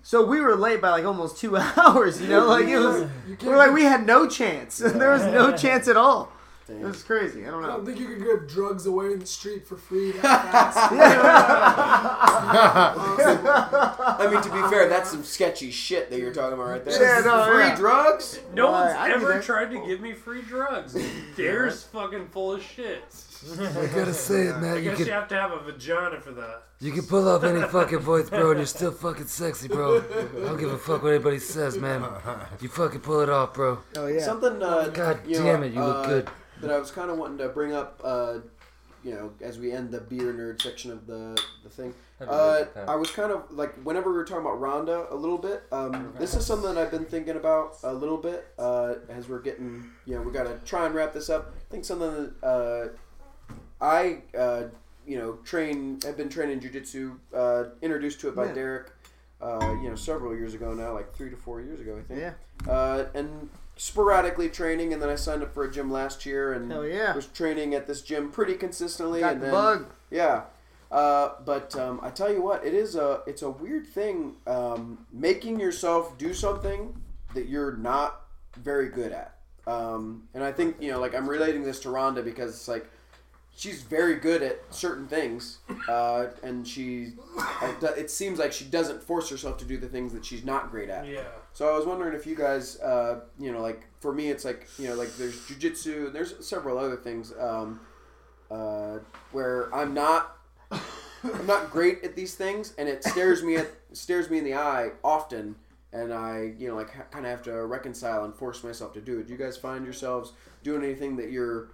So 0.00 0.24
we 0.24 0.40
were 0.40 0.54
late 0.54 0.80
by 0.80 0.90
like 0.90 1.04
almost 1.04 1.38
two 1.38 1.56
hours, 1.76 2.20
you 2.22 2.28
know. 2.28 2.46
Like 2.46 2.66
it 2.66 2.78
was, 2.78 3.10
we 3.42 3.48
were 3.48 3.56
like 3.56 3.72
we 3.72 3.82
had 3.82 4.06
no 4.06 4.28
chance. 4.28 4.78
there 4.78 5.10
was 5.10 5.24
no 5.26 5.54
chance 5.56 5.88
at 5.88 5.96
all. 5.96 6.30
It 6.68 6.72
Damn. 6.74 6.82
was 6.82 7.02
crazy. 7.02 7.46
I 7.46 7.50
don't 7.50 7.62
know. 7.62 7.68
I 7.68 7.72
don't 7.76 7.86
think 7.86 7.98
you 7.98 8.06
could 8.08 8.22
give 8.22 8.46
drugs 8.46 8.84
away 8.84 9.12
in 9.12 9.20
the 9.20 9.26
street 9.26 9.66
for 9.66 9.78
free 9.78 10.12
that 10.12 10.20
fast. 10.52 10.92
I 14.20 14.28
mean, 14.30 14.42
to 14.42 14.50
be 14.52 14.60
fair, 14.68 14.88
that's 14.88 15.10
some 15.10 15.24
sketchy 15.24 15.70
shit 15.70 16.10
that 16.10 16.18
you're 16.20 16.32
talking 16.34 16.54
about 16.54 16.68
right 16.68 16.84
there. 16.84 17.02
Yeah, 17.02 17.20
no, 17.24 17.46
Free 17.50 17.68
yeah. 17.68 17.76
drugs? 17.76 18.40
no 18.54 18.70
Well, 18.70 18.84
one's 18.84 18.94
I 18.96 19.10
ever 19.12 19.40
tried 19.40 19.70
to 19.70 19.86
give 19.86 20.00
me 20.00 20.12
free 20.12 20.42
drugs. 20.42 20.96
Dare's 21.36 21.84
fucking 21.84 22.28
full 22.28 22.52
of 22.52 22.62
shit. 22.62 23.02
I 23.60 23.86
gotta 23.94 24.12
say 24.12 24.48
it, 24.48 24.54
I 24.56 24.60
man. 24.60 24.76
You 24.82 24.90
guess 24.90 24.98
you 24.98 25.12
have 25.12 25.28
to 25.28 25.36
have 25.36 25.52
a 25.52 25.60
vagina 25.60 26.20
for 26.20 26.32
that. 26.32 26.64
you 26.80 26.90
can 26.90 27.04
pull 27.04 27.28
off 27.28 27.44
any 27.44 27.62
fucking 27.62 28.00
voice, 28.00 28.28
bro, 28.28 28.50
and 28.50 28.58
you're 28.58 28.66
still 28.66 28.90
fucking 28.90 29.28
sexy, 29.28 29.68
bro. 29.68 29.98
I 30.00 30.46
don't 30.46 30.58
give 30.58 30.72
a 30.72 30.78
fuck 30.78 31.04
what 31.04 31.12
anybody 31.14 31.38
says, 31.38 31.78
man. 31.78 32.04
You 32.60 32.68
fucking 32.68 32.98
pull 33.00 33.20
it 33.20 33.30
off, 33.30 33.54
bro. 33.54 33.78
Oh 33.96 34.08
yeah. 34.08 34.24
Something, 34.24 34.60
uh, 34.60 34.88
God 34.88 35.20
you 35.26 35.38
know, 35.38 35.44
damn 35.44 35.62
it, 35.62 35.72
you 35.72 35.80
uh, 35.80 35.86
look 35.86 36.06
good. 36.06 36.28
That 36.60 36.70
I 36.70 36.78
was 36.78 36.90
kind 36.90 37.10
of 37.10 37.18
wanting 37.18 37.38
to 37.38 37.48
bring 37.48 37.72
up, 37.72 38.00
uh, 38.04 38.38
you 39.04 39.12
know, 39.12 39.32
as 39.40 39.58
we 39.58 39.70
end 39.72 39.90
the 39.92 40.00
beer 40.00 40.32
nerd 40.32 40.60
section 40.60 40.90
of 40.90 41.06
the, 41.06 41.40
the 41.62 41.68
thing. 41.68 41.94
Uh, 42.20 42.64
I 42.88 42.96
was 42.96 43.10
kind 43.12 43.30
of 43.30 43.44
like, 43.52 43.72
whenever 43.84 44.10
we 44.10 44.16
were 44.16 44.24
talking 44.24 44.44
about 44.44 44.58
Ronda 44.60 45.06
a 45.10 45.14
little 45.14 45.38
bit, 45.38 45.62
um, 45.70 46.12
this 46.18 46.34
is 46.34 46.44
something 46.44 46.74
that 46.74 46.80
I've 46.80 46.90
been 46.90 47.04
thinking 47.04 47.36
about 47.36 47.76
a 47.84 47.94
little 47.94 48.16
bit 48.16 48.48
uh, 48.58 48.94
as 49.08 49.28
we're 49.28 49.40
getting, 49.40 49.88
you 50.04 50.16
know, 50.16 50.22
we 50.22 50.32
got 50.32 50.44
to 50.44 50.58
try 50.64 50.86
and 50.86 50.94
wrap 50.96 51.12
this 51.12 51.30
up. 51.30 51.54
I 51.56 51.70
think 51.70 51.84
something 51.84 52.32
that 52.42 52.44
uh, 52.44 53.54
I, 53.80 54.22
uh, 54.36 54.64
you 55.06 55.16
know, 55.16 55.34
train, 55.44 56.00
have 56.04 56.16
been 56.16 56.28
training 56.28 56.58
jujitsu, 56.58 57.16
uh, 57.32 57.64
introduced 57.82 58.18
to 58.22 58.28
it 58.30 58.34
by 58.34 58.46
Yeah. 58.46 58.52
Derek. 58.54 58.90
uh, 59.40 59.76
you 59.80 59.88
know, 59.88 59.94
several 59.94 60.34
years 60.34 60.54
ago 60.54 60.74
now, 60.74 60.92
like 60.92 61.14
three 61.14 61.30
to 61.30 61.36
four 61.36 61.60
years 61.60 61.78
ago, 61.80 61.96
I 61.96 62.02
think. 62.02 62.20
Yeah. 62.20 62.32
Uh, 62.68 63.06
and 63.14 63.48
sporadically 63.78 64.50
training, 64.50 64.92
and 64.92 65.00
then 65.00 65.08
I 65.08 65.14
signed 65.14 65.42
up 65.42 65.54
for 65.54 65.64
a 65.64 65.70
gym 65.70 65.90
last 65.90 66.26
year, 66.26 66.52
and 66.52 66.70
Hell 66.70 66.84
yeah. 66.84 67.14
was 67.14 67.26
training 67.26 67.74
at 67.74 67.86
this 67.86 68.02
gym 68.02 68.30
pretty 68.30 68.54
consistently. 68.54 69.20
Got 69.20 69.34
and 69.34 69.40
the 69.40 69.46
then, 69.46 69.54
bug. 69.54 69.86
Yeah. 70.10 70.42
Uh, 70.90 71.30
but 71.44 71.74
um, 71.76 72.00
I 72.02 72.10
tell 72.10 72.32
you 72.32 72.42
what, 72.42 72.66
it 72.66 72.74
is 72.74 72.96
a 72.96 73.22
it's 73.26 73.42
a 73.42 73.50
weird 73.50 73.86
thing 73.86 74.36
um, 74.46 75.06
making 75.12 75.60
yourself 75.60 76.18
do 76.18 76.34
something 76.34 77.00
that 77.34 77.46
you're 77.46 77.76
not 77.76 78.22
very 78.56 78.88
good 78.88 79.12
at. 79.12 79.36
Um, 79.66 80.28
and 80.34 80.42
I 80.42 80.50
think 80.50 80.76
you 80.80 80.90
know, 80.90 80.98
like 80.98 81.14
I'm 81.14 81.28
relating 81.28 81.62
this 81.62 81.80
to 81.80 81.90
Ronda 81.90 82.22
because 82.22 82.50
it's 82.50 82.68
like 82.68 82.88
she's 83.54 83.82
very 83.82 84.14
good 84.14 84.42
at 84.42 84.62
certain 84.70 85.06
things, 85.06 85.58
uh, 85.88 86.28
and 86.42 86.66
she 86.66 87.12
it 87.82 88.10
seems 88.10 88.38
like 88.38 88.52
she 88.52 88.64
doesn't 88.64 89.02
force 89.02 89.28
herself 89.28 89.58
to 89.58 89.66
do 89.66 89.76
the 89.76 89.88
things 89.88 90.14
that 90.14 90.24
she's 90.24 90.44
not 90.44 90.70
great 90.70 90.88
at. 90.88 91.06
Yeah. 91.06 91.20
So 91.58 91.68
I 91.68 91.76
was 91.76 91.86
wondering 91.86 92.14
if 92.14 92.24
you 92.24 92.36
guys, 92.36 92.78
uh, 92.78 93.22
you 93.36 93.50
know, 93.50 93.60
like 93.60 93.84
for 93.98 94.12
me, 94.12 94.30
it's 94.30 94.44
like 94.44 94.68
you 94.78 94.86
know, 94.86 94.94
like 94.94 95.12
there's 95.16 95.34
jujitsu, 95.40 96.06
and 96.06 96.14
there's 96.14 96.46
several 96.46 96.78
other 96.78 96.94
things 96.94 97.32
um, 97.36 97.80
uh, 98.48 98.98
where 99.32 99.74
I'm 99.74 99.92
not, 99.92 100.36
I'm 100.70 101.46
not 101.48 101.72
great 101.72 102.04
at 102.04 102.14
these 102.14 102.36
things, 102.36 102.74
and 102.78 102.88
it 102.88 103.02
stares 103.02 103.42
me 103.42 103.56
at 103.56 103.66
stares 103.92 104.30
me 104.30 104.38
in 104.38 104.44
the 104.44 104.54
eye 104.54 104.90
often, 105.02 105.56
and 105.92 106.14
I, 106.14 106.52
you 106.56 106.68
know, 106.68 106.76
like 106.76 106.94
ha- 106.94 107.06
kind 107.10 107.26
of 107.26 107.32
have 107.32 107.42
to 107.42 107.66
reconcile 107.66 108.24
and 108.24 108.32
force 108.32 108.62
myself 108.62 108.94
to 108.94 109.00
do 109.00 109.18
it. 109.18 109.26
Do 109.26 109.32
you 109.32 109.38
guys 109.40 109.56
find 109.56 109.84
yourselves 109.84 110.34
doing 110.62 110.84
anything 110.84 111.16
that 111.16 111.32
you're 111.32 111.72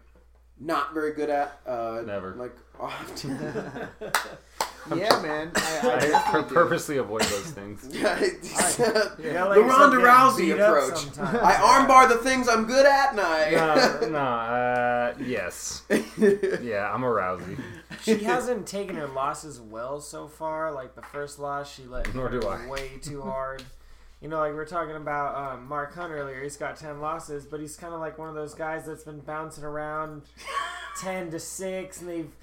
not 0.59 0.95
very 0.95 1.13
good 1.13 1.29
at? 1.29 1.61
Uh, 1.67 2.01
Never. 2.07 2.35
Like 2.37 2.57
often. 2.81 3.39
Yeah, 4.95 5.21
man. 5.23 5.51
I, 5.55 5.81
I 5.83 5.91
I 5.97 6.01
definitely 6.01 6.49
do. 6.49 6.55
purposely 6.55 6.97
avoid 6.99 7.23
those 7.23 7.51
things. 7.51 7.89
yeah, 7.93 8.19
it's, 8.21 8.79
Yeah, 8.79 9.49
the 9.55 9.63
Ronda 9.63 9.97
Rousey 9.99 10.53
approach. 10.53 11.07
I 11.19 11.55
armbar 11.55 12.09
the 12.09 12.17
things 12.19 12.49
I'm 12.49 12.67
good 12.67 12.85
at, 12.87 13.13
and 13.13 13.21
I. 13.21 13.51
no, 14.03 14.09
no, 14.09 14.19
uh, 14.19 15.15
yes, 15.25 15.83
yeah, 16.19 16.91
I'm 16.93 17.03
a 17.03 17.07
Rousey. 17.07 17.61
She 18.03 18.19
hasn't 18.25 18.67
taken 18.67 18.97
her 18.97 19.07
losses 19.07 19.61
well 19.61 20.01
so 20.01 20.29
far. 20.29 20.73
Like 20.73 20.95
the 20.95 21.03
first 21.03 21.39
loss, 21.39 21.73
she 21.75 21.85
let 21.85 22.15
Nor 22.15 22.29
do 22.29 22.47
I. 22.47 22.67
way 22.69 22.91
too 23.01 23.23
hard. 23.23 23.63
You 24.21 24.29
know, 24.29 24.39
like 24.39 24.53
we 24.53 24.59
are 24.59 24.65
talking 24.65 24.97
about 24.97 25.37
um, 25.37 25.67
Mark 25.69 25.95
Hunt 25.95 26.13
earlier. 26.13 26.43
He's 26.43 26.57
got 26.57 26.77
ten 26.77 27.01
losses, 27.01 27.45
but 27.45 27.61
he's 27.61 27.77
kind 27.77 27.93
of 27.95 28.01
like 28.01 28.19
one 28.19 28.29
of 28.29 28.35
those 28.35 28.55
guys 28.55 28.87
that's 28.87 29.05
been 29.05 29.21
bouncing 29.21 29.65
around 29.65 30.23
ten 31.01 31.31
to 31.31 31.39
six, 31.39 32.01
and 32.01 32.09
they've 32.09 32.35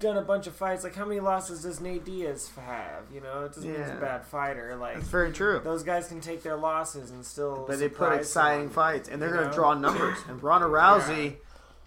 done 0.00 0.16
a 0.16 0.22
bunch 0.22 0.46
of 0.46 0.54
fights. 0.54 0.84
Like 0.84 0.94
how 0.94 1.04
many 1.04 1.20
losses 1.20 1.62
does 1.62 1.80
Nate 1.80 2.04
Diaz 2.04 2.50
have? 2.56 3.04
You 3.12 3.20
know, 3.20 3.44
it 3.44 3.54
doesn't 3.54 3.70
mean 3.70 3.80
he's 3.80 3.90
a 3.90 3.94
bad 3.96 4.24
fighter. 4.24 4.76
Like 4.76 4.94
That's 4.96 5.08
very 5.08 5.32
true. 5.32 5.60
those 5.64 5.82
guys 5.82 6.08
can 6.08 6.20
take 6.20 6.42
their 6.42 6.56
losses 6.56 7.10
and 7.10 7.24
still. 7.24 7.64
But 7.66 7.78
they 7.78 7.88
put 7.88 8.12
exciting 8.12 8.68
someone. 8.70 8.74
fights, 8.74 9.08
and 9.08 9.20
they're 9.20 9.32
going 9.32 9.48
to 9.48 9.54
draw 9.54 9.74
numbers. 9.74 10.18
And 10.28 10.42
Ronda 10.42 10.66
Rousey 10.68 11.36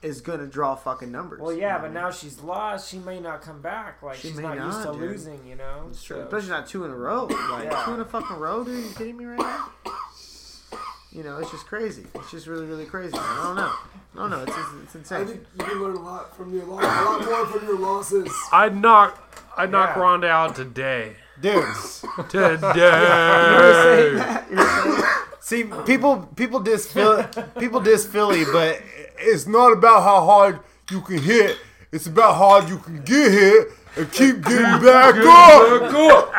is 0.02 0.20
going 0.22 0.40
to 0.40 0.48
draw 0.48 0.74
fucking 0.76 1.12
numbers. 1.12 1.40
Well, 1.40 1.54
yeah, 1.54 1.78
but 1.78 1.94
now 1.94 2.10
she's 2.10 2.40
lost. 2.42 2.90
She 2.90 2.98
may 2.98 3.20
not 3.20 3.44
come 3.44 3.62
back. 3.62 4.02
Like 4.02 4.16
She 4.18 4.30
she's 4.30 4.38
may 4.38 4.44
not, 4.44 4.58
used 4.58 4.82
to 4.84 4.92
dude. 4.94 5.02
losing. 5.02 5.46
You 5.48 5.56
know, 5.56 5.86
It's 5.92 6.04
true. 6.04 6.18
So- 6.18 6.24
Especially 6.24 6.50
not 6.50 6.68
two 6.68 6.86
in 6.86 6.92
a 6.92 6.96
row. 6.96 7.28
Like, 7.52 7.66
Yeah. 7.66 7.84
two 7.86 7.94
in 7.94 8.00
a 8.02 8.06
fucking 8.06 8.38
row, 8.38 8.64
dude? 8.64 8.76
Are 8.78 8.88
you 8.88 8.94
kidding 8.96 9.18
me 9.18 9.26
right 9.26 9.38
now? 9.40 9.70
You 11.12 11.24
know, 11.24 11.38
it's 11.40 11.52
just 11.52 11.66
crazy. 11.68 12.06
It's 12.16 12.32
just 12.32 12.48
really, 12.48 12.66
really 12.66 12.86
crazy. 12.86 13.14
I 13.18 13.44
don't 13.44 13.56
know. 13.58 13.74
I 14.18 14.30
don't. 14.30 14.48
It's, 14.48 14.58
it's, 14.84 14.96
it's 14.96 15.12
I 15.12 15.24
think 15.26 15.46
you 15.58 15.64
can 15.66 15.80
learn 15.82 15.96
a 15.96 16.00
lot 16.00 16.36
from 16.36 16.54
your 16.54 16.66
loss, 16.66 16.84
a 16.84 16.86
lot 16.86 17.26
more 17.26 17.46
from 17.48 17.66
your 17.68 17.80
losses. 17.80 18.30
I'd 18.52 18.76
knock 18.76 19.18
I'd 19.58 19.72
knock 19.72 19.96
Yeah. 19.96 20.02
Ronda 20.02 20.28
out 20.30 20.56
today. 20.56 21.16
dudes. 21.40 22.04
Today. 22.30 22.58
see, 25.40 25.64
people 25.86 26.30
people 26.36 26.60
diss 26.60 26.92
Philly, 26.92 27.26
people 27.60 27.80
diss 27.80 28.06
Philly, 28.06 28.44
but 28.52 28.82
it's 29.18 29.48
not 29.48 29.72
about 29.74 30.04
how 30.04 30.26
hard 30.26 30.60
you 30.90 31.02
can 31.02 31.20
hit. 31.20 31.58
It's 31.92 32.08
about 32.08 32.34
how 32.36 32.50
hard 32.50 32.70
you 32.70 32.78
can 32.80 33.02
get 33.04 33.32
hit 33.32 33.70
and 33.98 34.12
keep 34.12 34.42
getting 34.44 34.82
back 34.84 35.16
up. 35.16 36.32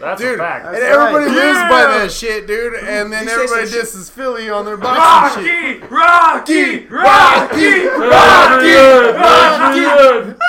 That's 0.00 0.20
Dude, 0.20 0.34
a 0.34 0.38
fact. 0.38 0.66
and 0.66 0.76
everybody 0.76 1.26
right. 1.26 1.34
lives 1.34 1.58
by 1.60 1.82
that 1.98 2.10
shit, 2.10 2.46
dude. 2.46 2.74
And 2.74 3.12
then 3.12 3.24
You 3.24 3.28
say 3.28 3.34
everybody 3.34 3.60
some 3.66 3.72
shit- 3.72 3.80
disses 3.82 4.10
Philly 4.10 4.50
on 4.50 4.64
their 4.64 4.76
boxing 4.76 5.44
shit. 5.44 5.90
Rocky, 5.90 6.86
Rocky, 6.86 7.86
Rocky, 7.86 8.74
Rocky. 9.06 9.80
Rocky. 9.84 10.34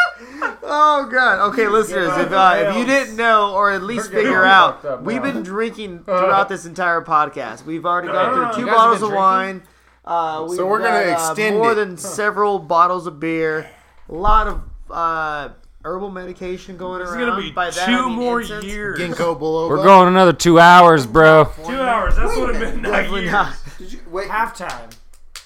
Oh 0.64 1.08
god. 1.12 1.50
Okay, 1.52 1.68
listeners, 1.68 2.16
if 2.18 2.32
uh, 2.32 2.56
if 2.68 2.76
you 2.78 2.86
didn't 2.86 3.16
know 3.16 3.54
or 3.54 3.72
at 3.72 3.84
least 3.84 4.10
getting 4.10 4.26
figure 4.26 4.46
out, 4.46 4.82
fucked 4.82 4.86
up 4.86 5.02
we've 5.04 5.22
now. 5.22 5.32
been 5.34 5.44
drinking 5.44 6.04
throughout 6.04 6.50
this 6.50 6.66
entire 6.66 7.02
podcast. 7.02 7.66
We've 7.66 7.86
already 7.86 8.08
gone 8.08 8.36
no, 8.36 8.44
no, 8.46 8.54
through 8.54 8.54
two 8.56 8.60
you 8.62 8.66
guys 8.68 8.76
have 8.76 8.78
bottles 8.78 9.00
been 9.02 9.10
of 9.12 9.16
wine. 9.16 9.64
Uh, 10.06 10.46
we've 10.48 10.58
So 10.58 10.66
we're 10.68 10.80
gonna 10.80 11.04
got, 11.12 11.20
uh, 11.30 11.32
extend 11.32 11.58
more 11.58 11.74
it. 11.74 11.76
than 11.76 11.98
several 11.98 12.58
bottles 12.60 13.06
of 13.06 13.20
beer. 13.20 13.70
A 14.10 14.14
lot 14.14 14.48
of 14.48 14.62
uh, 14.90 15.50
herbal 15.84 16.10
medication 16.12 16.78
going 16.78 17.02
It's 17.02 17.12
around. 17.12 17.30
gonna 17.30 17.42
be 17.42 17.52
By 17.52 17.70
that, 17.70 17.88
I 17.90 17.92
two 17.92 18.08
mean 18.10 18.16
more 18.18 18.42
incense. 18.42 18.66
years. 18.66 19.00
Ginkgo 19.00 19.38
biloba. 19.40 19.70
We're 19.70 19.84
going 19.84 20.08
another 20.08 20.34
two 20.34 20.60
hours, 20.60 21.06
bro. 21.06 21.52
Two 21.66 21.74
hours. 21.80 22.16
That's 22.16 22.36
what 22.38 22.56
it 22.56 22.60
meant. 22.60 22.84
Definitely 22.84 23.22
years. 23.22 23.32
not. 23.32 23.56
Did 23.78 23.94
you 23.94 24.00
wait? 24.10 24.30
halftime. 24.30 24.92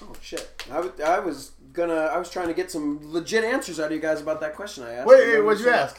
Oh 0.02 0.12
shit! 0.20 0.62
I 0.70 0.80
was, 0.80 0.90
I 1.00 1.18
was 1.18 1.52
gonna. 1.72 1.94
I 1.94 2.18
was 2.18 2.30
trying 2.30 2.48
to 2.48 2.54
get 2.54 2.70
some 2.70 3.00
legit 3.02 3.44
answers 3.44 3.80
out 3.80 3.86
of 3.86 3.92
you 3.92 4.00
guys 4.00 4.20
about 4.20 4.40
that 4.40 4.54
question 4.54 4.84
I 4.84 4.92
asked. 4.94 5.06
Wait, 5.06 5.26
wait, 5.34 5.40
what'd 5.40 5.64
you 5.64 5.70
ask? 5.70 5.98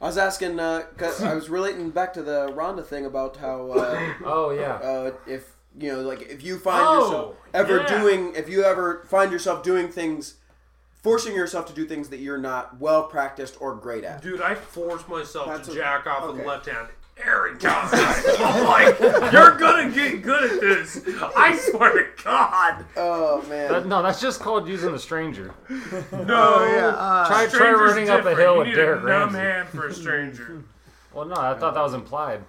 I 0.00 0.06
was 0.06 0.18
asking. 0.18 0.58
Uh, 0.60 0.82
'cause 0.96 1.22
I 1.22 1.34
was 1.34 1.48
relating 1.48 1.90
back 1.90 2.12
to 2.14 2.22
the 2.22 2.52
Ronda 2.54 2.82
thing 2.82 3.06
about 3.06 3.36
how 3.36 3.70
uh, 3.70 4.12
Oh 4.24 4.50
yeah. 4.50 4.74
uh, 4.74 5.12
if 5.26 5.52
you 5.78 5.92
know, 5.92 6.00
like 6.00 6.22
if 6.22 6.42
you 6.42 6.58
find 6.58 6.82
Oh, 6.86 7.04
yourself 7.04 7.36
ever 7.54 7.76
yeah. 7.78 7.98
doing, 7.98 8.34
if 8.34 8.48
you 8.48 8.64
ever 8.64 9.04
find 9.08 9.30
yourself 9.30 9.62
doing 9.62 9.88
things, 9.88 10.34
forcing 11.06 11.36
yourself 11.36 11.66
to 11.68 11.72
do 11.72 11.86
things 11.86 12.08
that 12.08 12.18
you're 12.18 12.36
not 12.36 12.80
well 12.80 13.04
practiced 13.04 13.56
or 13.60 13.76
great 13.76 14.02
at. 14.02 14.20
Dude, 14.22 14.40
I 14.42 14.56
force 14.56 15.06
myself 15.06 15.46
That's 15.46 15.68
to 15.68 15.72
a- 15.74 15.76
jack 15.76 16.04
off 16.08 16.22
with 16.22 16.30
okay. 16.32 16.40
the 16.42 16.48
left 16.48 16.66
hand 16.66 16.88
every 17.24 17.56
time. 17.58 17.88
I'm 17.92 18.64
like, 18.64 19.32
you're 19.32 19.56
gonna 19.56 19.88
get 19.94 20.20
good 20.22 20.50
at 20.54 20.60
this. 20.60 21.00
I 21.36 21.56
swear 21.56 21.92
to 21.92 22.22
God. 22.24 22.84
Oh 22.96 23.40
man. 23.48 23.70
That- 23.70 23.86
no, 23.86 24.02
that's 24.02 24.20
just 24.20 24.40
called 24.40 24.66
using 24.66 24.92
a 24.94 24.98
stranger. 24.98 25.54
No. 26.12 26.66
Yeah, 26.66 26.88
uh, 26.88 27.26
Try, 27.28 27.46
try 27.46 27.54
Stranger's 27.54 27.92
running 27.92 28.10
up 28.10 28.24
a 28.26 28.34
hill 28.34 28.54
you 28.54 28.58
with 28.58 28.68
need 28.68 28.74
Derek 28.74 29.02
a 29.02 29.06
numb 29.06 29.34
Ramsey. 29.34 29.38
hand 29.38 29.68
for 29.68 29.86
a 29.86 29.94
stranger. 29.94 30.64
Well, 31.14 31.24
no, 31.24 31.36
I 31.36 31.54
thought 31.54 31.72
that 31.72 31.80
was 31.82 31.94
implied. 31.94 32.42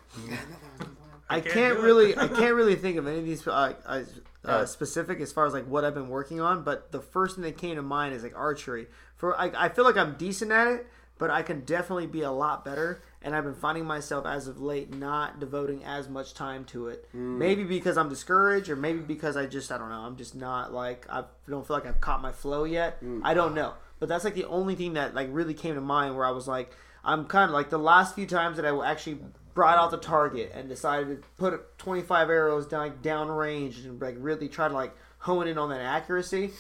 I 1.30 1.40
can't 1.40 1.54
can't 1.54 1.80
really, 1.80 2.18
I 2.18 2.28
can't 2.28 2.54
really 2.56 2.76
think 2.76 2.98
of 2.98 3.08
any 3.08 3.20
of 3.20 3.24
these 3.26 3.48
uh, 3.48 3.74
Yeah. 3.88 4.04
Uh, 4.48 4.66
specific 4.66 5.20
as 5.20 5.32
far 5.32 5.46
as 5.46 5.54
like 5.54 5.66
what 5.68 5.84
I've 5.84 5.94
been 5.94 6.10
working 6.10 6.42
on. 6.42 6.64
But 6.64 6.92
the 6.92 7.02
first 7.02 7.36
thing 7.36 7.44
that 7.44 7.58
came 7.58 7.76
to 7.76 7.82
mind 7.82 8.14
is 8.14 8.24
like 8.24 8.38
archery. 8.38 8.88
For 9.16 9.38
I, 9.40 9.52
I 9.56 9.70
feel 9.70 9.84
like 9.84 9.98
I'm 9.98 10.16
decent 10.16 10.52
at 10.52 10.68
it, 10.68 10.88
but 11.18 11.30
I 11.30 11.42
can 11.42 11.62
definitely 11.62 12.08
be 12.08 12.22
a 12.22 12.32
lot 12.32 12.64
better. 12.64 13.02
And 13.22 13.36
I've 13.36 13.44
been 13.44 13.56
finding 13.56 13.86
myself 13.86 14.26
as 14.26 14.48
of 14.48 14.62
late 14.62 14.94
not 14.94 15.40
devoting 15.40 15.84
as 15.84 16.08
much 16.08 16.34
time 16.34 16.64
to 16.66 16.88
it. 16.88 17.10
Maybe 17.40 17.64
because 17.64 17.98
I'm 17.98 18.10
discouraged, 18.10 18.70
or 18.70 18.76
maybe 18.76 19.00
because 19.00 19.36
I 19.36 19.48
just 19.48 19.72
I 19.72 19.78
don't 19.78 19.90
know. 19.90 20.02
I'm 20.02 20.16
just 20.16 20.36
not 20.36 20.72
like 20.74 21.06
I 21.10 21.24
don't 21.50 21.66
feel 21.68 21.76
like 21.76 21.86
I've 21.86 22.00
caught 22.00 22.22
my 22.22 22.32
flow 22.32 22.64
yet. 22.64 23.00
I 23.24 23.34
don't 23.34 23.54
know. 23.56 23.74
But 24.00 24.10
that's 24.10 24.24
like 24.24 24.36
the 24.36 24.46
only 24.46 24.76
thing 24.76 24.94
that 24.94 25.16
like 25.16 25.28
really 25.32 25.56
came 25.56 25.76
to 25.76 25.82
mind 25.82 26.16
where 26.16 26.26
I 26.26 26.32
was 26.32 26.48
like, 26.48 26.72
I'm 27.04 27.26
kind 27.26 27.50
of 27.50 27.54
like 27.54 27.70
the 27.70 27.80
last 27.80 28.16
few 28.16 28.28
times 28.28 28.58
that 28.58 28.66
I 28.66 28.72
will 28.72 28.84
actually 28.84 29.20
brought 29.58 29.80
out 29.80 29.90
the 29.90 29.98
target 29.98 30.52
and 30.54 30.70
decided 30.70 31.24
to 31.24 31.28
put 31.36 31.80
25 31.80 32.30
arrows 32.30 32.68
down 32.68 32.94
down 33.02 33.28
range 33.28 33.80
and 33.80 34.00
like 34.00 34.16
really 34.20 34.48
try 34.48 34.68
to 34.68 34.74
like 34.74 34.96
hone 35.18 35.48
in 35.48 35.58
on 35.58 35.70
that 35.70 35.82
accuracy. 35.82 36.52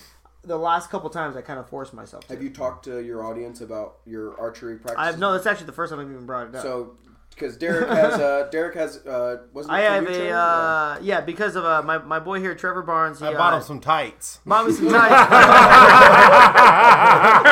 The 0.44 0.58
last 0.58 0.90
couple 0.90 1.12
times 1.12 1.36
I 1.36 1.42
kind 1.42 1.60
of 1.60 1.70
forced 1.70 1.94
myself. 1.94 2.26
To. 2.26 2.34
Have 2.34 2.42
you 2.42 2.50
talked 2.50 2.86
to 2.86 3.00
your 3.04 3.24
audience 3.24 3.62
about 3.62 3.98
your 4.08 4.36
archery 4.40 4.78
practice? 4.78 4.98
I've 4.98 5.20
no, 5.20 5.34
that's 5.34 5.46
actually 5.46 5.68
the 5.68 5.74
first 5.74 5.92
time 5.92 6.00
I've 6.00 6.10
even 6.10 6.26
brought 6.26 6.48
it 6.48 6.56
up. 6.56 6.64
So, 6.64 6.98
because 7.30 7.56
Derek 7.56 7.88
has, 7.88 8.14
uh, 8.16 8.48
Derek 8.52 8.74
has, 8.74 8.98
uh, 9.06 9.44
wasn't 9.54 9.76
it 9.76 9.78
I 9.78 9.82
have 9.82 10.04
a 10.04 10.08
Trevor? 10.08 10.34
uh, 10.34 10.98
yeah 11.04 11.22
because 11.22 11.56
of 11.56 11.66
uh, 11.66 11.84
my 11.84 12.00
my 12.00 12.18
boy 12.18 12.40
here 12.40 12.56
Trevor 12.56 12.82
Barnes. 12.82 13.20
He, 13.20 13.28
I 13.28 13.34
bought 13.34 13.54
uh, 13.54 13.58
him 13.58 13.64
some 13.64 13.80
tights. 13.80 14.40
bought 14.44 14.66
me 14.66 14.74
some 14.74 14.90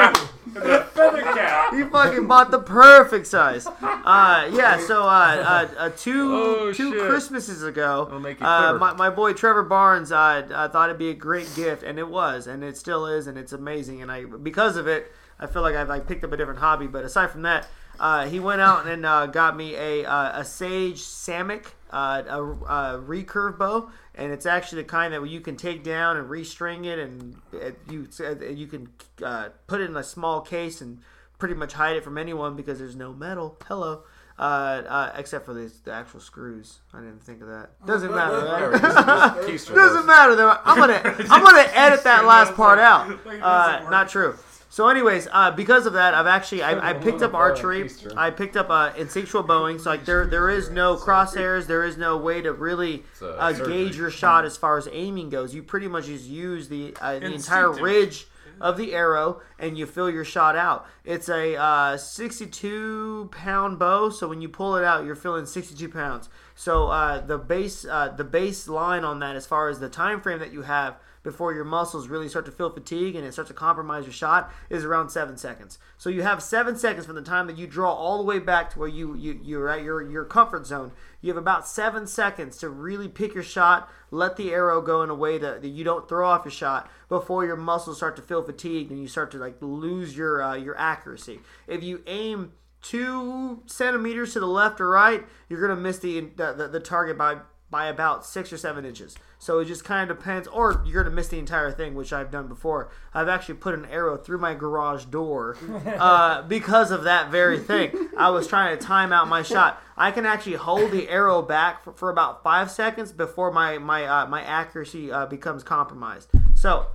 tights. 0.10 0.22
Feather 0.56 1.22
cap. 1.22 1.74
he 1.74 1.84
fucking 1.84 2.28
bought 2.28 2.50
the 2.52 2.60
perfect 2.60 3.28
size. 3.28 3.68
Uh, 3.68 4.50
yeah, 4.54 4.80
so 4.80 5.04
uh, 5.04 5.06
uh, 5.08 5.68
uh, 5.78 5.90
two 5.98 6.32
Oh, 6.34 6.74
two 6.74 6.94
shit. 6.94 7.10
Christmases 7.10 7.64
ago, 7.64 8.06
It'll 8.08 8.20
make 8.20 8.40
you 8.40 8.46
uh, 8.46 8.78
my, 8.80 8.94
my 8.94 9.10
boy 9.10 9.34
Trevor 9.34 9.64
Barnes, 9.64 10.12
uh, 10.12 10.48
I 10.54 10.68
thought 10.68 10.90
it'd 10.90 11.00
be 11.00 11.10
a 11.10 11.14
great 11.14 11.54
gift, 11.56 11.84
and 11.84 12.00
it 12.00 12.08
was, 12.08 12.48
and 12.48 12.64
it 12.64 12.78
still 12.78 13.06
is, 13.06 13.28
and 13.28 13.38
it's 13.38 13.52
amazing. 13.54 14.02
And 14.02 14.12
I 14.12 14.24
because 14.26 14.78
of 14.78 14.88
it, 14.88 15.12
I 15.40 15.48
feel 15.48 15.62
like 15.62 15.76
I've 15.76 15.90
like, 15.90 16.08
picked 16.08 16.24
up 16.24 16.32
a 16.32 16.38
different 16.38 16.60
hobby. 16.60 16.88
But 16.88 17.04
aside 17.04 17.32
from 17.32 17.42
that, 17.44 17.68
uh, 18.00 18.28
he 18.28 18.40
went 18.40 18.62
out 18.62 18.88
and 18.88 19.06
uh, 19.06 19.26
got 19.28 19.58
me 19.58 19.76
a 19.76 20.06
uh, 20.06 20.40
a 20.40 20.46
Sage 20.46 21.02
Samick. 21.02 21.66
Uh, 21.96 22.24
a, 22.28 22.44
a 22.44 23.02
recurve 23.02 23.58
bow, 23.58 23.90
and 24.16 24.34
it's 24.34 24.46
actually 24.46 24.82
the 24.82 24.88
kind 24.90 25.14
that 25.14 25.26
you 25.30 25.40
can 25.40 25.56
take 25.56 25.82
down 25.82 26.18
and 26.18 26.30
restring 26.30 26.86
it, 26.86 27.00
and 27.00 27.38
it, 27.54 27.80
you 27.90 28.06
you 28.54 28.68
can 28.68 28.90
uh, 29.24 29.48
put 29.68 29.80
it 29.80 29.90
in 29.90 29.96
a 29.96 30.04
small 30.04 30.42
case 30.42 30.82
and 30.82 31.00
pretty 31.40 31.54
much 31.54 31.72
hide 31.72 31.96
it 31.96 32.04
from 32.04 32.18
anyone 32.18 32.54
because 32.58 32.80
there's 32.80 32.98
no 32.98 33.14
metal. 33.14 33.58
Hello. 33.66 34.04
uh, 34.38 34.42
uh, 34.42 35.12
except 35.16 35.46
for 35.46 35.54
the, 35.54 35.72
the 35.86 35.94
actual 35.94 36.20
screws. 36.20 36.80
I 36.94 37.00
didn't 37.00 37.24
think 37.24 37.42
of 37.42 37.48
that. 37.48 37.70
Doesn't 37.86 38.14
matter. 38.14 38.40
right? 38.46 38.72
no, 38.74 38.78
just- 38.80 39.48
just 39.48 39.70
keister 39.72 39.76
Doesn't 39.84 40.06
matter 40.06 40.36
though. 40.36 40.58
I'm 40.66 40.78
gonna 40.78 41.02
I'm 41.30 41.44
gonna 41.44 41.70
edit 41.74 42.04
that 42.04 42.26
last 42.26 42.54
part 42.56 42.78
out. 42.80 43.10
Uh, 43.26 43.88
not 43.90 44.10
true. 44.10 44.36
So, 44.76 44.90
anyways, 44.90 45.30
uh, 45.32 45.52
because 45.52 45.86
of 45.86 45.94
that, 45.94 46.14
I've 46.14 46.28
actually 46.28 46.62
I, 46.62 46.90
I 46.90 46.92
picked 46.92 47.22
up 47.22 47.34
archery. 47.34 47.90
I 48.18 48.30
picked 48.30 48.58
up 48.58 48.70
uh, 48.70 48.92
instinctual 48.98 49.44
bowing. 49.44 49.80
So 49.80 49.92
like 49.92 50.04
there 50.04 50.28
there 50.28 50.50
is 50.50 50.70
no 50.70 50.98
crosshairs. 50.98 51.66
There 51.66 51.86
is 51.86 51.96
no 51.96 52.18
way 52.18 52.42
to 52.42 52.52
really 52.52 53.06
uh, 53.22 53.54
gauge 53.54 53.96
your 53.96 54.12
shot 54.12 54.44
as 54.44 54.58
far 54.58 54.78
as 54.78 54.90
aiming 54.92 55.30
goes. 55.30 55.56
You 55.56 55.64
pretty 55.64 55.88
much 55.88 56.08
just 56.08 56.26
use 56.26 56.68
the 56.68 56.94
uh, 57.00 57.20
the 57.20 57.34
entire 57.34 57.72
ridge 57.72 58.28
of 58.60 58.76
the 58.76 58.94
arrow 58.94 59.40
and 59.60 59.78
you 59.78 59.86
fill 59.86 60.10
your 60.10 60.26
shot 60.26 60.58
out. 60.58 60.86
It's 61.06 61.30
a 61.30 61.56
uh, 61.56 61.96
62 61.96 63.30
pound 63.32 63.80
bow, 63.80 64.10
so 64.10 64.28
when 64.28 64.42
you 64.42 64.50
pull 64.50 64.76
it 64.76 64.84
out, 64.84 65.06
you're 65.06 65.16
filling 65.16 65.46
62 65.46 65.88
pounds. 65.88 66.28
So 66.54 66.90
uh, 66.90 67.22
the 67.22 67.38
base 67.38 67.86
uh, 67.86 68.10
the 68.10 68.26
base 68.26 68.68
line 68.68 69.06
on 69.06 69.20
that, 69.20 69.38
as 69.38 69.46
far 69.46 69.70
as 69.70 69.80
the 69.80 69.88
time 69.88 70.20
frame 70.20 70.40
that 70.40 70.52
you 70.52 70.64
have 70.64 70.98
before 71.26 71.54
your 71.54 71.66
muscles 71.66 72.08
really 72.08 72.30
start 72.30 72.46
to 72.46 72.52
feel 72.52 72.70
fatigue 72.70 73.16
and 73.16 73.26
it 73.26 73.34
starts 73.34 73.50
to 73.50 73.54
compromise 73.54 74.06
your 74.06 74.14
shot, 74.14 74.54
is 74.70 74.86
around 74.86 75.10
seven 75.10 75.36
seconds. 75.36 75.78
So 75.98 76.10
you 76.10 76.22
have 76.22 76.42
seven 76.42 76.78
seconds 76.78 77.06
from 77.06 77.16
the 77.16 77.22
time 77.22 77.48
that 77.48 77.58
you 77.58 77.68
draw 77.68 77.92
all 77.92 78.18
the 78.20 78.24
way 78.24 78.40
back 78.40 78.70
to 78.70 78.80
where 78.80 78.88
you, 78.88 79.16
you 79.16 79.42
you're 79.44 79.68
at 79.68 79.84
your 79.84 80.02
your 80.02 80.24
comfort 80.24 80.66
zone. 80.66 80.94
You 81.20 81.32
have 81.32 81.38
about 81.38 81.68
seven 81.68 82.08
seconds 82.08 82.58
to 82.60 82.70
really 82.70 83.10
pick 83.10 83.34
your 83.34 83.44
shot, 83.44 83.90
let 84.12 84.38
the 84.38 84.54
arrow 84.54 84.82
go 84.82 85.02
in 85.02 85.10
a 85.10 85.16
way 85.16 85.38
that, 85.40 85.62
that 85.62 85.68
you 85.68 85.84
don't 85.84 86.08
throw 86.08 86.30
off 86.30 86.46
your 86.46 86.52
shot 86.52 86.90
before 87.10 87.44
your 87.44 87.56
muscles 87.58 87.98
start 87.98 88.16
to 88.16 88.22
feel 88.22 88.44
fatigued 88.44 88.92
and 88.92 89.02
you 89.02 89.08
start 89.08 89.32
to 89.32 89.38
like 89.38 89.58
lose 89.60 90.16
your 90.16 90.42
uh, 90.42 90.56
your 90.56 90.78
accuracy. 90.78 91.40
If 91.68 91.84
you 91.84 92.04
aim 92.08 92.54
two 92.82 93.64
centimeters 93.66 94.34
to 94.34 94.40
the 94.40 94.46
left 94.46 94.80
or 94.80 94.90
right, 94.90 95.26
you're 95.50 95.60
gonna 95.60 95.76
miss 95.76 95.98
the 95.98 96.22
the, 96.36 96.54
the, 96.54 96.68
the 96.68 96.80
target 96.80 97.18
by 97.18 97.38
by 97.70 97.88
about 97.88 98.26
six 98.26 98.54
or 98.54 98.58
seven 98.58 98.86
inches. 98.86 99.16
So 99.40 99.60
it 99.60 99.66
just 99.66 99.84
kind 99.84 100.10
of 100.10 100.18
depends, 100.18 100.48
or 100.48 100.84
you're 100.86 101.04
gonna 101.04 101.16
miss 101.16 101.28
the 101.28 101.40
entire 101.40 101.72
thing, 101.72 101.96
which 101.96 102.14
I've 102.14 102.32
done 102.32 102.48
before. 102.48 102.90
I've 103.14 103.28
actually 103.28 103.56
put 103.56 103.74
an 103.74 103.86
arrow 103.86 104.18
through 104.18 104.38
my 104.38 104.54
garage 104.54 105.06
door 105.06 105.58
uh, 105.86 106.44
because 106.44 106.92
of 106.92 107.04
that 107.04 107.32
very 107.32 107.60
thing. 107.60 108.10
I 108.18 108.30
was 108.30 108.48
trying 108.48 108.78
to 108.78 108.84
time 108.84 109.12
out 109.12 109.28
my 109.28 109.42
shot. 109.42 109.82
I 109.98 110.12
can 110.12 110.26
actually 110.26 110.56
hold 110.56 110.92
the 110.92 111.10
arrow 111.10 111.42
back 111.42 111.84
for, 111.84 111.94
for 111.94 112.10
about 112.10 112.44
five 112.44 112.70
seconds 112.72 113.12
before 113.12 113.52
my 113.52 113.78
my 113.78 114.06
uh, 114.06 114.28
my 114.28 114.42
accuracy 114.44 115.12
uh, 115.12 115.26
becomes 115.26 115.64
compromised. 115.64 116.30
So, 116.54 116.88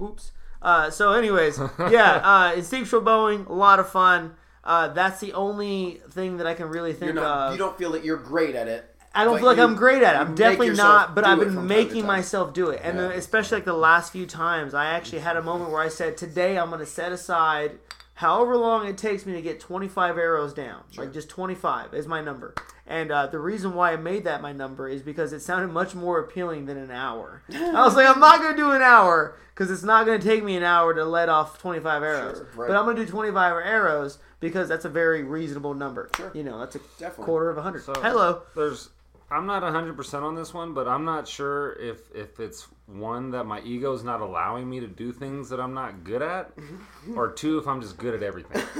oops. 0.00 0.32
Uh, 0.62 0.90
so, 0.90 1.12
anyways, 1.12 1.58
yeah, 1.90 2.20
uh, 2.22 2.54
instinctual 2.56 3.00
bowing, 3.00 3.46
a 3.46 3.52
lot 3.52 3.80
of 3.80 3.88
fun. 3.88 4.36
Uh, 4.64 4.88
that's 4.88 5.18
the 5.18 5.32
only 5.32 6.00
thing 6.10 6.36
that 6.36 6.46
I 6.46 6.54
can 6.54 6.68
really 6.68 6.92
think 6.92 7.16
not. 7.16 7.48
of. 7.48 7.52
you 7.52 7.58
don't 7.58 7.76
feel 7.76 7.92
that 7.92 8.04
you're 8.04 8.16
great 8.16 8.54
at 8.54 8.68
it. 8.68 8.91
I 9.14 9.24
don't 9.24 9.34
but 9.34 9.38
feel 9.38 9.46
like 9.46 9.56
you- 9.58 9.62
I'm 9.64 9.74
great 9.74 10.02
at 10.02 10.14
it. 10.14 10.18
I'm 10.18 10.34
definitely 10.34 10.70
not, 10.74 11.14
but 11.14 11.24
I've 11.26 11.38
been 11.38 11.48
from 11.48 11.56
time 11.56 11.68
to 11.68 11.74
making 11.74 12.06
myself 12.06 12.52
do 12.54 12.70
it. 12.70 12.80
And 12.82 12.98
Yeah. 12.98 13.06
uh, 13.06 13.10
especially 13.10 13.56
like 13.58 13.64
the 13.66 13.72
last 13.74 14.12
few 14.12 14.26
times, 14.26 14.72
I 14.74 14.86
actually 14.86 15.20
had 15.20 15.36
a 15.36 15.42
moment 15.42 15.70
where 15.70 15.82
I 15.82 15.88
said, 15.88 16.16
"Today 16.16 16.58
I'm 16.58 16.68
going 16.68 16.80
to 16.80 16.86
set 16.86 17.12
aside 17.12 17.78
however 18.14 18.56
long 18.56 18.86
it 18.86 18.96
takes 18.96 19.26
me 19.26 19.32
to 19.34 19.42
get 19.42 19.58
25 19.60 20.16
arrows 20.18 20.52
down. 20.54 20.82
Like 20.96 21.12
just 21.12 21.28
25 21.28 21.92
is 21.94 22.06
my 22.06 22.20
number." 22.22 22.54
And 22.86 23.10
uh, 23.12 23.26
the 23.28 23.38
reason 23.38 23.74
why 23.74 23.92
I 23.92 23.96
made 23.96 24.24
that 24.24 24.42
my 24.42 24.52
number 24.52 24.88
is 24.88 25.02
because 25.02 25.32
it 25.32 25.40
sounded 25.40 25.68
much 25.72 25.94
more 25.94 26.18
appealing 26.18 26.66
than 26.66 26.76
an 26.76 26.90
hour. 26.90 27.42
I 27.54 27.84
was 27.84 27.94
like, 27.94 28.06
I'm 28.08 28.18
not 28.20 28.40
going 28.40 28.56
to 28.56 28.60
do 28.60 28.72
an 28.72 28.82
hour 28.82 29.36
because 29.54 29.70
it's 29.70 29.84
not 29.84 30.04
going 30.04 30.20
to 30.20 30.26
take 30.26 30.42
me 30.42 30.56
an 30.56 30.62
hour 30.64 30.92
to 30.92 31.04
let 31.04 31.28
off 31.28 31.58
25 31.58 32.02
arrows. 32.02 32.38
Sure, 32.38 32.46
right. 32.56 32.68
But 32.68 32.76
I'm 32.76 32.84
going 32.84 32.96
to 32.96 33.04
do 33.04 33.10
25 33.10 33.52
arrows 33.64 34.18
because 34.40 34.68
that's 34.68 34.84
a 34.84 34.88
very 34.90 35.22
reasonable 35.22 35.74
number. 35.74 36.10
Sure. 36.16 36.32
You 36.34 36.42
know, 36.42 36.58
that's 36.58 36.74
a 36.74 36.80
Definitely. 36.98 37.24
quarter 37.24 37.50
of 37.50 37.56
a 37.58 37.62
hundred. 37.62 37.84
So- 37.84 37.94
Hello. 37.94 38.42
There's 38.56 38.88
I'm 39.32 39.46
not 39.46 39.62
100% 39.62 40.22
on 40.22 40.34
this 40.34 40.52
one, 40.52 40.74
but 40.74 40.86
I'm 40.86 41.04
not 41.04 41.26
sure 41.26 41.72
if 41.80 42.10
if 42.14 42.38
it's 42.38 42.68
one 42.86 43.30
that 43.30 43.44
my 43.44 43.60
ego 43.62 43.92
is 43.94 44.04
not 44.04 44.20
allowing 44.20 44.68
me 44.68 44.80
to 44.80 44.86
do 44.86 45.12
things 45.12 45.48
that 45.48 45.58
I'm 45.60 45.72
not 45.74 46.04
good 46.04 46.20
at 46.22 46.52
or 47.16 47.32
two 47.32 47.58
if 47.58 47.66
I'm 47.66 47.80
just 47.80 47.96
good 47.96 48.14
at 48.14 48.22
everything. 48.22 48.62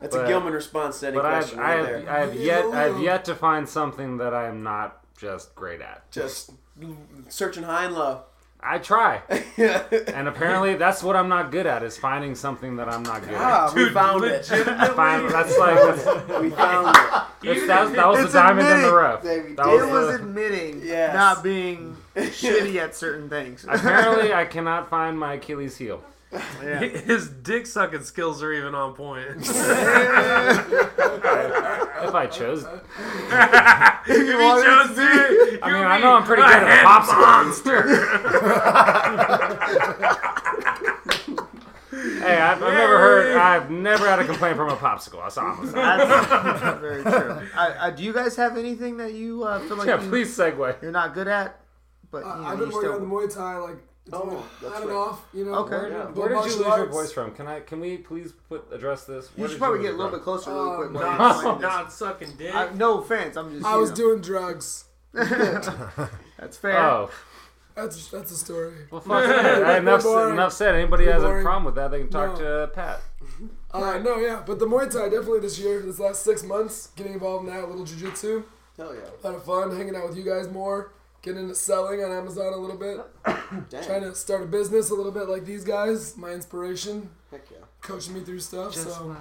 That's 0.00 0.14
a 0.14 0.18
But- 0.18 0.26
Gilman 0.26 0.52
response 0.52 1.00
to 1.00 1.08
any 1.08 1.16
But 1.16 1.26
I've 1.26 1.42
question 1.44 1.58
I 1.60 1.62
right 1.62 1.76
have, 1.78 1.86
there. 1.86 2.10
I 2.10 2.18
have 2.20 2.34
yet 2.34 2.64
I 2.66 2.82
have 2.82 3.00
yet 3.00 3.24
to 3.26 3.34
find 3.34 3.68
something 3.68 4.18
that 4.18 4.34
I 4.34 4.46
am 4.48 4.62
not 4.62 5.00
just 5.16 5.54
great 5.54 5.80
at. 5.80 6.10
Just 6.10 6.52
searching 7.28 7.62
high 7.62 7.84
and 7.86 7.94
low. 7.94 8.24
I 8.66 8.78
try. 8.78 9.22
And 9.58 10.28
apparently 10.28 10.74
that's 10.76 11.02
what 11.02 11.16
I'm 11.16 11.28
not 11.28 11.50
good 11.50 11.66
at 11.66 11.82
is 11.82 11.96
finding 11.96 12.34
something 12.34 12.76
that 12.76 12.88
I'm 12.88 13.02
not 13.02 13.22
good 13.22 13.34
ah, 13.34 13.68
at. 13.68 13.74
we 13.74 13.88
found 13.90 14.24
it. 14.24 14.50
I 14.52 14.88
find 14.88 15.30
that's 15.30 15.56
like 15.58 15.76
that's, 15.76 16.04
We 16.40 16.50
found 16.50 16.88
it. 16.96 17.02
that's- 17.42 17.66
that 17.66 17.84
was, 17.84 17.92
that 17.92 18.06
was 18.08 18.20
It's 18.24 18.32
the 18.32 18.38
diamond 18.38 18.68
in 18.68 18.82
the 18.82 18.92
rough. 18.94 19.22
that 19.22 19.44
we 19.44 19.52
It 19.52 19.56
was 19.58 19.90
was 19.90 20.08
the- 20.08 20.14
admitting 20.24 20.82
Yes. 20.84 21.14
not 21.14 21.42
being 21.42 21.96
shitty 22.16 22.76
at 22.76 22.94
certain 22.94 23.28
things. 23.30 23.64
apparently 23.68 24.32
I 24.34 24.44
cannot 24.44 24.90
find 24.90 25.18
my 25.18 25.34
Achilles 25.34 25.76
heel. 25.78 26.02
Yeah. 26.32 26.78
His 26.80 27.28
dick 27.28 27.66
sucking 27.66 28.02
skills 28.02 28.42
are 28.42 28.52
even 28.52 28.74
on 28.74 28.94
point. 28.94 29.48
If 31.98 32.14
I 32.14 32.26
chose. 32.26 32.62
if 32.64 34.08
you 34.08 34.38
chose 34.38 34.94
to, 34.96 35.58
I 35.62 35.72
mean, 35.72 35.84
I 35.84 35.98
know 35.98 36.14
I'm 36.16 36.24
pretty 36.24 36.42
good 36.42 36.52
at 36.52 36.84
a 36.84 36.86
popsicle. 36.86 38.66
hey, 42.20 42.36
I've, 42.36 42.62
I've 42.62 42.74
never 42.74 42.98
heard. 42.98 43.36
I've 43.36 43.70
never 43.70 44.06
had 44.08 44.18
a 44.18 44.24
complaint 44.24 44.56
from 44.56 44.68
a 44.68 44.76
popsicle. 44.76 45.22
That's 45.22 45.38
all 45.38 45.46
I'm 45.46 45.56
gonna. 45.56 45.72
That's 45.72 46.80
very 46.80 47.02
true. 47.02 47.40
Uh, 47.56 47.56
uh, 47.56 47.90
do 47.90 48.02
you 48.04 48.12
guys 48.12 48.36
have 48.36 48.56
anything 48.56 48.96
that 48.98 49.14
you 49.14 49.42
uh, 49.44 49.58
feel 49.60 49.76
like 49.78 49.88
Yeah, 49.88 50.02
you, 50.02 50.08
please 50.08 50.36
segue. 50.36 50.80
you're 50.82 50.92
not 50.92 51.14
good 51.14 51.28
at? 51.28 51.60
But 52.10 52.24
you 52.24 52.30
Uh, 52.30 52.36
know, 52.36 52.44
I've 52.44 52.58
you 52.58 52.64
been 52.66 52.74
working 52.74 52.90
still... 52.90 53.02
on 53.02 53.08
the 53.08 53.14
Muay 53.14 53.34
Thai, 53.34 53.56
like, 53.56 53.78
it's 54.06 54.14
Oh, 54.14 54.24
been 54.24 54.38
that's 54.70 54.76
on 54.76 54.82
and 54.82 54.92
off, 54.92 55.26
you 55.34 55.44
know. 55.44 55.54
Okay. 55.66 55.90
Yeah. 55.90 56.04
Where 56.06 56.28
did 56.28 56.34
you 56.34 56.34
martial 56.40 56.58
lose 56.58 56.76
your 56.76 56.86
voice 56.86 57.12
from? 57.12 57.34
Can 57.34 57.46
I? 57.48 57.60
Can 57.60 57.80
we 57.80 57.96
please 57.98 58.32
put 58.48 58.64
address 58.72 59.04
this? 59.04 59.30
You 59.36 59.48
should 59.48 59.58
probably 59.58 59.78
lose 59.80 59.88
get 59.88 59.94
a 59.94 59.96
little 59.96 60.10
from? 60.10 60.18
bit 60.20 60.24
closer 60.24 60.50
really 60.52 60.70
Um, 60.70 60.76
quick. 60.76 60.94
while 60.94 61.02
not, 61.18 61.18
you're 61.18 61.30
explaining 61.30 61.60
this. 61.60 61.62
not 61.62 61.92
sucking 61.92 62.32
dick. 62.38 62.54
I, 62.54 62.72
no 62.74 62.98
offense, 63.00 63.36
I'm 63.36 63.50
just. 63.52 63.64
I 63.66 63.76
was 63.76 63.90
know. 63.90 63.96
doing 63.96 64.20
drugs. 64.20 64.84
That's 65.12 66.56
fair. 66.58 66.78
Oh, 66.78 67.10
That's 67.74 68.08
that's 68.08 68.30
a 68.30 68.36
story. 68.36 68.74
well, 68.90 69.00
fuck 69.00 69.24
that. 69.24 69.78
enough, 69.78 70.02
boring. 70.02 70.34
enough 70.34 70.52
said. 70.52 70.74
Anybody 70.74 71.06
has 71.06 71.22
a 71.22 71.40
problem 71.42 71.64
with 71.64 71.74
that, 71.76 71.90
they 71.90 71.98
can 72.00 72.08
talk 72.10 72.38
No. 72.38 72.66
to 72.66 72.72
Pat. 72.72 73.00
Uh, 73.72 73.98
no, 73.98 74.16
yeah, 74.18 74.42
but 74.46 74.58
the 74.58 74.66
Muay 74.66 74.90
Thai 74.90 75.08
definitely 75.08 75.40
this 75.40 75.58
year, 75.58 75.80
this 75.80 75.98
last 75.98 76.22
six 76.22 76.42
months, 76.42 76.88
getting 76.96 77.12
involved 77.14 77.46
in 77.46 77.52
that, 77.54 77.64
a 77.64 77.66
little 77.66 77.84
jujitsu, 77.84 78.44
Hell 78.78 78.94
yeah. 78.94 79.00
a 79.22 79.26
lot 79.26 79.36
of 79.36 79.44
fun, 79.44 79.76
hanging 79.76 79.94
out 79.96 80.08
with 80.08 80.16
you 80.16 80.22
guys 80.24 80.48
more, 80.48 80.92
getting 81.26 81.42
into 81.42 81.54
selling 81.56 82.02
on 82.02 82.12
Amazon 82.12 82.52
a 82.52 82.56
little 82.56 82.76
bit, 82.78 82.98
trying 83.84 84.02
to 84.02 84.14
start 84.14 84.42
a 84.42 84.46
business 84.46 84.90
a 84.90 84.94
little 84.94 85.12
bit 85.12 85.28
like 85.28 85.44
these 85.44 85.64
guys, 85.64 86.16
my 86.16 86.30
inspiration, 86.30 87.10
Heck 87.30 87.42
yeah. 87.50 87.58
coaching 87.82 88.14
me 88.14 88.20
through 88.20 88.38
stuff. 88.38 88.74
so 88.74 89.14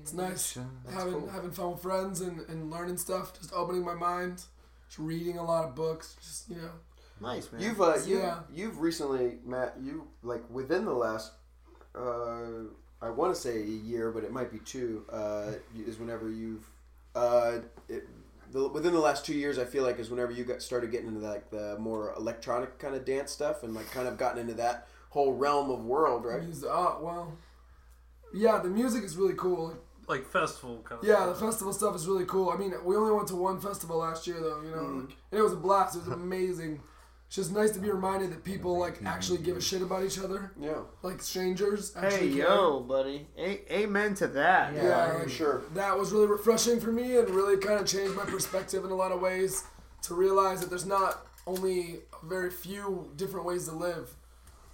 it's 0.00 0.12
nice 0.12 0.58
having 0.90 1.14
cool. 1.14 1.28
having 1.28 1.50
fun 1.50 1.72
with 1.72 1.82
friends 1.82 2.20
and, 2.20 2.40
and 2.48 2.70
learning 2.70 2.96
stuff, 2.96 3.38
just 3.38 3.52
opening 3.52 3.84
my 3.84 3.94
mind, 3.94 4.42
just 4.86 4.98
reading 5.00 5.38
a 5.38 5.44
lot 5.44 5.64
of 5.64 5.74
books, 5.74 6.16
just 6.22 6.48
you 6.48 6.56
know. 6.56 6.70
Nice 7.20 7.50
man. 7.50 7.62
You've 7.62 7.80
uh, 7.80 7.96
you 8.06 8.18
Yeah. 8.18 8.40
you've 8.54 8.78
recently 8.80 9.38
Matt 9.44 9.74
you 9.82 10.06
like 10.22 10.44
within 10.50 10.84
the 10.84 10.92
last 10.92 11.32
uh, 11.94 12.68
I 13.02 13.10
want 13.10 13.34
to 13.34 13.40
say 13.40 13.56
a 13.62 13.64
year 13.66 14.10
but 14.12 14.22
it 14.22 14.30
might 14.32 14.52
be 14.52 14.58
two 14.58 15.04
uh, 15.10 15.52
is 15.74 15.98
whenever 15.98 16.30
you've 16.30 16.68
uh, 17.14 17.60
it, 17.88 18.06
the, 18.52 18.68
within 18.68 18.92
the 18.92 19.00
last 19.00 19.24
two 19.24 19.34
years 19.34 19.58
I 19.58 19.64
feel 19.64 19.84
like 19.84 19.98
is 19.98 20.10
whenever 20.10 20.32
you 20.32 20.44
got 20.44 20.62
started 20.62 20.90
getting 20.90 21.08
into 21.08 21.20
like 21.20 21.50
the 21.50 21.76
more 21.78 22.14
electronic 22.16 22.78
kind 22.78 22.94
of 22.94 23.04
dance 23.04 23.30
stuff 23.30 23.62
and 23.62 23.74
like 23.74 23.90
kind 23.90 24.08
of 24.08 24.16
gotten 24.16 24.40
into 24.40 24.54
that 24.54 24.88
whole 25.10 25.32
realm 25.32 25.70
of 25.70 25.84
world 25.84 26.24
right 26.24 26.42
Music, 26.42 26.68
oh 26.70 26.98
uh, 26.98 27.04
well, 27.04 27.38
yeah, 28.34 28.58
the 28.58 28.68
music 28.68 29.04
is 29.04 29.16
really 29.16 29.34
cool. 29.34 29.76
like 30.08 30.26
festival 30.30 30.82
kind 30.84 31.00
of. 31.00 31.08
Yeah, 31.08 31.26
the 31.26 31.34
festival 31.34 31.72
stuff 31.72 31.96
is 31.96 32.06
really 32.06 32.26
cool. 32.26 32.50
I 32.50 32.56
mean, 32.56 32.74
we 32.84 32.96
only 32.96 33.12
went 33.12 33.28
to 33.28 33.36
one 33.36 33.60
festival 33.60 33.98
last 33.98 34.26
year, 34.26 34.36
though. 34.40 34.60
You 34.62 34.70
know, 34.70 34.82
mm. 34.82 35.00
like, 35.06 35.16
and 35.30 35.40
it 35.40 35.42
was 35.42 35.52
a 35.52 35.56
blast. 35.56 35.96
It 35.96 36.00
was 36.00 36.08
amazing. 36.08 36.80
It's 37.26 37.36
just 37.36 37.52
nice 37.52 37.72
to 37.72 37.80
be 37.80 37.90
oh, 37.90 37.94
reminded 37.94 38.30
that 38.30 38.44
people 38.44 38.78
like 38.78 39.04
actually 39.04 39.38
give 39.38 39.56
a 39.56 39.60
shit 39.60 39.82
about 39.82 40.04
each 40.04 40.18
other, 40.18 40.52
yeah 40.60 40.82
like 41.02 41.20
strangers. 41.20 41.92
hey 41.94 42.18
care. 42.18 42.28
yo, 42.28 42.80
buddy. 42.80 43.26
A- 43.36 43.82
amen 43.82 44.14
to 44.16 44.28
that. 44.28 44.74
Yeah, 44.74 45.12
for 45.12 45.18
like, 45.18 45.28
sure 45.28 45.62
That 45.74 45.98
was 45.98 46.12
really 46.12 46.28
refreshing 46.28 46.80
for 46.80 46.92
me, 46.92 47.16
and 47.16 47.28
really 47.30 47.56
kind 47.56 47.80
of 47.80 47.86
changed 47.86 48.14
my 48.14 48.24
perspective 48.24 48.84
in 48.84 48.90
a 48.90 48.94
lot 48.94 49.12
of 49.12 49.20
ways. 49.20 49.64
To 50.02 50.14
realize 50.14 50.60
that 50.60 50.70
there's 50.70 50.86
not 50.86 51.26
only 51.48 52.00
a 52.22 52.26
very 52.26 52.50
few 52.50 53.10
different 53.16 53.44
ways 53.44 53.66
to 53.66 53.74
live. 53.74 54.14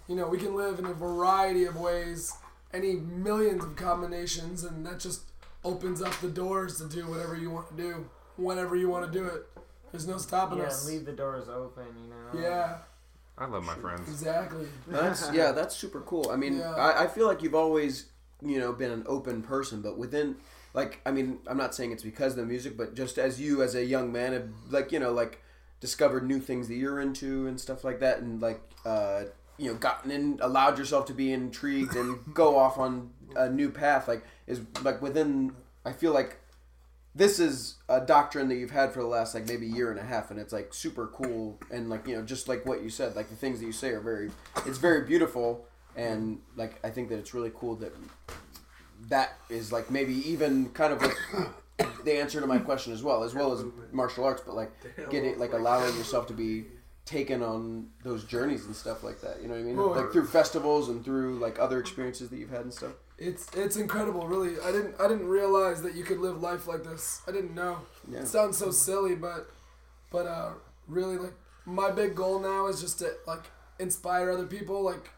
You 0.08 0.16
know, 0.16 0.28
we 0.28 0.36
can 0.36 0.54
live 0.54 0.78
in 0.78 0.84
a 0.84 0.92
variety 0.92 1.64
of 1.64 1.80
ways, 1.80 2.34
any 2.74 2.96
millions 2.96 3.64
of 3.64 3.76
combinations, 3.76 4.64
and 4.64 4.84
that 4.84 5.00
just 5.00 5.22
opens 5.64 6.02
up 6.02 6.12
the 6.20 6.28
doors 6.28 6.78
to 6.78 6.88
do 6.88 7.06
whatever 7.06 7.36
you 7.36 7.50
want 7.50 7.68
to 7.68 7.82
do, 7.82 8.10
whenever 8.36 8.76
you 8.76 8.88
want 8.88 9.10
to 9.10 9.18
do 9.18 9.24
it. 9.24 9.46
There's 9.92 10.06
no 10.08 10.16
stopping 10.16 10.58
Yeah, 10.58 10.64
us. 10.64 10.86
leave 10.88 11.04
the 11.04 11.12
doors 11.12 11.48
open, 11.48 11.84
you 12.02 12.10
know. 12.10 12.48
Yeah, 12.48 12.78
I 13.38 13.46
love 13.46 13.62
my 13.64 13.74
friends. 13.74 14.08
exactly. 14.08 14.66
That's 14.88 15.30
yeah, 15.34 15.52
that's 15.52 15.76
super 15.76 16.00
cool. 16.00 16.30
I 16.30 16.36
mean, 16.36 16.58
Yeah. 16.58 16.74
I, 16.74 17.04
I 17.04 17.06
feel 17.06 17.26
like 17.26 17.42
you've 17.42 17.54
always 17.54 18.06
you 18.44 18.58
know 18.58 18.72
been 18.72 18.90
an 18.90 19.04
open 19.06 19.42
person, 19.42 19.82
but 19.82 19.98
within 19.98 20.36
like 20.74 21.00
I 21.04 21.10
mean 21.10 21.38
I'm 21.46 21.58
not 21.58 21.74
saying 21.74 21.92
it's 21.92 22.02
because 22.02 22.32
of 22.32 22.38
the 22.38 22.46
music, 22.46 22.76
but 22.76 22.94
just 22.94 23.18
as 23.18 23.40
you 23.40 23.62
as 23.62 23.74
a 23.74 23.84
young 23.84 24.10
man 24.10 24.32
have 24.32 24.48
like 24.70 24.92
you 24.92 24.98
know 24.98 25.12
like 25.12 25.40
discovered 25.80 26.26
new 26.26 26.40
things 26.40 26.68
that 26.68 26.74
you're 26.76 27.00
into 27.00 27.46
and 27.46 27.60
stuff 27.60 27.84
like 27.84 28.00
that, 28.00 28.18
and 28.20 28.40
like 28.40 28.60
uh, 28.86 29.24
you 29.58 29.70
know 29.70 29.76
gotten 29.76 30.10
in 30.10 30.38
allowed 30.40 30.78
yourself 30.78 31.04
to 31.06 31.14
be 31.14 31.32
intrigued 31.32 31.94
and 31.96 32.18
go 32.34 32.56
off 32.64 32.78
on 32.78 33.10
a 33.36 33.48
new 33.48 33.70
path 33.70 34.08
like 34.08 34.24
is 34.46 34.60
like 34.82 35.00
within 35.02 35.54
I 35.84 35.92
feel 35.92 36.12
like 36.12 36.38
this 37.14 37.38
is 37.38 37.76
a 37.88 38.00
doctrine 38.00 38.48
that 38.48 38.56
you've 38.56 38.70
had 38.70 38.92
for 38.92 39.00
the 39.00 39.06
last 39.06 39.34
like 39.34 39.46
maybe 39.46 39.66
year 39.66 39.90
and 39.90 40.00
a 40.00 40.02
half 40.02 40.30
and 40.30 40.40
it's 40.40 40.52
like 40.52 40.72
super 40.72 41.08
cool 41.08 41.58
and 41.70 41.90
like 41.90 42.06
you 42.06 42.16
know 42.16 42.22
just 42.22 42.48
like 42.48 42.64
what 42.64 42.82
you 42.82 42.88
said 42.88 43.14
like 43.14 43.28
the 43.28 43.36
things 43.36 43.60
that 43.60 43.66
you 43.66 43.72
say 43.72 43.90
are 43.90 44.00
very 44.00 44.30
it's 44.66 44.78
very 44.78 45.06
beautiful 45.06 45.66
and 45.96 46.40
like 46.56 46.80
i 46.84 46.90
think 46.90 47.08
that 47.08 47.18
it's 47.18 47.34
really 47.34 47.52
cool 47.54 47.76
that 47.76 47.92
that 49.08 49.34
is 49.50 49.72
like 49.72 49.90
maybe 49.90 50.14
even 50.28 50.68
kind 50.70 50.92
of 50.92 51.02
like 51.02 51.16
the 52.04 52.18
answer 52.18 52.40
to 52.40 52.46
my 52.46 52.58
question 52.58 52.92
as 52.92 53.02
well 53.02 53.22
as 53.22 53.34
well 53.34 53.52
as 53.52 53.64
martial 53.92 54.24
arts 54.24 54.42
but 54.44 54.54
like 54.54 54.72
getting 55.10 55.38
like 55.38 55.52
allowing 55.52 55.94
yourself 55.96 56.26
to 56.26 56.32
be 56.32 56.64
taken 57.04 57.42
on 57.42 57.88
those 58.04 58.24
journeys 58.24 58.64
and 58.66 58.76
stuff 58.76 59.02
like 59.02 59.20
that 59.20 59.42
you 59.42 59.48
know 59.48 59.54
what 59.54 59.60
i 59.60 59.64
mean? 59.64 59.76
Like 59.76 60.12
through 60.12 60.26
festivals 60.26 60.88
and 60.88 61.04
through 61.04 61.38
like 61.40 61.58
other 61.58 61.80
experiences 61.80 62.30
that 62.30 62.38
you've 62.38 62.50
had 62.50 62.60
and 62.60 62.72
stuff 62.72 62.92
It's 63.22 63.46
it's 63.54 63.76
incredible, 63.76 64.26
really. 64.26 64.60
I 64.60 64.72
didn't 64.72 64.96
I 65.00 65.06
didn't 65.06 65.28
realize 65.28 65.82
that 65.82 65.94
you 65.94 66.02
could 66.02 66.18
live 66.18 66.42
life 66.42 66.66
like 66.66 66.82
this. 66.82 67.22
I 67.26 67.30
didn't 67.30 67.54
know. 67.54 67.78
Yeah. 68.10 68.20
It 68.20 68.28
sounds 68.28 68.58
so 68.58 68.70
silly, 68.72 69.14
but 69.14 69.48
but 70.10 70.26
uh, 70.26 70.50
really 70.88 71.16
like 71.16 71.34
my 71.64 71.90
big 71.90 72.16
goal 72.16 72.40
now 72.40 72.66
is 72.66 72.80
just 72.80 72.98
to 72.98 73.12
like 73.26 73.44
inspire 73.78 74.30
other 74.30 74.46
people. 74.46 74.82
Like 74.82 75.10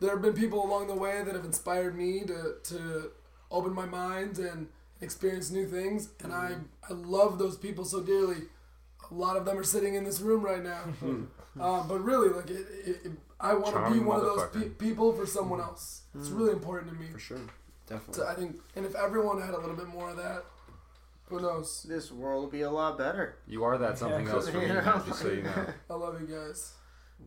there 0.00 0.10
have 0.10 0.20
been 0.20 0.34
people 0.34 0.64
along 0.64 0.88
the 0.88 0.94
way 0.94 1.22
that 1.24 1.34
have 1.34 1.44
inspired 1.44 1.96
me 1.96 2.24
to 2.26 2.56
to 2.64 3.10
open 3.50 3.72
my 3.72 3.86
mind 3.86 4.38
and 4.38 4.68
experience 5.00 5.50
new 5.50 5.66
things, 5.66 6.10
and 6.22 6.34
I 6.34 6.56
I 6.88 6.92
love 6.92 7.38
those 7.38 7.56
people 7.56 7.86
so 7.86 8.02
dearly. 8.02 8.42
A 9.10 9.14
lot 9.14 9.36
of 9.36 9.46
them 9.46 9.56
are 9.56 9.64
sitting 9.64 9.94
in 9.94 10.04
this 10.04 10.20
room 10.20 10.44
right 10.44 10.62
now. 10.62 10.82
uh, 11.60 11.86
but 11.86 12.00
really, 12.00 12.28
like 12.28 12.50
it, 12.50 12.66
it, 12.84 12.96
it 13.04 13.12
I 13.40 13.54
want 13.54 13.74
to 13.74 13.92
be 13.92 13.98
one 14.04 14.16
of 14.18 14.24
those 14.24 14.48
pe- 14.52 14.68
people 14.70 15.12
for 15.12 15.26
someone 15.26 15.60
else. 15.60 16.02
It's 16.18 16.30
really 16.30 16.52
important 16.52 16.92
to 16.92 16.98
me. 16.98 17.06
for 17.12 17.18
sure 17.18 17.38
definitely 17.86 18.14
So 18.14 18.26
I 18.26 18.34
think, 18.34 18.56
and 18.74 18.84
if 18.86 18.94
everyone 18.96 19.40
had 19.40 19.54
a 19.54 19.58
little 19.58 19.76
bit 19.76 19.86
more 19.88 20.10
of 20.10 20.16
that, 20.16 20.44
who 21.28 21.40
knows? 21.40 21.84
This 21.88 22.10
world 22.10 22.44
will 22.44 22.50
be 22.50 22.62
a 22.62 22.70
lot 22.70 22.96
better. 22.98 23.36
You 23.46 23.64
are 23.64 23.76
that 23.78 23.98
something 23.98 24.26
else 24.34 24.48
for 24.48 24.58
me, 24.58 24.66
Yeah. 24.66 24.80
man, 24.80 25.02
just 25.06 25.20
so 25.20 25.28
you 25.30 25.42
know. 25.42 25.66
I 25.90 25.94
love 25.94 26.20
you 26.20 26.26
guys. 26.26 26.72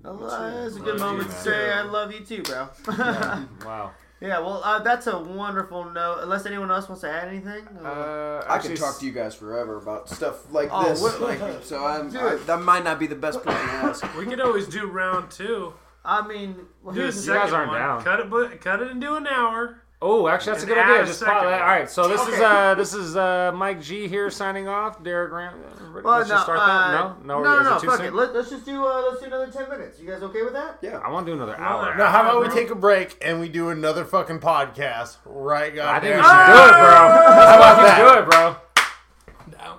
I 0.04 0.10
lo- 0.10 0.66
It's 0.66 0.76
a 0.76 0.80
good 0.80 1.00
Love 1.00 1.12
you, 1.12 1.18
moment 1.18 1.30
to 1.30 1.36
say 1.36 1.72
I 1.74 1.82
love 1.82 2.12
you 2.14 2.22
too, 2.26 2.44
bro. 2.44 2.70
Yeah. 2.98 3.44
Wow. 3.66 3.92
Yeah, 4.22 4.40
well, 4.40 4.62
uh, 4.66 4.80
that's 4.80 5.08
a 5.08 5.18
wonderful 5.18 5.86
note. 5.92 6.20
Unless 6.24 6.46
anyone 6.46 6.70
else 6.70 6.90
wants 6.90 7.02
to 7.04 7.10
add 7.10 7.30
anything. 7.30 7.66
Uh, 7.82 8.44
I 8.50 8.56
actually, 8.56 8.72
could 8.76 8.80
talk 8.82 9.00
to 9.00 9.06
you 9.06 9.14
guys 9.14 9.34
forever 9.34 9.78
about 9.78 10.10
stuff 10.10 10.52
like 10.52 10.68
Oh, 10.74 10.90
this. 10.90 11.02
what- 11.02 11.22
like, 11.22 11.40
so 11.64 11.86
I'm, 11.86 12.16
I, 12.18 12.36
that 12.46 12.62
might 12.62 12.84
not 12.84 13.00
be 13.00 13.08
the 13.08 13.16
best 13.16 13.42
person 13.44 13.66
to 13.66 13.74
ask. 13.76 14.18
We 14.18 14.26
could 14.26 14.42
always 14.42 14.68
do 14.68 14.88
round 14.88 15.32
two. 15.32 15.74
I 16.04 16.28
mean, 16.28 16.56
well, 16.84 16.94
Do 16.94 17.02
a 17.02 17.04
here's 17.04 17.26
the 17.26 17.34
You 17.34 17.40
guys 17.40 17.54
aren't 17.54 17.72
one. 17.72 17.80
down. 17.80 18.04
Cut 18.04 18.20
it, 18.20 18.30
but 18.30 18.62
cut 18.62 18.82
it 18.82 18.92
into 18.92 19.16
an 19.16 19.28
hour. 19.28 19.82
Oh, 20.02 20.30
actually, 20.30 20.54
that's 20.54 20.64
a 20.64 20.68
good 20.68 20.78
add 20.78 20.90
idea. 20.92 21.04
a 21.04 21.06
Just 21.08 21.22
pop 21.22 21.44
All 21.44 21.50
right, 21.50 21.90
so 21.90 22.08
this 22.08 22.26
is 22.26 22.40
uh 22.40 22.74
this 22.76 22.94
is 22.94 23.18
uh 23.18 23.52
Mike 23.54 23.82
G 23.82 24.08
here 24.08 24.30
signing 24.30 24.70
off. 24.70 25.04
Derek 25.04 25.30
Grant. 25.30 25.58
Well, 25.58 26.20
Let's 26.20 26.30
no, 26.30 26.36
just 26.36 26.44
start 26.44 26.60
uh, 26.60 26.92
that. 26.92 27.26
No, 27.26 27.42
no, 27.42 27.44
no, 27.44 27.60
is 27.60 27.66
no, 27.66 27.80
too 27.80 27.88
fuck 27.88 27.98
soon? 27.98 28.06
it. 28.06 28.14
Let, 28.14 28.30
us 28.30 28.50
just 28.50 28.66
do 28.66 28.86
uh, 28.86 29.08
let's 29.10 29.20
do 29.20 29.26
another 29.26 29.52
ten 29.52 29.68
minutes. 29.70 30.00
You 30.00 30.08
guys 30.10 30.24
okay 30.24 30.44
with 30.44 30.54
that? 30.54 30.78
Yeah. 30.82 31.00
I 31.00 31.10
want 31.10 31.26
to 31.26 31.32
do 31.34 31.36
another 31.36 31.58
hour. 31.58 31.98
Now, 31.98 32.10
how 32.12 32.22
about 32.22 32.42
we 32.42 32.48
take 32.54 32.70
a 32.70 32.76
break 32.76 33.18
and 33.22 33.42
we 33.42 33.50
do 33.50 33.70
another 33.70 34.06
fucking 34.06 34.40
podcast? 34.40 35.18
Right, 35.26 35.76
guys? 35.76 35.98
I 35.98 36.00
think 36.00 36.16
we 36.16 36.22
should 36.22 36.46
do 36.48 36.64
it, 36.64 36.72
bro. 36.80 36.96
How 36.96 37.56
about 37.58 37.74
about 37.74 37.82
that? 37.84 37.98
do 38.00 38.24
it, 38.24 38.30
bro? 38.30 38.56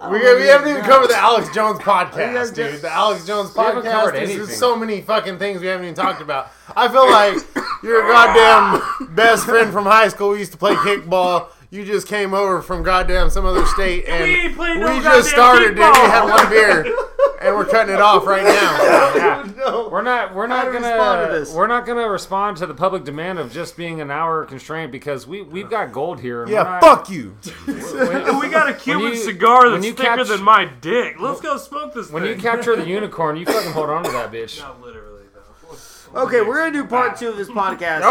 We, 0.08 0.18
we 0.18 0.46
haven't 0.46 0.68
even 0.68 0.82
covered 0.82 1.08
the 1.10 1.16
Alex 1.16 1.54
Jones 1.54 1.78
podcast, 1.80 2.54
dude. 2.54 2.80
The 2.80 2.90
Alex 2.90 3.26
Jones 3.26 3.50
podcast 3.50 4.20
is 4.22 4.34
there's 4.34 4.56
so 4.56 4.74
many 4.76 5.02
fucking 5.02 5.38
things 5.38 5.60
we 5.60 5.66
haven't 5.66 5.84
even 5.84 5.94
talked 5.94 6.22
about. 6.22 6.50
I 6.74 6.88
feel 6.88 7.08
like 7.10 7.36
you're 7.82 8.04
a 8.04 8.08
goddamn 8.10 9.14
best 9.14 9.44
friend 9.44 9.70
from 9.72 9.84
high 9.84 10.08
school. 10.08 10.30
We 10.30 10.38
used 10.38 10.52
to 10.52 10.58
play 10.58 10.74
kickball. 10.74 11.48
You 11.70 11.84
just 11.84 12.06
came 12.08 12.32
over 12.34 12.62
from 12.62 12.82
goddamn 12.82 13.28
some 13.30 13.44
other 13.44 13.66
state, 13.66 14.04
and 14.08 14.56
We 14.56 14.74
no 14.78 14.96
we 14.96 15.02
just 15.02 15.28
started, 15.28 15.76
dude. 15.76 15.78
We 15.78 15.82
kickball. 15.84 16.10
had 16.10 16.30
one 16.30 16.48
beer, 16.50 16.82
and 17.40 17.56
we're 17.56 17.64
cutting 17.64 17.94
it 17.94 18.00
off 18.00 18.26
right 18.26 18.44
now. 18.44 19.06
Yeah. 19.20 19.48
no. 19.56 19.88
We're 19.90 20.02
not. 20.02 20.34
We're 20.34 20.46
not 20.46 20.66
gonna. 20.72 20.86
respond 20.88 21.26
to 21.32 21.38
this? 21.38 21.52
We're 21.52 21.66
not 21.66 21.84
gonna 21.84 22.08
respond 22.08 22.56
to 22.58 22.66
the 22.66 22.74
public 22.74 23.04
demand 23.04 23.38
of 23.38 23.52
just 23.52 23.76
being 23.76 24.00
an 24.00 24.10
hour 24.10 24.44
constraint 24.44 24.92
because 24.92 25.26
we 25.26 25.42
we've 25.42 25.68
got 25.68 25.92
gold 25.92 26.20
here. 26.20 26.42
And 26.42 26.50
Yeah, 26.50 26.62
not, 26.62 26.80
fuck 26.80 27.10
you. 27.10 27.36
And 27.66 27.76
we 28.40 28.48
got 28.48 28.68
a 28.70 28.74
Cuban 28.74 29.08
you- 29.12 29.16
cigar 29.16 29.64
when 29.64 29.72
that's 29.74 29.86
you 29.86 29.92
thicker 29.92 30.16
catch- 30.16 30.28
than 30.28 30.42
my 30.42 30.64
dick. 30.80 31.16
Let's 31.20 31.40
go 31.40 31.56
smoke 31.58 31.92
this 31.94 32.10
When 32.10 32.24
you 32.24 32.36
capture 32.36 32.76
the 32.76 32.86
unicorn, 32.86 33.36
you 33.36 33.44
fucking 33.46 33.72
hold 33.72 33.90
on 33.90 34.04
to 34.04 34.10
that 34.12 34.30
bitch. 34.32 34.60
Not 34.60 34.80
literally 34.80 35.24
though. 35.34 36.22
Okay, 36.22 36.40
we're 36.40 36.56
gonna 36.58 36.72
do 36.72 36.84
part 36.86 37.16
two 37.18 37.28
of 37.28 37.36
this 37.36 37.48
podcast. 37.48 38.00
oh! 38.04 38.10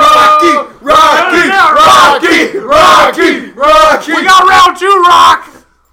Rocky, 0.00 0.74
Rocky, 0.84 1.48
Rocky, 1.78 2.58
Rocky, 2.58 3.50
Rocky. 3.52 4.12
We 4.12 4.24
got 4.24 4.48
round 4.48 4.76
two, 4.78 5.02
rock. 5.06 5.49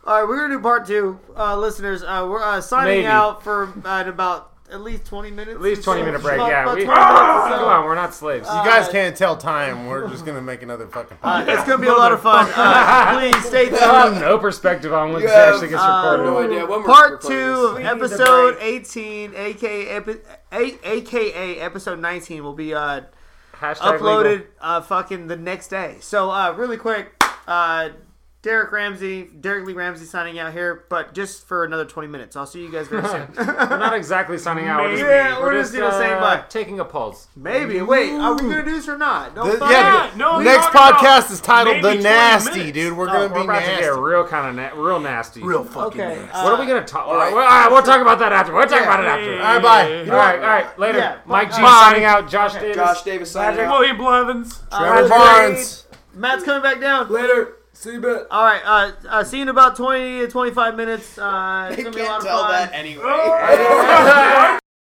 All 0.08 0.22
right, 0.22 0.28
we're 0.28 0.38
gonna 0.38 0.56
do 0.56 0.62
part 0.62 0.88
two, 0.88 1.20
uh, 1.36 1.58
listeners. 1.58 2.02
Uh, 2.02 2.26
we're 2.30 2.42
uh, 2.42 2.62
signing 2.62 3.00
Maybe. 3.00 3.08
out 3.08 3.44
for 3.44 3.74
uh, 3.86 4.02
in 4.04 4.08
about 4.08 4.54
at 4.72 4.80
least 4.80 5.04
twenty 5.06 5.32
minutes. 5.32 5.56
At 5.56 5.62
least 5.62 5.84
twenty 5.84 6.02
minute 6.02 6.22
break. 6.22 6.36
About- 6.36 6.48
Yeah, 6.50 6.64
about 6.64 6.78
we, 6.78 6.86
20 6.86 6.98
minutes 6.98 7.20
or 7.20 7.50
so. 7.50 7.58
come 7.58 7.68
on, 7.68 7.84
we're 7.84 7.96
not 7.96 8.14
slaves. 8.14 8.48
You 8.48 8.54
guys 8.64 8.88
can't 8.88 9.18
tell 9.18 9.36
time. 9.36 9.88
We're 9.88 10.08
just 10.08 10.26
gonna 10.26 10.42
make 10.42 10.62
another 10.62 10.88
fucking 10.88 11.18
Uh, 11.22 11.42
podcast. 11.44 11.48
it's 11.58 11.68
gonna 11.68 11.82
be 11.82 11.88
a 11.90 11.94
lot 11.94 12.14
of 12.14 12.22
fun. 12.22 12.48
Uh, 12.56 13.20
please 13.20 13.46
stay 13.46 13.70
I 13.70 13.76
have 13.80 14.10
tuned. 14.12 14.22
no 14.22 14.38
perspective 14.38 14.94
on 14.94 15.12
when 15.12 15.24
this 15.24 15.30
Yeah, 15.32 15.52
actually 15.52 15.68
gets 15.70 15.82
uh, 15.84 16.16
recorded. 16.16 16.24
No 16.32 16.38
idea 16.40 16.66
when 16.66 16.80
we're 16.80 16.86
Part 16.86 17.12
recording 17.12 17.30
two 17.40 17.56
this. 17.56 17.70
of 17.72 17.78
need 17.80 17.84
a 17.84 17.90
episode 17.92 18.52
break. 18.60 18.64
eighteen, 18.64 19.34
aka 19.36 19.88
epi- 19.90 20.22
a- 20.54 20.90
aka 20.90 21.60
episode 21.60 22.00
nineteen, 22.00 22.46
will 22.46 22.54
be 22.54 22.74
uh, 22.74 23.02
Hashtag 23.56 24.00
uploaded 24.00 24.46
uh, 24.62 24.80
fucking 24.80 25.28
the 25.28 25.36
next 25.36 25.68
day. 25.68 25.98
So 26.00 26.30
uh, 26.32 26.54
really 26.54 26.78
quick, 26.78 27.12
uh, 27.48 27.90
Derek 28.44 28.72
Ramsey, 28.72 29.24
Derek 29.24 29.66
Lee 29.66 29.74
Ramsey 29.74 30.06
signing 30.06 30.40
out 30.40 30.54
here, 30.54 30.86
but 30.90 31.14
just 31.14 31.48
for 31.48 31.66
another 31.66 31.84
twenty 31.86 32.08
minutes. 32.08 32.36
I'll 32.36 32.46
see 32.46 32.62
you 32.62 32.72
guys 32.72 32.88
very 32.88 33.06
soon. 33.06 33.28
We're 33.38 33.46
not 33.78 33.94
exactly 33.96 34.38
signing 34.38 34.68
out. 34.68 34.82
We're 34.84 34.92
just, 34.92 35.02
Maybe. 35.04 35.14
Yeah, 35.16 35.40
we're 35.42 35.54
just, 35.54 35.74
you 35.74 35.80
know, 35.82 35.92
saying 35.92 36.20
bye. 36.22 36.44
Taking 36.48 36.80
a 36.80 36.86
pulse. 36.86 37.28
Maybe. 37.36 37.82
Wait, 37.82 38.12
are 38.14 38.36
we 38.36 38.42
gonna 38.42 38.64
do 38.64 38.72
this 38.72 38.88
or 38.88 38.98
not? 38.98 39.36
Don't 39.36 39.60
The- 39.60 39.66
yeah, 39.66 40.10
Yeah, 40.10 40.16
no, 40.16 40.40
Next 40.40 40.68
podcast 40.68 41.32
is 41.32 41.42
titled 41.42 41.84
"The 41.84 41.96
Nasty," 41.96 42.52
minutes. 42.60 42.74
dude. 42.74 42.96
We're 42.96 43.10
Oh, 43.10 43.14
gonna 43.14 43.28
We're 43.28 43.40
be 43.40 43.42
about 43.46 43.60
to 43.62 43.66
nasty. 43.68 43.84
get 43.84 43.96
real 43.98 44.28
kind 44.28 44.48
of 44.48 44.56
na- 44.78 44.82
real 44.82 45.00
nasty. 45.00 45.44
Real 45.44 45.64
fucking 45.66 46.00
Okay. 46.00 46.16
nasty. 46.16 46.32
uh, 46.32 46.44
What 46.44 46.54
are 46.54 46.60
we 46.62 46.68
gonna 46.68 46.86
talk? 46.86 47.08
all 47.08 47.16
right. 47.16 47.34
All 47.34 47.40
right, 47.40 47.68
we'll 47.72 47.82
talk 47.82 48.02
about 48.02 48.20
that 48.20 48.32
after. 48.32 48.54
We'll 48.54 48.68
talk 48.68 48.82
about 48.84 49.00
it 49.04 49.08
after. 49.08 49.34
Yeah. 49.34 49.40
All 49.48 49.54
right, 49.56 49.62
bye. 49.64 50.12
all 50.12 50.18
right, 50.18 50.40
all 50.40 50.48
right. 50.48 50.80
Later. 50.80 51.00
Yeah, 51.00 51.18
Mike 51.26 51.54
G 51.54 51.62
bye. 51.62 51.90
signing 51.90 52.06
out. 52.06 52.30
Josh 52.30 52.54
Davis. 52.54 52.76
Josh 52.78 53.02
Davis 53.02 53.32
signing 53.32 53.60
out. 53.62 53.72
William 53.80 53.98
Blevins. 53.98 54.62
Trevor 54.72 55.10
Barnes. 55.10 55.88
Matt's 56.14 56.44
coming 56.44 56.62
back 56.64 56.80
down. 56.80 57.10
Later. 57.10 57.57
See 57.80 57.92
you, 57.94 58.02
bet. 58.02 58.26
All 58.32 58.44
right. 58.44 58.62
Uh, 58.66 58.92
uh, 59.08 59.24
see 59.24 59.38
you 59.38 59.44
in 59.44 59.50
about 59.50 59.76
twenty 59.76 60.22
to 60.22 60.28
twenty-five 60.32 60.76
minutes. 60.76 61.16
Uh, 61.20 61.70
it's 61.72 61.84
gonna 61.84 61.96
be 61.96 62.02
a 62.02 62.06
lot 62.06 62.10
can't 62.10 62.24
of 62.24 62.28
tell 62.28 62.42
fun. 62.42 62.52
that 62.52 62.74
anyway. 62.74 64.58